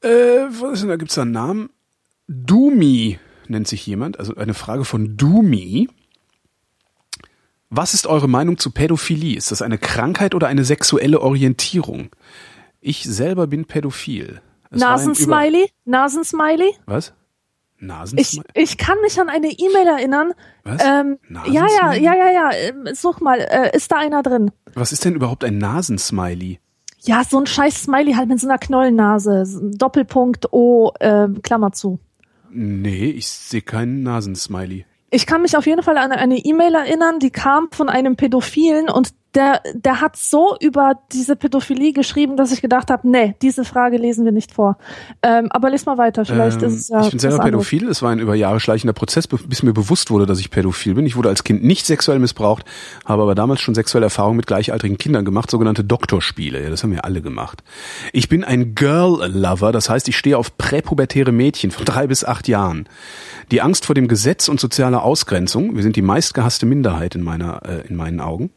Äh, 0.00 0.08
was 0.08 0.72
ist 0.72 0.80
denn, 0.80 0.88
da 0.88 0.96
gibt's 0.96 1.14
da 1.14 1.22
einen 1.22 1.30
Namen? 1.30 1.70
Dumi 2.26 3.20
nennt 3.46 3.68
sich 3.68 3.86
jemand, 3.86 4.18
also 4.18 4.34
eine 4.34 4.54
Frage 4.54 4.84
von 4.84 5.16
Dumi. 5.16 5.88
Was 7.76 7.92
ist 7.92 8.06
eure 8.06 8.28
Meinung 8.28 8.56
zu 8.56 8.70
Pädophilie? 8.70 9.36
Ist 9.36 9.50
das 9.50 9.60
eine 9.60 9.78
Krankheit 9.78 10.36
oder 10.36 10.46
eine 10.46 10.64
sexuelle 10.64 11.20
Orientierung? 11.20 12.10
Ich 12.80 13.02
selber 13.02 13.48
bin 13.48 13.64
pädophil. 13.64 14.40
Nasensmiley? 14.70 15.72
Nasensmiley? 15.84 16.76
Was? 16.86 17.14
Nasensmiley? 17.80 18.46
Ich, 18.54 18.70
ich 18.70 18.78
kann 18.78 19.00
mich 19.02 19.20
an 19.20 19.28
eine 19.28 19.48
E-Mail 19.48 19.88
erinnern. 19.88 20.34
Was? 20.62 20.84
Ähm, 20.84 21.18
ja, 21.46 21.66
ja, 21.66 21.94
ja, 21.94 22.14
ja, 22.14 22.30
ja. 22.30 22.50
Ähm, 22.52 22.94
such 22.94 23.18
mal, 23.18 23.40
äh, 23.40 23.76
ist 23.76 23.90
da 23.90 23.96
einer 23.96 24.22
drin? 24.22 24.52
Was 24.74 24.92
ist 24.92 25.04
denn 25.04 25.16
überhaupt 25.16 25.42
ein 25.42 25.58
Nasensmiley? 25.58 26.60
Ja, 27.00 27.24
so 27.28 27.40
ein 27.40 27.46
scheiß 27.46 27.82
Smiley 27.82 28.12
halt 28.12 28.28
mit 28.28 28.38
so 28.38 28.46
einer 28.46 28.58
Knollennase. 28.58 29.72
Doppelpunkt 29.74 30.52
O, 30.52 30.92
äh, 31.00 31.26
Klammer 31.42 31.72
zu. 31.72 31.98
Nee, 32.50 33.06
ich 33.06 33.26
sehe 33.26 33.62
keinen 33.62 34.04
Nasensmiley. 34.04 34.86
Ich 35.14 35.26
kann 35.26 35.42
mich 35.42 35.56
auf 35.56 35.66
jeden 35.66 35.84
Fall 35.84 35.96
an 35.96 36.10
eine 36.10 36.38
E-Mail 36.38 36.74
erinnern, 36.74 37.20
die 37.20 37.30
kam 37.30 37.68
von 37.70 37.88
einem 37.88 38.16
Pädophilen 38.16 38.90
und 38.90 39.14
der, 39.34 39.62
der 39.74 40.00
hat 40.00 40.16
so 40.16 40.56
über 40.60 40.98
diese 41.12 41.36
Pädophilie 41.36 41.92
geschrieben, 41.92 42.36
dass 42.36 42.52
ich 42.52 42.62
gedacht 42.62 42.90
habe, 42.90 43.08
nee, 43.08 43.34
diese 43.42 43.64
Frage 43.64 43.96
lesen 43.96 44.24
wir 44.24 44.32
nicht 44.32 44.52
vor. 44.52 44.78
Ähm, 45.22 45.48
aber 45.50 45.70
lies 45.70 45.86
mal 45.86 45.98
weiter, 45.98 46.24
vielleicht 46.24 46.62
ähm, 46.62 46.68
ist 46.68 46.74
es 46.74 46.88
ja. 46.88 47.02
Ich 47.02 47.10
bin 47.10 47.18
selber 47.18 47.38
pädophil, 47.38 47.88
es 47.88 48.02
war 48.02 48.10
ein 48.10 48.18
über 48.18 48.34
Jahre 48.34 48.60
schleichender 48.60 48.92
Prozess, 48.92 49.26
bis 49.26 49.62
mir 49.62 49.72
bewusst 49.72 50.10
wurde, 50.10 50.26
dass 50.26 50.38
ich 50.38 50.50
pädophil 50.50 50.94
bin. 50.94 51.06
Ich 51.06 51.16
wurde 51.16 51.28
als 51.28 51.44
Kind 51.44 51.64
nicht 51.64 51.86
sexuell 51.86 52.18
missbraucht, 52.18 52.64
habe 53.04 53.22
aber 53.22 53.34
damals 53.34 53.60
schon 53.60 53.74
sexuelle 53.74 54.06
Erfahrungen 54.06 54.36
mit 54.36 54.46
gleichaltrigen 54.46 54.98
Kindern 54.98 55.24
gemacht, 55.24 55.50
sogenannte 55.50 55.84
Doktorspiele. 55.84 56.62
Ja, 56.62 56.70
das 56.70 56.82
haben 56.82 56.92
wir 56.92 57.04
alle 57.04 57.20
gemacht. 57.20 57.64
Ich 58.12 58.28
bin 58.28 58.44
ein 58.44 58.74
Girl-Lover, 58.74 59.72
das 59.72 59.90
heißt, 59.90 60.08
ich 60.08 60.16
stehe 60.16 60.38
auf 60.38 60.56
präpubertäre 60.56 61.32
Mädchen 61.32 61.70
von 61.70 61.84
drei 61.84 62.06
bis 62.06 62.24
acht 62.24 62.48
Jahren. 62.48 62.88
Die 63.50 63.60
Angst 63.60 63.86
vor 63.86 63.94
dem 63.94 64.08
Gesetz 64.08 64.48
und 64.48 64.60
sozialer 64.60 65.02
Ausgrenzung, 65.02 65.74
wir 65.74 65.82
sind 65.82 65.96
die 65.96 66.02
meistgehasste 66.02 66.66
Minderheit 66.66 67.14
in 67.14 67.22
meiner, 67.22 67.62
äh, 67.64 67.86
in 67.88 67.96
meinen 67.96 68.20
Augen, 68.20 68.50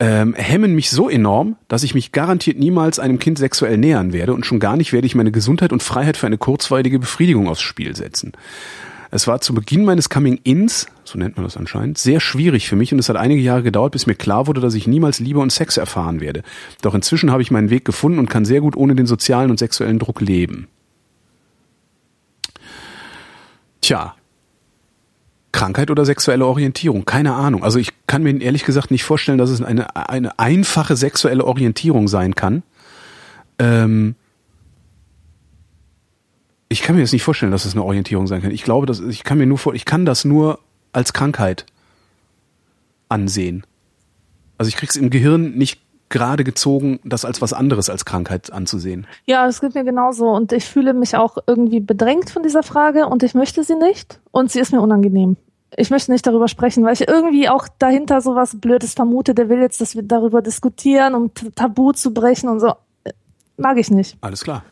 ähm, 0.00 0.34
hemmen 0.34 0.74
mich 0.74 0.90
so 0.90 1.10
enorm, 1.10 1.56
dass 1.68 1.82
ich 1.82 1.94
mich 1.94 2.10
garantiert 2.10 2.58
niemals 2.58 2.98
einem 2.98 3.18
Kind 3.18 3.38
sexuell 3.38 3.76
nähern 3.76 4.14
werde 4.14 4.32
und 4.32 4.46
schon 4.46 4.58
gar 4.58 4.76
nicht 4.76 4.94
werde 4.94 5.06
ich 5.06 5.14
meine 5.14 5.30
Gesundheit 5.30 5.72
und 5.72 5.82
Freiheit 5.82 6.16
für 6.16 6.26
eine 6.26 6.38
kurzweilige 6.38 6.98
Befriedigung 6.98 7.48
aufs 7.48 7.60
Spiel 7.60 7.94
setzen. 7.94 8.32
Es 9.10 9.26
war 9.26 9.40
zu 9.40 9.52
Beginn 9.52 9.84
meines 9.84 10.08
Coming-Ins, 10.08 10.86
so 11.04 11.18
nennt 11.18 11.36
man 11.36 11.44
das 11.44 11.56
anscheinend, 11.56 11.98
sehr 11.98 12.20
schwierig 12.20 12.68
für 12.68 12.76
mich 12.76 12.92
und 12.92 12.98
es 12.98 13.08
hat 13.08 13.16
einige 13.16 13.42
Jahre 13.42 13.62
gedauert, 13.62 13.92
bis 13.92 14.06
mir 14.06 14.14
klar 14.14 14.46
wurde, 14.46 14.60
dass 14.60 14.74
ich 14.74 14.86
niemals 14.86 15.20
Liebe 15.20 15.40
und 15.40 15.52
Sex 15.52 15.76
erfahren 15.76 16.20
werde. 16.20 16.44
Doch 16.80 16.94
inzwischen 16.94 17.30
habe 17.30 17.42
ich 17.42 17.50
meinen 17.50 17.70
Weg 17.70 17.84
gefunden 17.84 18.18
und 18.18 18.30
kann 18.30 18.44
sehr 18.44 18.62
gut 18.62 18.76
ohne 18.76 18.94
den 18.94 19.06
sozialen 19.06 19.50
und 19.50 19.58
sexuellen 19.58 19.98
Druck 19.98 20.20
leben. 20.22 20.68
Tja, 23.82 24.14
Krankheit 25.52 25.90
oder 25.90 26.04
sexuelle 26.04 26.46
Orientierung, 26.46 27.04
keine 27.04 27.34
Ahnung. 27.34 27.64
Also 27.64 27.78
ich 27.78 27.90
kann 28.06 28.22
mir 28.22 28.40
ehrlich 28.40 28.64
gesagt 28.64 28.90
nicht 28.90 29.04
vorstellen, 29.04 29.38
dass 29.38 29.50
es 29.50 29.62
eine, 29.62 29.96
eine 29.96 30.38
einfache 30.38 30.96
sexuelle 30.96 31.44
Orientierung 31.44 32.08
sein 32.08 32.34
kann. 32.34 32.62
Ähm 33.58 34.14
ich 36.68 36.82
kann 36.82 36.94
mir 36.94 37.02
jetzt 37.02 37.12
nicht 37.12 37.24
vorstellen, 37.24 37.50
dass 37.50 37.64
es 37.64 37.74
eine 37.74 37.82
Orientierung 37.82 38.28
sein 38.28 38.42
kann. 38.42 38.52
Ich 38.52 38.62
glaube, 38.62 38.86
dass 38.86 39.00
ich 39.00 39.24
kann 39.24 39.38
mir 39.38 39.46
nur 39.46 39.58
vor, 39.58 39.74
ich 39.74 39.84
kann 39.84 40.06
das 40.06 40.24
nur 40.24 40.60
als 40.92 41.12
Krankheit 41.12 41.66
ansehen. 43.08 43.64
Also 44.56 44.68
ich 44.68 44.76
krieg's 44.76 44.94
im 44.94 45.10
Gehirn 45.10 45.56
nicht 45.56 45.80
gerade 46.10 46.44
gezogen, 46.44 47.00
das 47.04 47.24
als 47.24 47.40
was 47.40 47.52
anderes 47.52 47.88
als 47.88 48.04
Krankheit 48.04 48.52
anzusehen. 48.52 49.06
Ja, 49.26 49.46
es 49.46 49.60
geht 49.60 49.74
mir 49.74 49.84
genauso 49.84 50.28
und 50.28 50.52
ich 50.52 50.66
fühle 50.66 50.92
mich 50.92 51.16
auch 51.16 51.38
irgendwie 51.46 51.80
bedrängt 51.80 52.30
von 52.30 52.42
dieser 52.42 52.62
Frage 52.62 53.06
und 53.06 53.22
ich 53.22 53.34
möchte 53.34 53.64
sie 53.64 53.76
nicht 53.76 54.20
und 54.30 54.50
sie 54.50 54.60
ist 54.60 54.72
mir 54.72 54.82
unangenehm. 54.82 55.36
Ich 55.76 55.90
möchte 55.90 56.10
nicht 56.10 56.26
darüber 56.26 56.48
sprechen, 56.48 56.84
weil 56.84 56.94
ich 56.94 57.08
irgendwie 57.08 57.48
auch 57.48 57.68
dahinter 57.78 58.20
sowas 58.20 58.56
Blödes 58.60 58.94
vermute, 58.94 59.34
der 59.34 59.48
will 59.48 59.60
jetzt, 59.60 59.80
dass 59.80 59.94
wir 59.94 60.02
darüber 60.02 60.42
diskutieren, 60.42 61.14
um 61.14 61.30
Tabu 61.54 61.92
zu 61.92 62.12
brechen 62.12 62.48
und 62.48 62.58
so. 62.58 62.74
Mag 63.56 63.78
ich 63.78 63.90
nicht. 63.90 64.18
Alles 64.20 64.42
klar. 64.42 64.64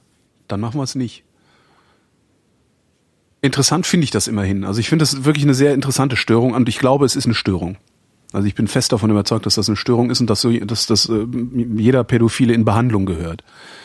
Dann 0.49 0.61
machen 0.61 0.78
wir 0.78 0.82
es 0.82 0.97
nicht. 0.97 1.24
Interessant 3.41 3.86
finde 3.86 4.05
ich 4.05 4.11
das 4.11 4.26
immerhin. 4.26 4.64
Also 4.64 4.80
ich 4.80 4.89
finde 4.89 5.05
das 5.05 5.24
wirklich 5.24 5.45
eine 5.45 5.55
sehr 5.55 5.72
interessante 5.72 6.16
Störung 6.16 6.55
und 6.55 6.68
ich 6.68 6.80
glaube, 6.80 7.07
es 7.07 7.14
ist 7.14 7.26
eine 7.26 7.34
Störung. 7.34 7.76
Also 8.33 8.47
ich 8.47 8.55
bin 8.55 8.68
fest 8.68 8.93
davon 8.93 9.11
überzeugt, 9.11 9.47
dass 9.47 9.55
das 9.55 9.68
eine 9.68 9.76
Störung 9.76 10.11
ist 10.11 10.20
und 10.20 10.29
dass, 10.29 10.43
so, 10.43 10.51
dass, 10.51 10.87
dass 10.87 11.09
äh, 11.09 11.26
jeder 11.76 12.05
Pädophile 12.05 12.53
in 12.53 12.64
Behandlung 12.64 13.07
gehört. 13.07 13.43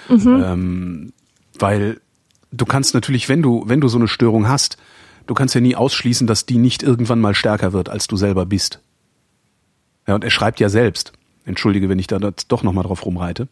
Mhm. 0.10 0.44
Ähm, 0.44 1.14
weil 1.58 2.02
du 2.52 2.66
kannst 2.66 2.94
natürlich, 2.94 3.30
wenn 3.30 3.42
du, 3.42 3.64
wenn 3.68 3.80
du 3.80 3.88
so 3.88 3.98
eine 3.98 4.08
Störung 4.08 4.48
hast, 4.48 4.78
du 5.28 5.34
kannst 5.34 5.56
ja 5.56 5.62
nie 5.62 5.76
ausschließen, 5.76 6.28
dass 6.28 6.46
die 6.46 6.58
nicht 6.58 6.84
irgendwann 6.84 7.22
mal 7.22 7.36
stärker 7.36 7.72
wird, 7.72 7.90
als 7.90 8.08
du 8.08 8.18
selber 8.18 8.46
bist. 8.46 8.82
Ja, 10.08 10.16
und 10.16 10.26
er 10.26 10.32
schreibt 10.32 10.60
ja 10.60 10.68
selbst, 10.68 11.14
entschuldige, 11.46 11.88
wenn 11.88 12.00
ich 12.00 12.08
da 12.08 12.20
doch 12.20 12.64
nochmal 12.64 12.84
drauf 12.84 13.06
rumreite, 13.06 13.48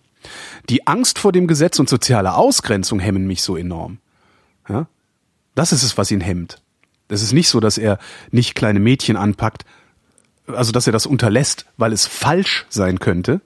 die 0.70 0.88
Angst 0.88 1.20
vor 1.20 1.32
dem 1.32 1.48
Gesetz 1.48 1.80
und 1.80 1.90
soziale 1.90 2.36
Ausgrenzung 2.36 3.00
hemmen 3.00 3.28
mich 3.28 3.42
so 3.42 3.56
enorm. 3.56 4.00
Ja? 4.68 4.88
Das 5.56 5.72
ist 5.72 5.84
es, 5.84 5.98
was 5.98 6.12
ihn 6.12 6.22
hemmt. 6.22 6.62
Es 7.08 7.22
ist 7.22 7.34
nicht 7.34 7.50
so, 7.50 7.60
dass 7.60 7.78
er 7.78 7.98
nicht 8.32 8.56
kleine 8.56 8.80
Mädchen 8.80 9.18
anpackt, 9.18 9.66
also 10.56 10.72
dass 10.72 10.88
er 10.88 10.94
das 10.94 11.06
unterlässt, 11.06 11.66
weil 11.78 11.94
es 11.94 12.06
falsch 12.06 12.66
sein 12.70 13.00
könnte, 13.00 13.42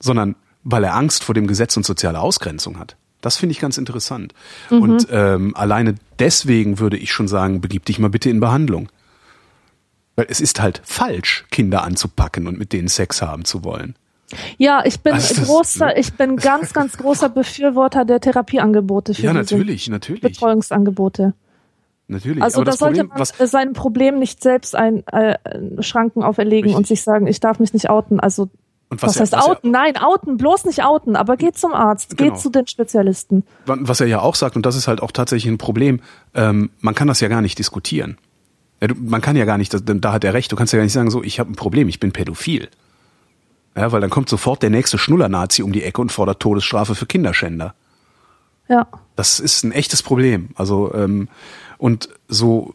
sondern 0.00 0.36
weil 0.64 0.84
er 0.84 0.94
Angst 0.94 1.24
vor 1.24 1.34
dem 1.34 1.46
Gesetz 1.46 1.76
und 1.76 1.86
soziale 1.86 2.20
Ausgrenzung 2.20 2.78
hat. 2.78 2.96
Das 3.20 3.36
finde 3.36 3.52
ich 3.52 3.60
ganz 3.60 3.78
interessant. 3.78 4.34
Mhm. 4.70 4.82
Und 4.82 5.08
ähm, 5.10 5.56
alleine 5.56 5.94
deswegen 6.18 6.78
würde 6.78 6.96
ich 6.96 7.12
schon 7.12 7.28
sagen, 7.28 7.60
begib 7.60 7.84
dich 7.84 7.98
mal 7.98 8.10
bitte 8.10 8.30
in 8.30 8.40
Behandlung. 8.40 8.88
Weil 10.16 10.26
es 10.28 10.40
ist 10.40 10.60
halt 10.60 10.80
falsch, 10.84 11.44
Kinder 11.50 11.82
anzupacken 11.82 12.46
und 12.46 12.58
mit 12.58 12.72
denen 12.72 12.88
Sex 12.88 13.22
haben 13.22 13.44
zu 13.44 13.64
wollen. 13.64 13.96
Ja, 14.58 14.82
ich 14.84 15.00
bin 15.00 15.14
also 15.14 15.42
großer, 15.42 15.86
ne? 15.86 15.98
ich 15.98 16.12
bin 16.14 16.36
ganz, 16.36 16.72
ganz 16.72 16.96
großer 16.96 17.28
Befürworter 17.28 18.04
der 18.04 18.20
Therapieangebote 18.20 19.14
für 19.14 19.22
ja, 19.22 19.32
natürlich, 19.32 19.88
natürlich. 19.88 20.20
Betreuungsangebote. 20.20 21.34
Natürlich. 22.08 22.42
Also 22.42 22.62
da 22.62 22.72
sollte 22.72 23.04
Problem, 23.04 23.26
man 23.38 23.48
seinem 23.48 23.72
Problem 23.72 24.18
nicht 24.18 24.42
selbst 24.42 24.76
ein 24.76 25.04
äh, 25.08 25.38
Schranken 25.82 26.22
auferlegen 26.22 26.66
richtig. 26.66 26.76
und 26.76 26.86
sich 26.86 27.02
sagen, 27.02 27.26
ich 27.26 27.40
darf 27.40 27.58
mich 27.58 27.72
nicht 27.72 27.90
outen. 27.90 28.20
Also 28.20 28.48
und 28.88 29.02
was, 29.02 29.10
was 29.10 29.20
heißt 29.20 29.32
er, 29.32 29.38
was 29.38 29.48
outen? 29.48 29.74
Er, 29.74 29.80
Nein, 29.80 29.96
outen, 29.96 30.36
bloß 30.36 30.64
nicht 30.66 30.84
outen, 30.84 31.16
aber 31.16 31.36
geht 31.36 31.58
zum 31.58 31.74
Arzt, 31.74 32.16
genau. 32.16 32.30
geht 32.30 32.40
zu 32.40 32.50
den 32.50 32.66
Spezialisten. 32.68 33.42
Was 33.64 34.00
er 34.00 34.06
ja 34.06 34.20
auch 34.20 34.36
sagt, 34.36 34.54
und 34.54 34.64
das 34.64 34.76
ist 34.76 34.86
halt 34.86 35.02
auch 35.02 35.10
tatsächlich 35.10 35.52
ein 35.52 35.58
Problem, 35.58 36.00
ähm, 36.34 36.70
man 36.80 36.94
kann 36.94 37.08
das 37.08 37.20
ja 37.20 37.26
gar 37.26 37.42
nicht 37.42 37.58
diskutieren. 37.58 38.18
Ja, 38.80 38.88
du, 38.88 38.94
man 38.94 39.20
kann 39.20 39.34
ja 39.34 39.44
gar 39.44 39.58
nicht, 39.58 39.74
da 39.74 40.12
hat 40.12 40.22
er 40.22 40.34
recht, 40.34 40.52
du 40.52 40.56
kannst 40.56 40.72
ja 40.72 40.78
gar 40.78 40.84
nicht 40.84 40.92
sagen, 40.92 41.10
so, 41.10 41.24
ich 41.24 41.40
habe 41.40 41.50
ein 41.50 41.56
Problem, 41.56 41.88
ich 41.88 41.98
bin 41.98 42.12
pädophil. 42.12 42.68
Ja, 43.76 43.90
weil 43.90 44.00
dann 44.00 44.10
kommt 44.10 44.28
sofort 44.28 44.62
der 44.62 44.70
nächste 44.70 44.98
Schnuller-Nazi 44.98 45.62
um 45.62 45.72
die 45.72 45.82
Ecke 45.82 46.00
und 46.00 46.12
fordert 46.12 46.40
Todesstrafe 46.40 46.94
für 46.94 47.06
Kinderschänder. 47.06 47.74
Ja. 48.68 48.86
Das 49.16 49.40
ist 49.40 49.64
ein 49.64 49.72
echtes 49.72 50.02
Problem. 50.02 50.50
Also 50.54 50.94
ähm, 50.94 51.28
und 51.78 52.08
so 52.28 52.74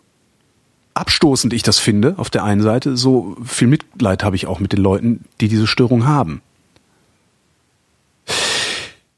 abstoßend 0.93 1.53
ich 1.53 1.63
das 1.63 1.79
finde, 1.79 2.15
auf 2.17 2.29
der 2.29 2.43
einen 2.43 2.61
Seite, 2.61 2.97
so 2.97 3.35
viel 3.45 3.67
Mitleid 3.67 4.23
habe 4.23 4.35
ich 4.35 4.47
auch 4.47 4.59
mit 4.59 4.73
den 4.73 4.81
Leuten, 4.81 5.25
die 5.39 5.47
diese 5.47 5.67
Störung 5.67 6.05
haben. 6.05 6.41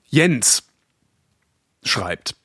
Jens 0.09 0.63
schreibt, 1.83 2.35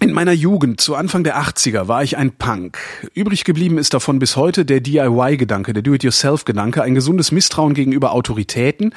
In 0.00 0.12
meiner 0.12 0.32
Jugend, 0.32 0.80
zu 0.80 0.96
Anfang 0.96 1.22
der 1.22 1.40
80er, 1.40 1.86
war 1.86 2.02
ich 2.02 2.16
ein 2.16 2.32
Punk. 2.32 2.78
Übrig 3.14 3.44
geblieben 3.44 3.78
ist 3.78 3.94
davon 3.94 4.18
bis 4.18 4.36
heute 4.36 4.64
der 4.64 4.80
DIY-Gedanke, 4.80 5.72
der 5.72 5.82
Do-it-yourself-Gedanke, 5.82 6.82
ein 6.82 6.94
gesundes 6.94 7.30
Misstrauen 7.30 7.74
gegenüber 7.74 8.12
Autoritäten, 8.12 8.94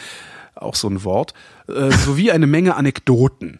auch 0.55 0.73
so 0.73 0.87
ein 0.87 1.03
Wort, 1.03 1.35
äh, 1.67 1.91
sowie 1.91 2.31
eine 2.31 2.47
Menge 2.47 2.75
Anekdoten. 2.75 3.59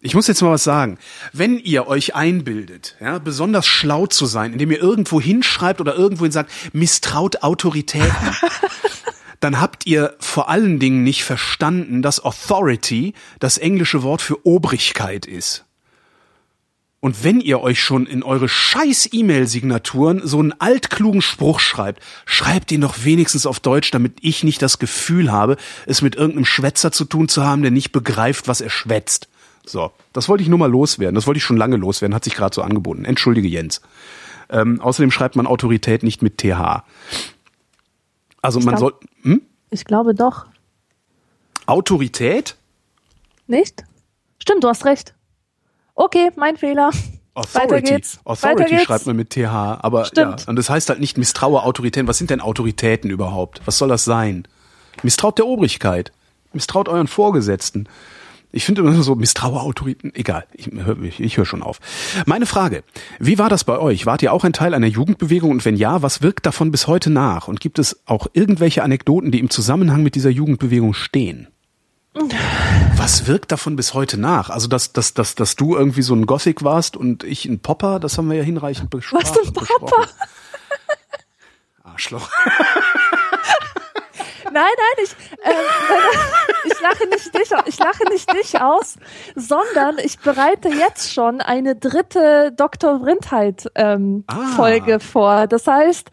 Ich 0.00 0.14
muss 0.14 0.26
jetzt 0.26 0.42
mal 0.42 0.50
was 0.50 0.64
sagen. 0.64 0.98
Wenn 1.32 1.58
ihr 1.58 1.88
euch 1.88 2.14
einbildet, 2.14 2.96
ja, 3.00 3.18
besonders 3.18 3.66
schlau 3.66 4.06
zu 4.06 4.26
sein, 4.26 4.52
indem 4.52 4.70
ihr 4.70 4.80
irgendwo 4.80 5.20
hinschreibt 5.20 5.80
oder 5.80 5.94
irgendwohin 5.96 6.32
sagt, 6.32 6.50
misstraut 6.74 7.42
Autoritäten, 7.42 8.10
dann 9.40 9.60
habt 9.60 9.86
ihr 9.86 10.14
vor 10.18 10.50
allen 10.50 10.78
Dingen 10.78 11.02
nicht 11.02 11.24
verstanden, 11.24 12.02
dass 12.02 12.22
Authority 12.22 13.14
das 13.38 13.58
englische 13.58 14.02
Wort 14.02 14.20
für 14.20 14.44
Obrigkeit 14.46 15.24
ist. 15.24 15.64
Und 17.00 17.22
wenn 17.22 17.40
ihr 17.40 17.60
euch 17.60 17.80
schon 17.80 18.06
in 18.06 18.22
eure 18.22 18.48
scheiß 18.48 19.10
E-Mail-Signaturen 19.12 20.22
so 20.24 20.40
einen 20.40 20.52
altklugen 20.58 21.22
Spruch 21.22 21.60
schreibt, 21.60 22.02
schreibt 22.24 22.72
ihn 22.72 22.80
doch 22.80 23.04
wenigstens 23.04 23.46
auf 23.46 23.60
Deutsch, 23.60 23.90
damit 23.92 24.18
ich 24.22 24.44
nicht 24.44 24.60
das 24.60 24.78
Gefühl 24.78 25.30
habe, 25.30 25.56
es 25.86 26.02
mit 26.02 26.16
irgendeinem 26.16 26.46
Schwätzer 26.46 26.92
zu 26.92 27.04
tun 27.04 27.28
zu 27.28 27.44
haben, 27.44 27.62
der 27.62 27.70
nicht 27.70 27.92
begreift, 27.92 28.48
was 28.48 28.60
er 28.60 28.70
schwätzt. 28.70 29.28
So, 29.66 29.90
das 30.12 30.28
wollte 30.28 30.42
ich 30.42 30.48
nur 30.48 30.58
mal 30.58 30.70
loswerden. 30.70 31.14
Das 31.14 31.26
wollte 31.26 31.38
ich 31.38 31.44
schon 31.44 31.56
lange 31.56 31.76
loswerden, 31.76 32.14
hat 32.14 32.24
sich 32.24 32.34
gerade 32.34 32.54
so 32.54 32.62
angeboten. 32.62 33.04
Entschuldige 33.04 33.48
Jens. 33.48 33.80
Ähm, 34.48 34.80
außerdem 34.80 35.10
schreibt 35.10 35.34
man 35.36 35.46
Autorität 35.46 36.02
nicht 36.04 36.22
mit 36.22 36.38
TH. 36.38 36.84
Also 38.42 38.60
Ich 38.60 38.64
man 38.64 38.76
soll. 38.76 38.94
Hm? 39.22 39.42
Ich 39.70 39.84
glaube 39.84 40.14
doch. 40.14 40.46
Autorität? 41.66 42.56
Nicht? 43.48 43.84
Stimmt, 44.40 44.62
du 44.62 44.68
hast 44.68 44.84
recht. 44.84 45.14
Okay, 45.94 46.30
mein 46.36 46.56
Fehler. 46.56 46.90
Weiter 47.34 47.64
Authority. 47.64 47.92
geht's. 47.94 48.18
Authority 48.24 48.60
Weiter 48.60 48.70
geht's. 48.70 48.82
schreibt 48.84 49.06
man 49.06 49.16
mit 49.16 49.30
TH, 49.30 49.46
aber 49.82 50.04
Stimmt. 50.04 50.42
ja, 50.42 50.48
und 50.48 50.56
das 50.56 50.70
heißt 50.70 50.88
halt 50.88 51.00
nicht 51.00 51.18
misstraue 51.18 51.62
Autoritäten. 51.64 52.06
Was 52.08 52.18
sind 52.18 52.30
denn 52.30 52.40
Autoritäten 52.40 53.10
überhaupt? 53.10 53.60
Was 53.66 53.78
soll 53.78 53.88
das 53.88 54.04
sein? 54.04 54.46
Misstraut 55.02 55.36
der 55.38 55.46
Obrigkeit. 55.46 56.12
Misstraut 56.52 56.88
euren 56.88 57.08
Vorgesetzten. 57.08 57.88
Ich 58.52 58.64
finde 58.64 58.82
immer 58.82 59.02
so 59.02 59.14
misstraue 59.14 59.60
Autoritäten. 59.60 60.14
Egal, 60.14 60.46
ich, 60.52 60.70
ich, 61.02 61.20
ich 61.20 61.36
höre 61.36 61.44
schon 61.44 61.62
auf. 61.62 61.78
Meine 62.26 62.46
Frage: 62.46 62.84
Wie 63.18 63.38
war 63.38 63.48
das 63.48 63.64
bei 63.64 63.78
euch? 63.78 64.06
Wart 64.06 64.22
ihr 64.22 64.32
auch 64.32 64.44
ein 64.44 64.52
Teil 64.52 64.74
einer 64.74 64.86
Jugendbewegung 64.86 65.50
und 65.50 65.64
wenn 65.64 65.76
ja, 65.76 66.02
was 66.02 66.22
wirkt 66.22 66.46
davon 66.46 66.70
bis 66.70 66.86
heute 66.86 67.10
nach? 67.10 67.48
Und 67.48 67.60
gibt 67.60 67.78
es 67.78 68.00
auch 68.06 68.26
irgendwelche 68.32 68.82
Anekdoten, 68.82 69.30
die 69.30 69.40
im 69.40 69.50
Zusammenhang 69.50 70.02
mit 70.02 70.14
dieser 70.14 70.30
Jugendbewegung 70.30 70.94
stehen? 70.94 71.48
Was 72.96 73.26
wirkt 73.26 73.52
davon 73.52 73.76
bis 73.76 73.92
heute 73.92 74.18
nach? 74.18 74.48
Also, 74.48 74.68
dass, 74.68 74.92
dass, 74.92 75.12
dass, 75.12 75.34
dass 75.34 75.56
du 75.56 75.76
irgendwie 75.76 76.02
so 76.02 76.14
ein 76.14 76.24
Gothic 76.24 76.64
warst 76.64 76.96
und 76.96 77.24
ich 77.24 77.44
ein 77.44 77.60
Popper, 77.60 78.00
das 78.00 78.16
haben 78.16 78.30
wir 78.30 78.38
ja 78.38 78.42
hinreichend 78.42 78.88
besprochen. 78.88 79.22
Was 79.22 79.46
ein 79.46 79.52
Popper? 79.52 80.08
Arschloch. 81.82 82.30
Nein, 84.56 84.64
nein, 84.64 85.04
ich, 85.04 85.12
äh, 85.44 86.68
ich 86.72 86.80
lache 86.80 87.06
nicht 87.08 87.34
dich, 87.34 87.50
ich 87.66 87.78
lache 87.78 88.04
nicht 88.10 88.32
dich 88.32 88.58
aus, 88.60 88.96
sondern 89.34 89.98
ich 90.02 90.18
bereite 90.18 90.70
jetzt 90.70 91.12
schon 91.12 91.42
eine 91.42 91.74
dritte 91.76 92.52
Dr. 92.56 93.00
Vrindheit 93.00 93.70
ähm, 93.74 94.24
Ah. 94.28 94.46
Folge 94.56 94.98
vor. 94.98 95.46
Das 95.46 95.66
heißt, 95.66 96.10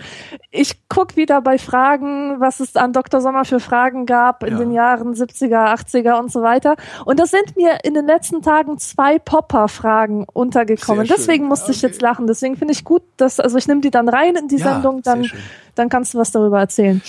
ich 0.51 0.87
guck 0.89 1.15
wieder 1.15 1.39
bei 1.41 1.57
Fragen, 1.57 2.41
was 2.41 2.59
es 2.59 2.75
an 2.75 2.91
Dr. 2.91 3.21
Sommer 3.21 3.45
für 3.45 3.61
Fragen 3.61 4.05
gab 4.05 4.43
in 4.43 4.53
Ja. 4.53 4.59
den 4.59 4.71
Jahren 4.71 5.13
70er, 5.15 5.73
80er 5.73 6.19
und 6.19 6.29
so 6.31 6.41
weiter. 6.41 6.75
Und 7.05 7.21
das 7.21 7.31
sind 7.31 7.55
mir 7.55 7.77
in 7.83 7.93
den 7.93 8.05
letzten 8.07 8.41
Tagen 8.41 8.77
zwei 8.77 9.19
Popper-Fragen 9.19 10.25
untergekommen. 10.33 11.07
Deswegen 11.07 11.45
musste 11.45 11.71
ich 11.71 11.77
Okay. 11.77 11.87
jetzt 11.87 12.01
lachen. 12.01 12.27
Deswegen 12.27 12.57
finde 12.57 12.73
ich 12.73 12.83
gut, 12.83 13.03
dass, 13.15 13.39
also 13.39 13.57
ich 13.57 13.67
nehme 13.67 13.79
die 13.79 13.89
dann 13.91 14.09
rein 14.09 14.35
in 14.35 14.49
die 14.49 14.57
Ja, 14.57 14.73
Sendung, 14.73 15.01
dann, 15.01 15.31
dann 15.75 15.87
kannst 15.87 16.13
du 16.13 16.17
was 16.17 16.31
darüber 16.31 16.59
erzählen. 16.59 17.01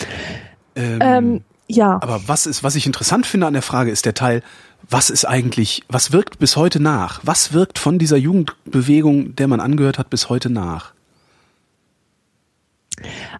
Ähm, 0.76 0.98
Ähm, 1.00 1.44
ja. 1.68 1.98
aber 2.02 2.22
was 2.26 2.46
ist, 2.46 2.62
was 2.62 2.74
ich 2.74 2.86
interessant 2.86 3.26
finde 3.26 3.46
an 3.46 3.52
der 3.54 3.62
Frage, 3.62 3.90
ist 3.90 4.04
der 4.06 4.14
Teil, 4.14 4.42
was 4.90 5.08
ist 5.08 5.24
eigentlich, 5.24 5.82
was 5.88 6.12
wirkt 6.12 6.38
bis 6.38 6.56
heute 6.56 6.78
nach? 6.80 7.20
Was 7.22 7.52
wirkt 7.54 7.78
von 7.78 7.98
dieser 7.98 8.16
Jugendbewegung, 8.18 9.34
der 9.36 9.48
man 9.48 9.60
angehört 9.60 9.98
hat, 9.98 10.10
bis 10.10 10.28
heute 10.28 10.50
nach? 10.50 10.92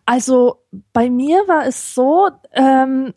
Also 0.04 0.58
bei 0.92 1.10
mir 1.10 1.36
war 1.46 1.66
es 1.66 1.94
so, 1.94 2.28
ähm, 2.52 3.14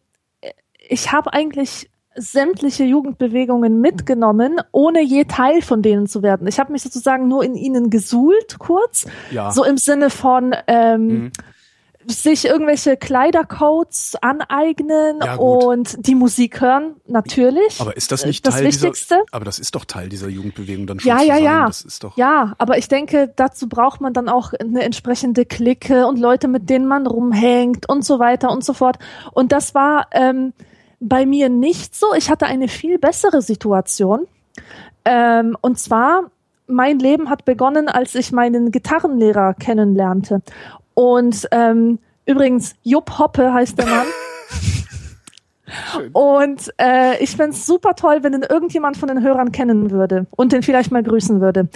ich 0.87 1.11
habe 1.11 1.33
eigentlich 1.33 1.89
sämtliche 2.15 2.83
Jugendbewegungen 2.83 3.79
mitgenommen, 3.79 4.59
ohne 4.71 5.01
je 5.03 5.25
Teil 5.25 5.61
von 5.61 5.81
denen 5.81 6.07
zu 6.07 6.23
werden. 6.23 6.47
Ich 6.47 6.59
habe 6.59 6.71
mich 6.71 6.81
sozusagen 6.81 7.27
nur 7.27 7.43
in 7.43 7.55
ihnen 7.55 7.89
gesuhlt, 7.89 8.57
kurz, 8.59 9.05
Ja. 9.29 9.51
so 9.51 9.63
im 9.63 9.77
Sinne 9.77 10.09
von 10.09 10.55
ähm, 10.67 11.07
Mhm. 11.07 11.31
Sich 12.07 12.45
irgendwelche 12.45 12.95
Kleidercodes 12.97 14.15
aneignen 14.21 15.19
Ja, 15.23 15.35
und 15.35 16.07
die 16.07 16.15
Musik 16.15 16.61
hören, 16.61 16.95
natürlich. 17.05 17.79
Aber 17.81 17.95
ist 17.97 18.11
das 18.11 18.25
nicht 18.25 18.45
das 18.47 18.55
Teil 18.55 18.65
Wichtigste? 18.65 19.15
dieser, 19.15 19.25
aber 19.31 19.45
das 19.45 19.59
ist 19.59 19.75
doch 19.75 19.85
Teil 19.85 20.09
dieser 20.09 20.29
Jugendbewegung 20.29 20.87
dann 20.87 20.99
schon 20.99 21.09
Ja, 21.09 21.17
zu 21.19 21.25
ja, 21.27 21.35
sein. 21.35 21.43
ja. 21.43 21.65
Das 21.67 21.81
ist 21.81 22.03
doch, 22.03 22.17
Ja, 22.17 22.53
aber 22.57 22.77
ich 22.77 22.87
denke, 22.87 23.31
dazu 23.35 23.67
braucht 23.67 23.99
man 24.01 24.13
dann 24.13 24.29
auch 24.29 24.53
eine 24.53 24.83
entsprechende 24.83 25.45
Clique 25.45 26.07
und 26.07 26.17
Leute, 26.17 26.47
mit 26.47 26.69
denen 26.69 26.87
man 26.87 27.07
rumhängt 27.07 27.89
und 27.89 28.05
so 28.05 28.19
weiter 28.19 28.51
und 28.51 28.63
so 28.63 28.73
fort. 28.73 28.97
Und 29.33 29.51
das 29.51 29.75
war 29.75 30.07
ähm, 30.11 30.53
bei 30.99 31.25
mir 31.25 31.49
nicht 31.49 31.95
so. 31.95 32.07
Ich 32.15 32.29
hatte 32.29 32.45
eine 32.45 32.67
viel 32.69 32.97
bessere 32.99 33.41
Situation. 33.41 34.27
Ähm, 35.05 35.55
und 35.61 35.77
zwar, 35.77 36.31
mein 36.67 36.99
Leben 36.99 37.29
hat 37.29 37.45
begonnen, 37.45 37.87
als 37.89 38.15
ich 38.15 38.31
meinen 38.31 38.71
Gitarrenlehrer 38.71 39.53
kennenlernte. 39.53 40.41
Und 40.97 41.47
ähm, 41.51 41.99
übrigens, 42.25 42.73
Jupp 42.81 43.19
Hoppe 43.19 43.53
heißt 43.53 43.77
der 43.77 43.85
Mann. 43.85 44.07
Und 46.11 46.73
äh, 46.81 47.21
ich 47.23 47.35
fänd's 47.35 47.67
super 47.67 47.93
toll, 47.93 48.23
wenn 48.23 48.33
ihn 48.33 48.41
irgendjemand 48.41 48.97
von 48.97 49.07
den 49.07 49.21
Hörern 49.21 49.51
kennen 49.51 49.91
würde 49.91 50.25
und 50.31 50.53
den 50.53 50.63
vielleicht 50.63 50.91
mal 50.91 51.03
grüßen 51.03 51.39
würde. 51.39 51.69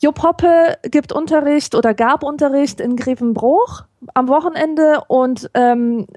Jupp 0.00 0.24
Hoppe 0.24 0.78
gibt 0.82 1.12
Unterricht 1.12 1.76
oder 1.76 1.94
gab 1.94 2.24
Unterricht 2.24 2.80
in 2.80 2.96
Grevenbruch 2.96 3.84
am 4.14 4.26
Wochenende 4.26 5.02
und 5.06 5.48
ähm, 5.54 6.08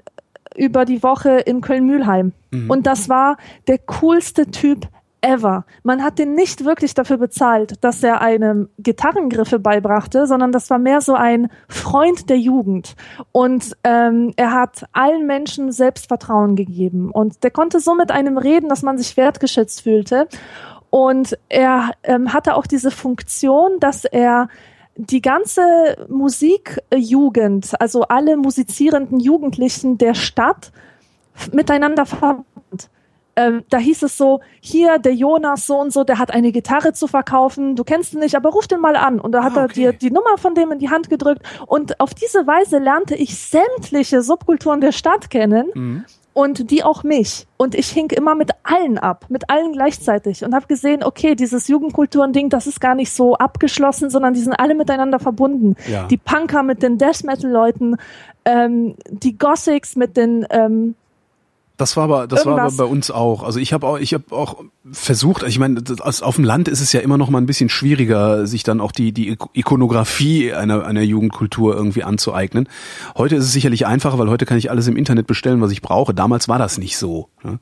über 0.56 0.86
die 0.86 1.04
Woche 1.04 1.38
in 1.38 1.60
Köln-Mühlheim. 1.60 2.32
Und 2.68 2.86
das 2.88 3.08
war 3.08 3.36
der 3.68 3.78
coolste 3.78 4.50
Typ 4.50 4.88
ever. 5.24 5.64
Man 5.82 6.04
hat 6.04 6.18
den 6.18 6.34
nicht 6.34 6.64
wirklich 6.64 6.94
dafür 6.94 7.16
bezahlt, 7.16 7.82
dass 7.82 8.02
er 8.02 8.20
einem 8.20 8.68
Gitarrengriffe 8.78 9.58
beibrachte, 9.58 10.26
sondern 10.26 10.52
das 10.52 10.70
war 10.70 10.78
mehr 10.78 11.00
so 11.00 11.14
ein 11.14 11.50
Freund 11.68 12.28
der 12.28 12.38
Jugend. 12.38 12.94
Und 13.32 13.76
ähm, 13.82 14.32
er 14.36 14.52
hat 14.52 14.84
allen 14.92 15.26
Menschen 15.26 15.72
Selbstvertrauen 15.72 16.56
gegeben. 16.56 17.10
Und 17.10 17.42
der 17.42 17.50
konnte 17.50 17.80
so 17.80 17.94
mit 17.94 18.10
einem 18.10 18.38
reden, 18.38 18.68
dass 18.68 18.82
man 18.82 18.98
sich 18.98 19.16
wertgeschätzt 19.16 19.82
fühlte. 19.82 20.28
Und 20.90 21.36
er 21.48 21.92
ähm, 22.04 22.32
hatte 22.32 22.54
auch 22.54 22.66
diese 22.66 22.90
Funktion, 22.90 23.80
dass 23.80 24.04
er 24.04 24.48
die 24.96 25.22
ganze 25.22 25.62
Musikjugend, 26.08 27.80
also 27.80 28.02
alle 28.02 28.36
musizierenden 28.36 29.18
Jugendlichen 29.18 29.98
der 29.98 30.14
Stadt 30.14 30.70
miteinander 31.52 32.06
verband. 32.06 32.46
Ähm, 33.36 33.64
da 33.68 33.78
hieß 33.78 34.02
es 34.04 34.16
so, 34.16 34.40
hier 34.60 34.98
der 34.98 35.14
Jonas 35.14 35.66
so 35.66 35.78
und 35.78 35.92
so, 35.92 36.04
der 36.04 36.18
hat 36.18 36.32
eine 36.32 36.52
Gitarre 36.52 36.92
zu 36.92 37.06
verkaufen, 37.06 37.74
du 37.76 37.82
kennst 37.84 38.14
ihn 38.14 38.20
nicht, 38.20 38.36
aber 38.36 38.50
ruf 38.50 38.66
den 38.68 38.80
mal 38.80 38.96
an. 38.96 39.18
Und 39.20 39.32
da 39.32 39.42
hat 39.42 39.56
Ah, 39.56 39.60
er 39.60 39.64
okay. 39.64 39.74
dir 39.74 39.92
die 39.92 40.10
Nummer 40.10 40.38
von 40.38 40.54
dem 40.54 40.70
in 40.72 40.78
die 40.78 40.90
Hand 40.90 41.10
gedrückt. 41.10 41.42
Und 41.66 42.00
auf 42.00 42.14
diese 42.14 42.46
Weise 42.46 42.78
lernte 42.78 43.14
ich 43.14 43.36
sämtliche 43.38 44.22
Subkulturen 44.22 44.80
der 44.80 44.92
Stadt 44.92 45.30
kennen 45.30 45.66
Mhm. 45.74 46.04
und 46.32 46.70
die 46.70 46.84
auch 46.84 47.02
mich. 47.02 47.46
Und 47.56 47.74
ich 47.74 47.88
hing 47.90 48.10
immer 48.10 48.34
mit 48.34 48.50
allen 48.62 48.98
ab, 48.98 49.26
mit 49.28 49.50
allen 49.50 49.72
gleichzeitig 49.72 50.44
und 50.44 50.54
habe 50.54 50.66
gesehen, 50.66 51.02
okay, 51.02 51.34
dieses 51.34 51.66
Jugendkulturen-Ding, 51.68 52.50
das 52.50 52.66
ist 52.66 52.80
gar 52.80 52.94
nicht 52.94 53.12
so 53.12 53.34
abgeschlossen, 53.34 54.10
sondern 54.10 54.34
die 54.34 54.40
sind 54.40 54.52
alle 54.54 54.74
miteinander 54.74 55.18
verbunden. 55.18 55.76
Ja. 55.90 56.06
Die 56.06 56.16
Punker 56.18 56.62
mit 56.62 56.82
den 56.82 56.98
Death 56.98 57.24
Metal-Leuten, 57.24 57.96
ähm, 58.44 58.94
die 59.10 59.36
Gothics 59.38 59.96
mit 59.96 60.16
den 60.16 60.46
ähm, 60.50 60.94
Das 61.84 61.96
war 61.98 62.04
aber, 62.04 62.26
das 62.26 62.46
war 62.46 62.52
aber 62.54 62.62
Irgendwas. 62.62 62.76
bei 62.78 62.84
uns 62.84 63.10
auch. 63.10 63.42
Also 63.42 63.60
ich 63.60 63.72
habe 63.74 63.86
auch, 63.86 63.98
ich 63.98 64.14
habe 64.14 64.24
auch 64.30 64.64
versucht. 64.90 65.42
Also 65.42 65.50
ich 65.50 65.58
meine, 65.58 65.82
das- 65.82 66.22
auf 66.22 66.36
dem 66.36 66.44
Land 66.44 66.66
ist 66.68 66.80
es 66.80 66.92
ja 66.92 67.00
immer 67.00 67.18
noch 67.18 67.28
mal 67.28 67.38
ein 67.38 67.46
bisschen 67.46 67.68
schwieriger, 67.68 68.46
sich 68.46 68.62
dann 68.62 68.80
auch 68.80 68.90
die 68.90 69.12
die 69.12 69.28
Ik- 69.28 69.44
Ikonografie 69.52 70.52
einer 70.54 70.86
einer 70.86 71.02
Jugendkultur 71.02 71.74
irgendwie 71.76 72.02
anzueignen. 72.02 72.68
Heute 73.16 73.36
ist 73.36 73.44
es 73.44 73.52
sicherlich 73.52 73.86
einfacher, 73.86 74.18
weil 74.18 74.30
heute 74.30 74.46
kann 74.46 74.56
ich 74.56 74.70
alles 74.70 74.86
im 74.86 74.96
Internet 74.96 75.26
bestellen, 75.26 75.60
was 75.60 75.72
ich 75.72 75.82
brauche. 75.82 76.14
Damals 76.14 76.48
war 76.48 76.58
das 76.58 76.78
nicht 76.78 76.96
so. 76.96 77.28
Ne? 77.42 77.58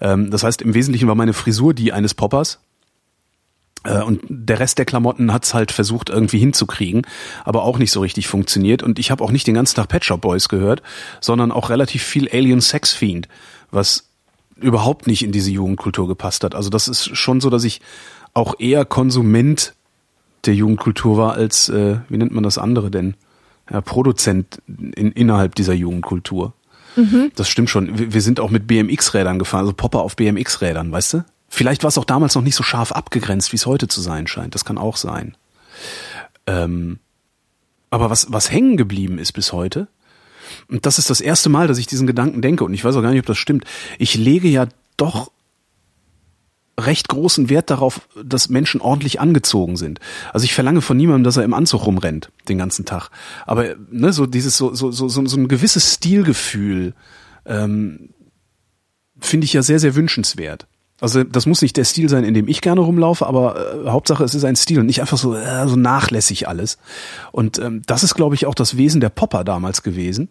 Ähm, 0.00 0.30
das 0.30 0.42
heißt, 0.44 0.62
im 0.62 0.72
Wesentlichen 0.74 1.06
war 1.08 1.14
meine 1.14 1.34
Frisur 1.34 1.74
die 1.74 1.92
eines 1.92 2.14
Poppers. 2.14 2.60
Äh, 3.84 4.02
Und 4.02 4.20
der 4.28 4.58
Rest 4.58 4.78
der 4.78 4.86
Klamotten 4.86 5.32
hat's 5.32 5.54
halt 5.54 5.70
versucht 5.70 6.10
irgendwie 6.10 6.38
hinzukriegen, 6.40 7.02
aber 7.44 7.62
auch 7.62 7.78
nicht 7.78 7.92
so 7.92 8.00
richtig 8.00 8.26
funktioniert. 8.26 8.82
Und 8.82 8.98
ich 8.98 9.12
habe 9.12 9.22
auch 9.22 9.30
nicht 9.30 9.46
den 9.46 9.54
ganzen 9.54 9.76
Tag 9.76 9.86
Pet 9.88 10.04
Shop 10.04 10.20
Boys 10.20 10.48
gehört, 10.48 10.82
sondern 11.20 11.52
auch 11.52 11.70
relativ 11.70 12.02
viel 12.02 12.28
Alien 12.28 12.60
Sex 12.60 12.92
Fiend, 12.92 13.28
was 13.70 14.08
überhaupt 14.56 15.06
nicht 15.06 15.22
in 15.22 15.32
diese 15.32 15.50
Jugendkultur 15.50 16.08
gepasst 16.08 16.44
hat. 16.44 16.54
Also 16.54 16.70
das 16.70 16.88
ist 16.88 17.16
schon 17.16 17.40
so, 17.40 17.50
dass 17.50 17.64
ich 17.64 17.80
auch 18.34 18.54
eher 18.58 18.84
Konsument 18.84 19.74
der 20.46 20.54
Jugendkultur 20.54 21.16
war 21.16 21.34
als, 21.34 21.68
äh, 21.68 21.98
wie 22.08 22.16
nennt 22.16 22.32
man 22.32 22.44
das 22.44 22.58
andere 22.58 22.90
denn? 22.90 23.14
Ja, 23.70 23.80
Produzent 23.80 24.62
in, 24.66 25.12
innerhalb 25.12 25.54
dieser 25.54 25.74
Jugendkultur. 25.74 26.54
Mhm. 26.96 27.32
Das 27.34 27.48
stimmt 27.48 27.70
schon. 27.70 27.98
Wir, 27.98 28.14
wir 28.14 28.22
sind 28.22 28.40
auch 28.40 28.50
mit 28.50 28.66
BMX-Rädern 28.66 29.38
gefahren, 29.38 29.60
also 29.60 29.72
Popper 29.72 30.00
auf 30.00 30.16
BMX-Rädern, 30.16 30.90
weißt 30.90 31.14
du? 31.14 31.24
Vielleicht 31.48 31.82
war 31.82 31.88
es 31.88 31.98
auch 31.98 32.04
damals 32.04 32.34
noch 32.34 32.42
nicht 32.42 32.56
so 32.56 32.62
scharf 32.62 32.92
abgegrenzt, 32.92 33.52
wie 33.52 33.56
es 33.56 33.66
heute 33.66 33.88
zu 33.88 34.00
sein 34.00 34.26
scheint. 34.26 34.54
Das 34.54 34.64
kann 34.64 34.78
auch 34.78 34.96
sein. 34.96 35.36
Ähm, 36.46 36.98
aber 37.90 38.10
was, 38.10 38.32
was 38.32 38.50
hängen 38.50 38.76
geblieben 38.76 39.18
ist 39.18 39.32
bis 39.32 39.52
heute, 39.52 39.88
und 40.68 40.86
das 40.86 40.98
ist 40.98 41.10
das 41.10 41.20
erste 41.20 41.48
Mal, 41.48 41.68
dass 41.68 41.78
ich 41.78 41.86
diesen 41.86 42.06
Gedanken 42.06 42.42
denke, 42.42 42.64
und 42.64 42.74
ich 42.74 42.84
weiß 42.84 42.96
auch 42.96 43.02
gar 43.02 43.10
nicht, 43.10 43.20
ob 43.20 43.26
das 43.26 43.38
stimmt, 43.38 43.64
ich 43.98 44.14
lege 44.14 44.48
ja 44.48 44.66
doch 44.96 45.30
recht 46.78 47.08
großen 47.08 47.50
Wert 47.50 47.70
darauf, 47.70 48.08
dass 48.22 48.48
Menschen 48.48 48.80
ordentlich 48.80 49.20
angezogen 49.20 49.76
sind. 49.76 49.98
Also 50.32 50.44
ich 50.44 50.54
verlange 50.54 50.80
von 50.80 50.96
niemandem, 50.96 51.24
dass 51.24 51.36
er 51.36 51.44
im 51.44 51.54
Anzug 51.54 51.86
rumrennt 51.86 52.30
den 52.48 52.58
ganzen 52.58 52.84
Tag. 52.84 53.10
Aber 53.46 53.74
ne, 53.90 54.12
so 54.12 54.26
dieses 54.26 54.56
so 54.56 54.74
so 54.74 54.92
so 54.92 55.08
so, 55.08 55.36
ein 55.36 55.48
gewisses 55.48 55.94
Stilgefühl 55.94 56.94
ähm, 57.46 58.10
finde 59.18 59.44
ich 59.44 59.52
ja 59.52 59.62
sehr 59.62 59.80
sehr 59.80 59.96
wünschenswert. 59.96 60.68
Also 61.00 61.22
das 61.22 61.46
muss 61.46 61.62
nicht 61.62 61.76
der 61.76 61.84
Stil 61.84 62.08
sein, 62.08 62.24
in 62.24 62.34
dem 62.34 62.48
ich 62.48 62.60
gerne 62.60 62.80
rumlaufe, 62.80 63.26
aber 63.26 63.84
äh, 63.86 63.90
Hauptsache 63.90 64.24
es 64.24 64.34
ist 64.34 64.44
ein 64.44 64.56
Stil 64.56 64.80
und 64.80 64.86
nicht 64.86 65.00
einfach 65.00 65.18
so 65.18 65.34
äh, 65.34 65.68
so 65.68 65.76
nachlässig 65.76 66.48
alles. 66.48 66.78
Und 67.32 67.58
ähm, 67.58 67.82
das 67.86 68.02
ist 68.02 68.14
glaube 68.14 68.34
ich 68.34 68.46
auch 68.46 68.54
das 68.54 68.76
Wesen 68.76 69.00
der 69.00 69.10
Popper 69.10 69.44
damals 69.44 69.82
gewesen 69.82 70.30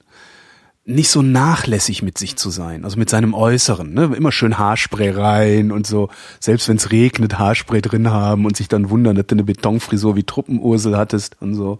nicht 0.87 1.09
so 1.09 1.21
nachlässig 1.21 2.01
mit 2.01 2.17
sich 2.17 2.37
zu 2.37 2.49
sein, 2.49 2.85
also 2.85 2.97
mit 2.97 3.09
seinem 3.09 3.33
Äußeren, 3.33 3.93
ne? 3.93 4.13
immer 4.15 4.31
schön 4.31 4.57
Haarspray 4.57 5.09
rein 5.09 5.71
und 5.73 5.85
so, 5.85 6.09
selbst 6.39 6.69
wenn 6.69 6.77
es 6.77 6.91
regnet, 6.91 7.37
Haarspray 7.37 7.81
drin 7.81 8.09
haben 8.09 8.45
und 8.45 8.55
sich 8.55 8.69
dann 8.69 8.89
wundern, 8.89 9.17
dass 9.17 9.27
du 9.27 9.35
eine 9.35 9.43
Betonfrisur 9.43 10.15
wie 10.15 10.23
Truppenursel 10.23 10.97
hattest 10.97 11.35
und 11.41 11.55
so. 11.55 11.79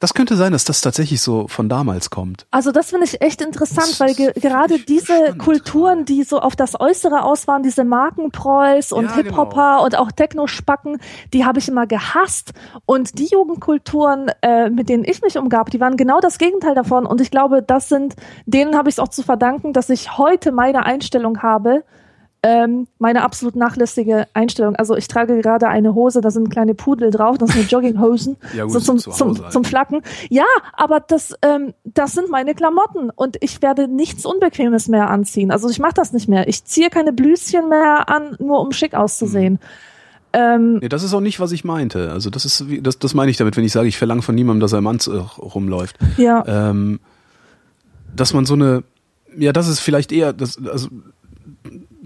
Das 0.00 0.14
könnte 0.14 0.36
sein, 0.36 0.52
dass 0.52 0.64
das 0.64 0.80
tatsächlich 0.80 1.20
so 1.20 1.48
von 1.48 1.68
damals 1.68 2.10
kommt. 2.10 2.46
Also 2.52 2.70
das 2.70 2.90
finde 2.90 3.06
ich 3.06 3.20
echt 3.20 3.42
interessant, 3.42 3.98
weil 3.98 4.14
ge 4.14 4.32
gerade 4.32 4.78
diese 4.78 5.34
Kulturen, 5.36 6.04
die 6.04 6.22
so 6.22 6.38
auf 6.38 6.54
das 6.54 6.78
Äußere 6.78 7.24
aus 7.24 7.48
waren, 7.48 7.64
diese 7.64 7.82
Markenpreuß 7.82 8.92
und 8.92 9.06
ja, 9.06 9.14
Hip-Hopper 9.16 9.78
genau. 9.78 9.84
und 9.84 9.98
auch 9.98 10.12
Techno-Spacken, 10.12 10.98
die 11.32 11.44
habe 11.44 11.58
ich 11.58 11.68
immer 11.68 11.88
gehasst. 11.88 12.52
Und 12.86 13.18
die 13.18 13.26
Jugendkulturen, 13.26 14.30
äh, 14.42 14.70
mit 14.70 14.88
denen 14.88 15.04
ich 15.04 15.20
mich 15.20 15.36
umgab, 15.36 15.70
die 15.70 15.80
waren 15.80 15.96
genau 15.96 16.20
das 16.20 16.38
Gegenteil 16.38 16.76
davon. 16.76 17.04
Und 17.04 17.20
ich 17.20 17.32
glaube, 17.32 17.62
das 17.62 17.88
sind, 17.88 18.14
denen 18.46 18.76
habe 18.76 18.88
ich 18.88 18.94
es 18.94 18.98
auch 19.00 19.08
zu 19.08 19.24
verdanken, 19.24 19.72
dass 19.72 19.90
ich 19.90 20.16
heute 20.16 20.52
meine 20.52 20.86
Einstellung 20.86 21.42
habe, 21.42 21.82
ähm, 22.42 22.86
meine 22.98 23.22
absolut 23.22 23.56
nachlässige 23.56 24.26
Einstellung. 24.32 24.76
Also 24.76 24.96
ich 24.96 25.08
trage 25.08 25.40
gerade 25.40 25.68
eine 25.68 25.94
Hose, 25.94 26.20
da 26.20 26.30
sind 26.30 26.50
kleine 26.50 26.74
Pudel 26.74 27.10
drauf, 27.10 27.36
das 27.38 27.50
sind 27.50 27.70
Jogginghosen, 27.70 28.36
ja, 28.56 28.64
gut, 28.64 28.72
so 28.72 28.80
zum, 28.80 28.98
zum, 28.98 29.34
zum 29.34 29.44
halt. 29.44 29.66
Flacken. 29.66 30.02
Ja, 30.30 30.44
aber 30.72 31.00
das, 31.00 31.34
ähm, 31.42 31.74
das 31.84 32.12
sind 32.12 32.30
meine 32.30 32.54
Klamotten 32.54 33.10
und 33.10 33.36
ich 33.40 33.60
werde 33.60 33.88
nichts 33.88 34.24
Unbequemes 34.24 34.88
mehr 34.88 35.10
anziehen. 35.10 35.50
Also 35.50 35.68
ich 35.68 35.80
mache 35.80 35.94
das 35.94 36.12
nicht 36.12 36.28
mehr. 36.28 36.46
Ich 36.48 36.64
ziehe 36.64 36.90
keine 36.90 37.12
Blüschen 37.12 37.68
mehr 37.68 38.08
an, 38.08 38.36
nur 38.38 38.60
um 38.60 38.72
schick 38.72 38.94
auszusehen. 38.94 39.54
Hm. 39.54 39.68
Ähm, 40.32 40.78
nee, 40.78 40.88
das 40.88 41.02
ist 41.02 41.14
auch 41.14 41.20
nicht, 41.20 41.40
was 41.40 41.52
ich 41.52 41.64
meinte. 41.64 42.12
Also 42.12 42.30
das 42.30 42.44
ist, 42.44 42.64
das, 42.82 42.98
das 42.98 43.14
meine 43.14 43.30
ich 43.30 43.38
damit, 43.38 43.56
wenn 43.56 43.64
ich 43.64 43.72
sage, 43.72 43.88
ich 43.88 43.96
verlange 43.96 44.22
von 44.22 44.34
niemandem, 44.34 44.60
dass 44.60 44.72
er 44.72 44.78
im 44.78 44.86
Anzug 44.86 45.38
rumläuft. 45.38 45.98
Ja. 46.18 46.44
Ähm, 46.46 47.00
dass 48.14 48.34
man 48.34 48.44
so 48.44 48.54
eine, 48.54 48.84
ja, 49.36 49.52
das 49.52 49.68
ist 49.68 49.80
vielleicht 49.80 50.12
eher, 50.12 50.32
das, 50.32 50.58
also 50.66 50.88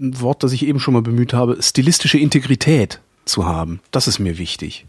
ein 0.03 0.21
Wort, 0.21 0.43
das 0.43 0.51
ich 0.51 0.65
eben 0.65 0.79
schon 0.79 0.93
mal 0.93 1.01
bemüht 1.01 1.33
habe, 1.33 1.57
stilistische 1.61 2.19
Integrität 2.19 2.99
zu 3.25 3.45
haben. 3.45 3.79
Das 3.91 4.07
ist 4.07 4.19
mir 4.19 4.37
wichtig. 4.37 4.85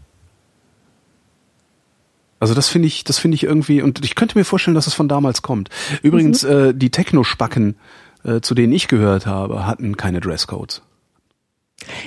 Also 2.39 2.53
das 2.53 2.67
finde 2.67 2.87
ich, 2.87 3.03
das 3.03 3.17
finde 3.17 3.35
ich 3.35 3.43
irgendwie, 3.43 3.81
und 3.81 4.03
ich 4.03 4.13
könnte 4.13 4.37
mir 4.37 4.43
vorstellen, 4.43 4.75
dass 4.75 4.87
es 4.87 4.93
von 4.93 5.07
damals 5.07 5.41
kommt. 5.41 5.69
Übrigens, 6.03 6.43
mhm. 6.43 6.49
äh, 6.49 6.73
die 6.73 6.91
Techno-Spacken, 6.91 7.77
äh, 8.23 8.41
zu 8.41 8.53
denen 8.53 8.73
ich 8.73 8.87
gehört 8.87 9.25
habe, 9.25 9.65
hatten 9.65 9.97
keine 9.97 10.19
Dresscodes. 10.19 10.81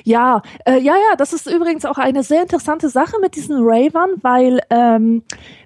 Ja, 0.04 0.42
äh, 0.64 0.78
ja, 0.78 0.94
ja, 0.94 1.16
das 1.16 1.32
ist 1.32 1.46
übrigens 1.46 1.84
auch 1.84 1.98
eine 1.98 2.22
sehr 2.22 2.42
interessante 2.42 2.88
Sache 2.88 3.16
mit 3.20 3.36
diesen 3.36 3.56
Ravern, 3.60 4.10
weil 4.22 4.60
ähm, 4.70 5.22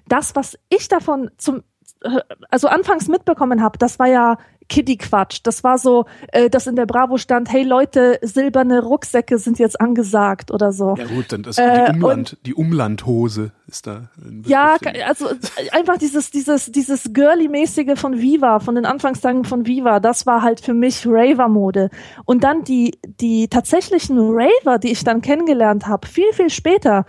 das, 0.07 0.35
was 0.35 0.57
ich 0.69 0.87
davon 0.87 1.29
zum 1.37 1.63
äh, 2.03 2.19
also 2.49 2.67
anfangs 2.67 3.07
mitbekommen 3.07 3.61
habe, 3.61 3.77
das 3.77 3.99
war 3.99 4.07
ja 4.07 4.37
Kiddie-Quatsch. 4.69 5.39
Das 5.43 5.63
war 5.63 5.77
so, 5.77 6.05
äh, 6.31 6.49
dass 6.49 6.67
in 6.67 6.75
der 6.75 6.85
Bravo 6.85 7.17
stand, 7.17 7.51
hey 7.51 7.63
Leute, 7.63 8.19
silberne 8.21 8.81
Rucksäcke 8.81 9.37
sind 9.37 9.59
jetzt 9.59 9.79
angesagt 9.79 10.51
oder 10.51 10.71
so. 10.71 10.95
Ja 10.97 11.05
gut, 11.05 11.31
dann 11.31 11.43
ist 11.43 11.57
äh, 11.59 11.91
die, 11.91 11.99
Umland, 11.99 12.37
die 12.45 12.53
Umlandhose 12.53 13.51
ist 13.67 13.87
da. 13.87 14.09
Ja, 14.45 14.77
also 15.07 15.29
einfach 15.71 15.97
dieses, 15.97 16.31
dieses, 16.31 16.71
dieses 16.71 17.13
Girly-mäßige 17.13 17.99
von 17.99 18.19
Viva, 18.19 18.59
von 18.59 18.75
den 18.75 18.85
Anfangstagen 18.85 19.45
von 19.45 19.65
Viva, 19.65 19.99
das 19.99 20.25
war 20.25 20.41
halt 20.41 20.61
für 20.61 20.73
mich 20.73 21.05
Raver-Mode. 21.05 21.89
Und 22.25 22.43
dann 22.43 22.63
die, 22.63 22.97
die 23.05 23.47
tatsächlichen 23.47 24.17
Raver, 24.19 24.79
die 24.79 24.91
ich 24.91 25.03
dann 25.03 25.21
kennengelernt 25.21 25.87
habe, 25.87 26.07
viel, 26.07 26.31
viel 26.33 26.49
später, 26.49 27.05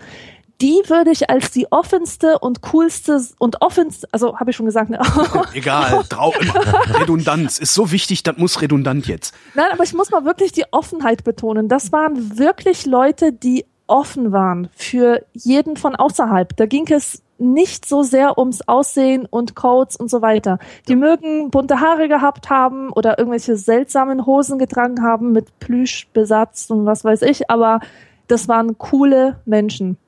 die 0.60 0.82
würde 0.86 1.10
ich 1.10 1.28
als 1.30 1.50
die 1.50 1.70
offenste 1.70 2.38
und 2.38 2.62
coolste 2.62 3.20
und 3.38 3.60
offenste, 3.60 4.08
also 4.12 4.38
habe 4.38 4.50
ich 4.50 4.56
schon 4.56 4.66
gesagt, 4.66 4.90
ne? 4.90 5.00
Egal, 5.54 6.04
trau 6.08 6.32
Redundanz 7.00 7.58
ist 7.58 7.74
so 7.74 7.90
wichtig, 7.90 8.22
das 8.22 8.36
muss 8.36 8.62
redundant 8.62 9.06
jetzt. 9.06 9.34
Nein, 9.54 9.66
aber 9.72 9.84
ich 9.84 9.94
muss 9.94 10.10
mal 10.10 10.24
wirklich 10.24 10.52
die 10.52 10.64
Offenheit 10.70 11.24
betonen. 11.24 11.68
Das 11.68 11.92
waren 11.92 12.38
wirklich 12.38 12.86
Leute, 12.86 13.32
die 13.32 13.66
offen 13.86 14.32
waren 14.32 14.68
für 14.74 15.24
jeden 15.32 15.76
von 15.76 15.94
außerhalb. 15.94 16.56
Da 16.56 16.66
ging 16.66 16.90
es 16.90 17.22
nicht 17.38 17.86
so 17.86 18.02
sehr 18.02 18.38
ums 18.38 18.62
Aussehen 18.62 19.26
und 19.26 19.54
Codes 19.54 19.96
und 19.96 20.08
so 20.08 20.22
weiter. 20.22 20.58
Die 20.88 20.92
ja. 20.92 20.98
mögen 20.98 21.50
bunte 21.50 21.80
Haare 21.80 22.08
gehabt 22.08 22.48
haben 22.48 22.90
oder 22.90 23.18
irgendwelche 23.18 23.56
seltsamen 23.56 24.24
Hosen 24.24 24.58
getragen 24.58 25.02
haben 25.02 25.32
mit 25.32 25.58
Plüschbesatz 25.58 26.70
und 26.70 26.86
was 26.86 27.04
weiß 27.04 27.22
ich, 27.22 27.50
aber 27.50 27.80
das 28.28 28.48
waren 28.48 28.78
coole 28.78 29.40
Menschen. 29.44 29.98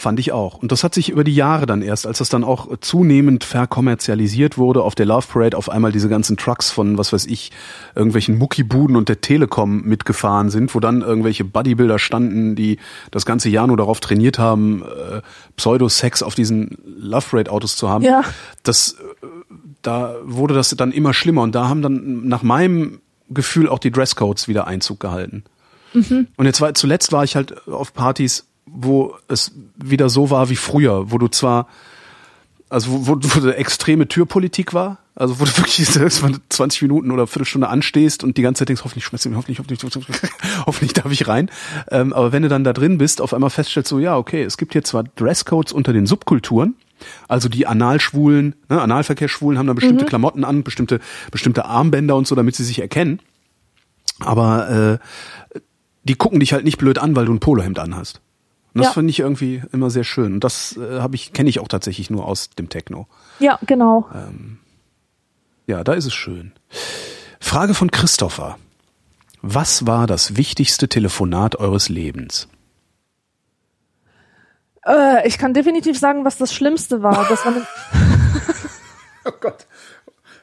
Fand 0.00 0.20
ich 0.20 0.30
auch. 0.30 0.54
Und 0.54 0.70
das 0.70 0.84
hat 0.84 0.94
sich 0.94 1.08
über 1.08 1.24
die 1.24 1.34
Jahre 1.34 1.66
dann 1.66 1.82
erst, 1.82 2.06
als 2.06 2.18
das 2.18 2.28
dann 2.28 2.44
auch 2.44 2.68
zunehmend 2.80 3.42
verkommerzialisiert 3.42 4.56
wurde, 4.56 4.84
auf 4.84 4.94
der 4.94 5.06
Love 5.06 5.26
Parade 5.26 5.56
auf 5.56 5.68
einmal 5.68 5.90
diese 5.90 6.08
ganzen 6.08 6.36
Trucks 6.36 6.70
von, 6.70 6.98
was 6.98 7.12
weiß 7.12 7.26
ich, 7.26 7.50
irgendwelchen 7.96 8.38
Muckibuden 8.38 8.94
und 8.94 9.08
der 9.08 9.22
Telekom 9.22 9.82
mitgefahren 9.82 10.50
sind, 10.50 10.72
wo 10.76 10.78
dann 10.78 11.00
irgendwelche 11.00 11.42
Bodybuilder 11.44 11.98
standen, 11.98 12.54
die 12.54 12.78
das 13.10 13.26
ganze 13.26 13.48
Jahr 13.48 13.66
nur 13.66 13.76
darauf 13.76 13.98
trainiert 13.98 14.38
haben, 14.38 14.84
äh, 14.84 15.20
Pseudo-Sex 15.56 16.22
auf 16.22 16.36
diesen 16.36 16.78
Love 16.84 17.26
Parade 17.30 17.50
Autos 17.50 17.74
zu 17.74 17.88
haben. 17.88 18.04
Ja. 18.04 18.22
Das, 18.62 18.92
äh, 18.92 19.26
da 19.82 20.14
wurde 20.22 20.54
das 20.54 20.70
dann 20.70 20.92
immer 20.92 21.12
schlimmer 21.12 21.42
und 21.42 21.56
da 21.56 21.68
haben 21.68 21.82
dann 21.82 22.28
nach 22.28 22.44
meinem 22.44 23.00
Gefühl 23.30 23.68
auch 23.68 23.80
die 23.80 23.90
Dresscodes 23.90 24.46
wieder 24.46 24.68
Einzug 24.68 25.00
gehalten. 25.00 25.42
Mhm. 25.92 26.28
Und 26.36 26.46
jetzt 26.46 26.60
war, 26.60 26.72
zuletzt 26.74 27.10
war 27.10 27.24
ich 27.24 27.34
halt 27.34 27.66
auf 27.66 27.92
Partys, 27.94 28.44
wo 28.72 29.14
es 29.28 29.52
wieder 29.76 30.08
so 30.08 30.30
war 30.30 30.50
wie 30.50 30.56
früher, 30.56 31.10
wo 31.10 31.18
du 31.18 31.28
zwar, 31.28 31.68
also 32.68 33.06
wo, 33.06 33.06
wo, 33.06 33.20
wo 33.22 33.48
extreme 33.48 34.08
Türpolitik 34.08 34.74
war, 34.74 34.98
also 35.14 35.40
wo 35.40 35.44
du 35.44 35.50
wirklich 35.56 35.86
selbst 35.86 36.22
mal 36.22 36.32
20 36.48 36.82
Minuten 36.82 37.10
oder 37.10 37.26
Viertelstunde 37.26 37.68
anstehst 37.68 38.24
und 38.24 38.36
die 38.36 38.42
ganze 38.42 38.60
Zeit 38.60 38.68
denkst, 38.68 38.84
hoffentlich 38.84 39.04
schmeißt 39.04 39.24
du 39.24 39.30
mir, 39.30 39.36
hoffentlich, 39.36 39.58
hoffentlich, 39.58 39.82
hoffentlich, 39.82 40.32
hoffentlich 40.66 40.92
darf 40.92 41.10
ich 41.10 41.26
rein. 41.26 41.50
Ähm, 41.90 42.12
aber 42.12 42.32
wenn 42.32 42.42
du 42.42 42.48
dann 42.48 42.64
da 42.64 42.72
drin 42.72 42.98
bist, 42.98 43.20
auf 43.20 43.34
einmal 43.34 43.50
feststellst 43.50 43.88
so, 43.88 43.98
ja, 43.98 44.16
okay, 44.16 44.42
es 44.42 44.56
gibt 44.56 44.72
hier 44.72 44.84
zwar 44.84 45.04
Dresscodes 45.04 45.72
unter 45.72 45.92
den 45.92 46.06
Subkulturen, 46.06 46.74
also 47.28 47.48
die 47.48 47.66
Analschwulen, 47.66 48.54
ne, 48.68 48.80
Analverkehrsschwulen 48.80 49.58
haben 49.58 49.66
da 49.66 49.72
bestimmte 49.72 50.04
mhm. 50.04 50.08
Klamotten 50.08 50.44
an, 50.44 50.62
bestimmte, 50.62 51.00
bestimmte 51.30 51.64
Armbänder 51.64 52.16
und 52.16 52.26
so, 52.26 52.34
damit 52.34 52.56
sie 52.56 52.64
sich 52.64 52.80
erkennen. 52.80 53.20
Aber 54.20 55.00
äh, 55.54 55.60
die 56.04 56.14
gucken 56.16 56.40
dich 56.40 56.52
halt 56.52 56.64
nicht 56.64 56.78
blöd 56.78 56.98
an, 56.98 57.14
weil 57.14 57.26
du 57.26 57.32
ein 57.32 57.40
Polohemd 57.40 57.78
anhast. 57.78 58.20
Und 58.78 58.84
das 58.84 58.90
ja. 58.90 58.92
finde 58.92 59.10
ich 59.10 59.18
irgendwie 59.18 59.60
immer 59.72 59.90
sehr 59.90 60.04
schön. 60.04 60.34
Und 60.34 60.44
das 60.44 60.76
äh, 60.76 61.00
habe 61.00 61.16
ich, 61.16 61.32
kenne 61.32 61.48
ich 61.48 61.58
auch 61.58 61.66
tatsächlich 61.66 62.10
nur 62.10 62.26
aus 62.26 62.50
dem 62.50 62.68
Techno. 62.68 63.08
Ja, 63.40 63.58
genau. 63.66 64.08
Ähm, 64.14 64.58
ja, 65.66 65.82
da 65.82 65.94
ist 65.94 66.06
es 66.06 66.14
schön. 66.14 66.52
Frage 67.40 67.74
von 67.74 67.90
Christopher. 67.90 68.56
Was 69.42 69.84
war 69.84 70.06
das 70.06 70.36
wichtigste 70.36 70.88
Telefonat 70.88 71.56
eures 71.56 71.88
Lebens? 71.88 72.46
Äh, 74.86 75.26
ich 75.26 75.38
kann 75.38 75.54
definitiv 75.54 75.98
sagen, 75.98 76.24
was 76.24 76.38
das 76.38 76.54
Schlimmste 76.54 77.02
war. 77.02 77.26
Das 77.28 77.44
war 77.44 77.54
oh 79.24 79.32
Gott. 79.40 79.66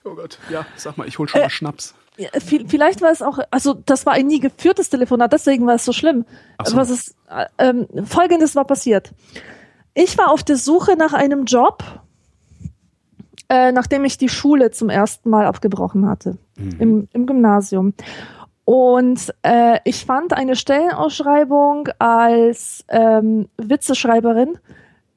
Oh 0.03 0.13
Gott. 0.13 0.39
Ja, 0.49 0.65
sag 0.75 0.97
mal, 0.97 1.07
ich 1.07 1.19
hol 1.19 1.29
schon 1.29 1.39
äh, 1.39 1.45
mal 1.45 1.49
Schnaps. 1.49 1.95
Ja, 2.17 2.29
vielleicht 2.39 3.01
war 3.01 3.11
es 3.11 3.21
auch, 3.21 3.39
also 3.51 3.73
das 3.73 4.05
war 4.05 4.13
ein 4.13 4.27
nie 4.27 4.39
geführtes 4.39 4.89
Telefonat, 4.89 5.33
deswegen 5.33 5.67
war 5.67 5.75
es 5.75 5.85
so 5.85 5.91
schlimm. 5.91 6.25
So. 6.63 6.77
Was 6.77 6.89
ist, 6.89 7.15
äh, 7.29 7.45
ähm, 7.57 7.87
Folgendes 8.05 8.55
war 8.55 8.65
passiert. 8.65 9.11
Ich 9.93 10.17
war 10.17 10.31
auf 10.31 10.43
der 10.43 10.55
Suche 10.55 10.95
nach 10.97 11.13
einem 11.13 11.45
Job, 11.45 11.83
äh, 13.49 13.71
nachdem 13.71 14.05
ich 14.05 14.17
die 14.17 14.29
Schule 14.29 14.71
zum 14.71 14.89
ersten 14.89 15.29
Mal 15.29 15.45
abgebrochen 15.45 16.07
hatte, 16.07 16.37
mhm. 16.57 16.75
im, 16.79 17.07
im 17.13 17.25
Gymnasium. 17.25 17.93
Und 18.63 19.33
äh, 19.43 19.79
ich 19.83 20.05
fand 20.05 20.33
eine 20.33 20.55
Stellenausschreibung 20.55 21.89
als 21.99 22.83
ähm, 22.89 23.47
Witzeschreiberin 23.57 24.57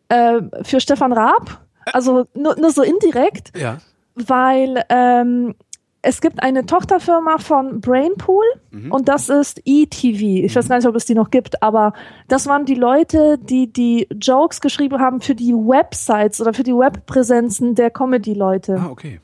äh, 0.08 0.40
für 0.62 0.80
Stefan 0.80 1.12
Raab, 1.12 1.64
also 1.92 2.26
nur, 2.34 2.58
nur 2.58 2.70
so 2.70 2.82
indirekt, 2.82 3.56
Ja. 3.58 3.78
weil 4.14 4.84
ähm, 4.90 5.54
es 6.08 6.22
gibt 6.22 6.42
eine 6.42 6.64
Tochterfirma 6.64 7.36
von 7.36 7.82
Brainpool 7.82 8.44
und 8.88 9.10
das 9.10 9.28
ist 9.28 9.60
ETV. 9.66 10.46
Ich 10.46 10.56
weiß 10.56 10.66
gar 10.66 10.76
nicht, 10.76 10.88
ob 10.88 10.96
es 10.96 11.04
die 11.04 11.14
noch 11.14 11.30
gibt, 11.30 11.62
aber 11.62 11.92
das 12.28 12.46
waren 12.46 12.64
die 12.64 12.76
Leute, 12.76 13.36
die 13.36 13.70
die 13.70 14.08
Jokes 14.18 14.62
geschrieben 14.62 15.00
haben 15.00 15.20
für 15.20 15.34
die 15.34 15.52
Websites 15.52 16.40
oder 16.40 16.54
für 16.54 16.62
die 16.62 16.72
Webpräsenzen 16.72 17.74
der 17.74 17.90
Comedy-Leute. 17.90 18.80
Ah, 18.80 18.88
okay. 18.90 19.20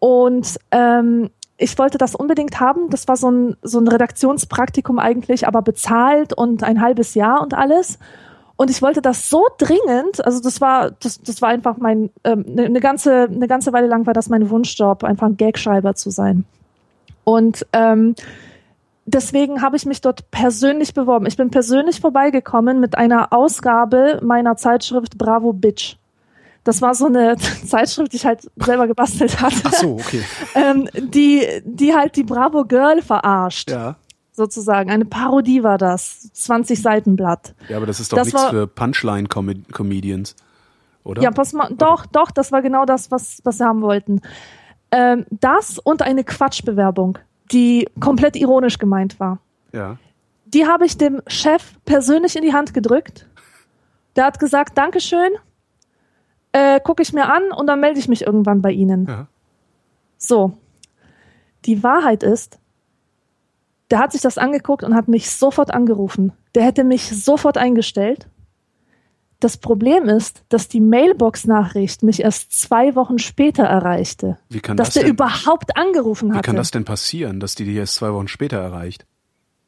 Und 0.00 0.58
ähm, 0.70 1.30
ich 1.56 1.78
wollte 1.78 1.96
das 1.96 2.14
unbedingt 2.14 2.60
haben. 2.60 2.90
Das 2.90 3.08
war 3.08 3.16
so 3.16 3.30
ein, 3.30 3.56
so 3.62 3.80
ein 3.80 3.88
Redaktionspraktikum 3.88 4.98
eigentlich, 4.98 5.48
aber 5.48 5.62
bezahlt 5.62 6.34
und 6.34 6.62
ein 6.62 6.82
halbes 6.82 7.14
Jahr 7.14 7.40
und 7.40 7.54
alles. 7.54 7.98
Und 8.58 8.70
ich 8.70 8.82
wollte 8.82 9.00
das 9.00 9.30
so 9.30 9.46
dringend, 9.56 10.24
also 10.26 10.40
das 10.40 10.60
war, 10.60 10.90
das, 10.90 11.22
das 11.22 11.40
war 11.40 11.48
einfach 11.48 11.76
mein, 11.76 12.10
ähm, 12.24 12.44
eine 12.48 12.68
ne 12.68 12.80
ganze, 12.80 13.28
eine 13.30 13.46
ganze 13.46 13.72
Weile 13.72 13.86
lang 13.86 14.04
war 14.04 14.14
das 14.14 14.28
mein 14.28 14.50
Wunschjob, 14.50 15.04
einfach 15.04 15.28
ein 15.28 15.36
Gagschreiber 15.36 15.94
zu 15.94 16.10
sein. 16.10 16.44
Und 17.22 17.64
ähm, 17.72 18.16
deswegen 19.06 19.62
habe 19.62 19.76
ich 19.76 19.86
mich 19.86 20.00
dort 20.00 20.28
persönlich 20.32 20.92
beworben. 20.92 21.26
Ich 21.26 21.36
bin 21.36 21.50
persönlich 21.50 22.00
vorbeigekommen 22.00 22.80
mit 22.80 22.98
einer 22.98 23.32
Ausgabe 23.32 24.18
meiner 24.24 24.56
Zeitschrift 24.56 25.16
Bravo 25.16 25.52
Bitch. 25.52 25.94
Das 26.64 26.82
war 26.82 26.96
so 26.96 27.06
eine 27.06 27.36
Zeitschrift, 27.66 28.12
die 28.12 28.16
ich 28.16 28.26
halt 28.26 28.40
selber 28.56 28.88
gebastelt 28.88 29.40
hatte, 29.40 29.62
Ach 29.66 29.72
so, 29.72 29.92
okay. 29.92 30.24
ähm, 30.56 30.88
die, 30.96 31.46
die 31.64 31.94
halt 31.94 32.16
die 32.16 32.24
Bravo 32.24 32.64
Girl 32.64 33.02
verarscht, 33.02 33.70
Ja. 33.70 33.94
Sozusagen. 34.38 34.90
Eine 34.90 35.04
Parodie 35.04 35.62
war 35.62 35.76
das. 35.76 36.32
20 36.32 36.80
Seiten 36.80 37.16
Blatt. 37.16 37.54
Ja, 37.68 37.76
aber 37.76 37.84
das 37.86 38.00
ist 38.00 38.10
doch 38.12 38.16
Das 38.16 38.28
nichts 38.28 38.40
war- 38.42 38.50
für 38.50 38.66
Punchline-Comedians, 38.66 40.34
oder? 41.04 41.20
Ja, 41.22 41.30
pass 41.30 41.52
mal, 41.52 41.68
doch, 41.76 42.06
doch, 42.06 42.30
das 42.30 42.50
war 42.52 42.62
genau 42.62 42.86
das, 42.86 43.10
was, 43.10 43.40
was 43.44 43.58
sie 43.58 43.64
haben 43.66 43.82
wollten. 43.82 44.22
Ähm, 44.90 45.26
das 45.30 45.78
und 45.78 46.00
eine 46.00 46.24
Quatschbewerbung, 46.24 47.18
die 47.52 47.86
komplett 48.00 48.36
ironisch 48.36 48.78
gemeint 48.78 49.20
war. 49.20 49.38
Ja. 49.74 49.98
Die 50.46 50.66
habe 50.66 50.86
ich 50.86 50.96
dem 50.96 51.20
Chef 51.26 51.74
persönlich 51.84 52.34
in 52.36 52.42
die 52.42 52.54
Hand 52.54 52.72
gedrückt. 52.72 53.26
Der 54.16 54.24
hat 54.24 54.38
gesagt, 54.38 54.78
Dankeschön, 54.78 55.30
äh, 56.52 56.80
gucke 56.80 57.02
ich 57.02 57.12
mir 57.12 57.30
an 57.30 57.52
und 57.54 57.66
dann 57.66 57.80
melde 57.80 57.98
ich 58.00 58.08
mich 58.08 58.22
irgendwann 58.26 58.62
bei 58.62 58.70
Ihnen. 58.72 59.06
Ja. 59.06 59.26
So. 60.16 60.54
Die 61.66 61.82
Wahrheit 61.82 62.22
ist, 62.22 62.58
der 63.90 63.98
hat 63.98 64.12
sich 64.12 64.20
das 64.20 64.38
angeguckt 64.38 64.84
und 64.84 64.94
hat 64.94 65.08
mich 65.08 65.30
sofort 65.30 65.72
angerufen. 65.72 66.32
Der 66.54 66.64
hätte 66.64 66.84
mich 66.84 67.04
sofort 67.24 67.56
eingestellt. 67.56 68.26
Das 69.40 69.56
Problem 69.56 70.04
ist, 70.08 70.42
dass 70.48 70.66
die 70.68 70.80
Mailbox-Nachricht 70.80 72.02
mich 72.02 72.20
erst 72.22 72.52
zwei 72.52 72.96
Wochen 72.96 73.18
später 73.18 73.62
erreichte. 73.64 74.36
Wie 74.48 74.58
kann 74.60 74.76
dass 74.76 74.88
das 74.88 74.94
der 74.94 75.02
denn- 75.04 75.12
überhaupt 75.12 75.76
angerufen 75.76 76.30
Wie 76.30 76.34
hatte. 76.34 76.42
kann 76.46 76.56
das 76.56 76.72
denn 76.72 76.84
passieren, 76.84 77.38
dass 77.38 77.54
die 77.54 77.64
dich 77.64 77.76
erst 77.76 77.94
zwei 77.94 78.12
Wochen 78.12 78.26
später 78.28 78.58
erreicht? 78.58 79.06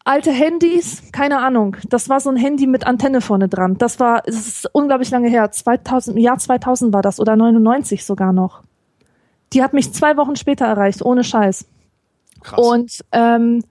Alte 0.03 0.33
Handys, 0.33 1.03
keine 1.13 1.39
Ahnung. 1.39 1.77
Das 1.89 2.09
war 2.09 2.19
so 2.21 2.31
ein 2.31 2.37
Handy 2.37 2.67
mit 2.67 2.85
Antenne 2.87 3.21
vorne 3.21 3.49
dran. 3.49 3.77
Das 3.79 4.01
war, 4.01 4.23
es 4.27 4.47
ist 4.47 4.69
unglaublich 4.75 5.11
lange 5.11 5.29
her. 5.29 5.51
2000, 5.53 6.19
Jahr 6.19 6.39
2000 6.39 6.93
war 6.93 7.03
das 7.03 7.21
oder 7.21 7.37
99 7.37 8.05
sogar 8.05 8.33
noch. 8.33 8.63
Die 9.53 9.63
hat 9.63 9.73
mich 9.73 9.93
zwei 9.93 10.17
Wochen 10.17 10.37
später 10.37 10.65
erreicht, 10.67 11.03
ohne 11.05 11.23
Scheiß. 11.23 11.67
Krass. 12.43 12.59
Und 12.59 13.05
ähm, 13.13 13.63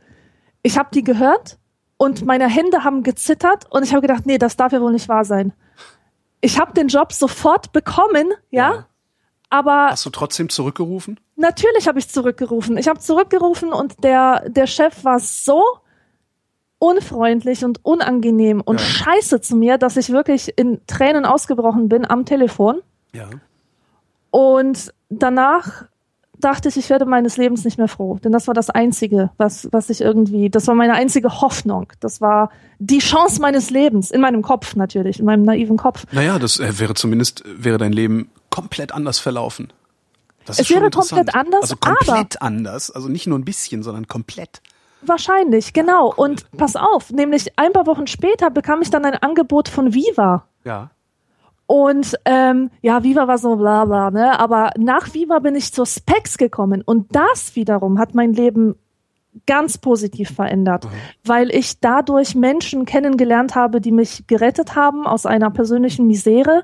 ich 0.61 0.77
habe 0.77 0.89
die 0.93 1.03
gehört 1.03 1.57
und 1.97 2.25
meine 2.25 2.47
Hände 2.47 2.83
haben 2.83 3.03
gezittert 3.03 3.65
und 3.71 3.83
ich 3.83 3.91
habe 3.91 4.01
gedacht, 4.01 4.25
nee, 4.25 4.37
das 4.37 4.55
darf 4.57 4.71
ja 4.71 4.81
wohl 4.81 4.91
nicht 4.91 5.09
wahr 5.09 5.25
sein. 5.25 5.53
Ich 6.41 6.59
habe 6.59 6.73
den 6.73 6.87
Job 6.87 7.11
sofort 7.13 7.71
bekommen, 7.73 8.29
ja, 8.49 8.71
Ja. 8.73 8.85
aber 9.49 9.87
Hast 9.91 10.05
du 10.05 10.09
trotzdem 10.09 10.49
zurückgerufen? 10.49 11.19
natürlich 11.35 11.87
habe 11.87 11.99
ich 11.99 12.07
zurückgerufen. 12.09 12.77
Ich 12.77 12.87
habe 12.87 12.99
zurückgerufen 12.99 13.73
und 13.73 14.03
der, 14.03 14.47
der 14.49 14.67
Chef 14.67 15.03
war 15.03 15.19
so 15.19 15.63
unfreundlich 16.77 17.65
und 17.65 17.83
unangenehm 17.83 18.61
und 18.61 18.79
Ja. 18.79 18.85
scheiße 18.85 19.41
zu 19.41 19.55
mir, 19.57 19.77
dass 19.77 19.97
ich 19.97 20.09
wirklich 20.11 20.57
in 20.57 20.79
Tränen 20.87 21.25
ausgebrochen 21.25 21.89
bin 21.89 22.09
am 22.09 22.25
Telefon. 22.25 22.81
Ja. 23.13 23.27
Und 24.31 24.93
danach 25.09 25.85
dachte 26.39 26.69
ich, 26.69 26.77
ich 26.77 26.89
werde 26.89 27.05
meines 27.05 27.37
Lebens 27.37 27.65
nicht 27.65 27.77
mehr 27.77 27.87
froh. 27.87 28.17
Denn 28.23 28.31
das 28.31 28.47
war 28.47 28.53
das 28.53 28.69
Einzige, 28.69 29.31
was, 29.37 29.67
was 29.71 29.89
ich 29.89 30.01
irgendwie, 30.01 30.49
das 30.49 30.67
war 30.67 30.75
meine 30.75 30.93
einzige 30.93 31.41
Hoffnung. 31.41 31.87
Das 31.99 32.21
war 32.21 32.49
die 32.79 32.99
Chance 32.99 33.41
meines 33.41 33.69
Lebens. 33.69 34.11
In 34.11 34.21
meinem 34.21 34.41
Kopf 34.41 34.75
natürlich, 34.75 35.19
in 35.19 35.25
meinem 35.25 35.43
naiven 35.43 35.77
Kopf. 35.77 36.05
Naja, 36.11 36.39
das 36.39 36.59
äh, 36.59 36.79
wäre 36.79 36.93
zumindest, 36.93 37.43
wäre 37.45 37.77
dein 37.77 37.93
Leben 37.93 38.29
komplett 38.49 38.93
anders 38.93 39.19
verlaufen. 39.19 39.71
Das 40.45 40.59
Es 40.59 40.69
wäre 40.69 40.89
komplett 40.89 41.35
anders, 41.35 41.61
Also 41.61 41.75
komplett 41.75 42.41
anders. 42.41 42.89
Also 42.89 43.07
nicht 43.09 43.27
nur 43.27 43.37
ein 43.37 43.45
bisschen, 43.45 43.83
sondern 43.83 44.07
komplett. 44.07 44.61
Wahrscheinlich, 45.01 45.73
genau. 45.73 46.13
Und 46.13 46.45
pass 46.57 46.75
auf, 46.75 47.11
nämlich 47.11 47.57
ein 47.57 47.71
paar 47.71 47.85
Wochen 47.85 48.07
später 48.07 48.49
bekam 48.49 48.81
ich 48.81 48.89
dann 48.89 49.05
ein 49.05 49.15
Angebot 49.15 49.69
von 49.69 49.93
Viva. 49.93 50.45
Ja. 50.63 50.91
Und 51.71 52.17
ähm, 52.25 52.71
ja, 52.81 53.03
Viva 53.03 53.27
war 53.27 53.37
so 53.37 53.55
bla 53.55 53.85
bla, 53.85 54.09
ne? 54.09 54.39
Aber 54.39 54.71
nach 54.75 55.13
Viva 55.13 55.37
bin 55.37 55.53
ich 55.53 55.71
zur 55.71 55.85
Specs 55.85 56.39
gekommen 56.39 56.81
und 56.83 57.15
das 57.15 57.55
wiederum 57.55 57.99
hat 57.99 58.15
mein 58.15 58.33
Leben 58.33 58.73
ganz 59.45 59.77
positiv 59.77 60.31
verändert, 60.31 60.87
weil 61.23 61.51
ich 61.51 61.79
dadurch 61.79 62.33
Menschen 62.33 62.85
kennengelernt 62.85 63.53
habe, 63.53 63.81
die 63.81 63.91
mich 63.91 64.25
gerettet 64.25 64.75
haben 64.75 65.05
aus 65.05 65.27
einer 65.27 65.51
persönlichen 65.51 66.07
Misere, 66.07 66.63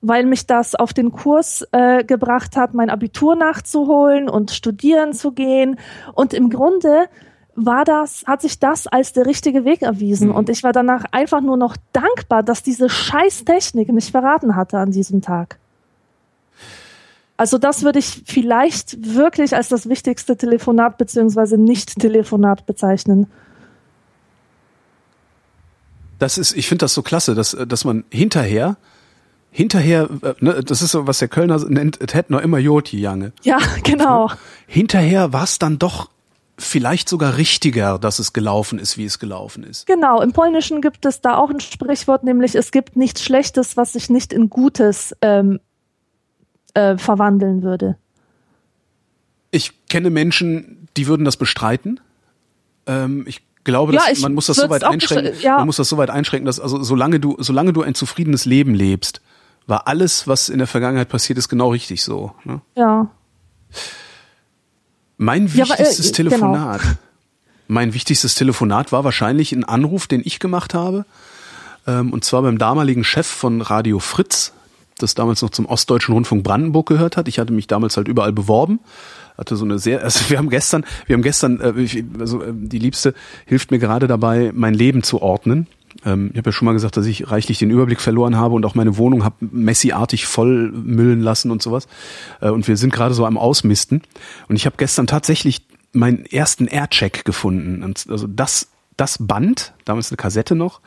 weil 0.00 0.26
mich 0.26 0.48
das 0.48 0.74
auf 0.74 0.92
den 0.92 1.12
Kurs 1.12 1.64
äh, 1.70 2.02
gebracht 2.02 2.56
hat, 2.56 2.74
mein 2.74 2.90
Abitur 2.90 3.36
nachzuholen 3.36 4.28
und 4.28 4.50
studieren 4.50 5.12
zu 5.12 5.30
gehen. 5.30 5.78
Und 6.12 6.34
im 6.34 6.50
Grunde 6.50 7.06
war 7.56 7.84
das, 7.84 8.24
hat 8.26 8.42
sich 8.42 8.58
das 8.58 8.86
als 8.86 9.12
der 9.12 9.26
richtige 9.26 9.64
Weg 9.64 9.82
erwiesen. 9.82 10.30
Und 10.30 10.48
ich 10.48 10.62
war 10.62 10.72
danach 10.72 11.04
einfach 11.12 11.40
nur 11.40 11.56
noch 11.56 11.76
dankbar, 11.92 12.42
dass 12.42 12.62
diese 12.62 12.88
Scheißtechnik 12.88 13.92
mich 13.92 14.10
verraten 14.10 14.56
hatte 14.56 14.78
an 14.78 14.90
diesem 14.90 15.20
Tag. 15.20 15.58
Also 17.36 17.56
das 17.56 17.82
würde 17.82 17.98
ich 17.98 18.22
vielleicht 18.26 19.14
wirklich 19.14 19.56
als 19.56 19.68
das 19.68 19.88
wichtigste 19.88 20.36
Telefonat 20.36 20.98
beziehungsweise 20.98 21.56
Nicht-Telefonat 21.56 22.66
bezeichnen. 22.66 23.28
Das 26.18 26.36
ist, 26.36 26.54
ich 26.54 26.68
finde 26.68 26.84
das 26.84 26.92
so 26.92 27.00
klasse, 27.00 27.34
dass, 27.34 27.56
dass 27.66 27.86
man 27.86 28.04
hinterher, 28.10 28.76
hinterher, 29.50 30.10
äh, 30.20 30.34
ne, 30.40 30.62
das 30.62 30.82
ist 30.82 30.90
so, 30.90 31.06
was 31.06 31.18
der 31.18 31.28
Kölner 31.28 31.58
nennt, 31.66 31.98
es 31.98 32.12
hätte 32.12 32.30
noch 32.30 32.42
immer 32.42 32.58
Joti, 32.58 33.00
Jange. 33.00 33.32
Ja, 33.42 33.58
genau. 33.84 34.30
Hinterher 34.66 35.32
war 35.32 35.44
es 35.44 35.58
dann 35.58 35.78
doch 35.78 36.10
vielleicht 36.60 37.08
sogar 37.08 37.36
richtiger, 37.36 37.98
dass 37.98 38.18
es 38.18 38.32
gelaufen 38.32 38.78
ist, 38.78 38.96
wie 38.98 39.04
es 39.04 39.18
gelaufen 39.18 39.64
ist. 39.64 39.86
Genau. 39.86 40.20
Im 40.20 40.32
Polnischen 40.32 40.80
gibt 40.82 41.06
es 41.06 41.20
da 41.20 41.36
auch 41.36 41.50
ein 41.50 41.60
Sprichwort, 41.60 42.22
nämlich 42.22 42.54
es 42.54 42.70
gibt 42.70 42.96
nichts 42.96 43.22
Schlechtes, 43.24 43.76
was 43.76 43.94
sich 43.94 44.10
nicht 44.10 44.32
in 44.32 44.50
Gutes 44.50 45.16
ähm, 45.22 45.60
äh, 46.74 46.96
verwandeln 46.98 47.62
würde. 47.62 47.96
Ich 49.50 49.86
kenne 49.88 50.10
Menschen, 50.10 50.88
die 50.96 51.06
würden 51.06 51.24
das 51.24 51.36
bestreiten. 51.36 51.98
Ähm, 52.86 53.24
ich 53.26 53.42
glaube, 53.64 53.94
Ja, 53.94 54.00
dass, 54.00 54.18
ich 54.18 54.22
man 54.22 54.34
muss 54.34 54.46
das 54.46 54.58
so 54.58 54.68
weit 54.70 54.84
einschränken. 54.84 55.40
ja. 55.40 55.56
Man 55.56 55.66
muss 55.66 55.76
das 55.76 55.88
so 55.88 55.96
weit 55.96 56.10
einschränken, 56.10 56.46
dass 56.46 56.60
also 56.60 56.82
solange 56.82 57.20
du, 57.20 57.36
solange 57.40 57.72
du 57.72 57.82
ein 57.82 57.94
zufriedenes 57.94 58.44
Leben 58.44 58.74
lebst, 58.74 59.20
war 59.66 59.88
alles, 59.88 60.28
was 60.28 60.48
in 60.48 60.58
der 60.58 60.66
Vergangenheit 60.66 61.08
passiert 61.08 61.38
ist, 61.38 61.48
genau 61.48 61.70
richtig 61.70 62.02
so. 62.02 62.32
Ne? 62.44 62.60
Ja. 62.76 63.10
Mein 65.22 65.48
Ja, 65.48 65.66
äh, 65.66 65.68
wichtigstes 65.68 66.12
genau. 66.12 66.30
Telefonat. 66.30 66.80
Mein 67.68 67.92
wichtigstes 67.92 68.36
Telefonat 68.36 68.90
war 68.90 69.04
wahrscheinlich 69.04 69.52
ein 69.52 69.64
Anruf, 69.64 70.06
den 70.06 70.22
ich 70.24 70.38
gemacht 70.38 70.72
habe. 70.72 71.04
Ähm, 71.86 72.14
und 72.14 72.24
zwar 72.24 72.40
beim 72.40 72.56
damaligen 72.56 73.04
Chef 73.04 73.26
von 73.26 73.60
Radio 73.60 73.98
Fritz, 73.98 74.54
das 74.96 75.14
damals 75.14 75.42
noch 75.42 75.50
zum 75.50 75.66
Ostdeutschen 75.66 76.14
Rundfunk 76.14 76.42
Brandenburg 76.42 76.88
gehört 76.88 77.18
hat. 77.18 77.28
Ich 77.28 77.38
hatte 77.38 77.52
mich 77.52 77.66
damals 77.66 77.98
halt 77.98 78.08
überall 78.08 78.32
beworben. 78.32 78.80
Hatte 79.36 79.56
so 79.56 79.66
eine 79.66 79.78
sehr, 79.78 80.02
also 80.04 80.30
wir 80.30 80.38
haben 80.38 80.48
gestern, 80.48 80.86
wir 81.04 81.12
haben 81.12 81.22
gestern, 81.22 81.60
äh, 81.60 82.02
also 82.18 82.42
äh, 82.42 82.54
die 82.54 82.78
Liebste 82.78 83.12
hilft 83.44 83.70
mir 83.70 83.78
gerade 83.78 84.08
dabei, 84.08 84.52
mein 84.54 84.72
Leben 84.72 85.02
zu 85.02 85.20
ordnen. 85.20 85.66
Ähm, 86.04 86.30
ich 86.32 86.38
habe 86.38 86.48
ja 86.48 86.52
schon 86.52 86.66
mal 86.66 86.72
gesagt, 86.72 86.96
dass 86.96 87.06
ich 87.06 87.30
reichlich 87.30 87.58
den 87.58 87.70
Überblick 87.70 88.00
verloren 88.00 88.36
habe 88.36 88.54
und 88.54 88.64
auch 88.64 88.74
meine 88.74 88.96
Wohnung 88.96 89.24
habe 89.24 89.36
Messi-artig 89.40 90.26
voll 90.26 90.70
müllen 90.72 91.20
lassen 91.20 91.50
und 91.50 91.62
sowas. 91.62 91.88
Äh, 92.40 92.50
und 92.50 92.66
wir 92.68 92.76
sind 92.76 92.92
gerade 92.92 93.14
so 93.14 93.26
am 93.26 93.38
Ausmisten. 93.38 94.02
Und 94.48 94.56
ich 94.56 94.66
habe 94.66 94.76
gestern 94.78 95.06
tatsächlich 95.06 95.66
meinen 95.92 96.24
ersten 96.24 96.66
Aircheck 96.66 97.24
gefunden. 97.24 97.82
Und 97.82 98.06
also 98.08 98.26
das, 98.26 98.68
das 98.96 99.18
Band, 99.20 99.72
damals 99.84 100.10
eine 100.10 100.16
Kassette 100.16 100.54
noch, 100.54 100.80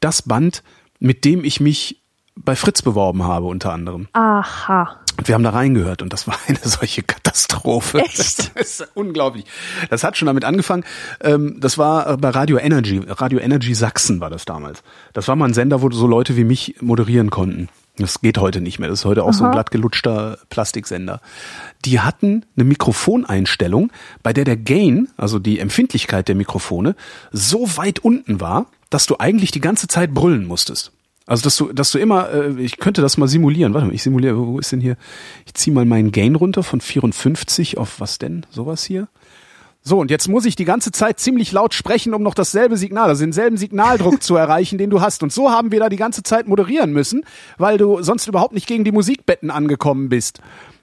das 0.00 0.22
Band, 0.22 0.62
mit 1.00 1.24
dem 1.24 1.44
ich 1.44 1.60
mich 1.60 2.00
bei 2.36 2.56
Fritz 2.56 2.82
beworben 2.82 3.22
habe, 3.22 3.46
unter 3.46 3.72
anderem. 3.72 4.08
Aha. 4.12 5.00
Und 5.16 5.28
wir 5.28 5.34
haben 5.34 5.44
da 5.44 5.50
reingehört 5.50 6.02
und 6.02 6.12
das 6.12 6.26
war 6.26 6.36
eine 6.46 6.58
solche 6.62 7.02
Katastrophe. 7.02 7.98
Echt? 7.98 8.52
Das 8.54 8.80
ist 8.80 8.88
unglaublich. 8.94 9.44
Das 9.90 10.04
hat 10.04 10.16
schon 10.16 10.26
damit 10.26 10.44
angefangen. 10.44 10.84
Ähm, 11.20 11.56
das 11.60 11.78
war 11.78 12.16
bei 12.18 12.30
Radio 12.30 12.58
Energy, 12.58 13.00
Radio 13.06 13.38
Energy 13.38 13.74
Sachsen 13.74 14.20
war 14.20 14.30
das 14.30 14.44
damals. 14.44 14.82
Das 15.12 15.28
war 15.28 15.36
mal 15.36 15.46
ein 15.46 15.54
Sender, 15.54 15.82
wo 15.82 15.90
so 15.90 16.06
Leute 16.06 16.36
wie 16.36 16.44
mich 16.44 16.76
moderieren 16.80 17.30
konnten. 17.30 17.68
Das 17.96 18.20
geht 18.20 18.38
heute 18.38 18.60
nicht 18.60 18.80
mehr. 18.80 18.88
Das 18.88 19.00
ist 19.00 19.04
heute 19.04 19.22
auch 19.22 19.32
so 19.32 19.44
ein 19.44 19.48
Aha. 19.48 19.52
glattgelutschter 19.52 20.38
Plastiksender. 20.50 21.20
Die 21.84 22.00
hatten 22.00 22.44
eine 22.56 22.64
Mikrofoneinstellung, 22.64 23.92
bei 24.22 24.32
der 24.32 24.44
der 24.44 24.56
Gain, 24.56 25.08
also 25.16 25.38
die 25.38 25.60
Empfindlichkeit 25.60 26.26
der 26.26 26.34
Mikrofone, 26.34 26.96
so 27.30 27.76
weit 27.76 28.00
unten 28.00 28.40
war, 28.40 28.66
dass 28.90 29.06
du 29.06 29.16
eigentlich 29.18 29.52
die 29.52 29.60
ganze 29.60 29.86
Zeit 29.86 30.12
brüllen 30.12 30.46
musstest. 30.46 30.92
Also 31.26 31.42
dass 31.42 31.56
du, 31.56 31.72
dass 31.72 31.90
du 31.90 31.98
immer, 31.98 32.30
äh, 32.30 32.60
ich 32.60 32.76
könnte 32.76 33.00
das 33.00 33.16
mal 33.16 33.28
simulieren. 33.28 33.72
Warte 33.72 33.86
mal, 33.86 33.94
ich 33.94 34.02
simuliere, 34.02 34.36
wo 34.36 34.58
ist 34.58 34.72
denn 34.72 34.80
hier? 34.80 34.96
Ich 35.46 35.54
ziehe 35.54 35.74
mal 35.74 35.86
meinen 35.86 36.12
Gain 36.12 36.34
runter 36.34 36.62
von 36.62 36.80
54 36.80 37.78
auf 37.78 38.00
was 38.00 38.18
denn? 38.18 38.44
Sowas 38.50 38.84
hier? 38.84 39.08
So, 39.86 39.98
und 39.98 40.10
jetzt 40.10 40.28
muss 40.28 40.46
ich 40.46 40.56
die 40.56 40.64
ganze 40.64 40.92
Zeit 40.92 41.20
ziemlich 41.20 41.52
laut 41.52 41.74
sprechen, 41.74 42.14
um 42.14 42.22
noch 42.22 42.34
dasselbe 42.34 42.78
Signal, 42.78 43.08
also 43.10 43.22
denselben 43.22 43.58
Signaldruck 43.58 44.22
zu 44.22 44.34
erreichen, 44.34 44.78
den 44.78 44.88
du 44.88 45.02
hast. 45.02 45.22
Und 45.22 45.30
so 45.30 45.50
haben 45.50 45.72
wir 45.72 45.80
da 45.80 45.90
die 45.90 45.96
ganze 45.96 46.22
Zeit 46.22 46.48
moderieren 46.48 46.92
müssen, 46.92 47.24
weil 47.58 47.76
du 47.76 48.02
sonst 48.02 48.26
überhaupt 48.26 48.54
nicht 48.54 48.66
gegen 48.66 48.84
die 48.84 48.92
Musikbetten 48.92 49.50
angekommen 49.50 50.08
bist. 50.08 50.40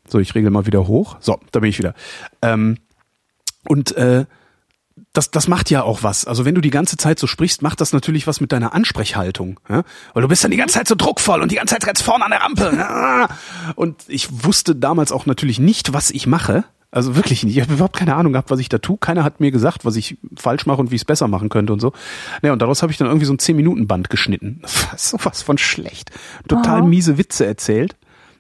So, 0.08 0.20
ich 0.20 0.36
regel 0.36 0.52
mal 0.52 0.68
wieder 0.68 0.88
hoch. 0.88 1.18
So, 1.20 1.40
da 1.52 1.60
bin 1.60 1.70
ich 1.70 1.80
wieder. 1.80 1.96
Ähm, 2.44 2.78
und 3.68 3.96
äh, 3.98 4.26
das, 5.14 5.30
das 5.30 5.48
macht 5.48 5.70
ja 5.70 5.84
auch 5.84 6.04
was. 6.04 6.26
Also 6.26 6.46
wenn 6.46 6.56
du 6.56 6.62
die 6.62 6.70
ganze 6.70 6.96
Zeit 6.96 7.20
so 7.20 7.28
sprichst, 7.28 7.62
macht 7.62 7.82
das 7.82 7.92
natürlich 7.92 8.28
was 8.28 8.40
mit 8.40 8.52
deiner 8.52 8.74
Ansprechhaltung. 8.74 9.60
Ja? 9.70 9.84
Weil 10.14 10.22
du 10.22 10.30
bist 10.30 10.44
dann 10.44 10.52
die 10.52 10.58
ganze 10.58 10.76
Zeit 10.76 10.88
so 10.88 10.96
druckvoll 10.96 11.42
und 11.42 11.52
die 11.52 11.56
ganze 11.56 11.76
Zeit 11.76 11.86
ganz 11.86 12.02
vorne 12.02 12.26
an 12.26 12.32
der 12.32 12.42
Rampe. 12.42 12.74
Ja? 12.76 13.28
Und 13.76 14.04
ich 14.08 14.46
wusste 14.46 14.76
damals 14.76 15.12
auch 15.12 15.26
natürlich 15.26 15.60
nicht, 15.60 15.94
was 15.94 16.12
ich 16.12 16.28
mache. 16.28 16.64
Also 16.92 17.16
wirklich 17.16 17.44
nicht. 17.44 17.56
Ich 17.56 17.62
habe 17.62 17.74
überhaupt 17.74 17.96
keine 17.96 18.16
Ahnung 18.16 18.34
gehabt, 18.34 18.52
was 18.52 18.60
ich 18.60 18.68
da 18.68 18.78
tue. 18.78 18.98
Keiner 18.98 19.24
hat 19.24 19.40
mir 19.40 19.52
gesagt, 19.52 19.86
was 19.86 19.96
ich 19.96 20.18
falsch 20.36 20.66
mache 20.66 20.82
und 20.82 20.92
wie 20.92 20.96
ich 20.96 21.02
es 21.02 21.06
besser 21.06 21.28
machen 21.30 21.48
könnte 21.48 21.72
und 21.72 21.80
so. 21.80 21.94
Ja, 22.42 22.52
und 22.52 22.62
daraus 22.62 22.82
habe 22.82 22.92
ich 22.92 22.98
dann 22.98 23.08
irgendwie 23.08 23.26
so 23.26 23.34
ein 23.34 23.38
10-Minuten-Band 23.38 24.10
geschnitten. 24.10 24.60
Das 24.62 24.88
war 24.92 24.98
sowas 24.98 25.42
von 25.42 25.58
schlecht. 25.58 26.12
Total 26.48 26.80
Aha. 26.80 26.86
miese 26.86 27.18
Witze 27.18 27.46
erzählt. 27.46 27.96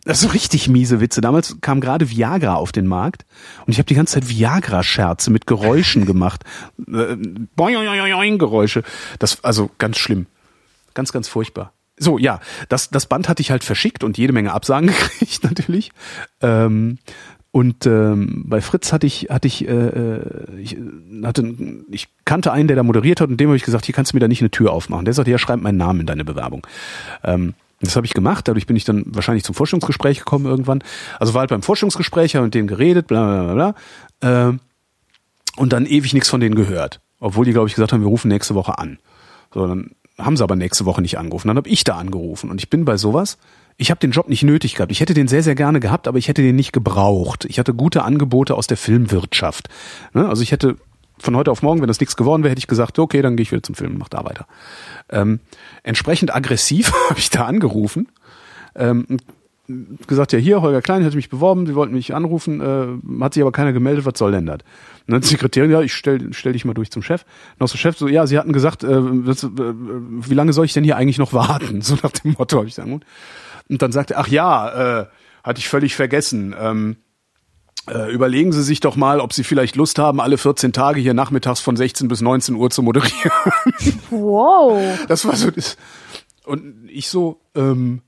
Also 0.05 0.29
richtig 0.29 0.67
miese 0.67 0.99
Witze. 0.99 1.21
Damals 1.21 1.57
kam 1.61 1.79
gerade 1.79 2.09
Viagra 2.09 2.55
auf 2.55 2.71
den 2.71 2.87
Markt 2.87 3.25
und 3.65 3.73
ich 3.73 3.77
habe 3.77 3.85
die 3.85 3.93
ganze 3.93 4.15
Zeit 4.15 4.29
Viagra-Scherze 4.29 5.29
mit 5.29 5.45
Geräuschen 5.45 6.05
gemacht. 6.05 6.43
Äh, 6.79 7.15
boing, 7.55 8.37
Geräusche. 8.39 8.83
Das 9.19 9.43
also 9.43 9.69
ganz 9.77 9.97
schlimm. 9.97 10.25
Ganz, 10.93 11.11
ganz 11.11 11.27
furchtbar. 11.27 11.73
So, 11.97 12.17
ja, 12.17 12.39
das, 12.67 12.89
das 12.89 13.05
Band 13.05 13.29
hatte 13.29 13.41
ich 13.41 13.51
halt 13.51 13.63
verschickt 13.63 14.03
und 14.03 14.17
jede 14.17 14.33
Menge 14.33 14.53
Absagen 14.53 14.87
gekriegt 14.87 15.43
natürlich. 15.43 15.91
Ähm, 16.41 16.97
und 17.51 17.85
ähm, 17.85 18.45
bei 18.47 18.61
Fritz 18.61 18.93
hatte 18.93 19.05
ich, 19.05 19.27
hatte 19.29 19.47
ich, 19.47 19.67
äh, 19.67 19.71
äh, 19.71 20.21
ich 20.57 20.77
hatte, 21.23 21.53
ich 21.91 22.07
kannte 22.23 22.53
einen, 22.53 22.67
der 22.67 22.77
da 22.77 22.83
moderiert 22.83 23.19
hat 23.19 23.29
und 23.29 23.37
dem 23.37 23.49
habe 23.49 23.57
ich 23.57 23.63
gesagt, 23.63 23.85
hier 23.85 23.93
kannst 23.93 24.13
du 24.13 24.15
mir 24.15 24.21
da 24.21 24.29
nicht 24.29 24.41
eine 24.41 24.49
Tür 24.49 24.71
aufmachen. 24.71 25.03
Der 25.05 25.13
sagte, 25.13 25.31
ja, 25.31 25.37
schreib 25.37 25.61
meinen 25.61 25.77
Namen 25.77 25.99
in 25.99 26.05
deine 26.05 26.23
Bewerbung. 26.23 26.65
Ähm, 27.23 27.53
das 27.81 27.95
habe 27.95 28.05
ich 28.05 28.13
gemacht, 28.13 28.47
dadurch 28.47 28.67
bin 28.67 28.75
ich 28.75 28.85
dann 28.85 29.03
wahrscheinlich 29.07 29.43
zum 29.43 29.55
Forschungsgespräch 29.55 30.19
gekommen 30.19 30.45
irgendwann. 30.45 30.83
Also 31.19 31.33
war 31.33 31.41
halt 31.41 31.49
beim 31.49 31.63
Forschungsgespräch, 31.63 32.35
habe 32.35 32.45
mit 32.45 32.53
denen 32.53 32.67
geredet, 32.67 33.07
bla 33.07 33.25
bla 33.25 33.53
bla 33.53 33.73
bla. 34.21 34.49
Äh, 34.49 34.57
und 35.57 35.73
dann 35.73 35.85
ewig 35.85 36.13
nichts 36.13 36.29
von 36.29 36.39
denen 36.39 36.55
gehört. 36.55 37.01
Obwohl 37.19 37.45
die, 37.45 37.51
glaube 37.51 37.67
ich, 37.67 37.75
gesagt 37.75 37.93
haben, 37.93 38.01
wir 38.01 38.07
rufen 38.07 38.29
nächste 38.29 38.55
Woche 38.55 38.77
an. 38.77 38.99
So, 39.53 39.67
dann 39.67 39.91
haben 40.17 40.37
sie 40.37 40.43
aber 40.43 40.55
nächste 40.55 40.85
Woche 40.85 41.01
nicht 41.01 41.17
angerufen. 41.17 41.47
Dann 41.47 41.57
habe 41.57 41.69
ich 41.69 41.83
da 41.83 41.97
angerufen. 41.97 42.49
Und 42.49 42.61
ich 42.61 42.69
bin 42.69 42.85
bei 42.85 42.97
sowas, 42.97 43.37
ich 43.77 43.89
habe 43.91 43.99
den 43.99 44.11
Job 44.11 44.29
nicht 44.29 44.43
nötig 44.43 44.75
gehabt. 44.75 44.91
Ich 44.91 44.99
hätte 44.99 45.13
den 45.13 45.27
sehr, 45.27 45.43
sehr 45.43 45.55
gerne 45.55 45.79
gehabt, 45.79 46.07
aber 46.07 46.17
ich 46.17 46.27
hätte 46.27 46.41
den 46.41 46.55
nicht 46.55 46.73
gebraucht. 46.73 47.45
Ich 47.45 47.59
hatte 47.59 47.73
gute 47.73 48.03
Angebote 48.03 48.55
aus 48.55 48.67
der 48.67 48.77
Filmwirtschaft. 48.77 49.69
Ne? 50.13 50.27
Also 50.27 50.43
ich 50.43 50.51
hätte 50.51 50.77
von 51.21 51.35
heute 51.35 51.51
auf 51.51 51.61
morgen, 51.61 51.81
wenn 51.81 51.87
das 51.87 51.99
nichts 51.99 52.15
geworden 52.15 52.43
wäre, 52.43 52.51
hätte 52.51 52.59
ich 52.59 52.67
gesagt, 52.67 52.99
okay, 52.99 53.21
dann 53.21 53.35
gehe 53.35 53.43
ich 53.43 53.51
wieder 53.51 53.63
zum 53.63 53.75
Film 53.75 53.93
und 53.93 53.97
mach 53.99 54.09
da 54.09 54.25
weiter. 54.25 54.47
Ähm, 55.09 55.39
entsprechend 55.83 56.33
aggressiv 56.33 56.91
habe 57.09 57.19
ich 57.19 57.29
da 57.29 57.45
angerufen. 57.45 58.07
Ähm, 58.75 59.19
gesagt, 60.07 60.33
ja 60.33 60.39
hier, 60.39 60.61
Holger 60.61 60.81
Klein 60.81 61.03
hätte 61.03 61.15
mich 61.15 61.29
beworben, 61.29 61.65
sie 61.65 61.75
wollten 61.75 61.93
mich 61.93 62.13
anrufen, 62.13 62.61
äh, 62.61 63.23
hat 63.23 63.33
sich 63.33 63.41
aber 63.41 63.51
keiner 63.51 63.73
gemeldet, 63.73 64.05
was 64.05 64.17
soll 64.17 64.31
denn 64.31 64.45
das? 64.45 64.59
Und 65.07 65.13
dann 65.13 65.21
die 65.21 65.27
Sekretärin, 65.27 65.71
ja, 65.71 65.81
ich 65.81 65.93
stell, 65.93 66.33
stell 66.33 66.53
dich 66.53 66.65
mal 66.65 66.73
durch 66.73 66.91
zum 66.91 67.01
Chef. 67.01 67.25
Noch 67.59 67.67
so 67.67 67.77
Chef, 67.77 67.97
so, 67.97 68.07
ja, 68.07 68.27
sie 68.27 68.37
hatten 68.37 68.53
gesagt, 68.53 68.83
äh, 68.83 69.01
das, 69.25 69.43
äh, 69.43 69.49
wie 69.49 70.33
lange 70.33 70.53
soll 70.53 70.65
ich 70.65 70.73
denn 70.73 70.83
hier 70.83 70.97
eigentlich 70.97 71.17
noch 71.17 71.33
warten? 71.33 71.81
So 71.91 71.97
nach 72.01 72.11
dem 72.11 72.35
Motto 72.37 72.57
habe 72.57 72.67
ich 72.67 72.75
gesagt. 72.75 72.89
Und 73.69 73.81
dann 73.81 73.91
sagte 73.91 74.17
ach 74.17 74.27
ja, 74.27 75.01
äh, 75.01 75.05
hatte 75.43 75.59
ich 75.59 75.67
völlig 75.67 75.95
vergessen. 75.95 76.55
Ähm, 76.59 76.91
äh, 76.91 77.10
überlegen 78.11 78.51
Sie 78.51 78.63
sich 78.63 78.79
doch 78.79 78.95
mal, 78.95 79.19
ob 79.19 79.33
Sie 79.33 79.43
vielleicht 79.43 79.75
Lust 79.75 79.97
haben, 79.99 80.21
alle 80.21 80.37
14 80.37 80.71
Tage 80.73 81.01
hier 81.01 81.13
nachmittags 81.13 81.59
von 81.61 81.75
16 81.75 82.07
bis 82.07 82.21
19 82.21 82.55
Uhr 82.55 82.69
zu 82.69 82.83
moderieren. 82.83 83.31
Wow. 84.11 84.99
Das 85.07 85.25
war 85.25 85.35
so 85.35 85.49
das. 85.51 85.77
Und 86.45 86.89
ich 86.89 87.09
so, 87.09 87.39
ähm, 87.55 88.01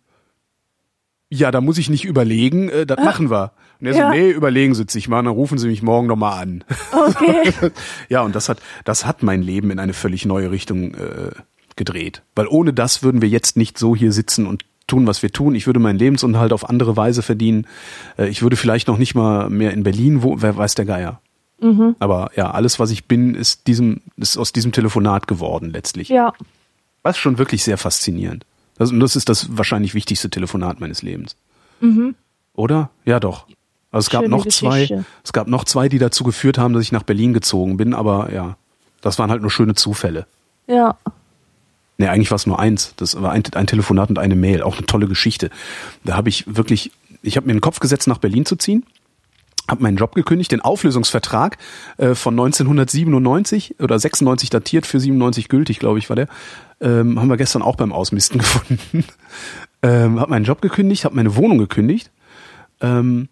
ja, 1.30 1.50
da 1.52 1.62
muss 1.62 1.78
ich 1.78 1.90
nicht 1.90 2.06
überlegen, 2.06 2.70
äh, 2.70 2.86
das 2.86 3.00
machen 3.04 3.32
wir. 3.32 3.54
Und 3.80 3.88
er 3.88 3.94
so, 3.94 4.00
Ja. 4.00 4.10
nee, 4.12 4.30
überlegen 4.30 4.76
Sie 4.76 4.86
sich 4.88 5.08
mal, 5.08 5.24
dann 5.24 5.34
rufen 5.34 5.58
Sie 5.58 5.68
mich 5.68 5.82
morgen 5.82 6.08
nochmal 6.08 6.42
an. 6.42 6.64
Okay. 6.92 7.52
ja, 8.10 8.22
und 8.22 8.36
das 8.36 8.50
hat, 8.50 8.60
das 8.86 9.06
hat 9.06 9.24
mein 9.24 9.42
Leben 9.42 9.72
in 9.72 9.80
eine 9.80 9.94
völlig 9.94 10.26
neue 10.26 10.52
Richtung 10.52 10.94
äh, 10.94 11.32
gedreht. 11.76 12.22
Weil 12.36 12.48
ohne 12.48 12.74
das 12.74 13.02
würden 13.02 13.22
wir 13.22 13.30
jetzt 13.30 13.58
nicht 13.58 13.78
so 13.78 13.96
hier 13.96 14.12
sitzen 14.12 14.46
und 14.46 14.64
tun, 14.88 15.08
was 15.08 15.22
wir 15.24 15.32
tun. 15.32 15.56
Ich 15.56 15.66
würde 15.68 15.80
meinen 15.80 16.00
Lebensunterhalt 16.00 16.54
auf 16.54 16.70
andere 16.70 16.96
Weise 16.98 17.22
verdienen. 17.22 17.68
Äh, 18.18 18.28
ich 18.28 18.42
würde 18.42 18.56
vielleicht 18.56 18.88
noch 18.88 18.98
nicht 18.98 19.16
mal 19.16 19.50
mehr 19.50 19.72
in 19.74 19.84
Berlin, 19.84 20.24
wo, 20.24 20.42
wer 20.42 20.56
weiß 20.58 20.76
der 20.76 20.86
Geier. 20.86 21.20
Aber 22.00 22.32
ja, 22.36 22.52
alles, 22.52 22.78
was 22.80 22.92
ich 22.92 23.06
bin, 23.06 23.36
ist 23.36 23.68
diesem, 23.68 24.02
ist 24.18 24.36
aus 24.38 24.52
diesem 24.52 24.74
Telefonat 24.74 25.30
geworden 25.30 25.70
letztlich. 25.72 26.10
Ja. 26.10 26.34
Das 27.04 27.16
ist 27.16 27.22
schon 27.22 27.38
wirklich 27.38 27.64
sehr 27.64 27.78
faszinierend. 27.78 28.46
Das, 28.78 28.92
und 28.92 29.00
das 29.00 29.16
ist 29.16 29.30
das 29.30 29.56
wahrscheinlich 29.58 29.94
wichtigste 29.94 30.30
Telefonat 30.30 30.82
meines 30.82 31.04
Lebens. 31.04 31.38
Oder? 32.54 32.90
Ja, 33.06 33.22
doch. 33.22 33.48
Also 33.92 34.08
es 34.08 34.10
gab 34.10 34.24
Mhm. 34.26 34.32
Noch 34.32 34.46
zwei, 34.48 34.82
Geschichte. 34.82 35.06
es 35.24 35.32
gab 35.32 35.48
noch 35.48 35.64
zwei, 35.64 35.88
die 35.88 36.00
dazu 36.00 36.26
geführt 36.26 36.58
haben, 36.58 36.74
dass 36.74 36.84
ich 36.84 36.92
nach 36.92 37.04
Berlin 37.04 37.32
gezogen 37.34 37.78
bin, 37.78 37.94
aber 37.94 38.34
ja, 38.34 38.58
das 39.02 39.18
waren 39.20 39.30
halt 39.32 39.42
nur 39.42 39.52
schöne 39.52 39.76
Zufälle. 39.76 40.28
Ja. 40.68 40.98
Nee, 41.98 42.08
eigentlich 42.08 42.32
war 42.32 42.38
es 42.38 42.48
nur 42.48 42.60
eins. 42.60 42.94
Das 42.98 43.22
war 43.22 43.32
ein, 43.32 43.44
ein 43.54 43.68
Telefonat 43.68 44.10
und 44.10 44.20
eine 44.20 44.36
Mail. 44.36 44.64
Auch 44.64 44.78
eine 44.78 44.86
tolle 44.86 45.08
Geschichte. 45.08 45.50
Da 46.04 46.16
habe 46.16 46.30
ich 46.30 46.44
wirklich, 46.48 46.92
ich 47.22 47.38
habe 47.38 47.48
mir 47.48 47.54
den 47.54 47.62
Kopf 47.62 47.80
gesetzt, 47.80 48.08
nach 48.08 48.18
Berlin 48.18 48.46
zu 48.46 48.56
ziehen. 48.56 48.86
Habe 49.70 49.84
meinen 49.84 49.96
Job 49.96 50.14
gekündigt, 50.14 50.52
den 50.52 50.60
Auflösungsvertrag 50.60 51.58
äh, 51.98 52.16
von 52.16 52.34
1997 52.34 53.80
oder 53.80 53.98
96 53.98 54.50
datiert, 54.50 54.86
für 54.86 55.00
97 55.00 55.48
gültig, 55.48 55.80
glaube 55.80 56.00
ich, 56.00 56.10
war 56.10 56.18
der. 56.18 56.28
Ähm, 56.82 57.18
haben 57.18 57.30
wir 57.30 57.38
gestern 57.38 57.62
auch 57.62 57.78
beim 57.78 57.94
Ausmisten 57.94 58.40
gefunden. 58.40 59.06
ähm, 59.82 60.20
habe 60.20 60.32
meinen 60.32 60.44
Job 60.44 60.62
gekündigt, 60.62 61.06
habe 61.06 61.16
meine 61.16 61.38
Wohnung 61.38 61.60
gekündigt. 61.60 62.12
Ähm, 62.82 63.30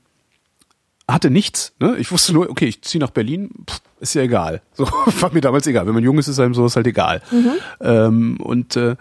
hatte 1.07 1.29
nichts. 1.29 1.73
Ne? 1.79 1.97
Ich 1.97 2.11
wusste 2.11 2.33
nur, 2.33 2.49
okay, 2.49 2.65
ich 2.65 2.81
ziehe 2.81 3.01
nach 3.01 3.11
Berlin, 3.11 3.51
pff, 3.69 3.81
ist 3.99 4.15
ja 4.15 4.23
egal. 4.23 4.61
So 4.73 4.85
war 4.85 5.31
mir 5.31 5.41
damals 5.41 5.67
egal. 5.67 5.85
Wenn 5.85 5.93
man 5.93 6.03
jung 6.03 6.17
ist, 6.17 6.27
ist 6.27 6.39
einem 6.39 6.53
sowas 6.53 6.75
halt 6.75 6.87
egal. 6.87 7.21
Ähm, 7.81 8.37
und 8.41 8.75
äh, 8.75 8.95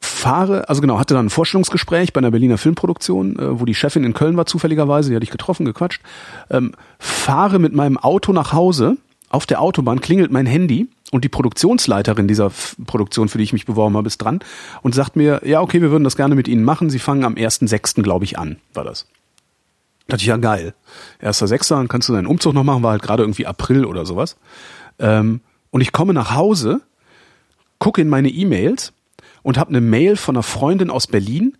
fahre, 0.00 0.68
also 0.68 0.80
genau, 0.80 0.98
hatte 0.98 1.14
dann 1.14 1.26
ein 1.26 1.30
Vorstellungsgespräch 1.30 2.12
bei 2.12 2.18
einer 2.18 2.30
Berliner 2.30 2.58
Filmproduktion, 2.58 3.38
äh, 3.38 3.60
wo 3.60 3.64
die 3.64 3.74
Chefin 3.74 4.04
in 4.04 4.14
Köln 4.14 4.36
war 4.36 4.46
zufälligerweise, 4.46 5.10
die 5.10 5.16
hatte 5.16 5.24
ich 5.24 5.30
getroffen, 5.30 5.66
gequatscht. 5.66 6.02
Ähm, 6.50 6.72
fahre 6.98 7.58
mit 7.58 7.74
meinem 7.74 7.98
Auto 7.98 8.32
nach 8.32 8.52
Hause. 8.52 8.96
Auf 9.28 9.46
der 9.46 9.60
Autobahn 9.60 10.00
klingelt 10.00 10.32
mein 10.32 10.46
Handy 10.46 10.88
und 11.12 11.24
die 11.24 11.28
Produktionsleiterin 11.28 12.26
dieser 12.26 12.46
F 12.46 12.76
Produktion, 12.86 13.28
für 13.28 13.38
die 13.38 13.44
ich 13.44 13.52
mich 13.52 13.66
beworben 13.66 13.96
habe, 13.96 14.08
ist 14.08 14.18
dran 14.18 14.40
und 14.82 14.94
sagt 14.94 15.14
mir, 15.16 15.42
ja, 15.44 15.60
okay, 15.60 15.80
wir 15.80 15.90
würden 15.90 16.04
das 16.04 16.16
gerne 16.16 16.34
mit 16.34 16.48
Ihnen 16.48 16.64
machen. 16.64 16.90
Sie 16.90 16.98
fangen 16.98 17.24
am 17.24 17.34
1.6., 17.34 18.02
glaube 18.02 18.24
ich, 18.24 18.38
an, 18.38 18.56
war 18.74 18.84
das. 18.84 19.06
Da 20.10 20.16
dachte 20.16 20.22
ich, 20.22 20.28
ja 20.28 20.36
geil. 20.36 20.74
Erster 21.20 21.46
Sechster, 21.46 21.76
dann 21.76 21.88
kannst 21.88 22.08
du 22.08 22.12
deinen 22.12 22.26
Umzug 22.26 22.52
noch 22.54 22.64
machen, 22.64 22.82
war 22.82 22.92
halt 22.92 23.02
gerade 23.02 23.22
irgendwie 23.22 23.46
April 23.46 23.84
oder 23.84 24.04
sowas. 24.06 24.36
Ähm, 24.98 25.40
und 25.70 25.80
ich 25.80 25.92
komme 25.92 26.12
nach 26.12 26.34
Hause, 26.34 26.80
gucke 27.78 28.00
in 28.00 28.08
meine 28.08 28.28
E-Mails 28.28 28.92
und 29.42 29.56
habe 29.58 29.70
eine 29.70 29.80
Mail 29.80 30.16
von 30.16 30.36
einer 30.36 30.42
Freundin 30.42 30.90
aus 30.90 31.06
Berlin, 31.06 31.56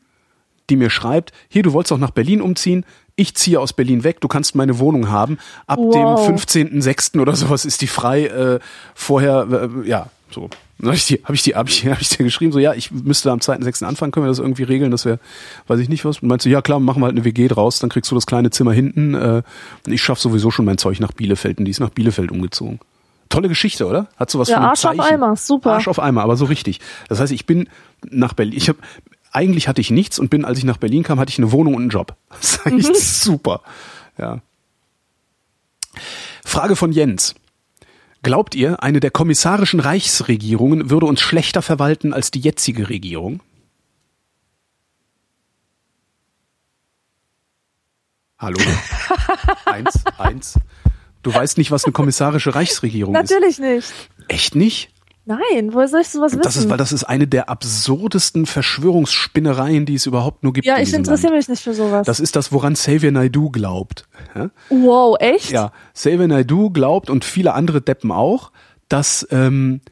die 0.69 0.77
mir 0.77 0.91
schreibt, 0.91 1.33
hier, 1.49 1.63
du 1.63 1.73
wolltest 1.73 1.91
doch 1.93 1.99
nach 1.99 2.11
Berlin 2.11 2.41
umziehen, 2.43 2.85
ich 3.17 3.35
ziehe 3.35 3.59
aus 3.61 3.73
Berlin 3.73 4.05
weg, 4.05 4.21
du 4.21 4.29
kannst 4.29 4.55
meine 4.55 4.79
Wohnung 4.79 5.11
haben. 5.11 5.39
Ab 5.67 5.79
Wow. 5.81 6.27
dem 6.27 6.37
15.06. 6.37 7.21
oder 7.21 7.35
sowas 7.37 7.65
ist 7.65 7.81
die 7.83 7.87
frei. 7.87 8.27
Äh, 8.27 8.61
vorher, 8.95 9.71
äh, 9.85 9.89
ja, 9.89 10.07
so. 10.33 10.49
Dann 10.79 10.87
habe 10.89 10.97
ich 10.97 11.07
die, 11.07 11.23
habe 11.23 11.35
ich 11.35 11.43
die, 11.43 11.55
habe 11.55 11.69
ich, 11.69 11.87
hab 11.87 12.01
ich 12.01 12.09
dir 12.09 12.25
geschrieben, 12.25 12.53
so 12.53 12.59
ja, 12.59 12.73
ich 12.75 12.91
müsste 12.91 13.31
am 13.31 13.39
2.06. 13.39 13.85
anfangen, 13.85 14.13
können 14.13 14.25
wir 14.27 14.31
das 14.31 14.39
irgendwie 14.39 14.63
regeln, 14.63 14.91
dass 14.91 15.05
wir, 15.05 15.19
weiß 15.67 15.79
ich 15.81 15.89
nicht 15.89 16.05
was. 16.05 16.21
Und 16.21 16.29
meinst 16.29 16.47
du, 16.47 16.51
ja 16.51 16.63
klar, 16.63 16.81
machen 16.81 17.01
wir 17.03 17.07
halt 17.07 17.17
eine 17.17 17.25
WG 17.25 17.49
draus, 17.49 17.79
dann 17.79 17.91
kriegst 17.91 18.11
du 18.11 18.15
das 18.15 18.27
kleine 18.27 18.51
Zimmer 18.51 18.73
hinten. 18.73 19.15
Äh, 19.15 19.43
ich 19.87 20.03
schaff 20.03 20.19
sowieso 20.19 20.51
schon 20.51 20.65
mein 20.65 20.79
Zeug 20.79 21.01
nach 21.01 21.13
Bielefeld 21.13 21.59
und 21.59 21.67
die 21.67 21.71
ist 21.71 21.81
nach 21.81 21.91
Bielefeld 21.91 22.31
umgezogen. 22.31 22.81
Tolle 23.29 23.49
Geschichte, 23.49 23.87
oder? 23.87 24.09
Hat 24.17 24.31
sowas 24.31 24.49
Ja, 24.49 24.57
von 24.57 24.65
Arsch 24.65 24.85
auf 24.85 24.97
Zeichen. 24.97 25.15
Eimer, 25.15 25.37
super. 25.37 25.75
Arsch 25.75 25.87
auf 25.89 26.01
Eimer, 26.01 26.23
aber 26.23 26.37
so 26.37 26.47
richtig. 26.47 26.81
Das 27.09 27.21
heißt, 27.21 27.33
ich 27.33 27.47
bin 27.47 27.69
nach 28.09 28.33
Berlin. 28.33 28.57
Ich 28.57 28.69
habe 28.69 28.79
eigentlich 29.33 29.69
hatte 29.69 29.81
ich 29.81 29.91
nichts 29.91 30.19
und 30.19 30.31
bin, 30.31 30.45
als 30.45 30.59
ich 30.59 30.65
nach 30.65 30.79
Berlin 30.79 31.05
kam, 31.05 31.21
hatte 31.21 31.31
ich 31.31 31.39
eine 31.39 31.53
Wohnung 31.53 31.75
und 31.75 31.83
einen 31.83 31.91
Job. 31.91 32.17
Das 32.31 32.55
ist 32.55 32.67
eigentlich 32.67 32.87
super. 32.99 33.61
Ja. 34.19 34.41
Frage 36.45 36.75
von 36.77 36.93
Jens. 36.93 37.35
Glaubt 38.23 38.55
ihr, 38.55 38.83
eine 38.83 39.01
der 39.01 39.11
kommissarischen 39.11 39.81
Reichsregierungen 39.81 40.91
würde 40.91 41.07
uns 41.07 41.21
schlechter 41.21 41.63
verwalten 41.63 42.13
als 42.13 42.31
die 42.31 42.41
jetzige 42.41 42.91
Regierung? 42.91 43.43
Hallo? 48.39 48.59
eins, 49.65 50.05
eins. 50.19 50.59
Du 51.23 51.33
weißt 51.33 51.59
nicht, 51.59 51.71
was 51.71 51.85
eine 51.85 51.93
kommissarische 51.93 52.55
Reichsregierung 52.55 53.15
ist. 53.15 53.31
Natürlich 53.31 53.59
nicht. 53.59 53.93
Echt 54.29 54.55
nicht? 54.55 54.91
Nein, 55.27 55.73
woher 55.73 55.87
soll 55.87 56.01
ich 56.01 56.09
sowas 56.09 56.33
wissen? 56.33 56.43
Das 56.43 56.57
ist, 56.57 56.69
weil 56.71 56.79
das 56.79 56.93
ist 56.93 57.05
eine 57.05 57.27
der 57.27 57.49
absurdesten 57.49 58.47
Verschwörungsspinnereien, 58.47 59.87
die 59.87 59.95
es 59.95 60.07
überhaupt 60.07 60.43
nur 60.43 60.53
gibt. 60.53 60.67
ja, 60.67 60.79
ich 60.79 60.93
interessiere 60.93 61.35
mich 61.35 61.49
nicht 61.49 61.63
für 61.63 61.75
sowas. 61.75 62.07
Das 62.07 62.21
ist 62.21 62.37
das, 62.37 62.53
woran 62.53 62.75
Xavier 62.75 63.13
Naidoo 63.13 63.51
glaubt. 63.51 64.09
Ja? 64.35 64.51
wow, 64.71 65.17
echt? 65.21 65.51
Ja, 65.51 65.73
Xavier 65.95 66.27
Naidoo 66.27 66.71
glaubt 66.71 67.11
und 67.11 67.25
viele 67.25 67.55
andere 67.55 67.81
Deppen 67.81 68.11
auch, 68.11 68.51
dass 68.89 69.27
ähm, 69.31 69.83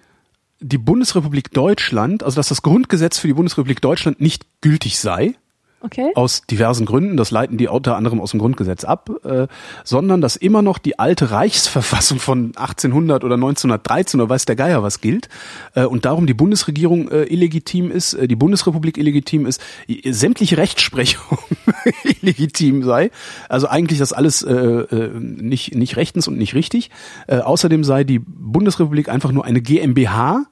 die 0.61 0.79
Bundesrepublik 0.79 1.53
Deutschland, 1.53 2.23
also 2.23 2.37
dass 2.37 2.49
das 2.49 2.63
Grundgesetz 2.63 3.19
für 3.19 3.29
die 3.29 3.35
Bundesrepublik 3.35 3.81
Deutschland 3.81 4.21
nicht 4.21 4.47
gültig 4.61 4.99
sei, 4.99 5.35
Okay. 5.81 6.11
aus 6.17 6.43
diversen 6.51 6.87
Gründen, 6.87 7.17
das 7.17 7.31
leiten 7.31 7.57
die 7.57 7.69
unter 7.69 7.97
anderem 7.97 8.21
aus 8.21 8.33
dem 8.33 8.41
Grundgesetz 8.41 8.83
ab, 8.83 9.11
äh, 9.25 9.47
sondern 9.85 10.21
dass 10.21 10.35
immer 10.35 10.61
noch 10.61 10.79
die 10.79 10.99
alte 10.99 11.31
Reichsverfassung 11.31 12.19
von 12.19 12.47
1800 12.57 13.23
oder 13.23 13.35
1913 13.37 14.21
oder 14.21 14.29
weiß 14.29 14.45
der 14.45 14.57
Geier 14.57 14.83
was 14.83 15.01
gilt 15.01 15.29
äh, 15.75 15.85
und 15.85 16.05
darum 16.05 16.27
die 16.27 16.35
Bundesregierung 16.35 17.09
äh, 17.11 17.23
illegitim 17.33 17.93
ist, 17.93 18.15
äh, 18.15 18.27
die 18.27 18.35
Bundesrepublik 18.35 18.99
illegitim 18.99 19.47
ist, 19.47 19.61
i- 19.89 20.13
sämtliche 20.13 20.57
Rechtsprechung 20.59 21.39
illegitim 22.23 22.83
sei, 22.83 23.11
also 23.49 23.69
eigentlich 23.69 24.01
das 24.01 24.13
alles 24.13 24.43
äh, 24.43 24.53
äh, 24.53 25.11
nicht 25.21 25.77
nicht 25.77 25.97
rechtens 25.97 26.27
und 26.27 26.39
nicht 26.39 26.55
richtig. 26.55 26.91
Äh, 27.29 27.39
außerdem 27.39 27.85
sei 27.85 28.03
die 28.03 28.19
Bundesrepublik 28.19 29.09
einfach 29.09 29.31
nur 29.31 29.45
eine 29.45 29.61
GmbH, 29.61 30.47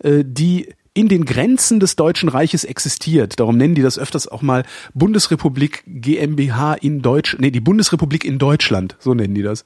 äh, 0.00 0.22
die 0.22 0.68
in 0.94 1.08
den 1.08 1.24
Grenzen 1.24 1.80
des 1.80 1.96
Deutschen 1.96 2.28
Reiches 2.28 2.64
existiert. 2.64 3.40
Darum 3.40 3.56
nennen 3.56 3.74
die 3.74 3.82
das 3.82 3.98
öfters 3.98 4.28
auch 4.28 4.42
mal 4.42 4.64
Bundesrepublik 4.94 5.82
GmbH 5.86 6.74
in 6.74 7.02
Deutsch, 7.02 7.36
nee, 7.38 7.50
die 7.50 7.60
Bundesrepublik 7.60 8.24
in 8.24 8.38
Deutschland, 8.38 8.96
so 9.00 9.12
nennen 9.12 9.34
die 9.34 9.42
das. 9.42 9.64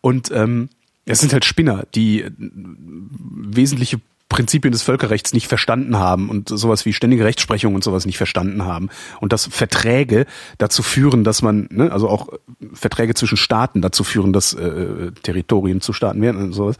Und 0.00 0.30
ähm, 0.32 0.68
es 1.04 1.20
sind 1.20 1.32
halt 1.32 1.44
Spinner, 1.44 1.86
die 1.94 2.22
äh, 2.22 2.30
wesentliche 2.38 4.00
Prinzipien 4.28 4.72
des 4.72 4.82
Völkerrechts 4.82 5.32
nicht 5.32 5.48
verstanden 5.48 5.96
haben 5.96 6.28
und 6.28 6.50
sowas 6.50 6.84
wie 6.84 6.92
ständige 6.92 7.24
Rechtsprechung 7.24 7.74
und 7.74 7.82
sowas 7.82 8.04
nicht 8.04 8.18
verstanden 8.18 8.64
haben 8.64 8.90
und 9.20 9.32
dass 9.32 9.46
Verträge 9.46 10.26
dazu 10.58 10.82
führen, 10.82 11.24
dass 11.24 11.40
man, 11.40 11.66
ne, 11.70 11.90
also 11.90 12.08
auch 12.08 12.28
Verträge 12.74 13.14
zwischen 13.14 13.38
Staaten 13.38 13.80
dazu 13.80 14.04
führen, 14.04 14.32
dass 14.32 14.52
äh, 14.52 15.12
Territorien 15.22 15.80
zu 15.80 15.92
Staaten 15.92 16.20
werden 16.20 16.42
und 16.42 16.52
sowas. 16.52 16.76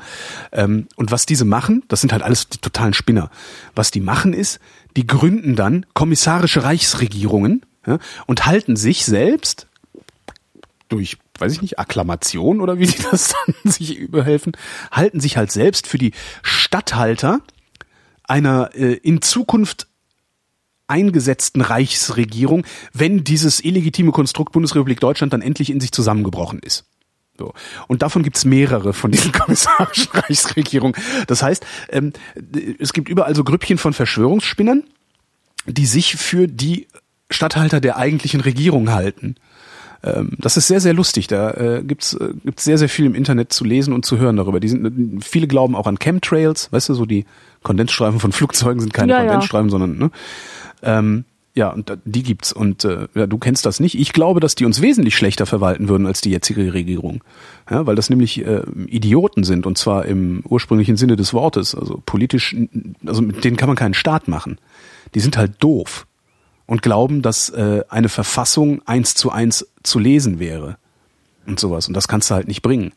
Ähm, 0.53 0.89
und 0.97 1.11
was 1.11 1.25
diese 1.25 1.47
machen, 1.47 1.85
das 1.89 2.03
sind 2.03 2.13
halt 2.13 2.23
alles 2.23 2.49
die 2.49 2.59
totalen 2.59 2.93
Spinner. 2.93 3.31
Was 3.75 3.91
die 3.91 4.01
machen 4.01 4.35
ist, 4.35 4.61
die 4.97 5.07
gründen 5.07 5.57
dann 5.57 5.87
kommissarische 5.95 6.65
Reichsregierungen 6.65 7.65
ja, 7.87 7.99
und 8.27 8.45
halten 8.45 8.77
sich 8.77 9.07
selbst 9.07 9.69
durch, 10.89 11.17
weiß 11.41 11.53
ich 11.53 11.63
nicht, 11.63 11.79
Akklamation 11.79 12.61
oder 12.61 12.79
wie 12.79 12.87
die 12.89 13.03
das 13.11 13.35
dann 13.47 13.73
sich 13.73 13.97
überhelfen, 13.97 14.53
halten 14.91 15.21
sich 15.21 15.37
halt 15.37 15.53
selbst 15.53 15.87
für 15.87 15.99
die 15.99 16.13
Statthalter 16.43 17.41
einer 18.25 18.71
äh, 18.75 18.95
in 18.95 19.23
Zukunft 19.23 19.87
eingesetzten 20.87 21.61
Reichsregierung, 21.61 22.65
wenn 22.93 23.23
dieses 23.23 23.63
illegitime 23.63 24.11
Konstrukt 24.11 24.53
Bundesrepublik 24.53 25.01
Deutschland 25.01 25.33
dann 25.33 25.43
endlich 25.43 25.71
in 25.71 25.81
sich 25.81 25.93
zusammengebrochen 25.93 26.59
ist. 26.61 26.87
So. 27.39 27.53
Und 27.87 28.03
davon 28.03 28.23
gibt's 28.23 28.45
mehrere 28.45 28.93
von 28.93 29.13
diesen 29.13 29.33
kommissarischen 29.33 30.11
Reichsregierungen. 30.13 30.97
Das 31.27 31.43
heißt, 31.43 31.65
ähm, 31.91 32.13
es 32.79 32.93
gibt 32.93 33.09
überall 33.09 33.35
so 33.37 33.45
Grüppchen 33.45 33.79
von 33.79 33.93
Verschwörungsspinnern, 33.93 34.83
die 35.67 35.87
sich 35.87 36.17
für 36.17 36.49
die 36.49 36.89
Statthalter 37.31 37.81
der 37.81 37.97
eigentlichen 37.97 38.41
Regierung 38.41 38.91
halten. 38.91 39.37
Ähm, 40.03 40.33
das 40.39 40.57
ist 40.57 40.69
sehr, 40.69 40.81
sehr 40.81 40.95
lustig. 40.95 41.27
Da 41.27 41.51
äh, 41.53 41.83
gibt's 41.83 42.15
äh, 42.15 42.33
gibt's 42.45 42.65
sehr, 42.65 42.79
sehr 42.79 42.89
viel 42.89 43.07
im 43.07 43.15
Internet 43.15 43.53
zu 43.53 43.65
lesen 43.65 43.93
und 43.93 44.05
zu 44.05 44.19
hören 44.19 44.37
darüber. 44.37 44.61
Die 44.61 44.69
sind, 44.69 45.25
viele 45.25 45.47
glauben 45.47 45.75
auch 45.75 45.87
an 45.87 45.99
Chemtrails, 45.99 46.73
weißt 46.73 46.91
du, 46.91 46.95
so 46.95 47.07
die 47.07 47.25
Kondensstreifen 47.63 48.21
von 48.21 48.33
Flugzeugen 48.39 48.81
sind 48.81 48.95
keine 48.95 49.13
Ja, 49.13 49.19
ja. 49.23 49.27
Kondensstreifen, 49.27 49.71
sondern 49.71 49.99
ne? 49.99 50.11
ähm, 50.83 51.25
ja, 51.55 51.71
und 51.71 51.93
die 52.05 52.23
gibt's. 52.23 52.53
Und 52.53 52.85
äh, 52.85 53.09
ja, 53.17 53.27
du 53.27 53.37
kennst 53.39 53.67
das 53.67 53.81
nicht. 53.81 53.99
Ich 53.99 54.13
glaube, 54.13 54.39
dass 54.39 54.55
die 54.55 54.65
uns 54.65 54.81
wesentlich 54.81 55.17
schlechter 55.17 55.45
verwalten 55.45 55.89
würden 55.89 56.07
als 56.07 56.21
die 56.21 56.31
jetzige 56.31 56.73
Regierung. 56.73 57.25
Ja, 57.69 57.85
weil 57.85 57.97
das 57.97 58.11
nämlich 58.11 58.47
äh, 58.47 58.63
Idioten 58.87 59.43
sind, 59.43 59.67
und 59.67 59.77
zwar 59.77 60.05
im 60.05 60.45
ursprünglichen 60.49 60.97
Sinne 60.97 61.17
des 61.17 61.35
Wortes. 61.35 61.75
Also 61.75 62.01
politisch, 62.07 62.55
also 63.05 63.23
mit 63.23 63.43
denen 63.43 63.57
kann 63.57 63.69
man 63.69 63.75
keinen 63.75 63.95
Staat 63.95 64.29
machen. 64.29 64.59
Die 65.17 65.21
sind 65.21 65.37
halt 65.37 65.55
doof 65.59 66.07
und 66.69 66.83
glauben, 66.83 67.23
dass 67.23 67.49
äh, 67.49 67.83
eine 67.89 68.09
Verfassung 68.09 68.83
eins 68.87 69.15
zu 69.15 69.33
eins 69.33 69.67
zu 69.83 69.99
lesen 69.99 70.39
wäre. 70.39 70.77
Und 71.47 71.59
sowas. 71.59 71.89
Und 71.89 71.95
das 71.95 72.09
kannst 72.09 72.31
du 72.31 72.35
halt 72.35 72.47
nicht 72.47 72.61
bringen. 72.61 72.93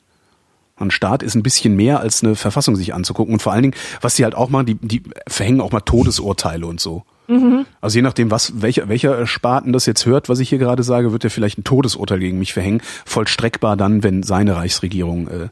Ein 0.75 0.91
Staat 0.91 1.23
ist 1.23 1.35
ein 1.35 1.43
bisschen 1.43 1.75
mehr 1.75 2.01
als 2.01 2.21
eine 2.21 2.35
Verfassung 2.35 2.75
sich 2.75 2.93
anzugucken. 2.93 3.33
Und 3.33 3.41
vor 3.41 3.53
allen 3.53 3.61
Dingen, 3.63 3.75
was 4.01 4.15
die 4.15 4.25
halt 4.25 4.35
auch 4.35 4.49
machen, 4.49 4.65
die, 4.65 4.75
die 4.75 5.03
verhängen 5.27 5.61
auch 5.61 5.71
mal 5.71 5.79
Todesurteile 5.79 6.67
und 6.67 6.81
so. 6.81 7.03
Also 7.79 7.97
je 7.97 8.01
nachdem, 8.01 8.29
was, 8.29 8.61
welcher, 8.61 8.89
welcher 8.89 9.25
Spaten 9.25 9.71
das 9.71 9.85
jetzt 9.85 10.05
hört, 10.05 10.27
was 10.27 10.39
ich 10.39 10.49
hier 10.49 10.57
gerade 10.57 10.83
sage, 10.83 11.13
wird 11.13 11.23
er 11.23 11.29
vielleicht 11.29 11.57
ein 11.57 11.63
Todesurteil 11.63 12.19
gegen 12.19 12.39
mich 12.39 12.51
verhängen. 12.51 12.81
Vollstreckbar 13.05 13.77
dann, 13.77 14.03
wenn 14.03 14.21
seine 14.21 14.57
Reichsregierung 14.57 15.29
äh, 15.29 15.47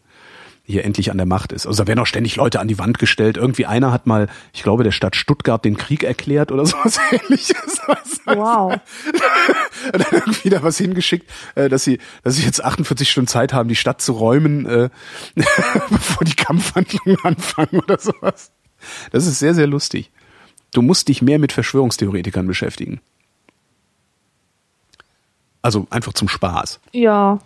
hier 0.70 0.86
endlich 0.86 1.10
an 1.10 1.18
der 1.18 1.26
Macht 1.26 1.52
ist. 1.52 1.66
Also 1.66 1.84
da 1.84 1.88
werden 1.88 2.00
auch 2.00 2.06
ständig 2.06 2.36
Leute 2.36 2.60
an 2.60 2.68
die 2.68 2.78
Wand 2.78 3.00
gestellt. 3.00 3.38
Irgendwie 3.38 3.66
einer 3.66 3.92
hat 3.92 4.06
mal, 4.06 4.28
ich 4.54 4.62
glaube, 4.62 4.84
der 4.84 4.92
Stadt 4.92 5.16
Stuttgart 5.16 5.66
den 5.66 5.78
Krieg 5.78 6.04
erklärt 6.04 6.52
oder 6.52 6.66
sowas 6.68 7.00
ähnliches. 7.12 7.82
Wow. 8.26 8.76
Dann 9.92 10.06
irgendwie 10.12 10.50
da 10.50 10.62
was 10.62 10.78
hingeschickt, 10.78 11.28
äh, 11.56 11.70
dass 11.70 11.84
sie, 11.84 11.98
dass 12.24 12.36
sie 12.36 12.44
jetzt 12.44 12.64
48 12.64 13.10
Stunden 13.10 13.28
Zeit 13.28 13.52
haben, 13.52 13.68
die 13.68 13.76
Stadt 13.76 14.00
zu 14.02 14.14
räumen, 14.14 14.68
äh, 14.68 14.90
bevor 15.90 16.24
die 16.24 16.36
Kampfhandlungen 16.36 17.18
anfangen 17.24 17.80
oder 17.80 17.98
sowas. 17.98 18.52
Das 19.12 19.26
ist 19.26 19.40
sehr, 19.40 19.56
sehr 19.56 19.68
lustig. 19.68 20.12
Du 20.72 20.84
musst 20.84 21.08
dich 21.08 21.24
mehr 21.24 21.40
mit 21.40 21.52
Verschwörungstheoretikern 21.52 22.46
beschäftigen. 22.46 23.02
Also 25.64 25.88
einfach 25.90 26.14
zum 26.14 26.28
Spaß. 26.28 26.80
Ja. 26.92 27.40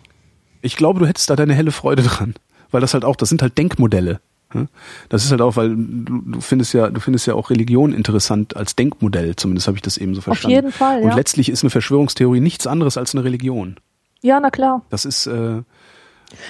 Ich 0.60 0.76
glaube, 0.76 1.00
du 1.00 1.06
hättest 1.06 1.30
da 1.30 1.36
deine 1.36 1.54
helle 1.54 1.72
Freude 1.72 2.02
dran, 2.02 2.34
weil 2.74 2.80
das 2.80 2.92
halt 2.92 3.04
auch, 3.04 3.14
das 3.14 3.28
sind 3.28 3.40
halt 3.40 3.56
Denkmodelle. 3.56 4.20
ja? 4.52 4.66
Das 5.08 5.24
ist 5.24 5.30
halt 5.30 5.40
auch, 5.40 5.54
weil 5.54 5.74
du, 5.76 6.40
findest 6.40 6.74
ja, 6.74 6.90
du 6.90 7.00
findest 7.00 7.26
ja 7.26 7.34
auch 7.34 7.50
Religion 7.50 7.92
interessant 7.92 8.56
als 8.56 8.74
Denkmodell. 8.74 9.36
Zumindest 9.36 9.68
habe 9.68 9.78
ich 9.78 9.82
das 9.82 9.96
eben 9.96 10.16
so 10.16 10.20
verstanden. 10.20 10.56
jeden 10.56 10.72
Fall, 10.72 11.02
Und 11.02 11.10
ja. 11.10 11.14
letztlich 11.14 11.48
ist 11.48 11.62
eine 11.62 11.70
Verschwörungstheorie 11.70 12.40
nichts 12.40 12.66
anderes 12.66 12.96
als 12.98 13.14
eine 13.14 13.22
Religion. 13.22 13.76
Ja, 14.22 14.40
na 14.40 14.50
klar. 14.50 14.82
Das 14.90 15.04
ist 15.04 15.26
äh, 15.26 15.62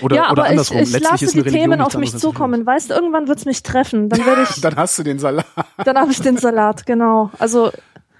oder, 0.00 0.16
ja, 0.16 0.22
oder 0.22 0.30
aber 0.30 0.44
ich, 0.44 0.50
andersrum. 0.52 0.78
ich 0.78 0.92
letztlich 0.92 1.10
lasse 1.10 1.26
die 1.26 1.40
Religion 1.40 1.60
Themen 1.60 1.80
auf 1.82 1.98
mich 1.98 2.16
zukommen. 2.16 2.64
Weißt 2.64 2.88
du, 2.88 2.94
irgendwann 2.94 3.28
wird's 3.28 3.44
mich 3.44 3.62
treffen. 3.62 4.08
Dann 4.08 4.24
werde 4.24 4.44
ich, 4.44 4.60
Dann 4.62 4.76
hast 4.76 4.98
du 4.98 5.02
den 5.02 5.18
Salat. 5.18 5.44
dann 5.84 5.98
habe 5.98 6.10
ich 6.10 6.20
den 6.22 6.38
Salat, 6.38 6.86
genau. 6.86 7.30
Also 7.38 7.70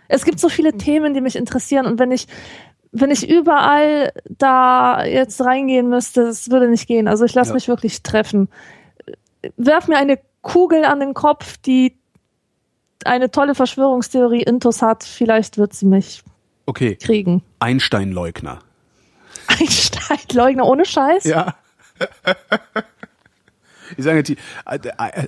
es 0.09 0.27
gibt 0.27 0.41
so 0.41 0.51
viele 0.51 0.77
Themen, 0.77 1.15
die 1.15 1.23
mich 1.23 1.37
interessieren 1.37 1.87
und 1.87 1.99
wenn 1.99 2.13
ich 2.13 2.27
wenn 2.97 3.11
ich 3.11 3.29
überall 3.29 4.13
da 4.39 5.05
jetzt 5.05 5.41
reingehen 5.41 5.89
müsste, 5.89 6.25
das 6.27 6.51
würde 6.51 6.69
nicht 6.69 6.87
gehen. 6.87 7.09
Also 7.09 7.25
ich 7.25 7.35
lasse 7.35 7.51
Ja. 7.51 7.55
mich 7.55 7.69
wirklich 7.69 8.03
treffen. 8.03 8.49
Werf 9.57 9.89
mir 9.89 9.99
eine 9.99 10.19
Kugel 10.43 10.85
an 10.85 11.01
den 11.01 11.13
Kopf, 11.13 11.57
die 11.59 11.97
eine 13.05 13.31
tolle 13.31 13.55
Verschwörungstheorie 13.55 14.43
intus 14.43 14.81
hat. 14.81 15.03
Vielleicht 15.05 15.59
wird 15.59 15.75
sie 15.75 15.87
mich 15.87 16.23
Okay, 16.67 16.97
kriegen. 16.97 17.43
Einstein-Leugner. 17.59 18.61
Einstein-Leugner 19.49 20.65
ohne 20.65 20.85
Scheiß? 20.87 21.25
Ja. 21.25 21.55
Ich 23.97 24.05
sage, 24.05 24.23
die, 24.23 24.37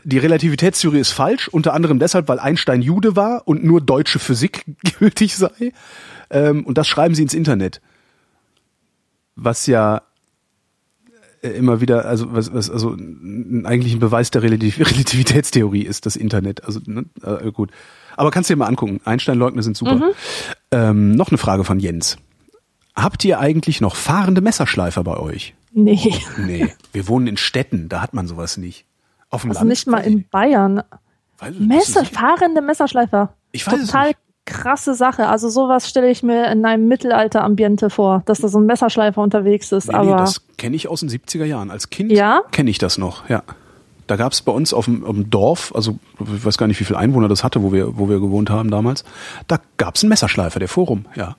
die 0.04 0.18
Relativitätstheorie 0.18 0.98
ist 1.00 1.12
falsch, 1.12 1.48
unter 1.48 1.74
anderem 1.74 1.98
deshalb, 1.98 2.26
weil 2.28 2.38
Einstein 2.38 2.80
Jude 2.80 3.14
war 3.14 3.42
und 3.46 3.62
nur 3.64 3.80
deutsche 3.82 4.18
Physik 4.18 4.64
gültig 4.98 5.36
sei. 5.36 5.72
Ähm, 6.30 6.64
Und 6.64 6.78
das 6.78 6.88
schreiben 6.88 7.14
sie 7.14 7.22
ins 7.22 7.34
Internet. 7.34 7.80
Was 9.34 9.66
ja 9.66 10.02
äh, 11.42 11.48
immer 11.48 11.80
wieder, 11.80 12.06
also 12.06 12.32
was, 12.32 12.52
was 12.52 12.70
also 12.70 12.92
eigentlich 12.92 13.92
ein 13.94 13.98
Beweis 14.00 14.30
der 14.30 14.42
Relativ 14.42 14.78
Relativitätstheorie 14.80 15.82
ist, 15.82 16.06
das 16.06 16.16
Internet. 16.16 16.64
Also 16.64 16.80
ne, 16.86 17.04
äh, 17.22 17.50
gut. 17.52 17.70
Aber 18.16 18.30
kannst 18.30 18.48
du 18.50 18.54
dir 18.54 18.58
mal 18.58 18.66
angucken. 18.66 19.00
Einstein-Leugner 19.04 19.62
sind 19.62 19.76
super. 19.76 20.12
Ähm, 20.70 21.12
noch 21.14 21.28
eine 21.28 21.38
Frage 21.38 21.64
von 21.64 21.78
Jens. 21.80 22.16
Habt 22.94 23.24
ihr 23.26 23.38
eigentlich 23.40 23.82
noch 23.82 23.94
fahrende 23.94 24.40
Messerschleifer 24.40 25.04
bei 25.04 25.18
euch? 25.18 25.54
Nee. 25.72 26.14
Nee, 26.38 26.72
wir 26.92 27.08
wohnen 27.08 27.26
in 27.26 27.36
Städten, 27.36 27.90
da 27.90 28.00
hat 28.00 28.14
man 28.14 28.26
sowas 28.26 28.56
nicht. 28.56 28.86
Auf 29.28 29.42
dem 29.42 29.50
Also 29.50 29.60
Land? 29.60 29.68
nicht 29.68 29.86
mal 29.86 29.98
in 29.98 30.26
Bayern. 30.30 30.82
Weiß 31.38 31.54
Messer, 31.58 32.06
fahrende 32.06 32.62
Messerschleifer. 32.62 33.34
Ich 33.52 33.66
weiß 33.66 33.80
es 33.80 33.86
Total 33.88 34.06
nicht. 34.08 34.18
Krasse 34.46 34.94
Sache. 34.94 35.28
Also 35.28 35.48
sowas 35.50 35.88
stelle 35.88 36.10
ich 36.10 36.22
mir 36.22 36.50
in 36.50 36.64
einem 36.64 36.88
Mittelalter-Ambiente 36.88 37.90
vor, 37.90 38.22
dass 38.26 38.40
da 38.40 38.48
so 38.48 38.58
ein 38.58 38.66
Messerschleifer 38.66 39.20
unterwegs 39.20 39.72
ist. 39.72 39.88
Nee, 39.88 39.94
aber 39.94 40.06
nee, 40.10 40.16
das 40.16 40.42
kenne 40.56 40.76
ich 40.76 40.88
aus 40.88 41.00
den 41.00 41.10
70er 41.10 41.44
Jahren. 41.44 41.70
Als 41.70 41.90
Kind 41.90 42.10
Ja? 42.12 42.42
kenne 42.52 42.70
ich 42.70 42.78
das 42.78 42.96
noch, 42.96 43.28
ja. 43.28 43.42
Da 44.06 44.14
gab 44.16 44.32
es 44.32 44.40
bei 44.40 44.52
uns 44.52 44.72
auf 44.72 44.84
dem, 44.84 45.04
auf 45.04 45.14
dem 45.14 45.30
Dorf, 45.30 45.72
also 45.74 45.98
ich 46.20 46.44
weiß 46.44 46.58
gar 46.58 46.68
nicht, 46.68 46.78
wie 46.78 46.84
viele 46.84 46.98
Einwohner 46.98 47.26
das 47.28 47.42
hatte, 47.42 47.62
wo 47.64 47.72
wir, 47.72 47.98
wo 47.98 48.08
wir 48.08 48.20
gewohnt 48.20 48.48
haben 48.50 48.70
damals, 48.70 49.04
da 49.48 49.58
gab 49.78 49.96
es 49.96 50.02
einen 50.04 50.10
Messerschleifer, 50.10 50.60
der 50.60 50.68
Forum, 50.68 51.06
ja. 51.16 51.36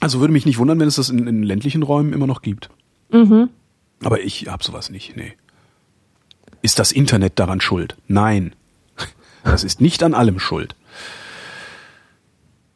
Also 0.00 0.18
würde 0.20 0.32
mich 0.32 0.46
nicht 0.46 0.58
wundern, 0.58 0.80
wenn 0.80 0.88
es 0.88 0.96
das 0.96 1.10
in, 1.10 1.26
in 1.28 1.42
ländlichen 1.42 1.82
Räumen 1.82 2.12
immer 2.12 2.26
noch 2.26 2.42
gibt. 2.42 2.70
Mhm. 3.12 3.50
Aber 4.02 4.20
ich 4.20 4.48
hab 4.48 4.64
sowas 4.64 4.90
nicht, 4.90 5.16
nee. 5.16 5.34
Ist 6.62 6.78
das 6.78 6.90
Internet 6.90 7.38
daran 7.38 7.60
schuld? 7.60 7.96
Nein. 8.08 8.54
Das 9.44 9.64
ist 9.64 9.80
nicht 9.80 10.02
an 10.02 10.14
allem 10.14 10.38
schuld. 10.38 10.76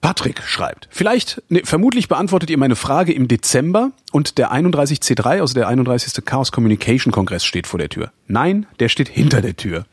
Patrick 0.00 0.42
schreibt, 0.42 0.86
vielleicht, 0.90 1.42
nee, 1.48 1.62
vermutlich 1.64 2.08
beantwortet 2.08 2.50
ihr 2.50 2.58
meine 2.58 2.76
Frage 2.76 3.14
im 3.14 3.26
Dezember 3.26 3.92
und 4.12 4.36
der 4.36 4.52
31C3, 4.52 5.40
also 5.40 5.54
der 5.54 5.66
31. 5.66 6.22
Chaos 6.26 6.52
Communication 6.52 7.10
Kongress 7.10 7.42
steht 7.42 7.66
vor 7.66 7.78
der 7.78 7.88
Tür. 7.88 8.12
Nein, 8.26 8.66
der 8.80 8.90
steht 8.90 9.08
hinter 9.08 9.40
der 9.40 9.56
Tür. 9.56 9.86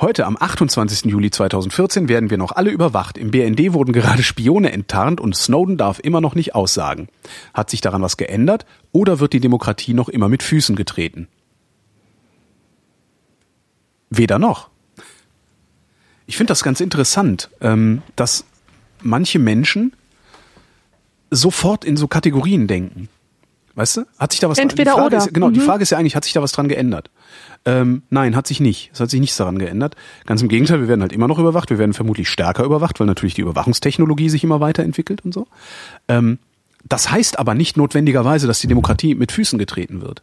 Heute 0.00 0.26
am 0.26 0.36
28. 0.38 1.04
Juli 1.04 1.30
2014 1.30 2.08
werden 2.08 2.28
wir 2.28 2.38
noch 2.38 2.50
alle 2.50 2.72
überwacht. 2.72 3.16
Im 3.16 3.30
BND 3.30 3.72
wurden 3.72 3.92
gerade 3.92 4.24
Spione 4.24 4.72
enttarnt 4.72 5.20
und 5.20 5.36
Snowden 5.36 5.76
darf 5.76 6.00
immer 6.00 6.20
noch 6.20 6.34
nicht 6.34 6.56
aussagen. 6.56 7.06
Hat 7.54 7.70
sich 7.70 7.80
daran 7.80 8.02
was 8.02 8.16
geändert 8.16 8.66
oder 8.90 9.20
wird 9.20 9.32
die 9.32 9.38
Demokratie 9.38 9.94
noch 9.94 10.08
immer 10.08 10.28
mit 10.28 10.42
Füßen 10.42 10.74
getreten? 10.74 11.28
Weder 14.10 14.40
noch. 14.40 14.70
Ich 16.26 16.36
finde 16.36 16.50
das 16.50 16.62
ganz 16.62 16.80
interessant, 16.80 17.50
ähm, 17.60 18.02
dass 18.16 18.44
manche 19.02 19.38
Menschen 19.38 19.92
sofort 21.30 21.84
in 21.84 21.96
so 21.96 22.08
Kategorien 22.08 22.66
denken. 22.66 23.08
Weißt 23.76 23.96
du? 23.96 24.06
Hat 24.18 24.30
sich 24.30 24.40
da 24.40 24.48
was 24.48 24.58
Entweder 24.58 24.92
die 24.92 24.94
Frage 24.96 25.06
oder. 25.06 25.18
Ist, 25.18 25.34
genau, 25.34 25.50
die 25.50 25.58
Mhm. 25.58 25.64
Frage 25.64 25.82
ist 25.82 25.90
ja 25.90 25.98
eigentlich, 25.98 26.14
hat 26.14 26.22
sich 26.24 26.32
da 26.32 26.40
was 26.40 26.52
dran 26.52 26.68
geändert? 26.68 27.10
Ähm, 27.64 28.02
nein, 28.08 28.36
hat 28.36 28.46
sich 28.46 28.60
nicht. 28.60 28.90
Es 28.92 29.00
hat 29.00 29.10
sich 29.10 29.18
nichts 29.18 29.36
daran 29.36 29.58
geändert. 29.58 29.96
Ganz 30.26 30.42
im 30.42 30.48
Gegenteil, 30.48 30.80
wir 30.80 30.86
werden 30.86 31.00
halt 31.00 31.12
immer 31.12 31.26
noch 31.26 31.40
überwacht. 31.40 31.70
Wir 31.70 31.78
werden 31.78 31.92
vermutlich 31.92 32.28
stärker 32.28 32.62
überwacht, 32.64 33.00
weil 33.00 33.08
natürlich 33.08 33.34
die 33.34 33.40
Überwachungstechnologie 33.40 34.28
sich 34.28 34.44
immer 34.44 34.60
weiterentwickelt 34.60 35.24
und 35.24 35.34
so. 35.34 35.48
Ähm, 36.06 36.38
das 36.88 37.10
heißt 37.10 37.38
aber 37.38 37.54
nicht 37.54 37.76
notwendigerweise, 37.76 38.46
dass 38.46 38.60
die 38.60 38.68
Demokratie 38.68 39.14
mit 39.16 39.32
Füßen 39.32 39.58
getreten 39.58 40.02
wird. 40.02 40.22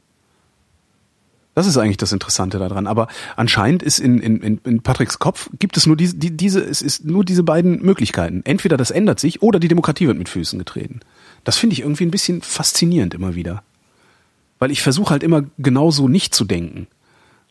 Das 1.54 1.68
ist 1.68 1.78
eigentlich 1.78 1.98
das 1.98 2.14
Interessante 2.14 2.60
daran. 2.60 2.88
Aber 2.88 3.08
anscheinend 3.36 3.84
ist 3.84 4.00
in, 4.00 4.20
in, 4.20 4.60
in, 4.64 4.82
Patricks 4.82 5.20
Kopf 5.20 5.50
gibt 5.60 5.76
es 5.76 5.86
nur 5.86 5.98
diese, 5.98 6.16
die, 6.16 6.36
diese, 6.36 6.62
es 6.62 6.82
ist 6.82 7.04
nur 7.04 7.26
diese 7.26 7.44
beiden 7.44 7.82
Möglichkeiten. 7.82 8.42
Entweder 8.46 8.78
das 8.78 8.92
ändert 8.92 9.20
sich 9.20 9.42
oder 9.42 9.60
die 9.60 9.68
Demokratie 9.68 10.08
wird 10.08 10.18
mit 10.18 10.30
Füßen 10.30 10.58
getreten. 10.58 11.02
Das 11.44 11.58
finde 11.58 11.74
ich 11.74 11.82
irgendwie 11.82 12.06
ein 12.06 12.12
bisschen 12.12 12.42
faszinierend 12.42 13.14
immer 13.14 13.36
wieder. 13.36 13.64
Weil 14.60 14.72
ich 14.72 14.82
versuche 14.82 15.12
halt 15.12 15.24
immer 15.24 15.44
genauso 15.58 16.08
nicht 16.08 16.34
zu 16.34 16.46
denken. 16.46 16.88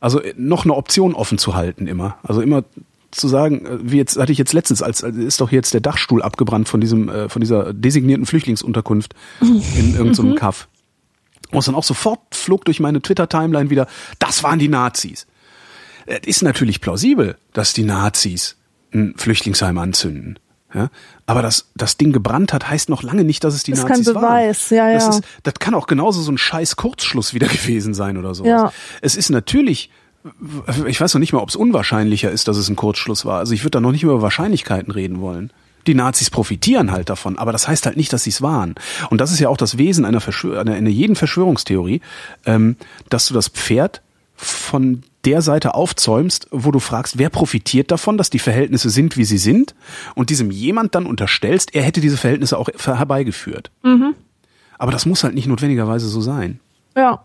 Also 0.01 0.23
äh, 0.23 0.35
noch 0.37 0.65
eine 0.65 0.75
Option 0.75 1.15
offen 1.15 1.37
zu 1.37 1.55
halten 1.55 1.87
immer. 1.87 2.17
Also 2.23 2.41
immer 2.41 2.65
zu 3.11 3.29
sagen, 3.29 3.67
äh, 3.67 3.79
wie 3.83 3.99
jetzt 3.99 4.19
hatte 4.19 4.33
ich 4.33 4.39
jetzt 4.39 4.55
letztens, 4.55 4.83
als 4.83 5.03
ist 5.03 5.43
doch 5.43 5.53
jetzt 5.53 5.75
der 5.75 5.83
Dachstuhl 5.83 6.23
abgebrannt 6.23 6.69
von 6.69 6.81
diesem 6.81 7.11
äh, 7.11 7.29
von 7.29 7.41
dieser 7.41 7.75
designierten 7.75 8.25
Flüchtlingsunterkunft 8.25 9.15
in 9.43 9.51
irgendeinem 9.95 10.15
so 10.15 10.35
Kaff. 10.35 10.69
Und 11.53 11.67
dann 11.67 11.75
auch 11.75 11.85
sofort 11.85 12.21
flog 12.33 12.65
durch 12.65 12.81
meine 12.81 13.03
Twitter-Timeline 13.03 13.71
wieder, 13.71 13.87
das 14.19 14.43
waren 14.43 14.59
die 14.59 14.69
Nazis. 14.69 15.27
Es 16.07 16.21
ist 16.27 16.43
natürlich 16.43 16.81
plausibel, 16.81 17.37
dass 17.53 17.73
die 17.73 17.85
Nazis 17.85 18.57
ein 18.93 19.15
Flüchtlingsheim 19.17 19.79
anzünden. 19.79 20.39
Ja? 20.75 20.91
Aber 21.27 21.43
dass 21.43 21.71
das 21.75 21.97
Ding 21.97 22.13
gebrannt 22.13 22.53
hat, 22.53 22.69
heißt 22.69 22.89
noch 22.89 23.03
lange 23.03 23.25
nicht, 23.25 23.45
dass 23.45 23.55
es 23.55 23.63
die 23.63 23.73
kein 23.73 23.87
Nazis 23.87 24.07
Beweis, 24.07 24.71
waren. 24.71 24.77
ja, 24.77 24.95
das, 24.95 25.05
ja. 25.05 25.11
ist, 25.11 25.23
das 25.43 25.55
kann 25.55 25.75
auch 25.75 25.87
genauso 25.87 26.21
so 26.23 26.33
ein 26.33 26.39
scheiß 26.39 26.77
Kurzschluss 26.77 27.35
wieder 27.35 27.47
gewesen 27.49 27.95
sein 27.95 28.17
oder 28.17 28.35
sowas. 28.35 28.49
Ja. 28.49 28.73
Es 29.01 29.17
ist 29.17 29.31
natürlich, 29.31 29.91
ich 30.87 31.01
weiß 31.01 31.15
noch 31.15 31.21
nicht 31.21 31.33
mal, 31.33 31.41
ob 31.41 31.49
es 31.49 31.57
unwahrscheinlicher 31.57 32.31
ist, 32.31 32.49
dass 32.49 32.57
es 32.57 32.69
ein 32.69 32.77
Kurzschluss 32.77 33.25
war. 33.25 33.39
Also 33.39 33.55
ich 33.55 33.63
würde 33.63 33.73
da 33.73 33.81
noch 33.81 33.93
nicht 33.93 34.03
über 34.03 34.23
Wahrscheinlichkeiten 34.23 34.93
reden 34.93 35.21
wollen. 35.21 35.53
Die 35.87 35.95
Nazis 35.95 36.31
profitieren 36.31 36.93
halt 36.93 37.09
davon, 37.09 37.39
aber 37.39 37.53
das 37.53 37.67
heißt 37.69 37.87
halt 37.87 37.97
nicht, 37.97 38.13
dass 38.13 38.25
sie 38.25 38.31
es 38.31 38.43
waren. 38.43 38.75
Und 39.11 39.21
das 39.21 39.33
ist 39.33 39.41
ja 39.41 39.49
auch 39.49 39.57
das 39.57 39.79
Wesen 39.79 40.05
einer, 40.05 40.21
Verschwör 40.21 40.61
einer, 40.61 40.75
einer 40.75 40.91
jeden 40.91 41.17
Verschwörungstheorie, 41.17 42.01
ähm, 42.47 42.77
dass 43.09 43.27
du 43.27 43.35
das 43.35 43.49
Pferd 43.49 44.03
von 44.37 45.03
der 45.25 45.43
Seite 45.43 45.75
aufzäumst, 45.75 46.49
wo 46.51 46.71
du 46.71 46.79
fragst, 46.79 47.19
wer 47.19 47.29
profitiert 47.29 47.91
davon, 47.91 48.17
dass 48.17 48.31
die 48.31 48.39
Verhältnisse 48.39 48.89
sind, 48.89 49.17
wie 49.17 49.25
sie 49.25 49.39
sind, 49.39 49.75
und 50.15 50.31
diesem 50.31 50.51
jemand 50.51 50.95
dann 50.95 51.07
unterstellst, 51.07 51.75
er 51.75 51.83
hätte 51.83 52.01
diese 52.01 52.17
Verhältnisse 52.17 52.57
auch 52.57 52.69
herbeigeführt. 52.69 53.71
Aber 54.79 54.93
das 54.93 55.05
muss 55.05 55.25
halt 55.25 55.35
nicht 55.35 55.47
notwendigerweise 55.47 56.09
so 56.09 56.23
sein. 56.23 56.59
Ja. 56.97 57.23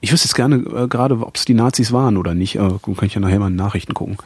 Ich 0.00 0.12
wüsste 0.12 0.28
jetzt 0.28 0.36
gerne 0.36 0.56
äh, 0.56 0.86
gerade, 0.86 1.18
ob 1.18 1.36
es 1.36 1.44
die 1.44 1.54
Nazis 1.54 1.90
waren 1.90 2.16
oder 2.16 2.34
nicht. 2.34 2.54
Äh, 2.54 2.78
kann 2.82 2.96
ich 3.02 3.14
ja 3.14 3.20
nachher 3.20 3.40
mal 3.40 3.48
in 3.48 3.56
Nachrichten 3.56 3.94
gucken. 3.94 4.16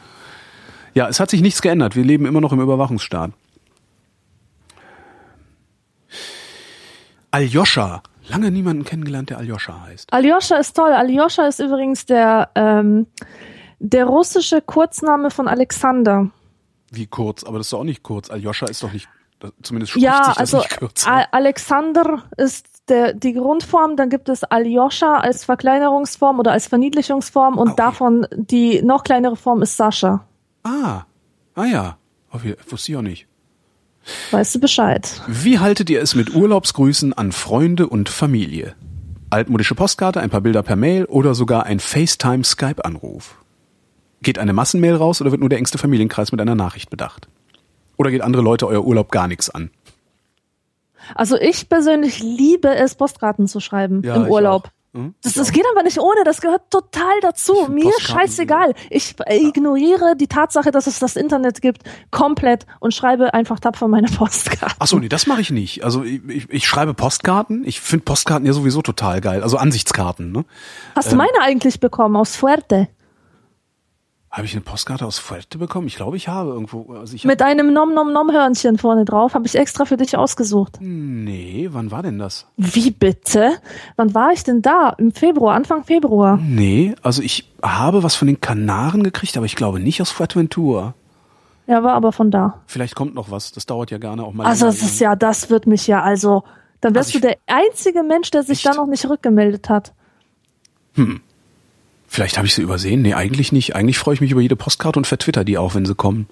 Ja, 0.93 1.07
es 1.07 1.19
hat 1.19 1.29
sich 1.29 1.41
nichts 1.41 1.61
geändert. 1.61 1.95
Wir 1.95 2.03
leben 2.03 2.25
immer 2.25 2.41
noch 2.41 2.51
im 2.53 2.61
Überwachungsstaat. 2.61 3.31
Aljoscha. 7.31 8.03
Lange 8.29 8.51
niemanden 8.51 8.85
kennengelernt, 8.85 9.29
der 9.31 9.37
Aljoscha 9.39 9.81
heißt. 9.81 10.13
Aljoscha 10.13 10.55
ist 10.57 10.75
toll. 10.75 10.91
Aljoscha 10.93 11.45
ist 11.47 11.59
übrigens 11.59 12.05
der, 12.05 12.49
ähm, 12.55 13.07
der 13.79 14.05
russische 14.05 14.61
Kurzname 14.61 15.29
von 15.29 15.47
Alexander. 15.47 16.29
Wie 16.91 17.07
kurz, 17.07 17.43
aber 17.43 17.57
das 17.57 17.67
ist 17.67 17.73
doch 17.73 17.79
auch 17.79 17.83
nicht 17.83 18.03
kurz. 18.03 18.29
Aljoscha 18.29 18.67
ist 18.67 18.81
doch 18.83 18.93
nicht, 18.93 19.09
zumindest 19.61 19.91
spricht 19.91 20.05
Ja, 20.05 20.17
sich 20.17 20.27
das 20.27 20.37
also 20.37 20.57
nicht 20.59 20.77
kürzer. 20.77 21.11
A- 21.11 21.27
Alexander 21.31 22.23
ist 22.37 22.67
der, 22.87 23.13
die 23.13 23.33
Grundform, 23.33 23.97
dann 23.97 24.09
gibt 24.09 24.29
es 24.29 24.43
Aljoscha 24.45 25.17
als 25.17 25.43
Verkleinerungsform 25.43 26.39
oder 26.39 26.51
als 26.53 26.67
Verniedlichungsform 26.67 27.57
und 27.57 27.69
Ah, 27.69 27.71
okay. 27.71 27.81
davon 27.81 28.27
die 28.35 28.81
noch 28.83 29.03
kleinere 29.03 29.35
Form 29.35 29.61
ist 29.63 29.75
Sascha. 29.75 30.25
Ah, 30.63 31.03
ah 31.55 31.65
ja. 31.65 31.97
Auf 32.29 32.43
je- 32.45 32.55
Wusste 32.69 32.91
ich 32.91 32.97
auch 32.97 33.01
nicht. 33.01 33.27
Weißt 34.31 34.55
du 34.55 34.59
Bescheid? 34.59 35.21
Wie 35.27 35.59
haltet 35.59 35.89
ihr 35.89 36.01
es 36.01 36.15
mit 36.15 36.33
Urlaubsgrüßen 36.35 37.13
an 37.13 37.31
Freunde 37.31 37.87
und 37.87 38.09
Familie? 38.09 38.75
Altmodische 39.29 39.75
Postkarte, 39.75 40.19
ein 40.19 40.29
paar 40.29 40.41
Bilder 40.41 40.61
per 40.63 40.75
Mail 40.75 41.05
oder 41.05 41.33
sogar 41.35 41.65
ein 41.65 41.79
FaceTime-Skype-Anruf? 41.79 43.35
Geht 44.21 44.39
eine 44.39 44.53
Massenmail 44.53 44.95
raus 44.95 45.21
oder 45.21 45.31
wird 45.31 45.39
nur 45.39 45.49
der 45.49 45.57
engste 45.59 45.77
Familienkreis 45.77 46.31
mit 46.31 46.41
einer 46.41 46.55
Nachricht 46.55 46.89
bedacht? 46.89 47.27
Oder 47.97 48.11
geht 48.11 48.21
andere 48.21 48.41
Leute 48.43 48.67
euer 48.67 48.83
Urlaub 48.85 49.11
gar 49.11 49.27
nichts 49.27 49.49
an? 49.49 49.69
Also 51.15 51.37
ich 51.37 51.67
persönlich 51.69 52.21
liebe 52.21 52.73
es, 52.75 52.95
Postkarten 52.95 53.47
zu 53.47 53.59
schreiben 53.59 54.01
Ja, 54.03 54.15
im 54.15 54.27
Urlaub. 54.27 54.65
auch. 54.67 54.69
Hm? 54.93 55.15
Das, 55.23 55.33
das 55.33 55.51
geht 55.51 55.65
aber 55.71 55.81
nicht 55.81 55.99
ohne, 55.99 56.23
das 56.23 56.39
gehört 56.39 56.69
total 56.69 57.19
dazu. 57.21 57.67
Mir 57.67 57.91
scheißegal. 57.99 58.75
Ich 58.91 59.15
ignoriere 59.27 60.15
die 60.15 60.27
Tatsache, 60.27 60.69
dass 60.69 60.85
es 60.85 60.99
das 60.99 61.15
Internet 61.15 61.63
gibt, 61.63 61.81
komplett 62.11 62.67
und 62.79 62.93
schreibe 62.93 63.33
einfach 63.33 63.59
tapfer 63.59 63.87
meine 63.87 64.07
Postkarten. 64.15 64.75
Ach 64.77 64.85
so, 64.85 64.99
nee, 64.99 65.09
das 65.09 65.25
mache 65.25 65.41
ich 65.41 65.49
nicht. 65.49 65.83
Also 65.83 66.03
ich, 66.03 66.21
ich, 66.27 66.49
ich 66.49 66.67
schreibe 66.67 66.93
Postkarten. 66.93 67.65
Ich 67.65 67.81
finde 67.81 68.05
Postkarten 68.05 68.45
ja 68.45 68.53
sowieso 68.53 68.83
total 68.83 69.19
geil. 69.19 69.41
Also 69.41 69.57
Ansichtskarten. 69.57 70.31
Ne? 70.31 70.45
Hast 70.95 71.11
du 71.11 71.15
meine 71.15 71.41
eigentlich 71.41 71.79
bekommen 71.79 72.15
aus 72.15 72.35
Fuerte? 72.35 72.87
Habe 74.33 74.47
ich 74.47 74.53
eine 74.53 74.61
Postkarte 74.61 75.05
aus 75.05 75.19
Fuerte 75.19 75.59
bekommen? 75.59 75.85
Ich 75.85 75.95
glaube, 75.95 76.17
ich 76.17 76.27
habe 76.27 76.49
irgendwo. 76.49 76.91
Also 76.95 77.13
ich 77.15 77.23
Mit 77.23 77.43
einem 77.43 77.71
Nom 77.71 77.93
Nom 77.93 78.11
Nom 78.11 78.31
Hörnchen 78.31 78.79
vorne 78.79 79.05
drauf, 79.05 79.35
habe 79.35 79.45
ich 79.45 79.53
extra 79.53 79.85
für 79.85 79.95
dich 79.95 80.17
ausgesucht. 80.17 80.79
nee, 80.81 81.69
wann 81.71 81.91
war 81.91 82.01
denn 82.01 82.17
das? 82.17 82.47
Wie 82.57 82.89
bitte? 82.89 83.51
Wann 83.95 84.15
war 84.15 84.31
ich 84.31 84.43
denn 84.43 84.63
da? 84.63 84.89
Im 84.97 85.11
Februar, 85.11 85.53
Anfang 85.53 85.83
Februar. 85.83 86.37
Nee, 86.41 86.95
also 87.03 87.21
ich 87.21 87.53
habe 87.61 88.01
was 88.01 88.15
von 88.15 88.27
den 88.27 88.41
Kanaren 88.41 89.03
gekriegt, 89.03 89.37
aber 89.37 89.45
ich 89.45 89.55
glaube 89.55 89.79
nicht 89.79 90.01
aus 90.01 90.09
Fuerteventura. 90.09 90.95
Ja, 91.67 91.83
war 91.83 91.93
aber 91.93 92.11
von 92.11 92.31
da. 92.31 92.61
Vielleicht 92.65 92.95
kommt 92.95 93.13
noch 93.13 93.29
was. 93.29 93.51
Das 93.51 93.67
dauert 93.67 93.91
ja 93.91 93.99
gerne 93.99 94.23
auch 94.23 94.33
mal. 94.33 94.47
Also 94.47 94.65
das 94.65 94.81
ist 94.81 94.99
ja, 94.99 95.15
das 95.15 95.51
wird 95.51 95.67
mich 95.67 95.85
ja, 95.85 96.01
also, 96.01 96.43
dann 96.81 96.95
wärst 96.95 97.09
Also 97.09 97.19
du 97.19 97.27
der 97.27 97.37
einzige 97.45 98.01
Mensch, 98.01 98.31
der 98.31 98.41
sich 98.41 98.65
Echt? 98.65 98.65
da 98.65 98.73
noch 98.73 98.87
nicht 98.87 99.07
rückgemeldet 99.07 99.69
hat. 99.69 99.93
Vielleicht 102.13 102.37
habe 102.37 102.45
ich 102.45 102.53
sie 102.53 102.61
übersehen. 102.61 103.01
Nee, 103.01 103.15
eigentlich 103.15 103.51
nicht. 103.51 103.75
Eigentlich 103.75 103.97
freue 103.97 104.13
ich 104.13 104.21
mich 104.21 104.29
über 104.29 104.39
jede 104.41 104.55
Postkarte 104.55 104.99
und 104.99 105.07
vertwitter 105.07 105.43
die 105.43 105.57
auch, 105.57 105.73
wenn 105.73 105.83
sie 105.87 105.95
kommen. 105.95 106.27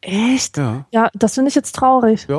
Echt? 0.00 0.56
Ja. 0.56 0.86
Ja, 0.90 1.08
das 1.14 1.34
finde 1.34 1.50
ich 1.50 1.54
jetzt 1.54 1.76
traurig. 1.76 2.26
Ja. 2.28 2.38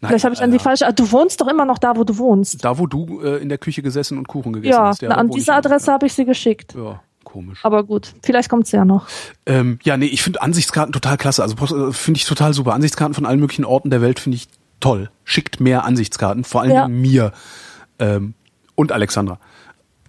Nein, 0.00 0.08
Vielleicht 0.08 0.24
habe 0.24 0.34
ich 0.34 0.42
an 0.42 0.50
die 0.50 0.58
falsche. 0.58 0.84
Ah, 0.84 0.90
Du 0.90 1.12
wohnst 1.12 1.40
doch 1.40 1.46
immer 1.46 1.64
noch 1.64 1.78
da, 1.78 1.94
wo 1.96 2.02
du 2.02 2.18
wohnst. 2.18 2.64
Da, 2.64 2.76
wo 2.78 2.88
du 2.88 3.20
äh, 3.22 3.36
in 3.40 3.48
der 3.48 3.58
Küche 3.58 3.82
gesessen 3.82 4.18
und 4.18 4.26
Kuchen 4.26 4.52
gegessen 4.52 4.72
Ja, 4.72 4.86
hast. 4.88 5.02
na, 5.02 5.14
an 5.14 5.28
diese 5.30 5.54
Adresse 5.54 5.92
habe 5.92 6.06
ich 6.06 6.12
sie 6.12 6.24
geschickt. 6.24 6.74
Ja, 6.76 7.00
komisch. 7.22 7.60
Aber 7.64 7.84
gut, 7.84 8.12
vielleicht 8.24 8.48
kommt's 8.48 8.72
ja 8.72 8.84
noch. 8.84 9.06
Ähm, 9.46 9.78
ja, 9.84 9.96
nee, 9.96 10.06
ich 10.06 10.24
finde 10.24 10.42
Ansichtskarten 10.42 10.92
total 10.92 11.16
klasse. 11.18 11.40
Also 11.44 11.54
äh, 11.88 11.92
finde 11.92 12.18
ich 12.18 12.26
total 12.26 12.52
super. 12.52 12.74
Ansichtskarten 12.74 13.14
von 13.14 13.26
allen 13.26 13.38
möglichen 13.38 13.64
Orten 13.64 13.90
der 13.90 14.02
Welt 14.02 14.18
finde 14.18 14.34
ich 14.36 14.48
toll. 14.80 15.08
Schickt 15.22 15.60
mehr 15.60 15.84
Ansichtskarten, 15.84 16.42
vor 16.42 16.62
allem 16.62 16.72
Ja. 16.72 16.88
mir 16.88 17.32
ähm, 18.00 18.34
und 18.74 18.90
Alexandra. 18.90 19.38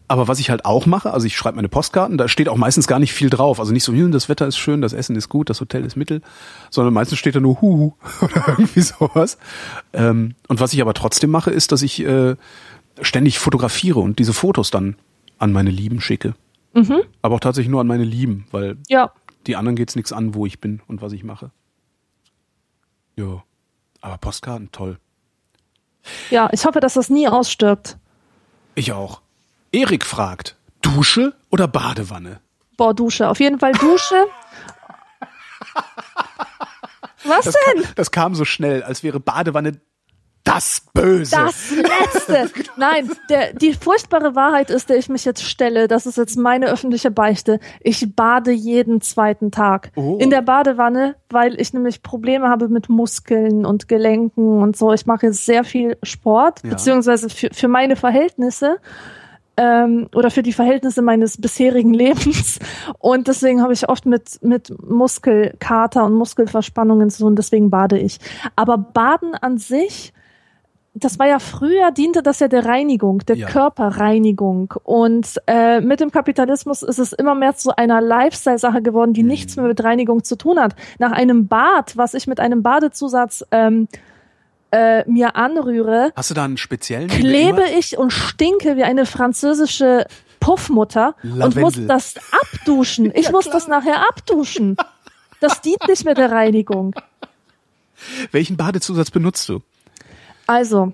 Aber 0.07 0.27
was 0.27 0.39
ich 0.39 0.49
halt 0.51 0.65
auch 0.65 0.85
mache, 0.85 1.11
also 1.11 1.25
ich 1.25 1.35
schreibe 1.35 1.55
meine 1.55 1.69
Postkarten, 1.69 2.17
da 2.17 2.27
steht 2.27 2.47
auch 2.49 2.57
meistens 2.57 2.85
gar 2.85 2.99
nicht 2.99 3.13
viel 3.13 3.29
drauf. 3.31 3.59
Also 3.59 3.73
nicht 3.73 3.83
so, 3.83 3.91
hm, 3.91 4.11
das 4.11 4.29
Wetter 4.29 4.45
ist 4.45 4.57
schön, 4.57 4.81
das 4.81 4.93
Essen 4.93 5.15
ist 5.15 5.29
gut, 5.29 5.49
das 5.49 5.61
Hotel 5.61 5.83
ist 5.83 5.95
mittel, 5.95 6.21
sondern 6.69 6.93
meistens 6.93 7.17
steht 7.17 7.35
da 7.35 7.39
nur 7.39 7.59
Huhu 7.61 7.93
oder 8.21 8.47
irgendwie 8.49 8.81
sowas. 8.81 9.37
Ähm, 9.93 10.35
und 10.47 10.59
was 10.59 10.73
ich 10.73 10.81
aber 10.81 10.93
trotzdem 10.93 11.31
mache, 11.31 11.49
ist, 11.51 11.71
dass 11.71 11.81
ich 11.81 12.01
äh, 12.05 12.35
ständig 13.01 13.39
fotografiere 13.39 13.99
und 13.99 14.19
diese 14.19 14.33
Fotos 14.33 14.69
dann 14.69 14.95
an 15.39 15.51
meine 15.51 15.71
Lieben 15.71 15.99
schicke. 16.01 16.35
Mhm. 16.73 17.01
Aber 17.23 17.35
auch 17.35 17.39
tatsächlich 17.39 17.71
nur 17.71 17.81
an 17.81 17.87
meine 17.87 18.03
Lieben, 18.03 18.45
weil 18.51 18.77
Ja. 18.87 19.11
die 19.47 19.55
anderen 19.55 19.75
geht's 19.75 19.95
nichts 19.95 20.13
an, 20.13 20.35
wo 20.35 20.45
ich 20.45 20.59
bin 20.59 20.81
und 20.87 21.01
was 21.01 21.13
ich 21.13 21.23
mache. 21.23 21.49
Ja. 23.15 23.43
Aber 24.01 24.17
Postkarten, 24.17 24.71
toll. 24.71 24.99
Ja, 26.29 26.49
ich 26.51 26.65
hoffe, 26.65 26.79
dass 26.79 26.93
das 26.93 27.09
nie 27.09 27.27
ausstirbt. 27.27 27.97
Ich 28.75 28.91
auch. 28.91 29.21
Erik 29.75 30.05
fragt, 30.05 30.55
Dusche 30.81 31.33
oder 31.51 31.67
Badewanne? 31.67 32.39
Boah, 32.77 32.93
Dusche. 32.93 33.27
Auf 33.29 33.41
jeden 33.41 33.59
Fall 33.59 33.73
Dusche. 33.73 34.15
Was 37.25 37.45
Das, 37.45 37.55
denn? 37.73 37.83
kam, 37.83 37.91
das 37.95 38.11
kam 38.11 38.35
so 38.35 38.45
schnell, 38.45 38.83
als 38.83 39.03
wäre 39.03 39.19
Badewanne 39.19 39.73
das 40.45 40.83
Böse. 40.93 41.35
Das 41.35 41.71
Letzte. 41.71 42.51
Nein, 42.77 43.09
der, 43.29 43.51
die 43.53 43.73
furchtbare 43.73 44.35
Wahrheit 44.35 44.69
ist, 44.69 44.89
der 44.89 44.97
ich 44.97 45.09
mich 45.09 45.25
jetzt 45.25 45.43
stelle, 45.43 45.87
das 45.87 46.05
ist 46.05 46.17
jetzt 46.17 46.37
meine 46.37 46.67
öffentliche 46.67 47.09
Beichte. 47.11 47.59
Ich 47.81 48.15
bade 48.15 48.51
jeden 48.51 49.01
zweiten 49.01 49.49
Tag. 49.51 49.91
Oh. 49.95 50.17
In 50.21 50.29
der 50.29 50.43
Badewanne, 50.43 51.15
weil 51.31 51.59
ich 51.59 51.73
nämlich 51.73 52.01
Probleme 52.03 52.47
habe 52.47 52.69
mit 52.69 52.87
Muskeln 52.89 53.65
und 53.65 53.87
Gelenken 53.87 54.61
und 54.61 54.77
so. 54.77 54.93
Ich 54.93 55.07
mache 55.07 55.33
sehr 55.33 55.63
viel 55.63 55.97
Sport, 56.03 56.61
Ja. 56.63 56.69
beziehungsweise 56.69 57.27
für, 57.27 57.49
für 57.51 57.67
meine 57.67 57.95
Verhältnisse. 57.95 58.77
Ähm, 59.57 60.09
oder 60.13 60.31
für 60.31 60.43
die 60.43 60.53
Verhältnisse 60.53 61.01
meines 61.01 61.39
bisherigen 61.39 61.93
Lebens. 62.03 62.59
Und 62.99 63.27
deswegen 63.27 63.61
habe 63.61 63.73
ich 63.73 63.87
oft 63.87 64.05
mit, 64.05 64.43
mit 64.43 64.73
Muskelkater 64.85 66.03
und 66.05 66.13
Muskelverspannungen 66.13 67.09
zu 67.09 67.23
tun, 67.23 67.35
deswegen 67.35 67.69
bade 67.69 67.97
ich. 67.97 68.19
Aber 68.55 68.77
Baden 68.77 69.33
an 69.35 69.57
sich, 69.57 70.13
das 70.93 71.19
war 71.19 71.27
ja 71.27 71.39
früher, 71.39 71.91
diente 71.91 72.23
das 72.23 72.39
ja 72.39 72.47
der 72.47 72.65
Reinigung, 72.65 73.19
der 73.19 73.35
Ja. 73.35 73.47
Körperreinigung. 73.47 74.73
Und 74.83 75.41
äh, 75.47 75.81
mit 75.81 75.99
dem 75.99 76.09
Kapitalismus 76.11 76.83
ist 76.83 76.99
es 76.99 77.11
immer 77.13 77.35
mehr 77.35 77.55
zu 77.55 77.75
einer 77.77 78.01
Lifestyle-Sache 78.01 78.81
geworden, 78.81 79.13
die 79.13 79.23
nichts 79.23 79.57
mehr 79.57 79.67
mit 79.67 79.83
Reinigung 79.83 80.23
zu 80.23 80.37
tun 80.37 80.59
hat. 80.59 80.75
Nach 80.99 81.11
einem 81.11 81.47
Bad, 81.47 81.97
was 81.97 82.13
ich 82.13 82.27
mit 82.27 82.39
einem 82.39 82.63
Badezusatz 82.63 83.45
ähm, 83.51 83.87
äh, 84.75 85.09
mir 85.09 85.35
anrühre, 85.35 86.11
Hast 86.15 86.29
du 86.29 86.33
da 86.33 86.43
einen 86.45 86.57
speziellen? 86.57 87.07
klebe 87.07 87.63
ich 87.77 87.97
und 87.97 88.11
stinke 88.11 88.75
wie 88.75 88.83
eine 88.83 89.05
französische 89.05 90.05
Puffmutter 90.39 91.15
und 91.23 91.37
Lavendel. 91.37 91.63
muss 91.63 91.75
das 91.87 92.13
abduschen. 92.31 93.11
Ich 93.15 93.31
muss 93.31 93.45
das 93.49 93.67
nachher 93.67 94.07
abduschen. 94.09 94.75
Das 95.39 95.61
dient 95.61 95.87
nicht 95.87 96.05
mehr 96.05 96.13
der 96.13 96.31
Reinigung. 96.31 96.93
Welchen 98.31 98.57
Badezusatz 98.57 99.09
benutzt 99.11 99.47
du? 99.49 99.61
Also, 100.47 100.93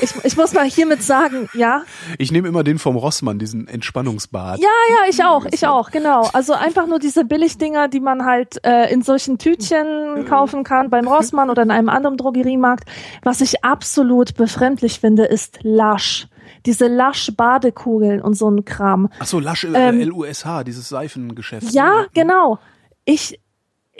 ich, 0.00 0.12
ich 0.24 0.36
muss 0.36 0.52
mal 0.52 0.64
hiermit 0.64 1.02
sagen, 1.02 1.48
ja, 1.54 1.82
Ich 2.18 2.30
nehme 2.32 2.48
immer 2.48 2.62
den 2.62 2.78
vom 2.78 2.96
Rossmann, 2.96 3.38
diesen 3.38 3.68
Entspannungsbad. 3.68 4.58
Ja, 4.58 4.66
ja, 4.90 5.10
ich 5.10 5.24
auch, 5.24 5.46
ich 5.50 5.66
auch, 5.66 5.90
genau. 5.90 6.28
Also 6.32 6.52
einfach 6.52 6.86
nur 6.86 6.98
diese 6.98 7.24
Billigdinger, 7.24 7.88
die 7.88 8.00
man 8.00 8.24
halt 8.24 8.64
äh, 8.64 8.92
in 8.92 9.02
solchen 9.02 9.38
Tütchen 9.38 10.26
kaufen 10.28 10.64
kann 10.64 10.90
beim 10.90 11.08
Rossmann 11.08 11.50
oder 11.50 11.62
in 11.62 11.70
einem 11.70 11.88
anderen 11.88 12.16
Drogeriemarkt. 12.16 12.88
Was 13.22 13.40
ich 13.40 13.64
absolut 13.64 14.34
befremdlich 14.34 15.00
finde, 15.00 15.24
ist 15.24 15.60
Lush. 15.62 16.26
Diese 16.66 16.86
Lush-Badekugeln 16.88 18.20
und 18.20 18.34
so 18.34 18.48
ein 18.50 18.64
Kram. 18.64 19.08
Ach 19.18 19.26
so, 19.26 19.40
Lush, 19.40 19.64
äh, 19.64 19.88
Ähm, 19.88 20.00
LUSH, 20.00 20.64
dieses 20.66 20.88
Seifengeschäft. 20.88 21.72
Ja, 21.72 22.06
genau. 22.14 22.58
Ich, 23.04 23.40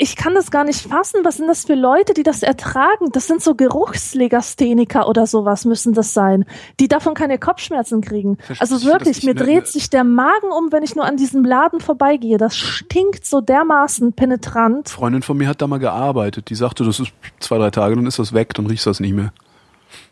ich 0.02 0.16
kann 0.16 0.34
das 0.34 0.50
gar 0.50 0.64
nicht 0.64 0.80
fassen. 0.80 1.20
Was 1.22 1.36
sind 1.36 1.46
das 1.46 1.64
für 1.64 1.76
Leute, 1.76 2.12
die 2.12 2.24
das 2.24 2.42
ertragen? 2.42 3.12
Das 3.12 3.28
sind 3.28 3.40
so 3.40 3.54
Geruchslegastheniker 3.54 5.08
oder 5.08 5.28
sowas 5.28 5.64
müssen 5.64 5.92
das 5.92 6.12
sein, 6.12 6.44
die 6.80 6.88
davon 6.88 7.14
keine 7.14 7.38
Kopfschmerzen 7.38 8.00
kriegen. 8.00 8.36
Also 8.58 8.78
ich, 8.78 8.84
wirklich, 8.84 9.22
mir 9.22 9.36
dreht 9.36 9.68
sich 9.68 9.90
der 9.90 10.02
Magen 10.02 10.50
um, 10.50 10.72
wenn 10.72 10.82
ich 10.82 10.96
nur 10.96 11.04
an 11.04 11.16
diesem 11.16 11.44
Laden 11.44 11.78
vorbeigehe. 11.80 12.36
Das 12.36 12.56
stinkt 12.56 13.24
so 13.24 13.40
dermaßen 13.40 14.12
penetrant. 14.14 14.88
Freundin 14.88 15.22
von 15.22 15.36
mir 15.36 15.46
hat 15.46 15.62
da 15.62 15.68
mal 15.68 15.78
gearbeitet. 15.78 16.50
Die 16.50 16.56
sagte, 16.56 16.82
das 16.82 16.98
ist 16.98 17.12
zwei, 17.38 17.58
drei 17.58 17.70
Tage, 17.70 17.94
dann 17.94 18.06
ist 18.06 18.18
das 18.18 18.32
weg, 18.32 18.54
dann 18.54 18.66
riechst 18.66 18.86
du 18.86 18.90
das 18.90 18.98
nicht 18.98 19.14
mehr. 19.14 19.32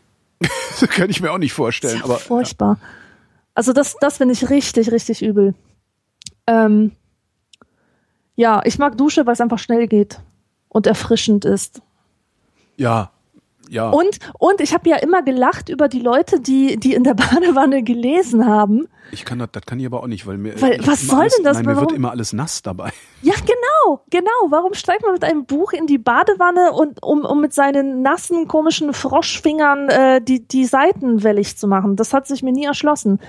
das 0.39 0.89
kann 0.89 1.09
ich 1.09 1.21
mir 1.21 1.33
auch 1.33 1.37
nicht 1.37 1.51
vorstellen. 1.51 2.01
Aber 2.01 2.15
Furchtbar. 2.15 2.79
Also 3.55 3.73
das, 3.73 3.97
das 3.99 4.19
finde 4.19 4.35
ich 4.35 4.49
richtig, 4.49 4.89
richtig 4.93 5.21
übel. 5.21 5.53
Ähm, 6.47 6.93
ja, 8.41 8.61
ich 8.65 8.77
mag 8.79 8.97
Dusche, 8.97 9.25
weil 9.27 9.33
es 9.33 9.41
einfach 9.41 9.59
schnell 9.59 9.87
geht 9.87 10.19
und 10.69 10.87
erfrischend 10.87 11.45
ist. 11.45 11.81
ja, 12.77 13.11
ja. 13.69 13.89
Und, 13.89 14.19
und 14.37 14.59
ich 14.59 14.73
habe 14.73 14.89
ja 14.89 14.97
immer 14.97 15.21
gelacht 15.23 15.69
über 15.69 15.87
die 15.87 16.01
Leute, 16.01 16.41
die, 16.41 16.75
die 16.77 16.93
in 16.93 17.05
der 17.05 17.13
Badewanne 17.23 17.83
gelesen 17.83 18.45
haben. 18.45 18.87
ich 19.13 19.23
kann 19.23 19.39
das, 19.39 19.47
das 19.53 19.63
kann 19.65 19.79
ich 19.79 19.85
aber 19.85 20.03
auch 20.03 20.07
nicht, 20.07 20.27
weil 20.27 20.37
mir. 20.37 20.61
Weil, 20.61 20.81
ich 20.81 20.87
was 20.87 21.07
soll 21.07 21.21
alles, 21.21 21.35
denn 21.37 21.45
das? 21.45 21.55
Nein, 21.55 21.67
mir 21.67 21.75
wird 21.75 21.85
Warum- 21.85 21.95
immer 21.95 22.11
alles 22.11 22.33
nass 22.33 22.61
dabei. 22.63 22.91
Ja, 23.21 23.33
genau, 23.35 24.01
genau. 24.09 24.39
Warum 24.49 24.73
steigt 24.73 25.03
man 25.03 25.13
mit 25.13 25.23
einem 25.23 25.45
Buch 25.45 25.71
in 25.71 25.87
die 25.87 25.99
Badewanne 25.99 26.73
und 26.73 27.01
um, 27.01 27.23
um 27.23 27.39
mit 27.39 27.53
seinen 27.53 28.01
nassen, 28.01 28.49
komischen 28.49 28.91
Froschfingern 28.93 29.87
äh, 29.87 30.21
die, 30.21 30.45
die 30.45 30.65
Seiten 30.65 31.23
wellig 31.23 31.55
zu 31.57 31.67
machen? 31.69 31.95
Das 31.95 32.13
hat 32.13 32.27
sich 32.27 32.43
mir 32.43 32.51
nie 32.51 32.65
erschlossen. 32.65 33.19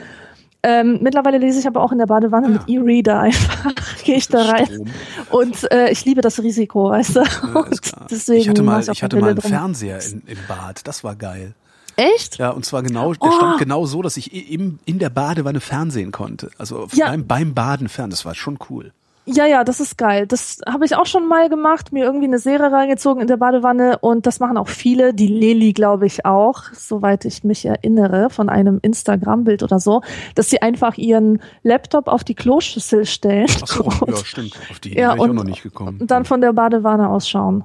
Ähm, 0.65 0.99
mittlerweile 1.03 1.39
lese 1.39 1.59
ich 1.59 1.67
aber 1.67 1.83
auch 1.83 1.91
in 1.93 1.99
der 1.99 2.07
Badewanne 2.07 2.49
mit 2.49 2.63
E-Reader 2.69 3.19
einfach. 3.21 3.73
Gehe 4.05 4.17
ich 4.17 4.29
da 4.29 4.43
rein. 4.43 4.67
Strom. 4.67 4.87
Und 5.31 5.73
äh, 5.73 5.91
ich 5.91 6.05
liebe 6.05 6.21
das 6.21 6.41
Risiko, 6.41 6.91
weißt 6.91 7.17
du? 7.17 7.21
Ja, 7.21 7.65
deswegen 8.11 8.41
ich 8.41 8.49
hatte 8.49 8.63
mal, 8.63 8.81
auch 8.83 8.89
ich 8.93 9.03
hatte 9.03 9.17
mal 9.19 9.31
einen 9.31 9.39
drum. 9.41 9.51
Fernseher 9.51 10.01
in, 10.05 10.23
im 10.27 10.39
Bad. 10.47 10.87
Das 10.87 11.03
war 11.03 11.17
geil. 11.17 11.55
Echt? 11.97 12.39
Ja, 12.39 12.51
und 12.51 12.65
zwar 12.65 12.83
genau, 12.83 13.13
der 13.13 13.29
Oh. 13.29 13.33
stand 13.37 13.59
genau 13.59 13.85
so, 13.87 14.03
dass 14.03 14.17
ich 14.17 14.51
im, 14.51 14.79
in 14.85 14.99
der 14.99 15.11
Badewanne 15.11 15.61
fernsehen 15.61 16.13
konnte. 16.13 16.51
Also 16.59 16.87
Ja. 16.93 17.09
beim, 17.09 17.27
beim 17.27 17.55
Baden 17.55 17.89
fern. 17.89 18.11
Das 18.11 18.25
war 18.25 18.35
schon 18.35 18.59
cool. 18.71 18.93
Ja, 19.25 19.47
ja, 19.47 19.63
das 19.63 19.79
ist 19.79 19.99
geil. 19.99 20.27
Das 20.27 20.59
habe 20.69 20.85
ich 20.85 20.97
auch 20.97 21.07
schon 21.07 21.29
mal 21.29 21.49
gemacht, 21.49 21.93
mir 21.93 22.05
irgendwie 22.05 22.27
eine 22.27 22.41
Serie 22.41 22.73
reingezogen 22.73 23.21
in 23.21 23.29
der 23.29 23.37
Badewanne 23.37 23.99
und 24.01 24.27
das 24.27 24.41
machen 24.41 24.57
auch 24.57 24.67
viele, 24.67 25.15
die 25.15 25.29
Leli 25.29 25.73
glaube 25.73 26.07
ich 26.07 26.27
auch, 26.27 26.65
soweit 26.73 27.25
ich 27.25 27.45
mich 27.45 27.65
erinnere 27.65 28.31
von 28.31 28.49
einem 28.49 28.81
Instagram-Bild 28.83 29.63
oder 29.63 29.79
so, 29.79 30.03
dass 30.35 30.51
sie 30.51 30.61
einfach 30.61 30.97
ihren 30.97 31.41
Laptop 31.63 32.09
auf 32.09 32.25
die 32.25 32.35
Kloschüssel 32.35 33.07
stellen 33.07 33.47
Ach 33.63 33.67
so, 33.69 33.85
und, 34.07 34.09
ja, 34.09 34.17
stimmt. 34.25 34.59
Auf 34.71 34.81
die 34.81 34.95
Ja, 34.95 35.11
wäre 35.11 35.15
ich 35.15 35.21
auch 35.21 35.27
noch 35.29 35.45
nicht 35.45 35.63
gekommen. 35.63 35.99
und 36.01 36.11
dann 36.11 36.25
von 36.25 36.41
der 36.41 36.53
Badewanne 36.53 37.09
ausschauen. 37.09 37.63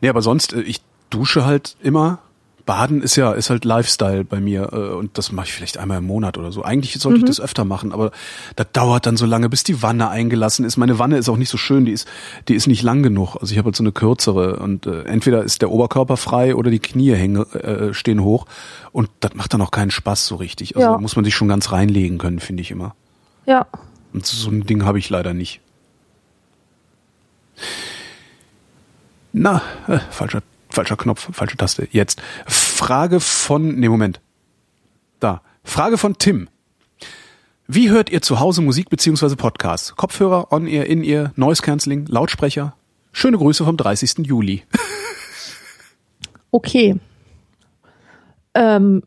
Nee, 0.00 0.08
aber 0.08 0.22
sonst, 0.22 0.54
äh, 0.54 0.62
ich 0.62 0.80
dusche 1.10 1.44
halt 1.44 1.76
immer. 1.82 2.18
Baden 2.66 3.02
ist 3.02 3.16
ja, 3.16 3.32
ist 3.32 3.50
halt 3.50 3.64
Lifestyle 3.66 4.24
bei 4.24 4.40
mir 4.40 4.72
äh, 4.72 4.76
und 4.94 5.18
das 5.18 5.32
mache 5.32 5.46
ich 5.46 5.52
vielleicht 5.52 5.76
einmal 5.76 5.98
im 5.98 6.04
Monat 6.06 6.38
oder 6.38 6.50
so. 6.50 6.62
Eigentlich 6.64 6.94
sollte 6.94 7.18
Mhm. 7.18 7.24
ich 7.24 7.28
das 7.28 7.40
öfter 7.40 7.64
machen, 7.66 7.92
aber 7.92 8.10
das 8.56 8.68
dauert 8.72 9.04
dann 9.04 9.18
so 9.18 9.26
lange, 9.26 9.50
bis 9.50 9.64
die 9.64 9.82
Wanne 9.82 10.08
eingelassen 10.08 10.64
ist. 10.64 10.76
Meine 10.78 10.98
Wanne 10.98 11.18
ist 11.18 11.28
auch 11.28 11.36
nicht 11.36 11.50
so 11.50 11.58
schön, 11.58 11.84
die 11.84 11.92
ist, 11.92 12.08
die 12.48 12.54
ist 12.54 12.66
nicht 12.66 12.82
lang 12.82 13.02
genug. 13.02 13.36
Also 13.36 13.52
ich 13.52 13.58
habe 13.58 13.66
halt 13.66 13.76
so 13.76 13.82
eine 13.82 13.92
kürzere 13.92 14.56
und 14.60 14.86
äh, 14.86 15.02
entweder 15.02 15.42
ist 15.44 15.60
der 15.60 15.70
Oberkörper 15.70 16.16
frei 16.16 16.54
oder 16.56 16.70
die 16.70 16.78
Knie 16.78 17.12
hängen, 17.14 17.44
äh, 17.52 17.92
stehen 17.92 18.22
hoch 18.22 18.46
und 18.92 19.10
das 19.20 19.34
macht 19.34 19.52
dann 19.52 19.60
auch 19.60 19.70
keinen 19.70 19.90
Spaß 19.90 20.26
so 20.26 20.36
richtig. 20.36 20.74
Also 20.76 20.86
Ja. 20.88 20.92
da 20.94 20.98
muss 21.00 21.16
man 21.16 21.24
sich 21.26 21.34
schon 21.34 21.48
ganz 21.48 21.70
reinlegen 21.70 22.16
können, 22.18 22.38
finde 22.40 22.62
ich 22.62 22.70
immer. 22.70 22.94
Ja. 23.46 23.66
Und 24.14 24.24
so 24.24 24.48
ein 24.50 24.64
Ding 24.64 24.84
habe 24.86 24.98
ich 24.98 25.10
leider 25.10 25.34
nicht. 25.34 25.60
Na, 29.32 29.60
äh, 29.88 29.98
falscher, 30.10 30.42
falscher 30.74 30.96
Knopf, 30.96 31.28
falsche 31.32 31.56
Taste. 31.56 31.88
Jetzt. 31.90 32.20
Frage 32.46 33.20
von, 33.20 33.76
nee, 33.76 33.88
Moment. 33.88 34.20
Da. 35.20 35.42
Frage 35.62 35.96
von 35.98 36.18
Tim. 36.18 36.48
Wie 37.66 37.88
hört 37.88 38.10
ihr 38.10 38.20
zu 38.20 38.40
Hause 38.40 38.60
Musik 38.60 38.90
beziehungsweise 38.90 39.36
Podcasts? 39.36 39.96
Kopfhörer, 39.96 40.52
On-Ear, 40.52 40.84
In-Ear, 40.84 41.32
Noise 41.36 41.62
Cancelling, 41.62 42.06
Lautsprecher? 42.06 42.76
Schöne 43.12 43.38
Grüße 43.38 43.64
vom 43.64 43.76
30. 43.76 44.26
Juli. 44.26 44.64
Okay. 46.50 47.00
Ähm, 48.54 49.02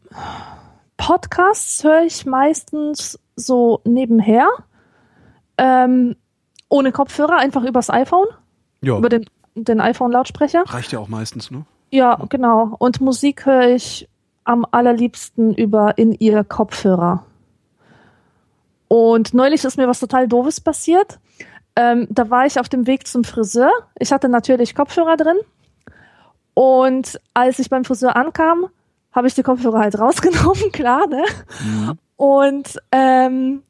Podcasts 0.98 1.84
höre 1.84 2.03
ich 2.03 2.26
meistens 2.26 3.19
so 3.35 3.81
nebenher. 3.85 4.49
Ähm, 5.57 6.15
ohne 6.69 6.91
Kopfhörer, 6.91 7.38
einfach 7.38 7.64
übers 7.64 7.89
iPhone, 7.89 8.27
Ja, 8.81 8.98
über 8.98 9.10
den, 9.10 9.26
den 9.63 9.81
iPhone-Lautsprecher. 9.81 10.63
reicht 10.67 10.91
ja 10.91 10.99
auch 10.99 11.07
meistens, 11.07 11.51
ne? 11.51 11.65
Ja, 11.89 12.15
genau. 12.29 12.75
Und 12.79 13.01
Musik 13.01 13.45
höre 13.45 13.69
ich 13.69 14.07
am 14.43 14.65
allerliebsten 14.71 15.53
über 15.53 15.97
in 15.97 16.13
ihr 16.13 16.43
Kopfhörer. 16.43 17.25
Und 18.88 19.34
neulich 19.34 19.63
ist 19.63 19.77
mir 19.77 19.88
was 19.88 19.99
total 19.99 20.27
Doofes 20.27 20.61
passiert. 20.61 21.19
Ähm, 21.75 22.07
da 22.09 22.29
war 22.29 22.45
ich 22.45 22.59
auf 22.59 22.69
dem 22.69 22.88
Weg 22.88 23.07
zum 23.07 23.23
Friseur. 23.23 23.71
Ich 23.99 24.11
hatte 24.11 24.29
natürlich 24.29 24.73
Kopfhörer 24.73 25.17
drin. 25.17 25.38
Und 26.53 27.19
als 27.34 27.59
ich 27.59 27.69
beim 27.69 27.85
Friseur 27.85 28.15
ankam, 28.15 28.67
habe 29.11 29.27
ich 29.27 29.35
die 29.35 29.43
Kopfhörer 29.43 29.79
halt 29.79 29.99
rausgenommen, 29.99 30.71
klar, 30.71 31.07
ne? 31.07 31.23
Und 32.15 32.79
ähm, 32.91 33.61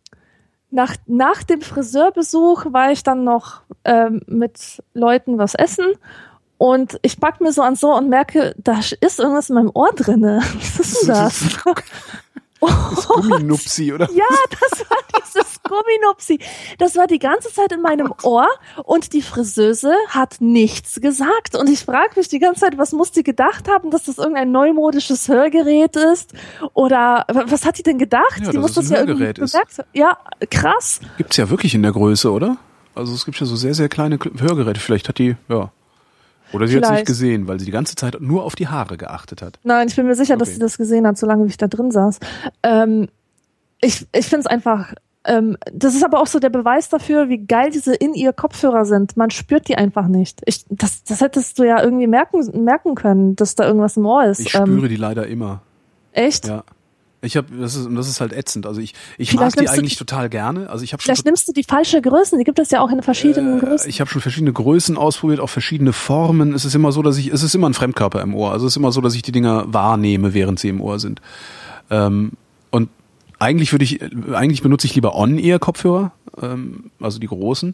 nach, 0.70 0.96
nach 1.06 1.44
dem 1.44 1.62
Friseurbesuch 1.62 2.66
war 2.72 2.92
ich 2.92 3.04
dann 3.04 3.24
noch 3.24 3.62
ähm, 3.86 4.22
mit 4.28 4.84
Leuten 4.94 5.38
was 5.38 5.56
essen 5.56 5.86
und 6.58 6.98
ich 7.04 7.20
pack 7.20 7.40
mir 7.40 7.52
so 7.52 7.62
ans 7.62 7.84
Ohr 7.84 7.98
und 7.98 8.10
merke, 8.10 8.56
da 8.58 8.80
ist 9.00 9.20
irgendwas 9.20 9.50
in 9.50 9.56
meinem 9.56 9.72
Ohr 9.74 9.92
drinne. 9.96 10.42
Was 10.56 10.80
ist 10.80 11.02
denn 11.04 11.08
das? 11.10 11.58
Das 12.62 13.08
Gumminupsi, 13.08 13.94
oder? 13.94 14.10
Ja, 14.14 14.24
das 14.50 14.80
war 14.90 14.98
dieses 15.20 15.62
Gumminupsi. 15.64 16.40
Das 16.80 16.96
war 16.96 17.08
die 17.08 17.20
ganze 17.20 17.52
Zeit 17.54 17.72
in 17.72 17.82
meinem 17.82 18.14
Ohr 18.24 18.48
und 18.84 19.14
die 19.14 19.22
Friseuse 19.22 19.94
hat 20.10 20.38
nichts 20.40 21.00
gesagt. 21.02 21.56
Und 21.56 21.70
ich 21.70 21.82
frage 21.86 22.12
mich 22.16 22.28
die 22.30 22.40
ganze 22.40 22.62
Zeit, 22.62 22.78
was 22.78 22.92
muss 22.94 23.12
die 23.12 23.24
gedacht 23.24 23.68
haben, 23.68 23.92
dass 23.92 24.06
das 24.06 24.18
irgendein 24.18 24.52
neumodisches 24.52 25.28
Hörgerät 25.28 25.96
ist? 25.96 26.34
Oder 26.74 27.26
was 27.30 27.66
hat 27.66 27.78
die 27.78 27.84
denn 27.84 27.98
gedacht? 27.98 28.42
Ja, 28.44 28.52
die 28.52 28.58
muss 28.58 28.74
das 28.74 28.90
ja 28.90 28.98
irgendwie 29.00 29.20
Hörgerät 29.26 29.40
gesagt 29.40 29.78
haben. 29.80 29.88
Ja, 29.94 30.18
krass. 30.50 31.00
Gibt's 31.18 31.38
ja 31.38 31.50
wirklich 31.50 31.76
in 31.76 31.84
der 31.84 31.92
Größe, 31.92 32.32
oder? 32.32 32.58
Also 32.96 33.14
es 33.14 33.26
gibt 33.26 33.40
ja 33.40 33.46
so 33.46 33.56
sehr, 33.56 33.76
sehr 33.76 33.90
kleine 33.90 34.18
Kl- 34.18 34.40
Hörgeräte. 34.42 34.80
Vielleicht 34.80 35.08
hat 35.10 35.20
die, 35.20 35.36
ja. 35.50 35.72
Oder 36.54 36.68
sie 36.68 36.78
hat 36.78 36.84
es 36.86 36.90
nicht 36.92 37.06
gesehen, 37.06 37.48
weil 37.48 37.60
sie 37.60 37.66
die 37.66 37.72
ganze 37.72 37.96
Zeit 37.96 38.18
nur 38.22 38.44
auf 38.44 38.56
die 38.56 38.68
Haare 38.68 38.98
geachtet 38.98 39.42
hat. 39.42 39.60
Nein, 39.64 39.88
ich 39.88 39.96
bin 39.96 40.06
mir 40.08 40.16
sicher, 40.16 40.38
dass 40.38 40.48
Okay. 40.50 40.56
sie 40.56 40.60
das 40.62 40.78
gesehen 40.78 41.06
hat, 41.06 41.18
solange 41.18 41.46
ich 41.46 41.58
da 41.58 41.68
drin 41.68 41.92
saß. 41.92 42.20
Ähm, 42.64 43.08
ich 43.82 44.08
ich 44.14 44.26
finde 44.28 44.40
es 44.42 44.48
einfach, 44.48 44.94
ähm, 45.26 45.58
das 45.74 45.94
ist 45.94 46.04
aber 46.06 46.20
auch 46.22 46.28
so 46.28 46.40
der 46.40 46.50
Beweis 46.50 46.88
dafür, 46.90 47.28
wie 47.30 47.40
geil 47.40 47.70
diese 47.72 47.94
In-Ear-Kopfhörer 47.96 48.86
sind. 48.86 49.18
Man 49.18 49.30
spürt 49.30 49.68
die 49.68 49.76
einfach 49.78 50.08
nicht. 50.08 50.42
Ich, 50.46 50.66
das, 50.70 51.04
das 51.04 51.20
hättest 51.22 51.60
du 51.60 51.64
ja 51.64 51.84
irgendwie 51.84 52.08
merken, 52.08 52.64
merken 52.64 52.96
können, 52.96 53.36
dass 53.36 53.56
da 53.56 53.66
irgendwas 53.66 53.98
im 53.98 54.06
Ohr 54.06 54.24
ist. 54.26 54.40
Ich 54.40 54.56
ähm, 54.56 54.66
spüre 54.68 54.88
die 54.88 54.96
leider 54.96 55.28
immer. 55.28 55.62
echt? 56.14 56.48
Ja. 56.48 56.64
Ich 57.22 57.36
habe, 57.36 57.48
das 57.60 57.76
ist, 57.76 57.88
und 57.88 57.96
das 57.96 58.08
ist 58.08 58.22
halt 58.22 58.32
ätzend. 58.32 58.68
Also 58.68 58.80
ich, 58.80 58.94
ich 59.18 59.32
Vielleicht 59.32 59.56
mag 59.56 59.66
die 59.66 59.70
eigentlich 59.70 59.94
die- 59.94 60.00
total 60.00 60.30
gerne. 60.30 60.70
Also 60.70 60.84
ich 60.84 60.94
habe 60.94 61.02
schon 61.02 61.08
Vielleicht 61.08 61.26
nimmst 61.26 61.48
du 61.48 61.52
die 61.52 61.64
falsche 61.64 62.00
Größen. 62.02 62.38
Die 62.38 62.44
gibt 62.44 62.60
es 62.60 62.70
ja 62.70 62.80
auch 62.82 62.92
in 62.92 63.02
verschiedenen 63.02 63.58
Äh, 63.58 63.62
Größen. 63.66 63.90
Ich 63.90 64.00
habe 64.00 64.10
schon 64.10 64.22
verschiedene 64.22 64.54
Größen 64.54 64.98
ausprobiert, 64.98 65.40
auch 65.40 65.50
verschiedene 65.50 65.94
Formen. 65.94 66.54
Es 66.54 66.64
ist 66.64 66.76
immer 66.76 66.92
so, 66.92 67.02
dass 67.02 67.18
ich, 67.18 67.28
es 67.30 67.42
ist 67.42 67.56
immer 67.56 67.68
ein 67.70 67.74
Fremdkörper 67.74 68.22
im 68.22 68.36
Ohr. 68.36 68.52
Also 68.52 68.68
es 68.68 68.74
ist 68.74 68.78
immer 68.78 68.92
so, 68.92 69.02
dass 69.02 69.16
ich 69.16 69.24
die 69.24 69.32
Dinger 69.32 69.66
wahrnehme, 69.74 70.36
während 70.36 70.60
sie 70.60 70.70
im 70.70 70.80
Ohr 70.80 71.00
sind. 71.00 71.20
Ähm, 71.90 72.34
und 72.70 72.90
eigentlich 73.40 73.72
würde 73.72 73.84
ich, 73.86 74.00
eigentlich 74.34 74.62
benutze 74.62 74.86
ich 74.86 74.94
lieber 74.94 75.16
On-Ear-Kopfhörer, 75.16 76.12
ähm, 76.42 76.92
also 77.00 77.18
die 77.20 77.28
großen. 77.28 77.74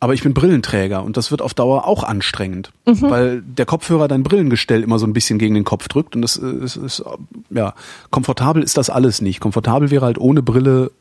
Aber 0.00 0.14
ich 0.14 0.22
bin 0.22 0.32
Brillenträger 0.32 1.02
und 1.02 1.16
das 1.16 1.32
wird 1.32 1.42
auf 1.42 1.54
Dauer 1.54 1.86
auch 1.86 2.04
anstrengend, 2.04 2.70
weil 2.84 3.42
der 3.42 3.66
Kopfhörer 3.66 4.06
dein 4.06 4.22
Brillengestell 4.22 4.82
immer 4.84 5.00
so 5.00 5.06
ein 5.06 5.12
bisschen 5.12 5.40
gegen 5.40 5.54
den 5.54 5.64
Kopf 5.64 5.88
drückt 5.88 6.14
und 6.14 6.22
das 6.22 6.36
ist, 6.36 6.76
ist 6.76 7.02
ja 7.50 7.74
komfortabel 8.10 8.62
ist 8.62 8.76
das 8.76 8.90
alles 8.90 9.20
nicht. 9.20 9.40
Komfortabel 9.40 9.90
wäre 9.90 10.04
halt 10.04 10.18
ohne 10.18 10.40
Brille 10.42 10.92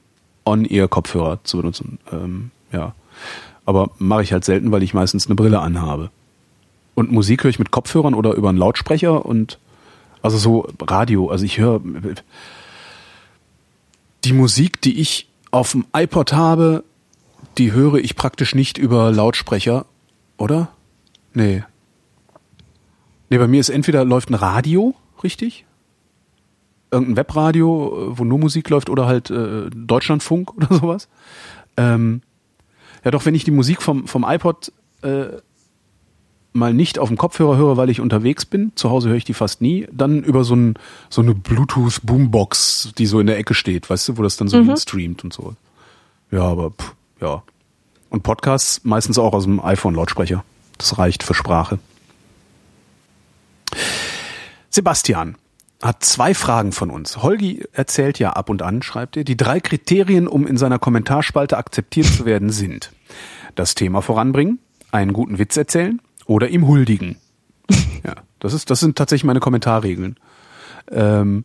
On-Ear-Kopfhörer 0.45 1.39
zu 1.43 1.57
benutzen. 1.57 1.99
Ähm, 2.11 2.51
ja, 2.71 2.95
aber 3.65 3.91
mache 3.99 4.23
ich 4.23 4.33
halt 4.33 4.45
selten, 4.45 4.71
weil 4.71 4.81
ich 4.81 4.93
meistens 4.93 5.27
eine 5.27 5.35
Brille 5.35 5.59
anhabe. 5.59 6.09
Und 6.95 7.11
Musik 7.11 7.43
höre 7.43 7.51
ich 7.51 7.59
mit 7.59 7.69
Kopfhörern 7.69 8.15
oder 8.15 8.33
über 8.33 8.49
einen 8.49 8.57
Lautsprecher 8.57 9.25
und 9.25 9.59
also 10.23 10.37
so 10.37 10.67
Radio. 10.81 11.29
Also 11.29 11.45
ich 11.45 11.59
höre 11.59 11.81
die 14.23 14.33
Musik, 14.33 14.81
die 14.81 14.99
ich 14.99 15.27
auf 15.51 15.73
dem 15.73 15.85
iPod 15.95 16.33
habe, 16.33 16.83
die 17.57 17.71
höre 17.71 17.95
ich 17.95 18.15
praktisch 18.15 18.55
nicht 18.55 18.77
über 18.77 19.11
Lautsprecher, 19.11 19.85
oder? 20.37 20.69
Nee. 21.33 21.63
Nee, 23.29 23.37
bei 23.37 23.47
mir 23.47 23.59
ist 23.59 23.69
entweder 23.69 24.05
läuft 24.05 24.29
ein 24.29 24.35
Radio, 24.35 24.95
richtig? 25.23 25.65
Irgendein 26.91 27.17
Webradio, 27.17 28.11
äh, 28.13 28.17
wo 28.17 28.23
nur 28.23 28.39
Musik 28.39 28.69
läuft, 28.69 28.89
oder 28.89 29.07
halt 29.07 29.29
äh, 29.29 29.69
Deutschlandfunk 29.69 30.53
oder 30.55 30.73
sowas. 30.73 31.09
Ähm, 31.75 32.21
ja, 33.03 33.11
doch, 33.11 33.25
wenn 33.25 33.35
ich 33.35 33.43
die 33.43 33.51
Musik 33.51 33.81
vom, 33.81 34.07
vom 34.07 34.25
iPod 34.27 34.71
äh, 35.01 35.27
mal 36.53 36.73
nicht 36.73 36.99
auf 36.99 37.09
dem 37.09 37.17
Kopfhörer 37.17 37.57
höre, 37.57 37.77
weil 37.77 37.89
ich 37.89 38.01
unterwegs 38.01 38.45
bin, 38.45 38.71
zu 38.75 38.89
Hause 38.89 39.09
höre 39.09 39.17
ich 39.17 39.25
die 39.25 39.33
fast 39.33 39.61
nie, 39.61 39.87
dann 39.91 40.23
über 40.23 40.43
so, 40.43 40.55
ein, 40.55 40.75
so 41.09 41.21
eine 41.21 41.35
Bluetooth-Boombox, 41.35 42.93
die 42.97 43.05
so 43.05 43.19
in 43.19 43.27
der 43.27 43.37
Ecke 43.37 43.53
steht, 43.53 43.89
weißt 43.89 44.09
du, 44.09 44.17
wo 44.17 44.23
das 44.23 44.37
dann 44.37 44.47
so 44.47 44.75
streamt 44.75 45.23
und 45.23 45.33
so. 45.33 45.55
Ja, 46.31 46.41
aber 46.41 46.71
pff, 46.71 46.95
ja. 47.21 47.43
Und 48.09 48.23
Podcasts 48.23 48.83
meistens 48.83 49.17
auch 49.17 49.33
aus 49.33 49.43
dem 49.43 49.59
iPhone-Lautsprecher. 49.63 50.43
Das 50.77 50.97
reicht 50.97 51.23
für 51.23 51.33
Sprache. 51.33 51.79
Sebastian 54.69 55.37
hat 55.81 56.03
zwei 56.03 56.33
Fragen 56.33 56.71
von 56.71 56.89
uns. 56.89 57.21
Holgi 57.21 57.65
erzählt 57.73 58.19
ja 58.19 58.31
ab 58.31 58.49
und 58.49 58.61
an, 58.61 58.81
schreibt 58.81 59.17
er, 59.17 59.23
die 59.23 59.37
drei 59.37 59.59
Kriterien, 59.59 60.27
um 60.27 60.47
in 60.47 60.57
seiner 60.57 60.79
Kommentarspalte 60.79 61.57
akzeptiert 61.57 62.07
zu 62.07 62.25
werden, 62.25 62.49
sind 62.49 62.91
das 63.55 63.75
Thema 63.75 64.01
voranbringen, 64.01 64.59
einen 64.91 65.13
guten 65.13 65.39
Witz 65.39 65.57
erzählen 65.57 66.01
oder 66.25 66.49
ihm 66.49 66.67
huldigen. 66.67 67.17
Ja, 68.05 68.13
das 68.39 68.53
ist, 68.53 68.69
das 68.69 68.79
sind 68.79 68.97
tatsächlich 68.97 69.25
meine 69.25 69.41
Kommentarregeln. 69.41 70.17
Ähm, 70.91 71.43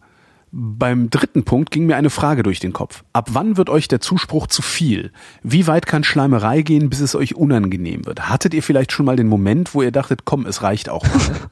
beim 0.55 1.09
dritten 1.09 1.45
Punkt 1.45 1.71
ging 1.71 1.87
mir 1.87 1.97
eine 1.97 2.11
Frage 2.11 2.43
durch 2.43 2.61
den 2.61 2.75
Kopf. 2.75 3.05
Ab 3.15 3.31
wann 3.33 3.57
wird 3.57 3.71
euch 3.71 3.89
der 3.89 4.01
Zuspruch 4.01 4.47
zu 4.47 4.61
viel? 4.61 5.11
Wie 5.43 5.67
weit 5.67 5.87
kann 5.87 6.05
Schleimerei 6.05 6.61
gehen, 6.61 6.91
bis 6.91 7.01
es 7.01 7.15
euch 7.15 7.35
unangenehm 7.35 8.05
wird? 8.05 8.29
Hattet 8.29 8.53
ihr 8.53 8.63
vielleicht 8.63 8.93
schon 8.93 9.07
mal 9.07 9.17
den 9.17 9.29
Moment, 9.29 9.75
wo 9.75 9.81
ihr 9.81 9.93
dachtet, 9.93 10.27
komm, 10.27 10.45
es 10.45 10.63
reicht 10.63 10.91
auch 10.91 11.05
mal? 11.05 11.37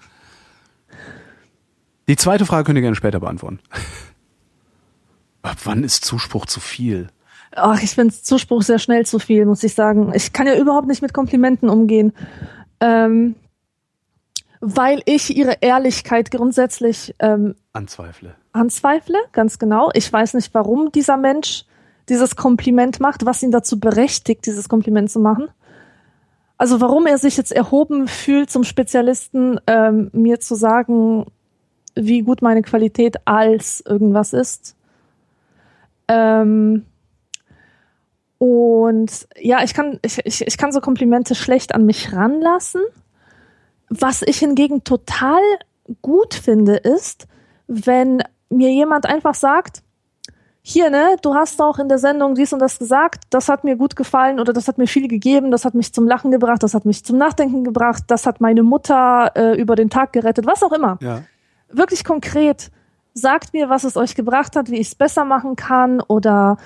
Die 2.09 2.17
zweite 2.17 2.45
Frage 2.45 2.65
könnt 2.65 2.77
ihr 2.77 2.83
gerne 2.83 2.97
später 2.97 3.21
beantworten. 3.21 3.61
Ab 5.43 5.57
wann 5.65 5.83
ist 5.83 6.05
Zuspruch 6.05 6.45
zu 6.45 6.61
viel? 6.61 7.09
Ach, 7.53 7.83
ich 7.83 7.93
finde 7.93 8.15
Zuspruch 8.15 8.63
sehr 8.63 8.79
schnell 8.79 9.07
zu 9.07 9.19
viel, 9.19 9.47
muss 9.47 9.63
ich 9.63 9.75
sagen. 9.75 10.13
Ich 10.15 10.35
kann 10.35 10.47
ja 10.47 10.59
überhaupt 10.59 10.89
nicht 10.89 11.01
mit 11.01 11.15
Komplimenten 11.15 11.71
umgehen. 11.71 12.13
Ähm, 12.81 13.35
weil 14.61 15.01
ich 15.07 15.35
ihre 15.35 15.57
Ehrlichkeit 15.63 16.31
grundsätzlich 16.31 17.15
ähm, 17.19 17.55
Anzweifle. 17.73 18.35
Anzweifle, 18.53 19.19
ganz 19.33 19.59
genau. 19.59 19.91
Ich 19.95 20.13
weiß 20.13 20.35
nicht, 20.35 20.53
warum 20.55 20.93
dieser 20.93 21.17
Mensch 21.17 21.65
dieses 22.09 22.37
Kompliment 22.37 23.01
macht, 23.01 23.25
was 23.25 23.43
ihn 23.43 23.53
dazu 23.53 23.79
berechtigt, 23.79 24.47
dieses 24.47 24.69
Kompliment 24.69 25.11
zu 25.11 25.21
machen. 25.21 25.49
Also 26.59 26.81
warum 26.81 27.07
er 27.07 27.17
sich 27.17 27.37
jetzt 27.37 27.53
erhoben 27.53 28.09
fühlt, 28.09 28.51
zum 28.51 28.65
Spezialisten 28.65 29.61
ähm, 29.67 30.11
mir 30.13 30.41
zu 30.41 30.55
sagen, 30.55 31.27
wie 31.95 32.23
gut 32.23 32.43
meine 32.43 32.63
Qualität 32.63 33.17
als 33.27 33.83
irgendwas 33.87 34.33
ist. 34.33 34.77
Ähm, 36.09 36.85
und 38.39 39.29
ja, 39.39 39.63
ich 39.63 39.75
kann, 39.75 39.99
ich, 40.03 40.19
ich, 40.25 40.47
ich 40.47 40.59
kann 40.59 40.73
so 40.73 40.81
Komplimente 40.81 41.35
schlecht 41.35 41.75
an 41.75 41.87
mich 41.87 42.13
ranlassen. 42.13 42.83
Was 43.89 44.23
ich 44.23 44.39
hingegen 44.39 44.83
total 44.85 45.41
gut 46.03 46.35
finde, 46.35 46.77
ist, 46.77 47.27
wenn 47.67 48.23
mir 48.51 48.71
jemand 48.71 49.07
einfach 49.07 49.35
sagt, 49.35 49.83
hier, 50.63 50.91
ne, 50.91 51.17
du 51.23 51.35
hast 51.35 51.61
auch 51.63 51.79
in 51.79 51.89
der 51.89 51.99
Sendung 51.99 52.35
dies 52.35 52.53
und 52.53 52.59
das 52.59 52.79
gesagt, 52.79 53.25
das 53.31 53.49
hat 53.49 53.65
mir 53.65 53.77
gut 53.77 53.97
gefallen 53.97 54.39
oder 54.39 54.53
das 54.53 54.69
hat 54.69 54.77
mir 54.77 54.87
viel 54.87 55.09
gegeben, 55.09 55.51
das 55.51 55.65
hat 55.65 55.75
mich 55.75 55.93
zum 55.95 56.07
Lachen 56.07 56.31
gebracht, 56.31 56.63
das 56.63 56.75
hat 56.75 56.85
mich 56.85 57.05
zum 57.05 57.17
Nachdenken 57.17 57.65
gebracht, 57.65 58.05
das 58.09 58.27
hat 58.27 58.41
meine 58.41 58.63
Mutter 58.63 59.33
äh, 59.35 59.59
über 59.59 59.75
den 59.75 59.89
Tag 59.89 60.13
gerettet, 60.13 60.47
was 60.47 60.63
auch 60.63 60.73
immer. 60.73 60.99
Ja. 61.01 61.23
Wirklich 61.71 62.05
konkret, 62.05 62.71
sagt 63.15 63.55
mir, 63.55 63.71
was 63.71 63.85
es 63.85 63.97
euch 63.97 64.15
gebracht 64.15 64.55
hat, 64.55 64.71
wie 64.71 64.79
ich 64.79 64.89
es 64.89 64.95
besser 64.95 65.25
machen 65.25 65.57
kann 65.57 66.01
oder 66.01 66.59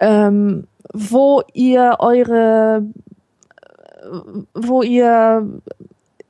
ähm, 0.00 0.66
wo 0.92 1.42
ihr 1.52 1.96
eure, 2.00 2.84
wo 4.54 4.82
ihr 4.82 5.46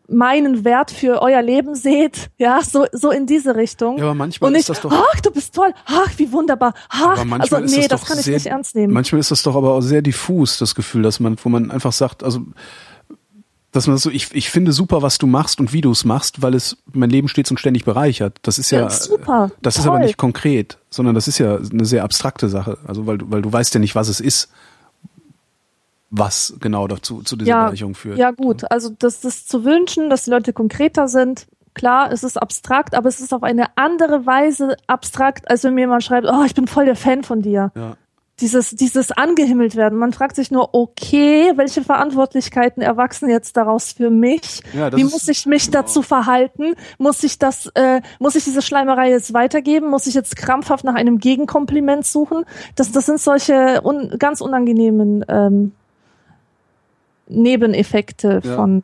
meinen 0.09 0.65
Wert 0.65 0.91
für 0.91 1.21
euer 1.23 1.43
Leben 1.43 1.75
seht, 1.75 2.31
ja, 2.39 2.61
so, 2.63 2.87
so 2.93 3.11
in 3.11 3.27
diese 3.27 3.57
Richtung. 3.57 3.99
Ja, 3.99 4.05
aber 4.05 4.15
manchmal 4.15 4.49
und 4.51 4.55
ist 4.55 4.69
nicht, 4.69 4.71
das 4.71 4.81
doch- 4.81 4.93
ach, 5.15 5.21
du 5.21 5.31
bist 5.31 5.55
toll, 5.55 5.73
ach, 5.87 6.11
wie 6.17 6.31
wunderbar, 6.33 6.75
ach, 6.89 7.01
Aber 7.19 7.25
manchmal 7.25 7.63
also 7.63 7.65
ist 7.65 7.71
nee, 7.77 7.89
das, 7.89 7.89
das, 7.89 8.01
doch 8.03 8.09
kann 8.09 8.19
ich 8.19 8.25
sehr, 8.25 8.35
nicht 8.35 8.47
ernst 8.47 8.75
nehmen. 8.77 8.93
Manchmal 8.93 9.21
ist 9.21 9.31
das 9.31 9.43
doch 9.43 9.57
aber 9.57 9.73
auch 9.73 9.81
sehr 9.81 10.03
diffus, 10.03 10.59
das 10.59 10.75
Gefühl, 10.75 11.03
dass 11.03 11.19
man, 11.21 11.37
wo 11.43 11.49
man 11.49 11.71
einfach 11.71 11.93
sagt, 11.93 12.23
also, 12.23 12.41
dass 13.73 13.87
man 13.87 13.99
so, 13.99 14.09
ich, 14.11 14.29
ich 14.33 14.49
finde 14.49 14.73
super, 14.73 15.03
was 15.03 15.19
du 15.19 15.27
machst 15.27 15.61
und 15.61 15.73
wie 15.75 15.83
du 15.83 15.91
es 15.91 16.05
machst, 16.05 16.41
weil 16.41 16.55
es 16.55 16.79
mein 16.93 17.11
Leben 17.11 17.29
stets 17.29 17.51
und 17.51 17.61
ständig 17.61 17.85
bereichert. 17.85 18.39
Das 18.43 18.59
ist 18.59 18.71
ja, 18.71 18.81
Ja, 18.83 18.91
super, 18.91 19.51
das 19.61 19.77
ist 19.77 19.83
toll. 19.85 19.93
aber 19.97 20.05
nicht 20.05 20.17
konkret, 20.17 20.79
sondern 20.89 21.15
das 21.15 21.29
ist 21.29 21.37
ja 21.39 21.57
eine 21.59 21.85
sehr 21.85 22.03
abstrakte 22.05 22.49
Sache. 22.49 22.79
Also, 22.87 23.07
weil, 23.07 23.19
weil 23.25 23.43
du 23.43 23.53
weißt 23.53 23.75
ja 23.75 23.81
nicht, 23.81 23.95
was 23.95 24.09
es 24.09 24.21
ist, 24.21 24.49
was 26.11 26.55
genau 26.61 26.87
dazu, 26.87 27.23
zu 27.23 27.37
dieser 27.37 27.51
ja, 27.51 27.65
Bereicherung 27.65 27.95
führt. 27.95 28.19
ja 28.19 28.31
gut, 28.31 28.71
also 28.71 28.91
das 28.99 29.25
ist 29.25 29.49
zu 29.49 29.65
wünschen, 29.65 30.11
dass 30.11 30.25
die 30.25 30.31
Leute 30.31 30.53
konkreter 30.53 31.09
sind. 31.09 31.47
Klar, 31.75 32.11
es 32.11 32.25
ist 32.25 32.41
abstrakt, 32.41 32.95
aber 32.95 33.09
es 33.09 33.21
ist 33.21 33.35
auf 33.35 33.43
eine 33.43 33.77
andere 33.77 34.25
Weise 34.25 34.77
abstrakt, 34.87 35.51
als 35.51 35.63
wenn 35.63 35.75
mir 35.75 35.83
jemand 35.83 36.03
schreibt, 36.05 36.27
oh, 36.27 36.43
ich 36.45 36.55
bin 36.55 36.67
voll 36.67 36.87
der 36.87 36.97
Fan 36.97 37.23
von 37.23 37.43
dir. 37.43 37.71
Ja. 37.75 37.97
dieses, 38.41 38.71
dieses 38.71 39.13
angehimmelt 39.13 39.77
werden. 39.77 39.99
Man 39.99 40.13
fragt 40.15 40.37
sich 40.37 40.51
nur, 40.51 40.75
okay, 40.75 41.53
welche 41.57 41.83
Verantwortlichkeiten 41.83 42.83
erwachsen 42.83 43.29
jetzt 43.29 43.57
daraus 43.59 43.93
für 43.93 44.09
mich? 44.09 44.63
Ja, 44.73 44.95
Wie 44.97 45.05
muss 45.05 45.29
ich 45.29 45.45
mich 45.45 45.71
dazu 45.71 46.03
verhalten? 46.03 46.75
Muss 46.99 47.23
ich 47.25 47.39
das, 47.39 47.67
äh, 47.75 48.01
muss 48.19 48.37
ich 48.37 48.45
diese 48.45 48.63
Schleimerei 48.63 49.11
jetzt 49.11 49.35
weitergeben? 49.35 49.91
Muss 49.91 50.07
ich 50.07 50.15
jetzt 50.15 50.37
krampfhaft 50.37 50.85
nach 50.85 50.95
einem 50.95 51.19
Gegenkompliment 51.19 52.07
suchen? 52.07 52.45
Das, 52.75 52.91
das 52.93 53.07
sind 53.07 53.21
solche 53.21 53.83
un, 53.85 54.17
ganz 54.19 54.41
unangenehmen 54.41 55.25
ähm, 55.29 55.73
Nebeneffekte 57.29 58.41
Ja. 58.45 58.57
von. 58.57 58.83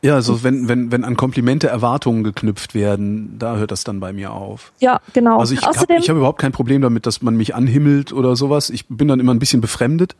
Ja, 0.00 0.14
also 0.14 0.44
wenn, 0.44 0.68
wenn, 0.68 0.92
wenn 0.92 1.02
an 1.02 1.16
Komplimente 1.16 1.66
Erwartungen 1.66 2.22
geknüpft 2.22 2.72
werden, 2.74 3.36
da 3.38 3.56
hört 3.56 3.72
das 3.72 3.82
dann 3.82 3.98
bei 3.98 4.12
mir 4.12 4.32
auf. 4.32 4.72
Ja, 4.78 5.00
genau. 5.12 5.40
Also 5.40 5.54
ich 5.54 5.62
habe 5.62 5.76
hab 5.76 6.08
überhaupt 6.08 6.40
kein 6.40 6.52
Problem 6.52 6.82
damit, 6.82 7.04
dass 7.04 7.20
man 7.20 7.36
mich 7.36 7.56
anhimmelt 7.56 8.12
oder 8.12 8.36
sowas. 8.36 8.70
Ich 8.70 8.86
bin 8.86 9.08
dann 9.08 9.18
immer 9.18 9.34
ein 9.34 9.40
bisschen 9.40 9.60
befremdet, 9.60 10.14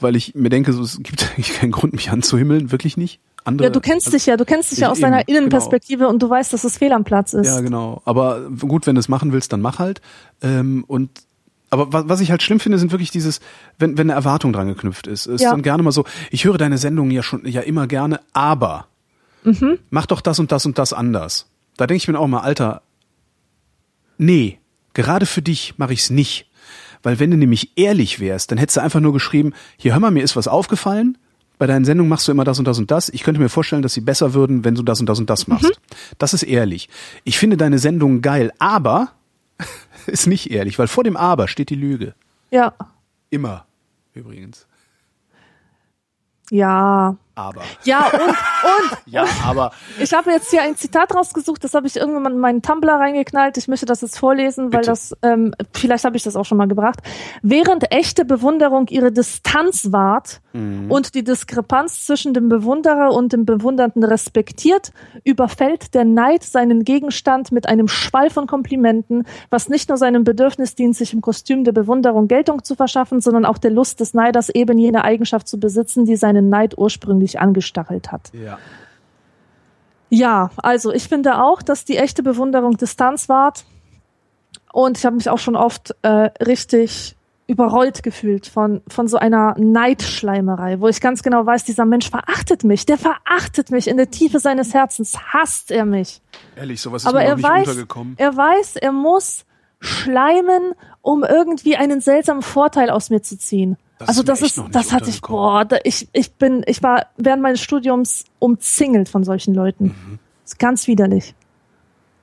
weil 0.00 0.16
ich 0.16 0.34
mir 0.34 0.48
denke, 0.48 0.72
so, 0.72 0.82
es 0.82 0.98
gibt 1.02 1.30
eigentlich 1.32 1.52
keinen 1.52 1.72
Grund, 1.72 1.92
mich 1.92 2.10
anzuhimmeln, 2.10 2.72
wirklich 2.72 2.96
nicht. 2.96 3.20
Andere, 3.44 3.68
ja, 3.68 3.72
du 3.72 3.80
kennst 3.80 4.06
also, 4.06 4.16
dich 4.16 4.26
ja, 4.26 4.36
du 4.36 4.44
kennst 4.44 4.72
dich 4.72 4.78
ja 4.78 4.90
aus 4.90 4.98
deiner 4.98 5.18
eben, 5.20 5.26
genau. 5.26 5.38
Innenperspektive 5.38 6.08
und 6.08 6.20
du 6.20 6.28
weißt, 6.28 6.52
dass 6.52 6.64
es 6.64 6.78
fehl 6.78 6.92
am 6.92 7.04
Platz 7.04 7.32
ist. 7.32 7.46
Ja, 7.46 7.60
genau. 7.60 8.02
Aber 8.04 8.48
gut, 8.60 8.86
wenn 8.86 8.96
du 8.96 8.98
es 8.98 9.08
machen 9.08 9.32
willst, 9.32 9.52
dann 9.52 9.60
mach 9.60 9.78
halt. 9.78 10.00
Ähm, 10.42 10.84
und 10.88 11.10
aber 11.80 11.92
wa- 11.92 12.04
was 12.06 12.20
ich 12.20 12.30
halt 12.30 12.42
schlimm 12.42 12.60
finde, 12.60 12.78
sind 12.78 12.92
wirklich 12.92 13.10
dieses, 13.10 13.40
wenn, 13.78 13.96
wenn 13.98 14.10
eine 14.10 14.18
Erwartung 14.18 14.52
dran 14.52 14.68
geknüpft 14.68 15.06
ist. 15.06 15.26
Ist 15.26 15.40
Ja. 15.42 15.50
dann 15.50 15.62
gerne 15.62 15.82
mal 15.82 15.92
so, 15.92 16.04
ich 16.30 16.44
höre 16.44 16.58
deine 16.58 16.78
Sendungen 16.78 17.10
ja 17.12 17.22
schon 17.22 17.46
ja 17.46 17.60
immer 17.60 17.86
gerne, 17.86 18.20
aber 18.32 18.86
Mhm. 19.44 19.78
mach 19.90 20.06
doch 20.06 20.20
das 20.20 20.38
und 20.38 20.50
das 20.52 20.66
und 20.66 20.78
das 20.78 20.92
anders. 20.92 21.46
Da 21.76 21.86
denke 21.86 21.98
ich 22.02 22.08
mir 22.08 22.18
auch 22.18 22.26
mal, 22.26 22.40
Alter, 22.40 22.82
nee, 24.18 24.58
gerade 24.94 25.26
für 25.26 25.42
dich 25.42 25.74
mache 25.78 25.92
ich's 25.92 26.10
nicht. 26.10 26.48
Weil 27.02 27.20
wenn 27.20 27.30
du 27.30 27.36
nämlich 27.36 27.76
ehrlich 27.76 28.18
wärst, 28.18 28.50
dann 28.50 28.58
hättest 28.58 28.78
du 28.78 28.80
einfach 28.82 29.00
nur 29.00 29.12
geschrieben, 29.12 29.52
hier 29.76 29.92
hör 29.92 30.00
mal, 30.00 30.10
mir 30.10 30.22
ist 30.24 30.34
was 30.36 30.48
aufgefallen, 30.48 31.18
bei 31.58 31.66
deinen 31.66 31.84
Sendungen 31.84 32.10
machst 32.10 32.26
du 32.28 32.32
immer 32.32 32.44
das 32.44 32.58
und 32.58 32.66
das 32.66 32.78
und 32.78 32.90
das. 32.90 33.08
Ich 33.08 33.22
könnte 33.22 33.40
mir 33.40 33.48
vorstellen, 33.48 33.82
dass 33.82 33.94
sie 33.94 34.00
besser 34.00 34.34
würden, 34.34 34.64
wenn 34.64 34.74
du 34.74 34.82
das 34.82 35.00
und 35.00 35.06
das 35.06 35.18
und 35.18 35.30
das 35.30 35.46
machst. 35.46 35.80
Das 36.18 36.34
ist 36.34 36.42
ehrlich. 36.42 36.88
Ich 37.24 37.38
finde 37.38 37.56
deine 37.56 37.78
Sendungen 37.78 38.20
geil, 38.22 38.52
aber 38.58 39.12
ist 40.12 40.26
nicht 40.26 40.50
ehrlich, 40.50 40.78
weil 40.78 40.88
vor 40.88 41.04
dem 41.04 41.16
Aber 41.16 41.48
steht 41.48 41.70
die 41.70 41.74
Lüge. 41.76 42.14
ja. 42.50 42.74
Immer, 43.28 43.66
übrigens. 44.14 44.68
Ja. 46.50 47.16
Aber. 47.38 47.62
Ja, 47.84 48.06
und, 48.06 48.20
und 48.20 48.98
Ja, 49.06 49.26
aber. 49.46 49.70
ich 50.00 50.12
habe 50.14 50.30
jetzt 50.30 50.50
hier 50.50 50.62
ein 50.62 50.74
Zitat 50.74 51.14
rausgesucht, 51.14 51.62
das 51.62 51.74
habe 51.74 51.86
ich 51.86 51.96
irgendwann 51.96 52.32
in 52.32 52.38
meinen 52.38 52.62
Tumblr 52.62 52.94
reingeknallt. 52.94 53.58
Ich 53.58 53.68
möchte 53.68 53.84
das 53.84 54.00
jetzt 54.00 54.18
vorlesen, 54.18 54.72
weil 54.72 54.80
Bitte. 54.80 54.90
das, 54.90 55.14
ähm, 55.22 55.54
vielleicht 55.74 56.04
habe 56.04 56.16
ich 56.16 56.22
das 56.22 56.34
auch 56.34 56.46
schon 56.46 56.56
mal 56.56 56.66
gebracht. 56.66 57.00
Während 57.42 57.92
echte 57.92 58.24
Bewunderung 58.24 58.88
ihre 58.88 59.12
Distanz 59.12 59.92
wahrt 59.92 60.40
und 60.88 61.14
die 61.14 61.22
Diskrepanz 61.22 62.06
zwischen 62.06 62.32
dem 62.32 62.48
Bewunderer 62.48 63.12
und 63.12 63.34
dem 63.34 63.44
Bewundernden 63.44 64.02
respektiert, 64.02 64.92
überfällt 65.22 65.92
der 65.92 66.06
Neid 66.06 66.44
seinen 66.44 66.82
Gegenstand 66.84 67.52
mit 67.52 67.68
einem 67.68 67.88
Schwall 67.88 68.30
von 68.30 68.46
Komplimenten, 68.46 69.26
was 69.50 69.68
nicht 69.68 69.90
nur 69.90 69.98
seinem 69.98 70.24
Bedürfnis 70.24 70.74
dient, 70.74 70.96
sich 70.96 71.12
im 71.12 71.20
Kostüm 71.20 71.64
der 71.64 71.72
Bewunderung 71.72 72.26
Geltung 72.26 72.64
zu 72.64 72.74
verschaffen, 72.74 73.20
sondern 73.20 73.44
auch 73.44 73.58
der 73.58 73.70
Lust 73.70 74.00
des 74.00 74.14
Neiders 74.14 74.48
eben 74.48 74.78
jene 74.78 75.04
Eigenschaft 75.04 75.46
zu 75.46 75.60
besitzen, 75.60 76.06
die 76.06 76.16
seinen 76.16 76.48
Neid 76.48 76.78
ursprünglich 76.78 77.25
angestachelt 77.34 78.12
hat. 78.12 78.30
Ja. 78.32 78.58
Ja, 80.08 80.50
also 80.58 80.92
ich 80.92 81.08
finde 81.08 81.42
auch, 81.42 81.62
dass 81.62 81.84
die 81.84 81.96
echte 81.96 82.22
Bewunderung 82.22 82.76
Distanz 82.76 83.28
wahrt. 83.28 83.64
Und 84.72 84.98
ich 84.98 85.04
habe 85.04 85.16
mich 85.16 85.28
auch 85.28 85.38
schon 85.38 85.56
oft 85.56 85.94
äh, 86.02 86.30
richtig 86.42 87.16
überrollt 87.48 88.02
gefühlt 88.02 88.46
von, 88.46 88.82
von 88.88 89.06
so 89.06 89.18
einer 89.18 89.54
Neidschleimerei, 89.58 90.80
wo 90.80 90.88
ich 90.88 91.00
ganz 91.00 91.22
genau 91.22 91.46
weiß, 91.46 91.64
dieser 91.64 91.84
Mensch 91.84 92.10
verachtet 92.10 92.64
mich, 92.64 92.86
der 92.86 92.98
verachtet 92.98 93.70
mich 93.70 93.86
in 93.88 93.96
der 93.96 94.10
Tiefe 94.10 94.40
seines 94.40 94.74
Herzens, 94.74 95.16
hasst 95.32 95.70
er 95.70 95.84
mich. 95.84 96.20
Ehrlich, 96.56 96.80
sowas 96.80 97.02
ist 97.02 97.08
Aber 97.08 97.20
mir 97.20 97.26
er 97.26 97.36
nicht 97.36 97.48
weiß, 97.48 97.68
untergekommen. 97.68 98.14
er 98.16 98.36
weiß, 98.36 98.76
er 98.76 98.92
muss 98.92 99.44
schleimen, 99.80 100.72
um 101.02 101.22
irgendwie 101.22 101.76
einen 101.76 102.00
seltsamen 102.00 102.42
Vorteil 102.42 102.90
aus 102.90 103.10
mir 103.10 103.22
zu 103.22 103.38
ziehen. 103.38 103.76
Das 103.98 104.08
also 104.08 104.22
das 104.22 104.42
ist, 104.42 104.62
das 104.72 104.92
hatte 104.92 105.08
ich, 105.08 105.22
boah, 105.22 105.64
da, 105.64 105.78
ich, 105.82 106.08
ich 106.12 106.32
bin, 106.32 106.62
ich 106.66 106.82
war 106.82 107.06
während 107.16 107.42
meines 107.42 107.62
Studiums 107.62 108.24
umzingelt 108.38 109.08
von 109.08 109.24
solchen 109.24 109.54
Leuten. 109.54 109.84
Mhm. 109.84 110.18
Ist 110.44 110.58
ganz 110.58 110.86
widerlich. 110.86 111.34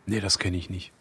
Nee, 0.05 0.19
das 0.19 0.37
kenne 0.37 0.57
ich 0.57 0.69
nicht. 0.69 0.91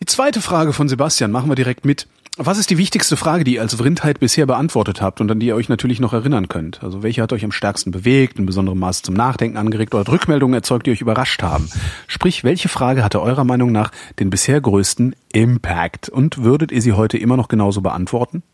Die 0.00 0.06
zweite 0.06 0.40
Frage 0.40 0.72
von 0.72 0.88
Sebastian 0.88 1.30
machen 1.30 1.48
wir 1.48 1.54
direkt 1.54 1.84
mit. 1.84 2.08
Was 2.40 2.58
ist 2.58 2.70
die 2.70 2.78
wichtigste 2.78 3.16
Frage, 3.16 3.42
die 3.42 3.54
ihr 3.54 3.62
als 3.62 3.74
Vrindheit 3.74 4.20
bisher 4.20 4.46
beantwortet 4.46 5.02
habt 5.02 5.20
und 5.20 5.28
an 5.28 5.40
die 5.40 5.46
ihr 5.46 5.56
euch 5.56 5.68
natürlich 5.68 5.98
noch 5.98 6.12
erinnern 6.12 6.48
könnt? 6.48 6.84
Also 6.84 7.02
welche 7.02 7.20
hat 7.20 7.32
euch 7.32 7.44
am 7.44 7.50
stärksten 7.50 7.90
bewegt, 7.90 8.38
in 8.38 8.46
besonderem 8.46 8.78
Maße 8.78 9.02
zum 9.02 9.14
Nachdenken 9.14 9.56
angeregt 9.56 9.92
oder 9.92 10.10
Rückmeldungen 10.10 10.54
erzeugt, 10.54 10.86
die 10.86 10.92
euch 10.92 11.00
überrascht 11.00 11.42
haben? 11.42 11.68
Sprich, 12.06 12.44
welche 12.44 12.68
Frage 12.68 13.02
hatte 13.02 13.20
eurer 13.20 13.42
Meinung 13.42 13.72
nach 13.72 13.90
den 14.20 14.30
bisher 14.30 14.60
größten 14.60 15.16
Impact? 15.32 16.08
Und 16.08 16.44
würdet 16.44 16.70
ihr 16.70 16.80
sie 16.80 16.92
heute 16.92 17.18
immer 17.18 17.36
noch 17.36 17.48
genauso 17.48 17.80
beantworten? 17.80 18.44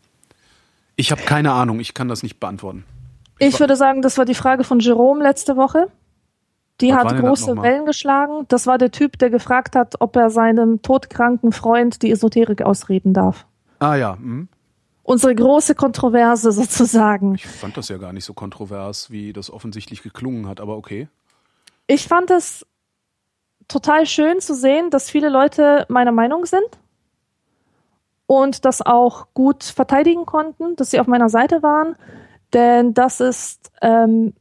Ich 0.95 1.11
habe 1.11 1.21
keine 1.21 1.51
Ahnung, 1.51 1.79
ich 1.79 1.93
kann 1.93 2.07
das 2.07 2.23
nicht 2.23 2.39
beantworten. 2.39 2.85
Ich 3.39 3.59
würde 3.59 3.75
sagen, 3.75 4.01
das 4.01 4.17
war 4.17 4.25
die 4.25 4.35
Frage 4.35 4.63
von 4.63 4.79
Jerome 4.79 5.21
letzte 5.21 5.57
Woche. 5.57 5.87
Die 6.81 6.91
Was 6.91 7.05
hat 7.05 7.17
große? 7.19 7.57
Wellen 7.61 7.85
geschlagen. 7.85 8.45
Das 8.47 8.67
war 8.67 8.77
der 8.77 8.91
Typ, 8.91 9.17
der 9.17 9.29
gefragt 9.29 9.75
hat, 9.75 9.95
ob 9.99 10.15
er 10.15 10.29
seinem 10.29 10.81
todkranken 10.81 11.51
Freund 11.51 12.01
die 12.01 12.11
Esoterik 12.11 12.61
ausreden 12.61 13.13
darf. 13.13 13.45
Ah 13.79 13.95
ja, 13.95 14.15
hm. 14.15 14.47
Unsere 15.03 15.35
große 15.35 15.75
Kontroverse 15.75 16.51
sozusagen. 16.51 17.35
ich 17.35 17.45
fand 17.45 17.77
das 17.77 17.89
ja 17.89 17.97
gar 17.97 18.11
nicht 18.11 18.25
so 18.25 18.33
kontrovers, 18.33 19.11
wie 19.11 19.33
das 19.33 19.51
offensichtlich 19.51 20.01
geklungen 20.01 20.47
hat, 20.47 20.59
aber 20.59 20.77
okay. 20.77 21.07
Ich 21.87 22.07
fand 22.07 22.31
es 22.31 22.65
total 23.67 24.05
schön 24.05 24.39
zu 24.39 24.55
sehen, 24.55 24.89
dass 24.89 25.09
viele 25.09 25.29
Leute 25.29 25.85
meiner 25.89 26.11
Meinung 26.11 26.45
sind 26.45 26.65
und 28.27 28.65
das 28.65 28.81
auch 28.81 29.27
gut 29.33 29.63
verteidigen 29.63 30.25
konnten, 30.25 30.75
dass 30.75 30.91
sie 30.91 30.99
auf 30.99 31.07
meiner 31.07 31.29
Seite 31.29 31.61
waren, 31.63 31.95
denn 32.53 32.93
das 32.93 33.19
ist, 33.19 33.71
ähm, 33.81 34.33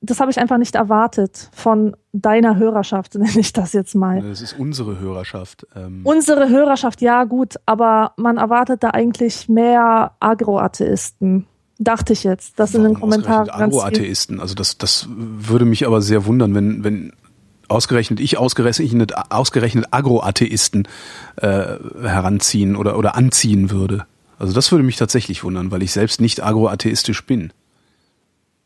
das 0.00 0.20
habe 0.20 0.30
ich 0.30 0.40
einfach 0.40 0.56
nicht 0.56 0.74
erwartet 0.74 1.50
von 1.52 1.94
deiner 2.12 2.56
Hörerschaft, 2.56 3.14
nenne 3.18 3.38
ich 3.38 3.52
das 3.52 3.72
jetzt 3.72 3.94
mal. 3.94 4.20
Das 4.22 4.40
ist 4.40 4.58
unsere 4.58 4.98
Hörerschaft. 4.98 5.66
Ähm, 5.76 6.00
Unsere 6.04 6.48
Hörerschaft, 6.48 7.00
ja 7.00 7.24
gut, 7.24 7.56
aber 7.66 8.12
man 8.16 8.38
erwartet 8.38 8.82
da 8.82 8.90
eigentlich 8.90 9.48
mehr 9.48 10.12
Agroatheisten. 10.20 11.46
Dachte 11.78 12.12
ich 12.12 12.24
jetzt, 12.24 12.58
das 12.58 12.74
in 12.74 12.82
den 12.82 12.94
Warum 12.94 13.10
Kommentaren. 13.10 13.48
Agroatheisten. 13.48 14.38
Also 14.38 14.54
das, 14.54 14.76
das 14.76 15.06
würde 15.10 15.64
mich 15.64 15.86
aber 15.86 16.02
sehr 16.02 16.26
wundern, 16.26 16.54
wenn, 16.54 16.84
wenn 16.84 17.12
ausgerechnet 17.70 18.20
ich 18.20 18.38
ausgerechnet, 18.38 19.12
ausgerechnet 19.30 19.86
Agroatheisten 19.90 20.88
äh, 21.36 21.76
heranziehen 22.02 22.76
oder, 22.76 22.98
oder 22.98 23.14
anziehen 23.14 23.70
würde. 23.70 24.06
Also 24.38 24.52
das 24.54 24.72
würde 24.72 24.84
mich 24.84 24.96
tatsächlich 24.96 25.44
wundern, 25.44 25.70
weil 25.70 25.82
ich 25.82 25.92
selbst 25.92 26.20
nicht 26.20 26.42
agroatheistisch 26.42 27.24
bin. 27.26 27.52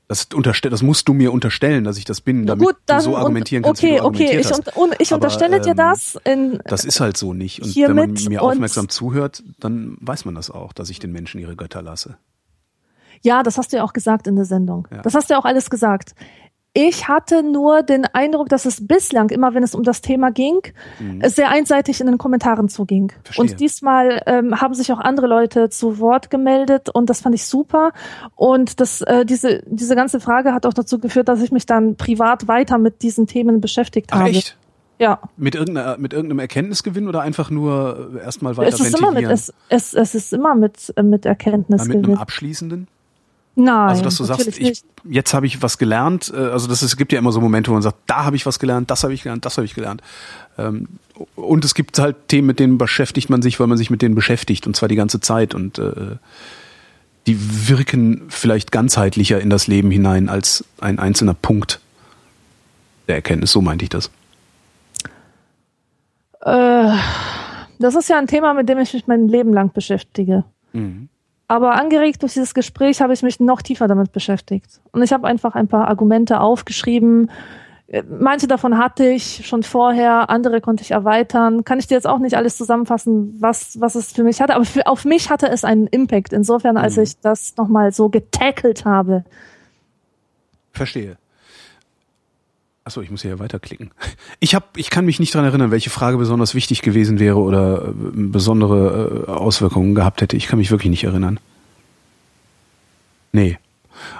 Das, 0.06 0.28
unterste 0.34 0.68
das 0.68 0.82
musst 0.82 1.08
du 1.08 1.14
mir 1.14 1.32
unterstellen, 1.32 1.82
dass 1.82 1.96
ich 1.96 2.04
das 2.04 2.20
bin, 2.20 2.46
damit 2.46 2.66
Gut, 2.66 2.76
dann 2.86 2.98
du 2.98 3.04
so 3.04 3.16
argumentieren 3.16 3.62
kannst, 3.62 3.82
wie 3.82 3.92
okay, 3.92 3.98
du 3.98 4.04
okay, 4.04 4.38
ich, 4.38 4.50
hast. 4.50 4.76
un, 4.76 4.92
ich 4.98 5.12
Aber, 5.12 5.24
unterstelle 5.24 5.60
dir 5.60 5.70
ähm, 5.70 5.76
das 5.76 6.18
in 6.24 6.60
Das 6.66 6.84
ist 6.84 7.00
halt 7.00 7.16
so 7.16 7.32
nicht. 7.32 7.62
Und 7.62 7.74
wenn 7.74 7.96
man 7.96 8.12
mir 8.12 8.42
und- 8.42 8.52
aufmerksam 8.52 8.90
zuhört, 8.90 9.42
dann 9.58 9.96
weiß 10.00 10.26
man 10.26 10.34
das 10.34 10.50
auch, 10.50 10.74
dass 10.74 10.90
ich 10.90 10.98
den 10.98 11.10
Menschen 11.10 11.40
ihre 11.40 11.56
Götter 11.56 11.80
lasse. 11.80 12.18
Ja, 13.22 13.42
das 13.42 13.56
hast 13.56 13.72
du 13.72 13.78
ja 13.78 13.82
auch 13.82 13.94
gesagt 13.94 14.26
in 14.26 14.36
der 14.36 14.44
Sendung. 14.44 14.86
Ja. 14.90 15.00
Das 15.00 15.14
hast 15.14 15.30
du 15.30 15.34
ja 15.34 15.40
auch 15.40 15.46
alles 15.46 15.70
gesagt. 15.70 16.14
Ich 16.76 17.06
hatte 17.06 17.44
nur 17.44 17.84
den 17.84 18.04
Eindruck, 18.04 18.48
dass 18.48 18.66
es 18.66 18.84
bislang, 18.84 19.30
immer 19.30 19.54
wenn 19.54 19.62
es 19.62 19.76
um 19.76 19.84
das 19.84 20.00
Thema 20.00 20.32
ging, 20.32 20.58
es 21.20 21.36
sehr 21.36 21.48
einseitig 21.48 22.00
in 22.00 22.08
den 22.08 22.18
Kommentaren 22.18 22.68
zuging. 22.68 23.04
Mhm. 23.04 23.10
Verstehe. 23.22 23.42
Und 23.42 23.60
diesmal 23.60 24.22
ähm, 24.26 24.60
haben 24.60 24.74
sich 24.74 24.92
auch 24.92 24.98
andere 24.98 25.28
Leute 25.28 25.70
zu 25.70 26.00
Wort 26.00 26.30
gemeldet 26.30 26.88
und 26.88 27.08
das 27.08 27.20
fand 27.20 27.36
ich 27.36 27.46
super. 27.46 27.92
Und 28.34 28.80
das, 28.80 29.02
äh, 29.02 29.24
diese, 29.24 29.62
diese 29.66 29.94
ganze 29.94 30.18
Frage 30.18 30.52
hat 30.52 30.66
auch 30.66 30.74
dazu 30.74 30.98
geführt, 30.98 31.28
dass 31.28 31.40
ich 31.40 31.52
mich 31.52 31.64
dann 31.64 31.94
privat 31.94 32.48
weiter 32.48 32.78
mit 32.78 33.02
diesen 33.02 33.28
Themen 33.28 33.60
beschäftigt 33.60 34.08
Ach 34.10 34.18
habe. 34.18 34.30
echt? 34.30 34.58
Ja. 34.98 35.20
Mit, 35.36 35.54
irgendeiner, 35.54 35.96
mit 35.98 36.12
irgendeinem 36.12 36.40
Erkenntnisgewinn 36.40 37.08
oder 37.08 37.22
einfach 37.22 37.50
nur 37.50 38.14
äh, 38.16 38.18
erstmal 38.24 38.56
weiter 38.56 38.74
Es 38.74 38.80
ist 38.80 38.98
immer 38.98 39.12
mit, 39.12 39.24
ventilieren? 39.24 39.32
es, 39.32 39.52
es, 39.68 39.94
es 39.94 40.14
ist 40.14 40.32
immer 40.32 40.54
mit, 40.54 40.92
äh, 40.96 41.02
mit 41.02 41.24
Erkenntnis 41.24 41.82
Na, 41.86 41.94
mit 41.94 42.04
einem 42.04 42.18
abschließenden? 42.18 42.88
Nein, 43.56 43.88
Also 43.88 44.02
dass 44.02 44.16
du 44.16 44.24
sagst, 44.24 44.58
ich, 44.58 44.82
jetzt 45.04 45.32
habe 45.32 45.46
ich 45.46 45.62
was 45.62 45.78
gelernt. 45.78 46.32
äh, 46.34 46.38
Also 46.38 46.66
das 46.66 46.82
es 46.82 46.96
gibt 46.96 47.12
ja 47.12 47.18
immer 47.18 47.30
so 47.32 47.40
Momente, 47.40 47.70
wo 47.70 47.74
man 47.74 47.82
sagt, 47.82 47.98
da 48.06 48.24
habe 48.24 48.34
ich 48.36 48.46
was 48.46 48.58
gelernt, 48.58 48.90
das 48.90 49.04
habe 49.04 49.14
ich 49.14 49.22
gelernt, 49.22 49.44
das 49.44 49.56
habe 49.56 49.64
ich 49.64 49.74
gelernt. 49.74 50.02
Ähm, 50.58 50.88
Und 51.36 51.64
es 51.64 51.74
gibt 51.74 51.98
halt 51.98 52.28
Themen, 52.28 52.46
mit 52.48 52.58
denen 52.58 52.78
beschäftigt 52.78 53.30
man 53.30 53.42
sich, 53.42 53.60
weil 53.60 53.68
man 53.68 53.78
sich 53.78 53.90
mit 53.90 54.02
denen 54.02 54.14
beschäftigt 54.16 54.66
und 54.66 54.74
zwar 54.74 54.88
die 54.88 54.96
ganze 54.96 55.20
Zeit 55.20 55.54
und 55.54 55.78
äh, 55.78 56.16
die 57.26 57.68
wirken 57.68 58.22
vielleicht 58.28 58.72
ganzheitlicher 58.72 59.40
in 59.40 59.50
das 59.50 59.66
Leben 59.68 59.90
hinein 59.90 60.28
als 60.28 60.64
ein 60.80 60.98
einzelner 60.98 61.34
Punkt 61.34 61.80
der 63.08 63.14
Erkenntnis. 63.16 63.52
So 63.52 63.60
meinte 63.62 63.84
ich 63.84 63.88
das. 63.90 64.10
Äh, 66.40 66.92
Das 67.78 67.94
ist 67.94 68.08
ja 68.08 68.18
ein 68.18 68.26
Thema, 68.26 68.54
mit 68.54 68.68
dem 68.68 68.78
ich 68.78 68.92
mich 68.94 69.06
mein 69.06 69.28
Leben 69.28 69.52
lang 69.52 69.72
beschäftige. 69.72 70.44
Mhm. 70.72 71.08
Aber 71.54 71.76
angeregt 71.76 72.20
durch 72.22 72.32
dieses 72.32 72.52
Gespräch 72.52 73.00
habe 73.00 73.12
ich 73.12 73.22
mich 73.22 73.38
noch 73.38 73.62
tiefer 73.62 73.86
damit 73.86 74.10
beschäftigt. 74.10 74.80
Und 74.90 75.04
ich 75.04 75.12
habe 75.12 75.28
einfach 75.28 75.54
ein 75.54 75.68
paar 75.68 75.86
Argumente 75.86 76.40
aufgeschrieben. 76.40 77.30
Äh, 77.86 78.02
Manche 78.08 78.48
davon 78.48 78.76
hatte 78.76 79.06
ich 79.06 79.46
schon 79.46 79.62
vorher, 79.62 80.30
andere 80.30 80.60
konnte 80.60 80.82
ich 80.82 80.90
erweitern. 80.90 81.62
Kann 81.62 81.78
ich 81.78 81.86
dir 81.86 81.94
jetzt 81.94 82.08
auch 82.08 82.18
nicht 82.18 82.36
alles 82.36 82.56
zusammenfassen, 82.56 83.36
was, 83.38 83.80
was 83.80 83.94
es 83.94 84.10
für 84.12 84.24
mich 84.24 84.40
hatte. 84.40 84.56
Aber 84.56 84.64
für, 84.64 84.84
auf 84.88 85.04
mich 85.04 85.30
hatte 85.30 85.48
es 85.48 85.62
einen 85.64 85.86
Impact. 85.86 86.32
Insofern, 86.32 86.76
als 86.76 86.96
Mhm. 86.96 87.04
ich 87.04 87.20
das 87.20 87.56
nochmal 87.56 87.92
so 87.92 88.08
getackelt 88.08 88.84
habe. 88.84 89.22
Verstehe. 90.72 91.18
Achso, 92.84 93.00
ich 93.00 93.10
muss 93.10 93.22
hier 93.22 93.38
weiterklicken. 93.38 93.92
Ich 94.40 94.54
hab, 94.54 94.76
ich 94.76 94.90
kann 94.90 95.06
mich 95.06 95.18
nicht 95.18 95.34
dran 95.34 95.46
erinnern, 95.46 95.70
welche 95.70 95.88
Frage 95.88 96.18
besonders 96.18 96.54
wichtig 96.54 96.82
gewesen 96.82 97.18
wäre 97.18 97.38
oder 97.38 97.88
äh, 97.88 97.92
besondere 97.94 99.24
äh, 99.26 99.30
Auswirkungen 99.30 99.94
gehabt 99.94 100.20
hätte. 100.20 100.36
Ich 100.36 100.46
kann 100.46 100.58
mich 100.58 100.70
wirklich 100.70 100.90
nicht 100.90 101.04
erinnern. 101.04 101.40
Nee. 103.32 103.58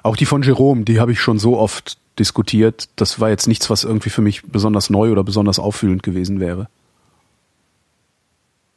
Auch 0.03 0.17
die 0.17 0.25
von 0.25 0.43
Jerome, 0.43 0.85
die 0.85 0.99
habe 0.99 1.13
ich 1.13 1.21
schon 1.21 1.39
so 1.39 1.59
oft 1.59 1.99
diskutiert. 2.19 2.89
Das 2.97 3.21
war 3.21 3.29
jetzt 3.29 3.49
nichts, 3.49 3.69
was 3.69 3.85
irgendwie 3.85 4.09
für 4.09 4.23
mich 4.23 4.43
besonders 4.45 4.89
neu 4.89 5.13
oder 5.13 5.25
besonders 5.25 5.59
auffühlend 5.59 6.03
gewesen 6.03 6.41
wäre. 6.41 6.69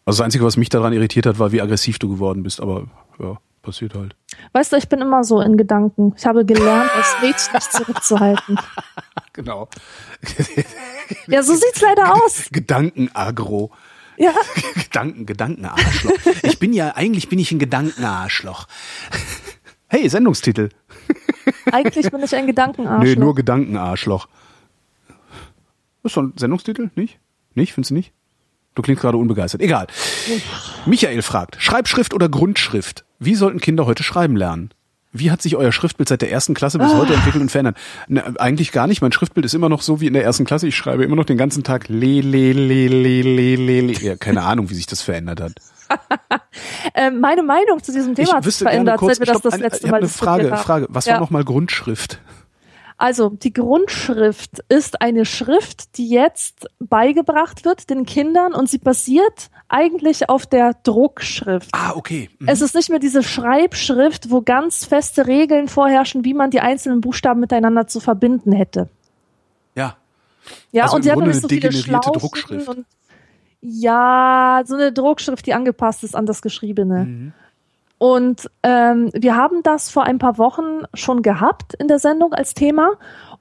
Also 0.04 0.18
das 0.20 0.26
Einzige, 0.26 0.44
was 0.44 0.58
mich 0.58 0.70
daran 0.70 0.92
irritiert 0.92 1.26
hat, 1.26 1.40
war, 1.40 1.54
wie 1.54 1.62
aggressiv 1.62 1.98
du 1.98 2.10
geworden 2.10 2.44
bist. 2.44 2.60
Aber 2.62 2.88
ja, 3.20 3.38
passiert 3.68 3.94
halt. 3.96 4.16
Weißt 4.54 4.72
du, 4.72 4.78
ich 4.78 4.88
bin 4.88 5.02
immer 5.02 5.26
so 5.26 5.42
in 5.42 5.58
Gedanken. 5.58 6.14
Ich 6.18 6.26
habe 6.26 6.46
gelernt, 6.46 6.90
als 6.96 7.18
Mädchen 7.22 7.54
nicht 7.54 7.72
zurückzuhalten. 7.72 8.58
Genau. 9.34 9.70
Ja, 11.28 11.44
so 11.44 11.54
sieht's 11.54 11.80
leider 11.80 12.12
aus. 12.12 12.48
Gedankenagro. 12.52 13.70
Ja, 14.18 14.34
Gedanken, 14.74 15.28
Gedankenarschloch. 15.28 16.14
Ich 16.42 16.58
bin 16.58 16.74
ja, 16.74 16.96
eigentlich 16.96 17.30
bin 17.30 17.38
ich 17.38 17.52
ein 17.52 17.60
Gedankenarschloch. 17.60 18.68
Hey, 19.90 20.10
Sendungstitel. 20.10 20.70
eigentlich 21.72 22.10
bin 22.10 22.24
ich 22.24 22.34
ein 22.36 22.48
Gedankenarschloch. 22.48 23.04
Nee, 23.04 23.16
nur 23.16 23.36
Gedankenarschloch. 23.36 24.28
Ist 26.02 26.18
ein 26.18 26.34
Sendungstitel, 26.36 26.90
nicht? 26.96 27.20
Nicht? 27.54 27.74
Findest 27.74 27.92
du 27.92 27.94
nicht? 27.94 28.14
Du 28.78 28.84
klingst 28.84 29.02
gerade 29.02 29.18
unbegeistert. 29.18 29.60
Egal. 29.64 29.88
Michael 30.86 31.24
fragt, 31.24 31.56
Schreibschrift 31.60 32.14
oder 32.14 32.30
Grundschrift? 32.30 33.06
Wie 33.18 33.34
sollten 33.34 33.60
Kinder 33.60 33.88
heute 33.88 34.04
schreiben 34.04 34.36
lernen? 34.36 34.70
Wie 35.12 35.32
hat 35.32 35.42
sich 35.42 35.56
euer 35.56 35.72
Schriftbild 35.72 36.08
seit 36.08 36.22
der 36.22 36.32
ersten 36.32 36.54
Klasse 36.54 36.78
bis 36.78 36.94
heute 36.94 37.16
entwickelt 37.16 37.42
und 37.42 37.50
verändert? 37.50 37.76
Ne, 38.08 38.36
eigentlich 38.38 38.72
gar 38.72 38.86
nicht. 38.86 39.02
Mein 39.02 39.12
Schriftbild 39.12 39.46
ist 39.48 39.56
immer 39.56 39.68
noch 39.68 39.82
so 39.82 40.00
wie 40.00 40.06
in 40.06 40.14
der 40.14 40.24
ersten 40.24 40.46
Klasse. 40.46 40.68
Ich 40.68 40.76
schreibe 40.76 41.04
immer 41.04 41.16
noch 41.16 41.26
den 41.26 41.38
ganzen 41.40 41.64
Tag 41.64 41.88
le, 41.90 42.22
le, 42.22 42.52
le, 42.54 42.88
le, 42.88 43.22
le, 43.22 43.56
le, 43.56 43.82
le. 43.82 43.94
Ja, 43.94 44.16
keine 44.16 44.44
Ahnung, 44.44 44.70
wie 44.70 44.76
sich 44.76 44.86
das 44.86 45.02
verändert 45.02 45.42
hat. 45.42 45.54
Ähm, 46.94 47.20
meine 47.20 47.44
Meinung 47.44 47.82
zu 47.84 47.92
diesem 47.94 48.14
Thema 48.16 48.34
hat 48.34 48.44
sich 48.44 48.56
verändert, 48.58 48.98
kurz, 48.98 49.18
seit 49.18 49.28
wir 49.28 49.34
das 49.34 49.34
stopp, 49.40 49.44
das 49.44 49.54
eine- 49.54 49.64
letzte 49.64 49.86
ich 49.86 49.92
Mal 49.92 49.98
eine 49.98 50.08
Frage. 50.08 50.56
Frage. 50.58 50.88
Was 50.90 51.06
Ja. 51.06 51.14
war 51.14 51.20
nochmal 51.22 51.44
Grundschrift? 51.44 52.20
Also, 53.00 53.30
die 53.30 53.54
Grundschrift 53.54 54.64
ist 54.70 55.02
eine 55.02 55.26
Schrift, 55.26 55.98
die 55.98 56.10
jetzt 56.10 56.68
beigebracht 56.80 57.64
wird 57.64 57.92
den 57.92 58.08
Kindern 58.08 58.54
und 58.54 58.70
sie 58.70 58.80
basiert 58.80 59.52
eigentlich 59.70 60.30
auf 60.30 60.48
der 60.48 60.74
Druckschrift. 60.82 61.70
Ah, 61.74 61.94
okay. 61.96 62.32
Mhm. 62.40 62.48
Es 62.48 62.62
ist 62.62 62.74
nicht 62.74 62.90
mehr 62.90 62.98
diese 62.98 63.22
Schreibschrift, 63.22 64.32
wo 64.32 64.42
ganz 64.42 64.84
feste 64.86 65.28
Regeln 65.28 65.68
vorherrschen, 65.68 66.26
wie 66.26 66.34
man 66.34 66.50
die 66.50 66.60
einzelnen 66.60 67.02
Buchstaben 67.02 67.40
miteinander 67.40 67.86
zu 67.86 68.00
verbinden 68.00 68.52
hätte. 68.52 68.90
Ja. 69.76 69.98
Ja, 70.72 70.86
Also 70.86 70.96
und 70.96 71.04
sie 71.04 71.12
hat 71.12 71.20
nämlich 71.20 71.40
so 71.40 71.48
eine 71.48 71.72
viele 71.72 72.00
Druckschrift. 72.00 72.68
Und 72.68 72.86
ja, 73.62 74.64
so 74.66 74.74
eine 74.74 74.92
Druckschrift, 74.92 75.46
die 75.46 75.54
angepasst 75.54 76.04
ist 76.04 76.16
an 76.16 76.26
das 76.26 76.42
Geschriebene. 76.42 77.06
Mhm. 77.06 77.34
Und 77.98 78.50
ähm, 78.64 79.10
wir 79.14 79.36
haben 79.36 79.64
das 79.64 79.90
vor 79.90 80.04
ein 80.04 80.20
paar 80.20 80.38
Wochen 80.38 80.84
schon 80.94 81.22
gehabt 81.22 81.74
in 81.74 81.88
der 81.88 82.00
Sendung 82.00 82.34
als 82.34 82.54
Thema. 82.54 82.92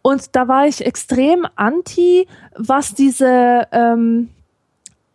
Und 0.02 0.34
da 0.36 0.48
war 0.48 0.66
ich 0.66 0.84
extrem 0.84 1.46
anti, 1.56 2.26
was 2.56 2.94
diese 2.94 3.66
ähm, 3.72 4.30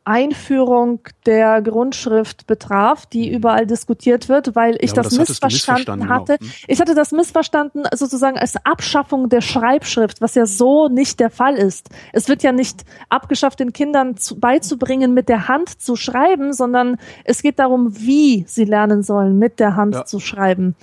Einführung 0.04 1.00
der 1.28 1.62
Grundschrift 1.62 2.48
betraf, 2.48 3.06
die 3.06 3.32
überall 3.32 3.68
diskutiert 3.68 4.30
wird, 4.30 4.56
weil 4.56 4.76
ich 4.82 4.92
Ja, 4.92 4.96
das, 5.04 5.10
das 5.10 5.18
missverstanden 5.20 5.54
missverstanden, 6.00 6.10
hatte. 6.10 6.38
genau. 6.40 6.52
Hm. 6.52 6.64
Ich 6.68 6.82
hatte 6.82 6.96
das 6.96 7.12
missverstanden 7.12 7.84
sozusagen 7.94 8.38
als 8.38 8.56
Abschaffung 8.66 9.30
der 9.30 9.42
Schreibschrift, 9.42 10.20
was 10.20 10.34
ja 10.36 10.48
so 10.48 10.88
nicht 10.88 11.20
der 11.20 11.30
Fall 11.30 11.56
ist. 11.56 11.90
Es 12.14 12.28
wird 12.30 12.42
ja 12.42 12.52
nicht 12.52 12.84
abgeschafft, 13.10 13.60
den 13.60 13.74
Kindern 13.74 14.18
zu, 14.18 14.40
beizubringen, 14.40 15.14
mit 15.14 15.30
der 15.30 15.48
Hand 15.48 15.82
zu 15.82 15.96
schreiben, 15.96 16.52
sondern 16.54 16.98
es 17.24 17.44
geht 17.44 17.60
darum, 17.60 17.96
wie 17.96 18.44
sie 18.48 18.66
lernen 18.66 19.04
sollen, 19.04 19.38
mit 19.38 19.60
der 19.60 19.76
Hand 19.76 19.94
Ja. 19.94 20.06
zu 20.06 20.20
schreiben. 20.20 20.76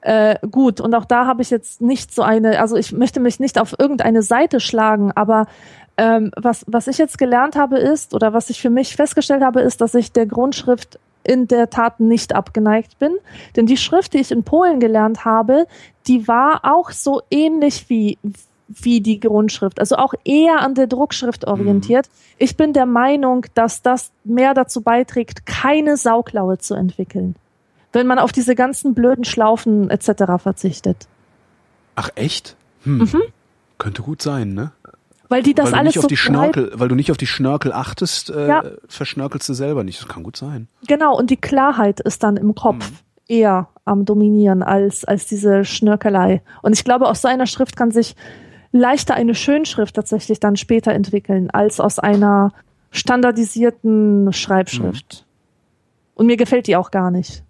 Äh, 0.00 0.36
gut, 0.50 0.80
und 0.82 0.94
auch 0.94 1.06
da 1.06 1.26
habe 1.26 1.40
ich 1.40 1.48
jetzt 1.48 1.80
nicht 1.80 2.14
so 2.14 2.20
eine, 2.22 2.60
also 2.60 2.76
ich 2.76 2.92
möchte 2.92 3.20
mich 3.20 3.40
nicht 3.40 3.58
auf 3.58 3.74
irgendeine 3.78 4.20
Seite 4.20 4.60
schlagen, 4.60 5.12
aber 5.14 5.46
ähm, 5.96 6.30
was, 6.36 6.64
was 6.66 6.86
ich 6.86 6.98
jetzt 6.98 7.18
gelernt 7.18 7.56
habe 7.56 7.78
ist, 7.78 8.14
oder 8.14 8.32
was 8.32 8.50
ich 8.50 8.60
für 8.60 8.70
mich 8.70 8.96
festgestellt 8.96 9.42
habe, 9.42 9.60
ist, 9.60 9.80
dass 9.80 9.94
ich 9.94 10.12
der 10.12 10.26
Grundschrift 10.26 10.98
in 11.22 11.48
der 11.48 11.70
Tat 11.70 12.00
nicht 12.00 12.34
abgeneigt 12.34 12.98
bin. 12.98 13.16
Denn 13.56 13.66
die 13.66 13.76
Schrift, 13.76 14.12
die 14.12 14.18
ich 14.18 14.30
in 14.30 14.44
Polen 14.44 14.78
gelernt 14.78 15.24
habe, 15.24 15.66
die 16.06 16.28
war 16.28 16.60
auch 16.64 16.90
so 16.90 17.22
ähnlich 17.30 17.88
wie, 17.88 18.18
wie 18.68 19.00
die 19.00 19.20
Grundschrift, 19.20 19.80
also 19.80 19.96
auch 19.96 20.14
eher 20.24 20.60
an 20.60 20.74
der 20.74 20.86
Druckschrift 20.86 21.46
orientiert. 21.46 22.08
Ich 22.38 22.56
bin 22.56 22.72
der 22.72 22.86
Meinung, 22.86 23.46
dass 23.54 23.82
das 23.82 24.12
mehr 24.24 24.54
dazu 24.54 24.82
beiträgt, 24.82 25.46
keine 25.46 25.96
Sauklaue 25.96 26.58
zu 26.58 26.74
entwickeln. 26.74 27.36
Wenn 27.92 28.06
man 28.06 28.18
auf 28.18 28.32
diese 28.32 28.54
ganzen 28.54 28.94
blöden 28.94 29.24
Schlaufen 29.24 29.88
etc. 29.88 30.42
verzichtet. 30.42 31.06
Ach 31.94 32.10
echt? 32.16 32.56
Hm. 32.82 32.98
Mhm. 32.98 33.22
Könnte 33.78 34.02
gut 34.02 34.20
sein, 34.20 34.54
ne? 34.54 34.72
Weil 35.34 35.42
die 35.42 35.54
das 35.54 35.66
weil 35.66 35.72
du 35.72 35.78
alles 35.78 35.94
nicht 35.96 36.04
auf 36.04 36.10
so 36.10 36.16
Schnörkel, 36.16 36.70
weil 36.74 36.88
du 36.88 36.94
nicht 36.94 37.10
auf 37.10 37.16
die 37.16 37.26
Schnörkel 37.26 37.72
achtest, 37.72 38.30
äh, 38.30 38.46
Ja. 38.48 38.62
verschnörkelst 38.88 39.48
du 39.48 39.54
selber 39.54 39.82
nicht. 39.82 40.00
Das 40.00 40.06
kann 40.08 40.22
gut 40.22 40.36
sein. 40.36 40.68
Genau, 40.86 41.16
und 41.18 41.30
die 41.30 41.36
Klarheit 41.36 41.98
ist 42.00 42.22
dann 42.22 42.36
im 42.36 42.54
Kopf 42.54 42.88
Mhm. 42.90 42.96
eher 43.26 43.68
am 43.84 44.04
Dominieren 44.04 44.62
als, 44.62 45.04
als 45.04 45.26
diese 45.26 45.64
Schnörkelei. 45.64 46.40
Und 46.62 46.72
ich 46.72 46.84
glaube, 46.84 47.08
aus 47.08 47.20
so 47.22 47.28
einer 47.28 47.46
Schrift 47.46 47.76
kann 47.76 47.90
sich 47.90 48.14
leichter 48.72 49.14
eine 49.14 49.34
Schönschrift 49.34 49.96
tatsächlich 49.96 50.38
dann 50.40 50.56
später 50.56 50.92
entwickeln, 50.92 51.50
als 51.50 51.80
aus 51.80 51.98
einer 51.98 52.52
standardisierten 52.90 54.32
Schreibschrift. 54.32 55.24
Mhm. 55.26 56.10
Und 56.14 56.26
mir 56.26 56.36
gefällt 56.36 56.66
die 56.68 56.76
auch 56.76 56.90
gar 56.92 57.10
nicht. 57.10 57.42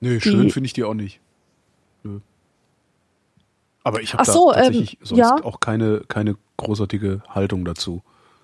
Nö, 0.00 0.14
Die- 0.14 0.20
schön 0.20 0.50
finde 0.50 0.66
ich 0.66 0.72
die 0.72 0.82
auch 0.84 0.94
nicht. 0.94 1.20
Nö. 2.04 2.20
Aber 3.84 4.00
ich 4.00 4.14
habe 4.14 4.24
so, 4.24 4.52
tatsächlich 4.52 4.94
ähm, 4.94 4.98
sonst 5.06 5.18
ja. 5.18 5.36
auch 5.42 5.60
keine, 5.60 6.02
keine 6.08 6.36
großartige 6.62 7.20
Haltung 7.28 7.64
dazu. 7.64 8.02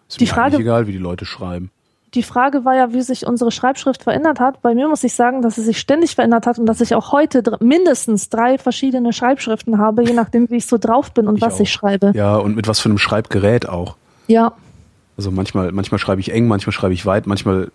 Ist 0.09 0.20
Die 0.20 0.24
mir 0.24 0.31
Frage- 0.31 0.57
eigentlich 0.57 0.61
egal, 0.66 0.86
wie 0.86 0.93
die 0.93 0.99
Leute 0.99 1.24
schreiben. 1.24 1.70
Die 2.15 2.23
Frage 2.23 2.65
war 2.65 2.74
ja, 2.74 2.95
wie 2.95 3.03
sich 3.03 3.27
unsere 3.27 3.51
Schreibschrift 3.51 4.03
verändert 4.03 4.40
hat. 4.40 4.62
Bei 4.62 4.74
mir 4.74 4.89
muss 4.89 5.05
ich 5.05 5.12
sagen, 5.15 5.43
dass 5.43 5.57
sie 5.57 5.62
sich 5.62 5.78
ständig 5.78 6.15
verändert 6.15 6.47
hat 6.47 6.59
und 6.59 6.65
dass 6.65 6.81
ich 6.81 6.95
auch 6.95 7.12
heute 7.12 7.43
mindestens 7.61 8.31
drei 8.31 8.57
verschiedene 8.57 9.12
Schreibschriften 9.12 9.77
habe, 9.78 10.03
je 10.05 10.15
nachdem, 10.15 10.49
wie 10.49 10.57
ich 10.57 10.66
so 10.66 10.78
drauf 10.78 11.12
bin 11.12 11.28
und 11.28 11.36
Ich 11.36 11.43
was 11.43 11.57
auch. 11.57 11.61
ich 11.61 11.70
schreibe. 11.70 12.12
Ja, 12.15 12.36
und 12.36 12.57
mit 12.57 12.66
was 12.66 12.81
für 12.81 12.89
einem 12.89 12.97
Schreibgerät 12.99 13.69
auch. 13.69 13.97
ja. 14.27 14.53
Also 15.19 15.32
manchmal, 15.32 15.73
manchmal 15.73 15.99
schreibe 15.99 16.20
ich 16.20 16.31
eng, 16.32 16.47
manchmal 16.47 16.73
schreibe 16.73 16.95
ich 16.95 17.05
weit, 17.05 17.27
manchmal 17.27 17.73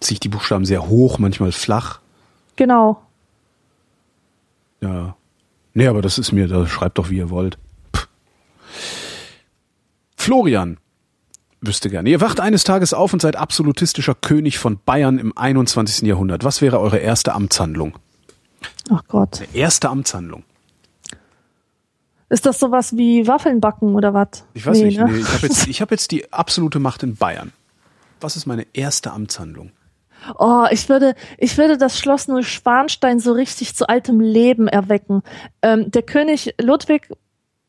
ziehe 0.00 0.14
ich 0.16 0.20
die 0.20 0.28
Buchstaben 0.28 0.64
sehr 0.64 0.88
hoch, 0.88 1.18
manchmal 1.20 1.52
flach. 1.52 2.00
genau. 2.56 3.00
Ja. 4.80 5.14
Nee, 5.74 5.86
aber 5.86 6.02
das 6.02 6.18
ist 6.18 6.32
mir, 6.32 6.48
da 6.48 6.66
schreibt 6.66 6.98
doch, 6.98 7.08
wie 7.08 7.16
ihr 7.18 7.30
wollt. 7.30 7.56
Florian 10.22 10.78
wüsste 11.60 11.90
gerne. 11.90 12.08
Ihr 12.08 12.20
wacht 12.20 12.38
eines 12.38 12.62
Tages 12.62 12.94
auf 12.94 13.12
und 13.12 13.20
seid 13.20 13.34
absolutistischer 13.34 14.14
König 14.14 14.56
von 14.56 14.78
Bayern 14.84 15.18
im 15.18 15.36
21. 15.36 16.06
Jahrhundert. 16.06 16.44
Was 16.44 16.62
wäre 16.62 16.78
eure 16.78 16.98
erste 16.98 17.32
Amtshandlung? 17.32 17.98
Ach 18.88 19.02
Gott. 19.08 19.42
Erste 19.52 19.88
Amtshandlung. 19.90 20.44
Ist 22.28 22.46
das 22.46 22.60
sowas 22.60 22.96
wie 22.96 23.26
Waffeln 23.26 23.60
backen 23.60 23.96
oder 23.96 24.14
was? 24.14 24.44
Ich 24.54 24.64
weiß 24.64 24.78
nicht. 24.82 24.96
ne? 24.96 25.06
Nee, 25.10 25.18
ich 25.18 25.28
habe 25.28 25.46
jetzt, 25.48 25.66
ich 25.66 25.80
hab 25.82 25.90
jetzt 25.90 26.12
die 26.12 26.32
absolute 26.32 26.78
Macht 26.78 27.02
in 27.02 27.16
Bayern. 27.16 27.52
Was 28.20 28.36
ist 28.36 28.46
meine 28.46 28.64
erste 28.74 29.10
Amtshandlung? 29.10 29.72
Oh, 30.38 30.66
ich 30.70 30.88
würde, 30.88 31.16
ich 31.36 31.58
würde 31.58 31.78
das 31.78 31.98
Schloss 31.98 32.28
Neuschwanstein 32.28 33.18
so 33.18 33.32
richtig 33.32 33.74
zu 33.74 33.88
altem 33.88 34.20
Leben 34.20 34.68
erwecken. 34.68 35.24
Ähm, 35.62 35.90
der 35.90 36.02
König 36.02 36.54
Ludwig 36.60 37.08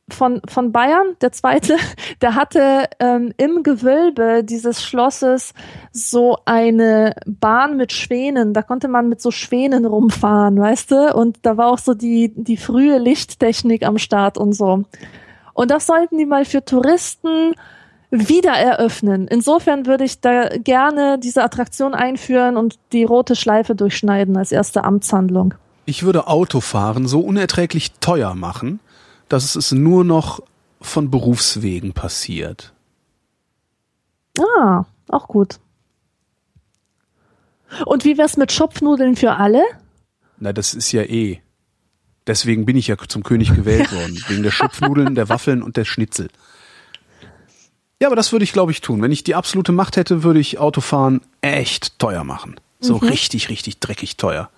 von, 0.09 0.41
von 0.47 0.71
Bayern, 0.71 1.15
der 1.21 1.31
zweite, 1.31 1.77
der 2.21 2.35
hatte 2.35 2.89
ähm, 2.99 3.33
im 3.37 3.63
Gewölbe 3.63 4.43
dieses 4.43 4.83
Schlosses 4.83 5.53
so 5.91 6.37
eine 6.45 7.15
Bahn 7.25 7.77
mit 7.77 7.91
Schwänen. 7.91 8.53
Da 8.53 8.61
konnte 8.61 8.87
man 8.87 9.09
mit 9.09 9.21
so 9.21 9.31
Schwänen 9.31 9.85
rumfahren, 9.85 10.59
weißt 10.59 10.91
du? 10.91 11.15
Und 11.15 11.39
da 11.43 11.57
war 11.57 11.67
auch 11.67 11.79
so 11.79 11.93
die, 11.93 12.33
die 12.35 12.57
frühe 12.57 12.97
Lichttechnik 12.97 13.83
am 13.85 13.97
Start 13.97 14.37
und 14.37 14.53
so. 14.53 14.83
Und 15.53 15.71
das 15.71 15.85
sollten 15.85 16.17
die 16.17 16.25
mal 16.25 16.45
für 16.45 16.65
Touristen 16.65 17.53
wieder 18.11 18.53
eröffnen. 18.53 19.27
Insofern 19.27 19.87
würde 19.87 20.03
ich 20.03 20.21
da 20.21 20.49
gerne 20.49 21.17
diese 21.17 21.43
Attraktion 21.43 21.95
einführen 21.95 22.57
und 22.57 22.77
die 22.91 23.03
rote 23.03 23.35
Schleife 23.35 23.73
durchschneiden 23.73 24.37
als 24.37 24.51
erste 24.51 24.83
Amtshandlung. 24.83 25.55
Ich 25.85 26.03
würde 26.03 26.27
Autofahren 26.27 27.07
so 27.07 27.19
unerträglich 27.19 27.93
teuer 27.99 28.35
machen, 28.35 28.79
dass 29.33 29.55
es 29.55 29.71
nur 29.71 30.03
noch 30.03 30.41
von 30.79 31.09
Berufswegen 31.09 31.93
passiert. 31.93 32.71
Ah, 34.39 34.85
auch 35.09 35.27
gut. 35.27 35.59
Und 37.85 38.05
wie 38.05 38.19
wär's 38.19 38.37
mit 38.37 38.51
Schopfnudeln 38.51 39.15
für 39.15 39.37
alle? 39.37 39.63
Na, 40.37 40.53
das 40.53 40.75
ist 40.75 40.91
ja 40.91 41.01
eh. 41.01 41.41
Deswegen 42.27 42.65
bin 42.65 42.77
ich 42.77 42.87
ja 42.87 42.97
zum 43.07 43.23
König 43.23 43.55
gewählt 43.55 43.91
worden. 43.95 44.23
Wegen 44.27 44.43
der 44.43 44.51
Schupfnudeln, 44.51 45.15
der 45.15 45.29
Waffeln 45.29 45.63
und 45.63 45.77
der 45.77 45.85
Schnitzel. 45.85 46.29
Ja, 47.99 48.07
aber 48.07 48.15
das 48.15 48.31
würde 48.31 48.43
ich, 48.43 48.53
glaube 48.53 48.71
ich, 48.71 48.81
tun. 48.81 49.01
Wenn 49.01 49.11
ich 49.11 49.23
die 49.23 49.33
absolute 49.33 49.71
Macht 49.71 49.97
hätte, 49.97 50.21
würde 50.21 50.39
ich 50.39 50.59
Autofahren 50.59 51.21
echt 51.41 51.97
teuer 51.97 52.23
machen. 52.23 52.59
So 52.79 52.97
mhm. 52.97 53.07
richtig, 53.07 53.49
richtig 53.49 53.79
dreckig 53.79 54.17
teuer. 54.17 54.51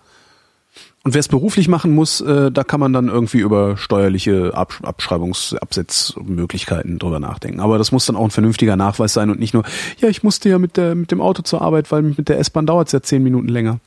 Und 1.05 1.13
wer 1.13 1.19
es 1.19 1.27
beruflich 1.27 1.67
machen 1.67 1.93
muss, 1.93 2.19
äh, 2.19 2.51
da 2.51 2.63
kann 2.63 2.79
man 2.79 2.91
dann 2.91 3.09
irgendwie 3.09 3.37
über 3.37 3.77
steuerliche 3.77 4.55
Absch 4.55 4.81
Abschreibungsabsetzmöglichkeiten 4.81 6.97
drüber 6.97 7.19
nachdenken. 7.19 7.59
Aber 7.59 7.77
das 7.77 7.91
muss 7.91 8.07
dann 8.07 8.15
auch 8.15 8.23
ein 8.23 8.31
vernünftiger 8.31 8.75
Nachweis 8.75 9.13
sein 9.13 9.29
und 9.29 9.39
nicht 9.39 9.53
nur, 9.53 9.65
ja, 9.99 10.09
ich 10.09 10.23
musste 10.23 10.49
ja 10.49 10.57
mit, 10.57 10.77
der, 10.77 10.95
mit 10.95 11.11
dem 11.11 11.21
Auto 11.21 11.43
zur 11.43 11.61
Arbeit, 11.61 11.91
weil 11.91 12.01
mit 12.01 12.27
der 12.27 12.39
S-Bahn 12.39 12.65
dauert 12.65 12.87
es 12.87 12.91
ja 12.91 13.03
zehn 13.03 13.21
Minuten 13.21 13.49
länger. 13.49 13.79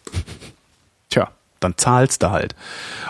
Tja, 1.09 1.33
dann 1.59 1.77
zahlst 1.77 2.23
du 2.23 2.31
halt. 2.31 2.55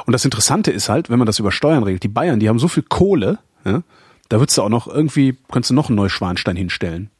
Und 0.06 0.14
das 0.14 0.24
Interessante 0.24 0.70
ist 0.70 0.88
halt, 0.88 1.10
wenn 1.10 1.18
man 1.18 1.26
das 1.26 1.38
über 1.38 1.52
Steuern 1.52 1.82
regelt, 1.82 2.02
die 2.02 2.08
Bayern, 2.08 2.40
die 2.40 2.48
haben 2.48 2.58
so 2.58 2.68
viel 2.68 2.84
Kohle, 2.84 3.40
ja, 3.66 3.82
da 4.30 4.40
würdest 4.40 4.56
du 4.56 4.62
auch 4.62 4.70
noch 4.70 4.86
irgendwie, 4.86 5.36
könntest 5.52 5.68
du 5.68 5.74
noch 5.74 5.90
einen 5.90 5.96
Neuschwanstein 5.96 6.56
hinstellen. 6.56 7.10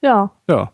Ja. 0.00 0.32
Ja. 0.48 0.72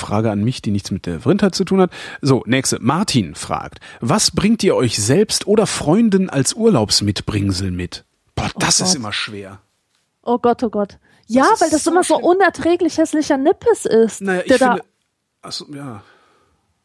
Frage 0.00 0.30
an 0.30 0.42
mich, 0.42 0.62
die 0.62 0.70
nichts 0.70 0.90
mit 0.90 1.06
der 1.06 1.20
Vrindheit 1.20 1.54
zu 1.54 1.64
tun 1.64 1.80
hat. 1.80 1.92
So, 2.20 2.42
nächste. 2.46 2.78
Martin 2.80 3.34
fragt, 3.34 3.78
was 4.00 4.30
bringt 4.32 4.64
ihr 4.64 4.74
euch 4.74 4.98
selbst 4.98 5.46
oder 5.46 5.66
Freunden 5.66 6.28
als 6.28 6.54
Urlaubsmitbringsel 6.54 7.70
mit? 7.70 8.04
Boah, 8.34 8.50
das 8.58 8.80
oh 8.80 8.84
ist 8.84 8.94
immer 8.94 9.12
schwer. 9.12 9.60
Oh 10.22 10.38
Gott, 10.38 10.62
oh 10.62 10.70
Gott. 10.70 10.98
Ja, 11.26 11.46
das 11.50 11.60
weil 11.60 11.70
das 11.70 11.84
so 11.84 11.90
immer 11.92 12.02
so 12.02 12.16
unerträglich 12.16 12.98
hässlicher 12.98 13.36
Nippes 13.36 13.86
ist. 13.86 14.20
Naja, 14.20 14.42
ich 14.44 14.54
finde, 14.54 14.82
achso, 15.42 15.66
ja. 15.72 16.02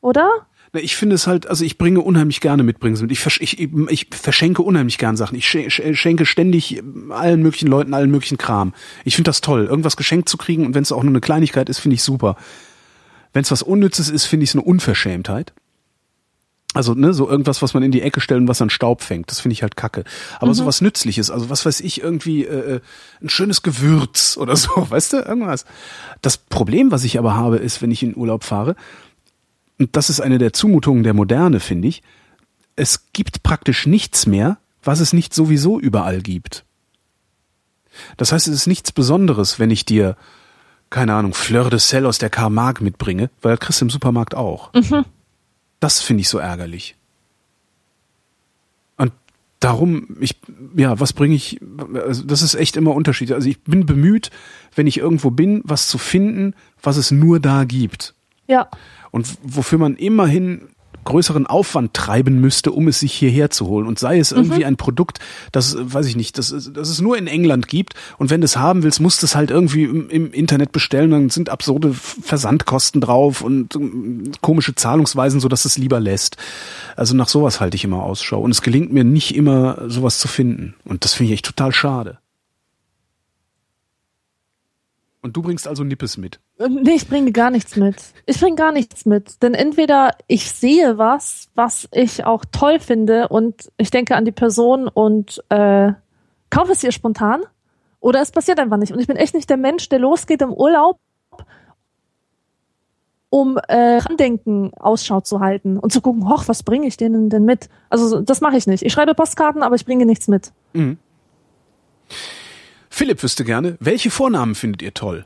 Oder? 0.02 0.46
Na, 0.72 0.82
ich 0.82 0.96
finde 0.96 1.16
es 1.16 1.26
halt, 1.26 1.48
also 1.48 1.64
ich 1.64 1.78
bringe 1.78 2.02
unheimlich 2.02 2.42
gerne 2.42 2.62
Mitbringsel 2.62 3.08
mit. 3.08 3.12
Ich, 3.12 3.26
ich, 3.42 3.60
ich 3.90 4.08
verschenke 4.12 4.62
unheimlich 4.62 4.98
gern 4.98 5.18
Sachen. 5.18 5.36
Ich 5.36 5.48
schenke 5.48 6.26
ständig 6.26 6.84
allen 7.10 7.42
möglichen 7.42 7.68
Leuten 7.70 7.94
allen 7.94 8.12
möglichen 8.12 8.38
Kram. 8.38 8.74
Ich 9.04 9.16
finde 9.16 9.30
das 9.30 9.42
toll, 9.42 9.66
irgendwas 9.66 9.98
geschenkt 9.98 10.30
zu 10.30 10.38
kriegen 10.38 10.66
und 10.66 10.76
wenn 10.76 10.84
es 10.84 10.92
auch 10.92 11.02
nur 11.02 11.12
eine 11.12 11.22
Kleinigkeit 11.22 11.70
ist, 11.70 11.80
finde 11.80 11.96
ich 11.96 12.04
super. 12.04 12.36
Wenn 13.36 13.41
es 13.41 13.52
was 13.52 13.64
Unnützes 13.64 14.10
ist, 14.10 14.24
finde 14.28 14.45
ich 14.45 14.52
es 14.52 14.56
eine 14.56 14.64
Unverschämtheit. 14.64 15.52
Also, 16.74 16.94
ne, 16.94 17.14
so 17.14 17.30
irgendwas, 17.30 17.62
was 17.62 17.74
man 17.74 17.84
in 17.84 17.91
die 17.91 18.02
Ecke 18.02 18.22
stellt 18.22 18.40
und 18.40 18.48
was 18.48 18.62
an 18.62 18.70
Staub 18.70 19.02
fängt, 19.02 19.30
das 19.30 19.41
finde 19.41 19.52
ich 19.52 19.62
halt 19.62 19.76
kacke. 19.76 20.06
Aber 20.38 20.48
mhm. 20.48 20.53
so 20.53 20.66
was 20.66 20.80
Nützliches, 20.80 21.30
also 21.30 21.49
was 21.49 21.66
weiß 21.66 21.82
ich, 21.82 21.99
irgendwie 21.99 22.45
äh, 22.45 22.76
äh 22.76 22.80
ein 23.22 23.28
schönes 23.28 23.62
Gewürz 23.62 24.38
oder 24.40 24.56
so, 24.56 24.70
weißt 24.90 25.12
du, 25.12 25.18
irgendwas. 25.18 25.66
Das 26.22 26.38
Problem, 26.38 26.91
was 26.91 27.03
ich 27.03 27.20
aber 27.20 27.36
habe, 27.36 27.57
ist, 27.57 27.82
wenn 27.82 27.91
ich 27.91 28.03
in 28.03 28.16
Urlaub 28.16 28.45
fahre, 28.45 28.78
und 29.80 29.98
das 29.98 30.10
ist 30.10 30.22
eine 30.22 30.38
der 30.38 30.53
Zumutungen 30.53 31.03
der 31.03 31.14
Moderne, 31.14 31.60
finde 31.60 31.90
ich, 31.90 32.03
es 32.78 33.12
gibt 33.12 33.44
praktisch 33.44 33.86
nichts 33.86 34.28
mehr, 34.28 34.60
was 34.82 35.02
es 35.02 35.12
nicht 35.12 35.34
sowieso 35.34 35.78
überall 35.78 36.22
gibt. 36.22 36.64
Das 38.16 38.32
heißt, 38.32 38.48
es 38.48 38.53
ist 38.56 38.68
nichts 38.68 38.94
Besonderes, 38.94 39.60
wenn 39.60 39.72
ich 39.72 39.84
dir 39.84 40.16
keine 40.90 41.14
Ahnung, 41.14 41.34
Fleur 41.34 41.70
de 41.70 41.80
Sel 41.80 42.06
aus 42.06 42.18
der 42.18 42.30
Camargue 42.30 42.84
mitbringe, 42.84 43.30
weil 43.41 43.56
das 43.56 43.60
kriegst 43.60 43.82
du 43.82 43.86
im 43.86 43.90
Supermarkt 43.90 44.36
auch. 44.36 44.74
Mhm. 44.74 45.06
Das 45.80 46.02
finde 46.02 46.22
ich 46.22 46.30
so 46.30 46.38
ärgerlich. 46.38 46.95
Und 48.98 49.12
darum, 49.60 50.18
ich, 50.20 50.40
ja, 50.76 50.99
was 50.99 51.14
bringe 51.14 51.36
ich, 51.36 51.60
also 51.94 52.24
das 52.24 52.41
ist 52.41 52.56
echt 52.56 52.78
immer 52.78 52.94
unterschiedlich. 52.94 53.36
Also 53.36 53.49
ich 53.49 53.62
bin 53.62 53.86
bemüht, 53.86 54.32
wenn 54.74 54.88
ich 54.88 54.98
irgendwo 54.98 55.32
bin, 55.32 55.62
was 55.66 55.88
zu 55.88 55.98
finden, 55.98 56.56
was 56.82 56.98
es 56.98 57.12
nur 57.12 57.40
da 57.40 57.66
gibt. 57.66 58.14
Ja. 58.48 58.70
Und 59.12 59.38
wofür 59.44 59.80
man 59.80 59.95
immerhin 59.95 60.70
größeren 61.06 61.48
Aufwand 61.48 61.94
treiben 61.94 62.41
müsste, 62.41 62.72
um 62.72 62.88
es 62.88 62.99
sich 62.99 63.14
hierher 63.14 63.49
zu 63.49 63.68
holen. 63.68 63.88
Und 63.88 63.99
sei 63.99 64.19
es 64.19 64.32
irgendwie 64.32 64.60
mhm. 64.60 64.65
ein 64.65 64.77
Produkt, 64.77 65.19
das, 65.52 65.77
weiß 65.80 66.07
ich 66.07 66.15
nicht, 66.15 66.38
das, 66.38 66.49
das 66.49 66.90
es 66.90 67.02
nur 67.02 67.18
in 67.18 67.27
England 67.27 67.68
gibt. 67.68 67.94
Und 68.18 68.30
wenn 68.30 68.41
du 68.41 68.45
es 68.45 68.57
haben 68.57 68.84
willst, 68.84 68.99
musst 68.99 69.22
du 69.22 69.26
es 69.26 69.36
halt 69.36 69.52
irgendwie 69.52 69.84
im, 69.84 70.10
im 70.10 70.32
Internet 70.34 70.72
bestellen. 70.72 71.11
Dann 71.11 71.30
sind 71.30 71.49
absurde 71.49 71.94
Versandkosten 71.94 73.02
drauf 73.02 73.41
und 73.41 73.76
um, 73.76 74.32
komische 74.41 74.76
Zahlungsweisen, 74.76 75.40
so 75.40 75.48
dass 75.48 75.65
es 75.65 75.77
lieber 75.77 75.99
lässt. 75.99 76.38
Also 76.95 77.15
nach 77.15 77.30
sowas 77.30 77.61
halte 77.61 77.76
ich 77.76 77.84
immer 77.84 78.03
Ausschau. 78.03 78.41
Und 78.41 78.52
es 78.52 78.61
gelingt 78.61 78.91
mir 78.91 79.03
nicht 79.03 79.36
immer, 79.36 79.77
sowas 79.88 80.19
zu 80.19 80.27
finden. 80.27 80.76
Und 80.84 81.06
das 81.06 81.14
finde 81.14 81.32
ich 81.32 81.38
echt 81.38 81.45
total 81.45 81.72
schade. 81.72 82.18
Und 85.26 85.35
du 85.35 85.41
bringst 85.41 85.68
also 85.68 85.84
Nippes 85.84 86.18
mit? 86.18 86.39
Ähm, 86.60 86.81
nee, 86.84 86.91
ich 86.91 87.07
bringe 87.07 87.31
gar 87.31 87.49
nichts 87.49 87.76
mit. 87.77 87.95
Ich 88.27 88.39
bringe 88.39 88.57
gar 88.57 88.72
nichts 88.72 89.07
mit. 89.07 89.41
Denn 89.41 89.56
entweder 89.56 90.11
ich 90.27 90.52
sehe 90.52 90.99
was, 90.99 91.49
was 91.56 91.89
ich 91.91 92.26
auch 92.26 92.45
toll 92.52 92.80
finde 92.80 93.30
und 93.30 93.72
ich 93.77 93.89
denke 93.89 94.15
an 94.15 94.26
die 94.26 94.31
Person 94.31 94.88
und 94.88 95.43
äh, 95.49 95.93
kaufe 96.52 96.73
es 96.73 96.84
ihr 96.84 96.91
spontan, 96.91 97.41
oder 97.99 98.22
es 98.22 98.30
passiert 98.30 98.60
einfach 98.60 98.77
nicht. 98.77 98.93
Und 98.93 98.99
ich 98.99 99.07
bin 99.07 99.18
echt 99.18 99.34
nicht 99.34 99.49
der 99.49 99.57
Mensch, 99.57 99.89
der 99.89 99.97
losgeht 99.97 100.43
im 100.43 100.53
Urlaub, 100.53 100.99
um 103.31 103.57
äh, 103.68 104.02
Andenken 104.07 104.76
Ausschau 104.76 105.22
zu 105.22 105.39
halten 105.39 105.80
und 105.80 105.91
zu 105.91 106.02
gucken, 106.02 106.30
hoch, 106.30 106.43
was 106.45 106.61
bringe 106.61 106.85
ich 106.85 106.97
denen 106.97 107.31
denn 107.31 107.45
mit? 107.45 107.68
Also 107.89 108.22
das 108.22 108.41
mache 108.41 108.57
ich 108.57 108.68
nicht. 108.68 108.84
Ich 108.84 108.93
schreibe 108.93 109.15
Postkarten, 109.15 109.64
aber 109.64 109.73
ich 109.73 109.85
bringe 109.85 110.06
nichts 110.06 110.27
mit. 110.27 110.52
Mhm. 110.73 110.99
Philipp 112.95 113.23
wüsste 113.23 113.43
gerne, 113.43 113.76
welche 113.81 114.09
Vornamen 114.09 114.55
findet 114.55 114.81
ihr 114.81 114.93
toll? 114.93 115.26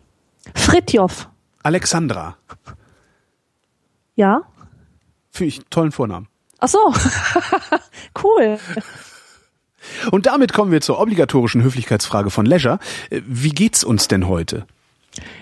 Fritjof. 0.56 1.30
Alexandra. 1.62 2.36
Ja. 4.16 4.42
Finde 5.30 5.50
ich 5.50 5.58
einen 5.60 5.70
tollen 5.70 5.92
Vornamen. 5.92 6.28
Ach 6.58 6.68
so. 6.68 6.80
cool. 8.24 8.58
Und 10.10 10.26
damit 10.26 10.52
kommen 10.52 10.72
wir 10.72 10.82
zur 10.82 11.00
obligatorischen 11.00 11.62
Höflichkeitsfrage 11.62 12.32
von 12.32 12.48
Leisure. 12.48 12.80
Wie 13.12 13.52
geht's 13.52 13.84
uns 13.84 14.08
denn 14.08 14.28
heute? 14.28 14.66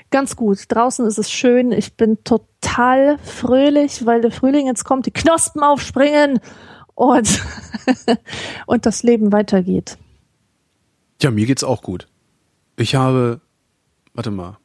Ganz 0.09 0.35
gut. 0.35 0.65
Draußen 0.67 1.07
ist 1.07 1.17
es 1.17 1.31
schön. 1.31 1.71
Ich 1.71 1.93
bin 1.93 2.25
total 2.25 3.19
fröhlich, 3.19 4.05
weil 4.05 4.19
der 4.19 4.31
Frühling 4.31 4.67
jetzt 4.67 4.83
kommt, 4.83 5.05
die 5.05 5.11
Knospen 5.11 5.63
aufspringen 5.63 6.41
und, 6.93 7.41
und 8.65 8.85
das 8.85 9.03
Leben 9.03 9.31
weitergeht. 9.31 9.97
Ja, 11.21 11.31
mir 11.31 11.45
geht's 11.45 11.63
auch 11.63 11.81
gut. 11.81 12.09
Ich 12.77 12.93
habe, 12.93 13.41
warte 14.13 14.29
mal, 14.29 14.57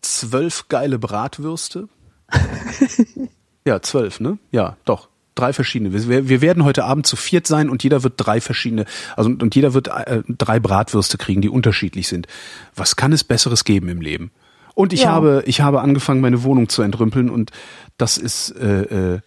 zwölf 0.00 0.68
geile 0.68 0.98
Bratwürste. 0.98 1.88
ja, 3.66 3.82
zwölf, 3.82 4.20
ne? 4.20 4.38
Ja, 4.52 4.76
doch. 4.84 5.08
Drei 5.34 5.52
verschiedene. 5.52 5.92
Wir, 5.92 6.28
wir, 6.28 6.40
werden 6.40 6.64
heute 6.64 6.84
Abend 6.84 7.06
zu 7.06 7.14
viert 7.14 7.46
sein 7.46 7.68
und 7.68 7.84
jeder 7.84 8.02
wird 8.02 8.14
drei 8.16 8.40
verschiedene, 8.40 8.86
also 9.16 9.30
und 9.30 9.54
jeder 9.54 9.72
wird 9.72 9.88
äh, 9.88 10.22
drei 10.26 10.58
Bratwürste 10.58 11.16
kriegen, 11.16 11.42
die 11.42 11.48
unterschiedlich 11.48 12.08
sind. 12.08 12.26
Was 12.74 12.96
kann 12.96 13.12
es 13.12 13.22
Besseres 13.22 13.64
geben 13.64 13.88
im 13.88 14.00
Leben? 14.00 14.32
Und 14.74 14.92
ich 14.92 15.02
ja. 15.02 15.10
habe, 15.10 15.44
ich 15.46 15.60
habe 15.60 15.80
angefangen, 15.80 16.20
meine 16.20 16.42
Wohnung 16.42 16.68
zu 16.68 16.82
entrümpeln 16.82 17.30
und 17.30 17.52
das 17.98 18.18
ist 18.18 18.50
äh, 18.50 19.14
äh, 19.14 19.20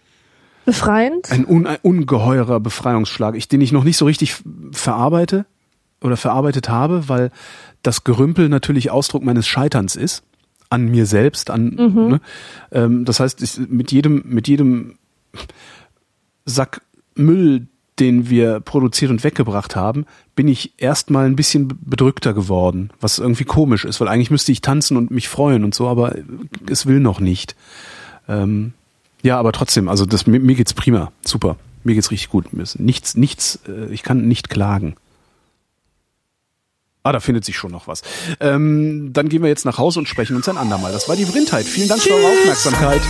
befreiend. 0.66 1.30
Ein, 1.30 1.46
un, 1.46 1.66
ein 1.66 1.78
ungeheurer 1.82 2.60
Befreiungsschlag, 2.60 3.34
ich, 3.34 3.48
den 3.48 3.62
ich 3.62 3.72
noch 3.72 3.84
nicht 3.84 3.96
so 3.96 4.04
richtig 4.04 4.36
verarbeite 4.72 5.46
oder 6.02 6.16
verarbeitet 6.16 6.68
habe, 6.68 7.08
weil 7.08 7.30
das 7.82 8.04
Gerümpel 8.04 8.48
natürlich 8.48 8.90
Ausdruck 8.90 9.24
meines 9.24 9.46
Scheiterns 9.46 9.96
ist 9.96 10.22
an 10.70 10.90
mir 10.90 11.04
selbst, 11.06 11.50
an 11.50 11.76
mhm. 11.76 12.08
ne? 12.08 12.20
ähm, 12.70 13.04
das 13.04 13.20
heißt, 13.20 13.42
ich, 13.42 13.68
mit 13.68 13.92
jedem 13.92 14.22
mit 14.24 14.48
jedem 14.48 14.96
Sack 16.46 16.80
Müll, 17.14 17.66
den 17.98 18.30
wir 18.30 18.60
produziert 18.60 19.10
und 19.10 19.22
weggebracht 19.22 19.76
haben, 19.76 20.06
bin 20.34 20.48
ich 20.48 20.72
erstmal 20.78 21.26
ein 21.26 21.36
bisschen 21.36 21.68
bedrückter 21.84 22.32
geworden, 22.32 22.90
was 23.00 23.18
irgendwie 23.18 23.44
komisch 23.44 23.84
ist, 23.84 24.00
weil 24.00 24.08
eigentlich 24.08 24.30
müsste 24.30 24.50
ich 24.50 24.62
tanzen 24.62 24.96
und 24.96 25.10
mich 25.10 25.28
freuen 25.28 25.62
und 25.62 25.74
so, 25.74 25.88
aber 25.88 26.16
es 26.68 26.86
will 26.86 27.00
noch 27.00 27.20
nicht. 27.20 27.54
Ähm, 28.28 28.72
ja, 29.22 29.38
aber 29.38 29.52
trotzdem, 29.52 29.88
also 29.88 30.06
das, 30.06 30.26
mir, 30.26 30.40
mir 30.40 30.56
geht's 30.56 30.74
prima, 30.74 31.12
super, 31.22 31.56
mir 31.84 31.94
geht's 31.94 32.10
richtig 32.10 32.30
gut. 32.30 32.46
Nichts, 32.78 33.14
nichts, 33.14 33.60
äh, 33.68 33.92
ich 33.92 34.02
kann 34.02 34.26
nicht 34.26 34.48
klagen. 34.48 34.96
Ah, 37.04 37.12
da 37.12 37.20
findet 37.20 37.44
sich 37.44 37.56
schon 37.56 37.72
noch 37.72 37.88
was. 37.88 38.02
Ähm, 38.38 39.12
dann 39.12 39.28
gehen 39.28 39.42
wir 39.42 39.48
jetzt 39.48 39.64
nach 39.64 39.78
Hause 39.78 39.98
und 39.98 40.08
sprechen 40.08 40.36
uns 40.36 40.48
ein 40.48 40.56
andermal. 40.56 40.92
Das 40.92 41.08
war 41.08 41.16
die 41.16 41.26
Vrindheit. 41.26 41.66
Vielen 41.66 41.88
Dank 41.88 42.00
Tschüss. 42.00 42.12
für 42.12 42.18
eure 42.18 42.32
Aufmerksamkeit. 42.32 43.02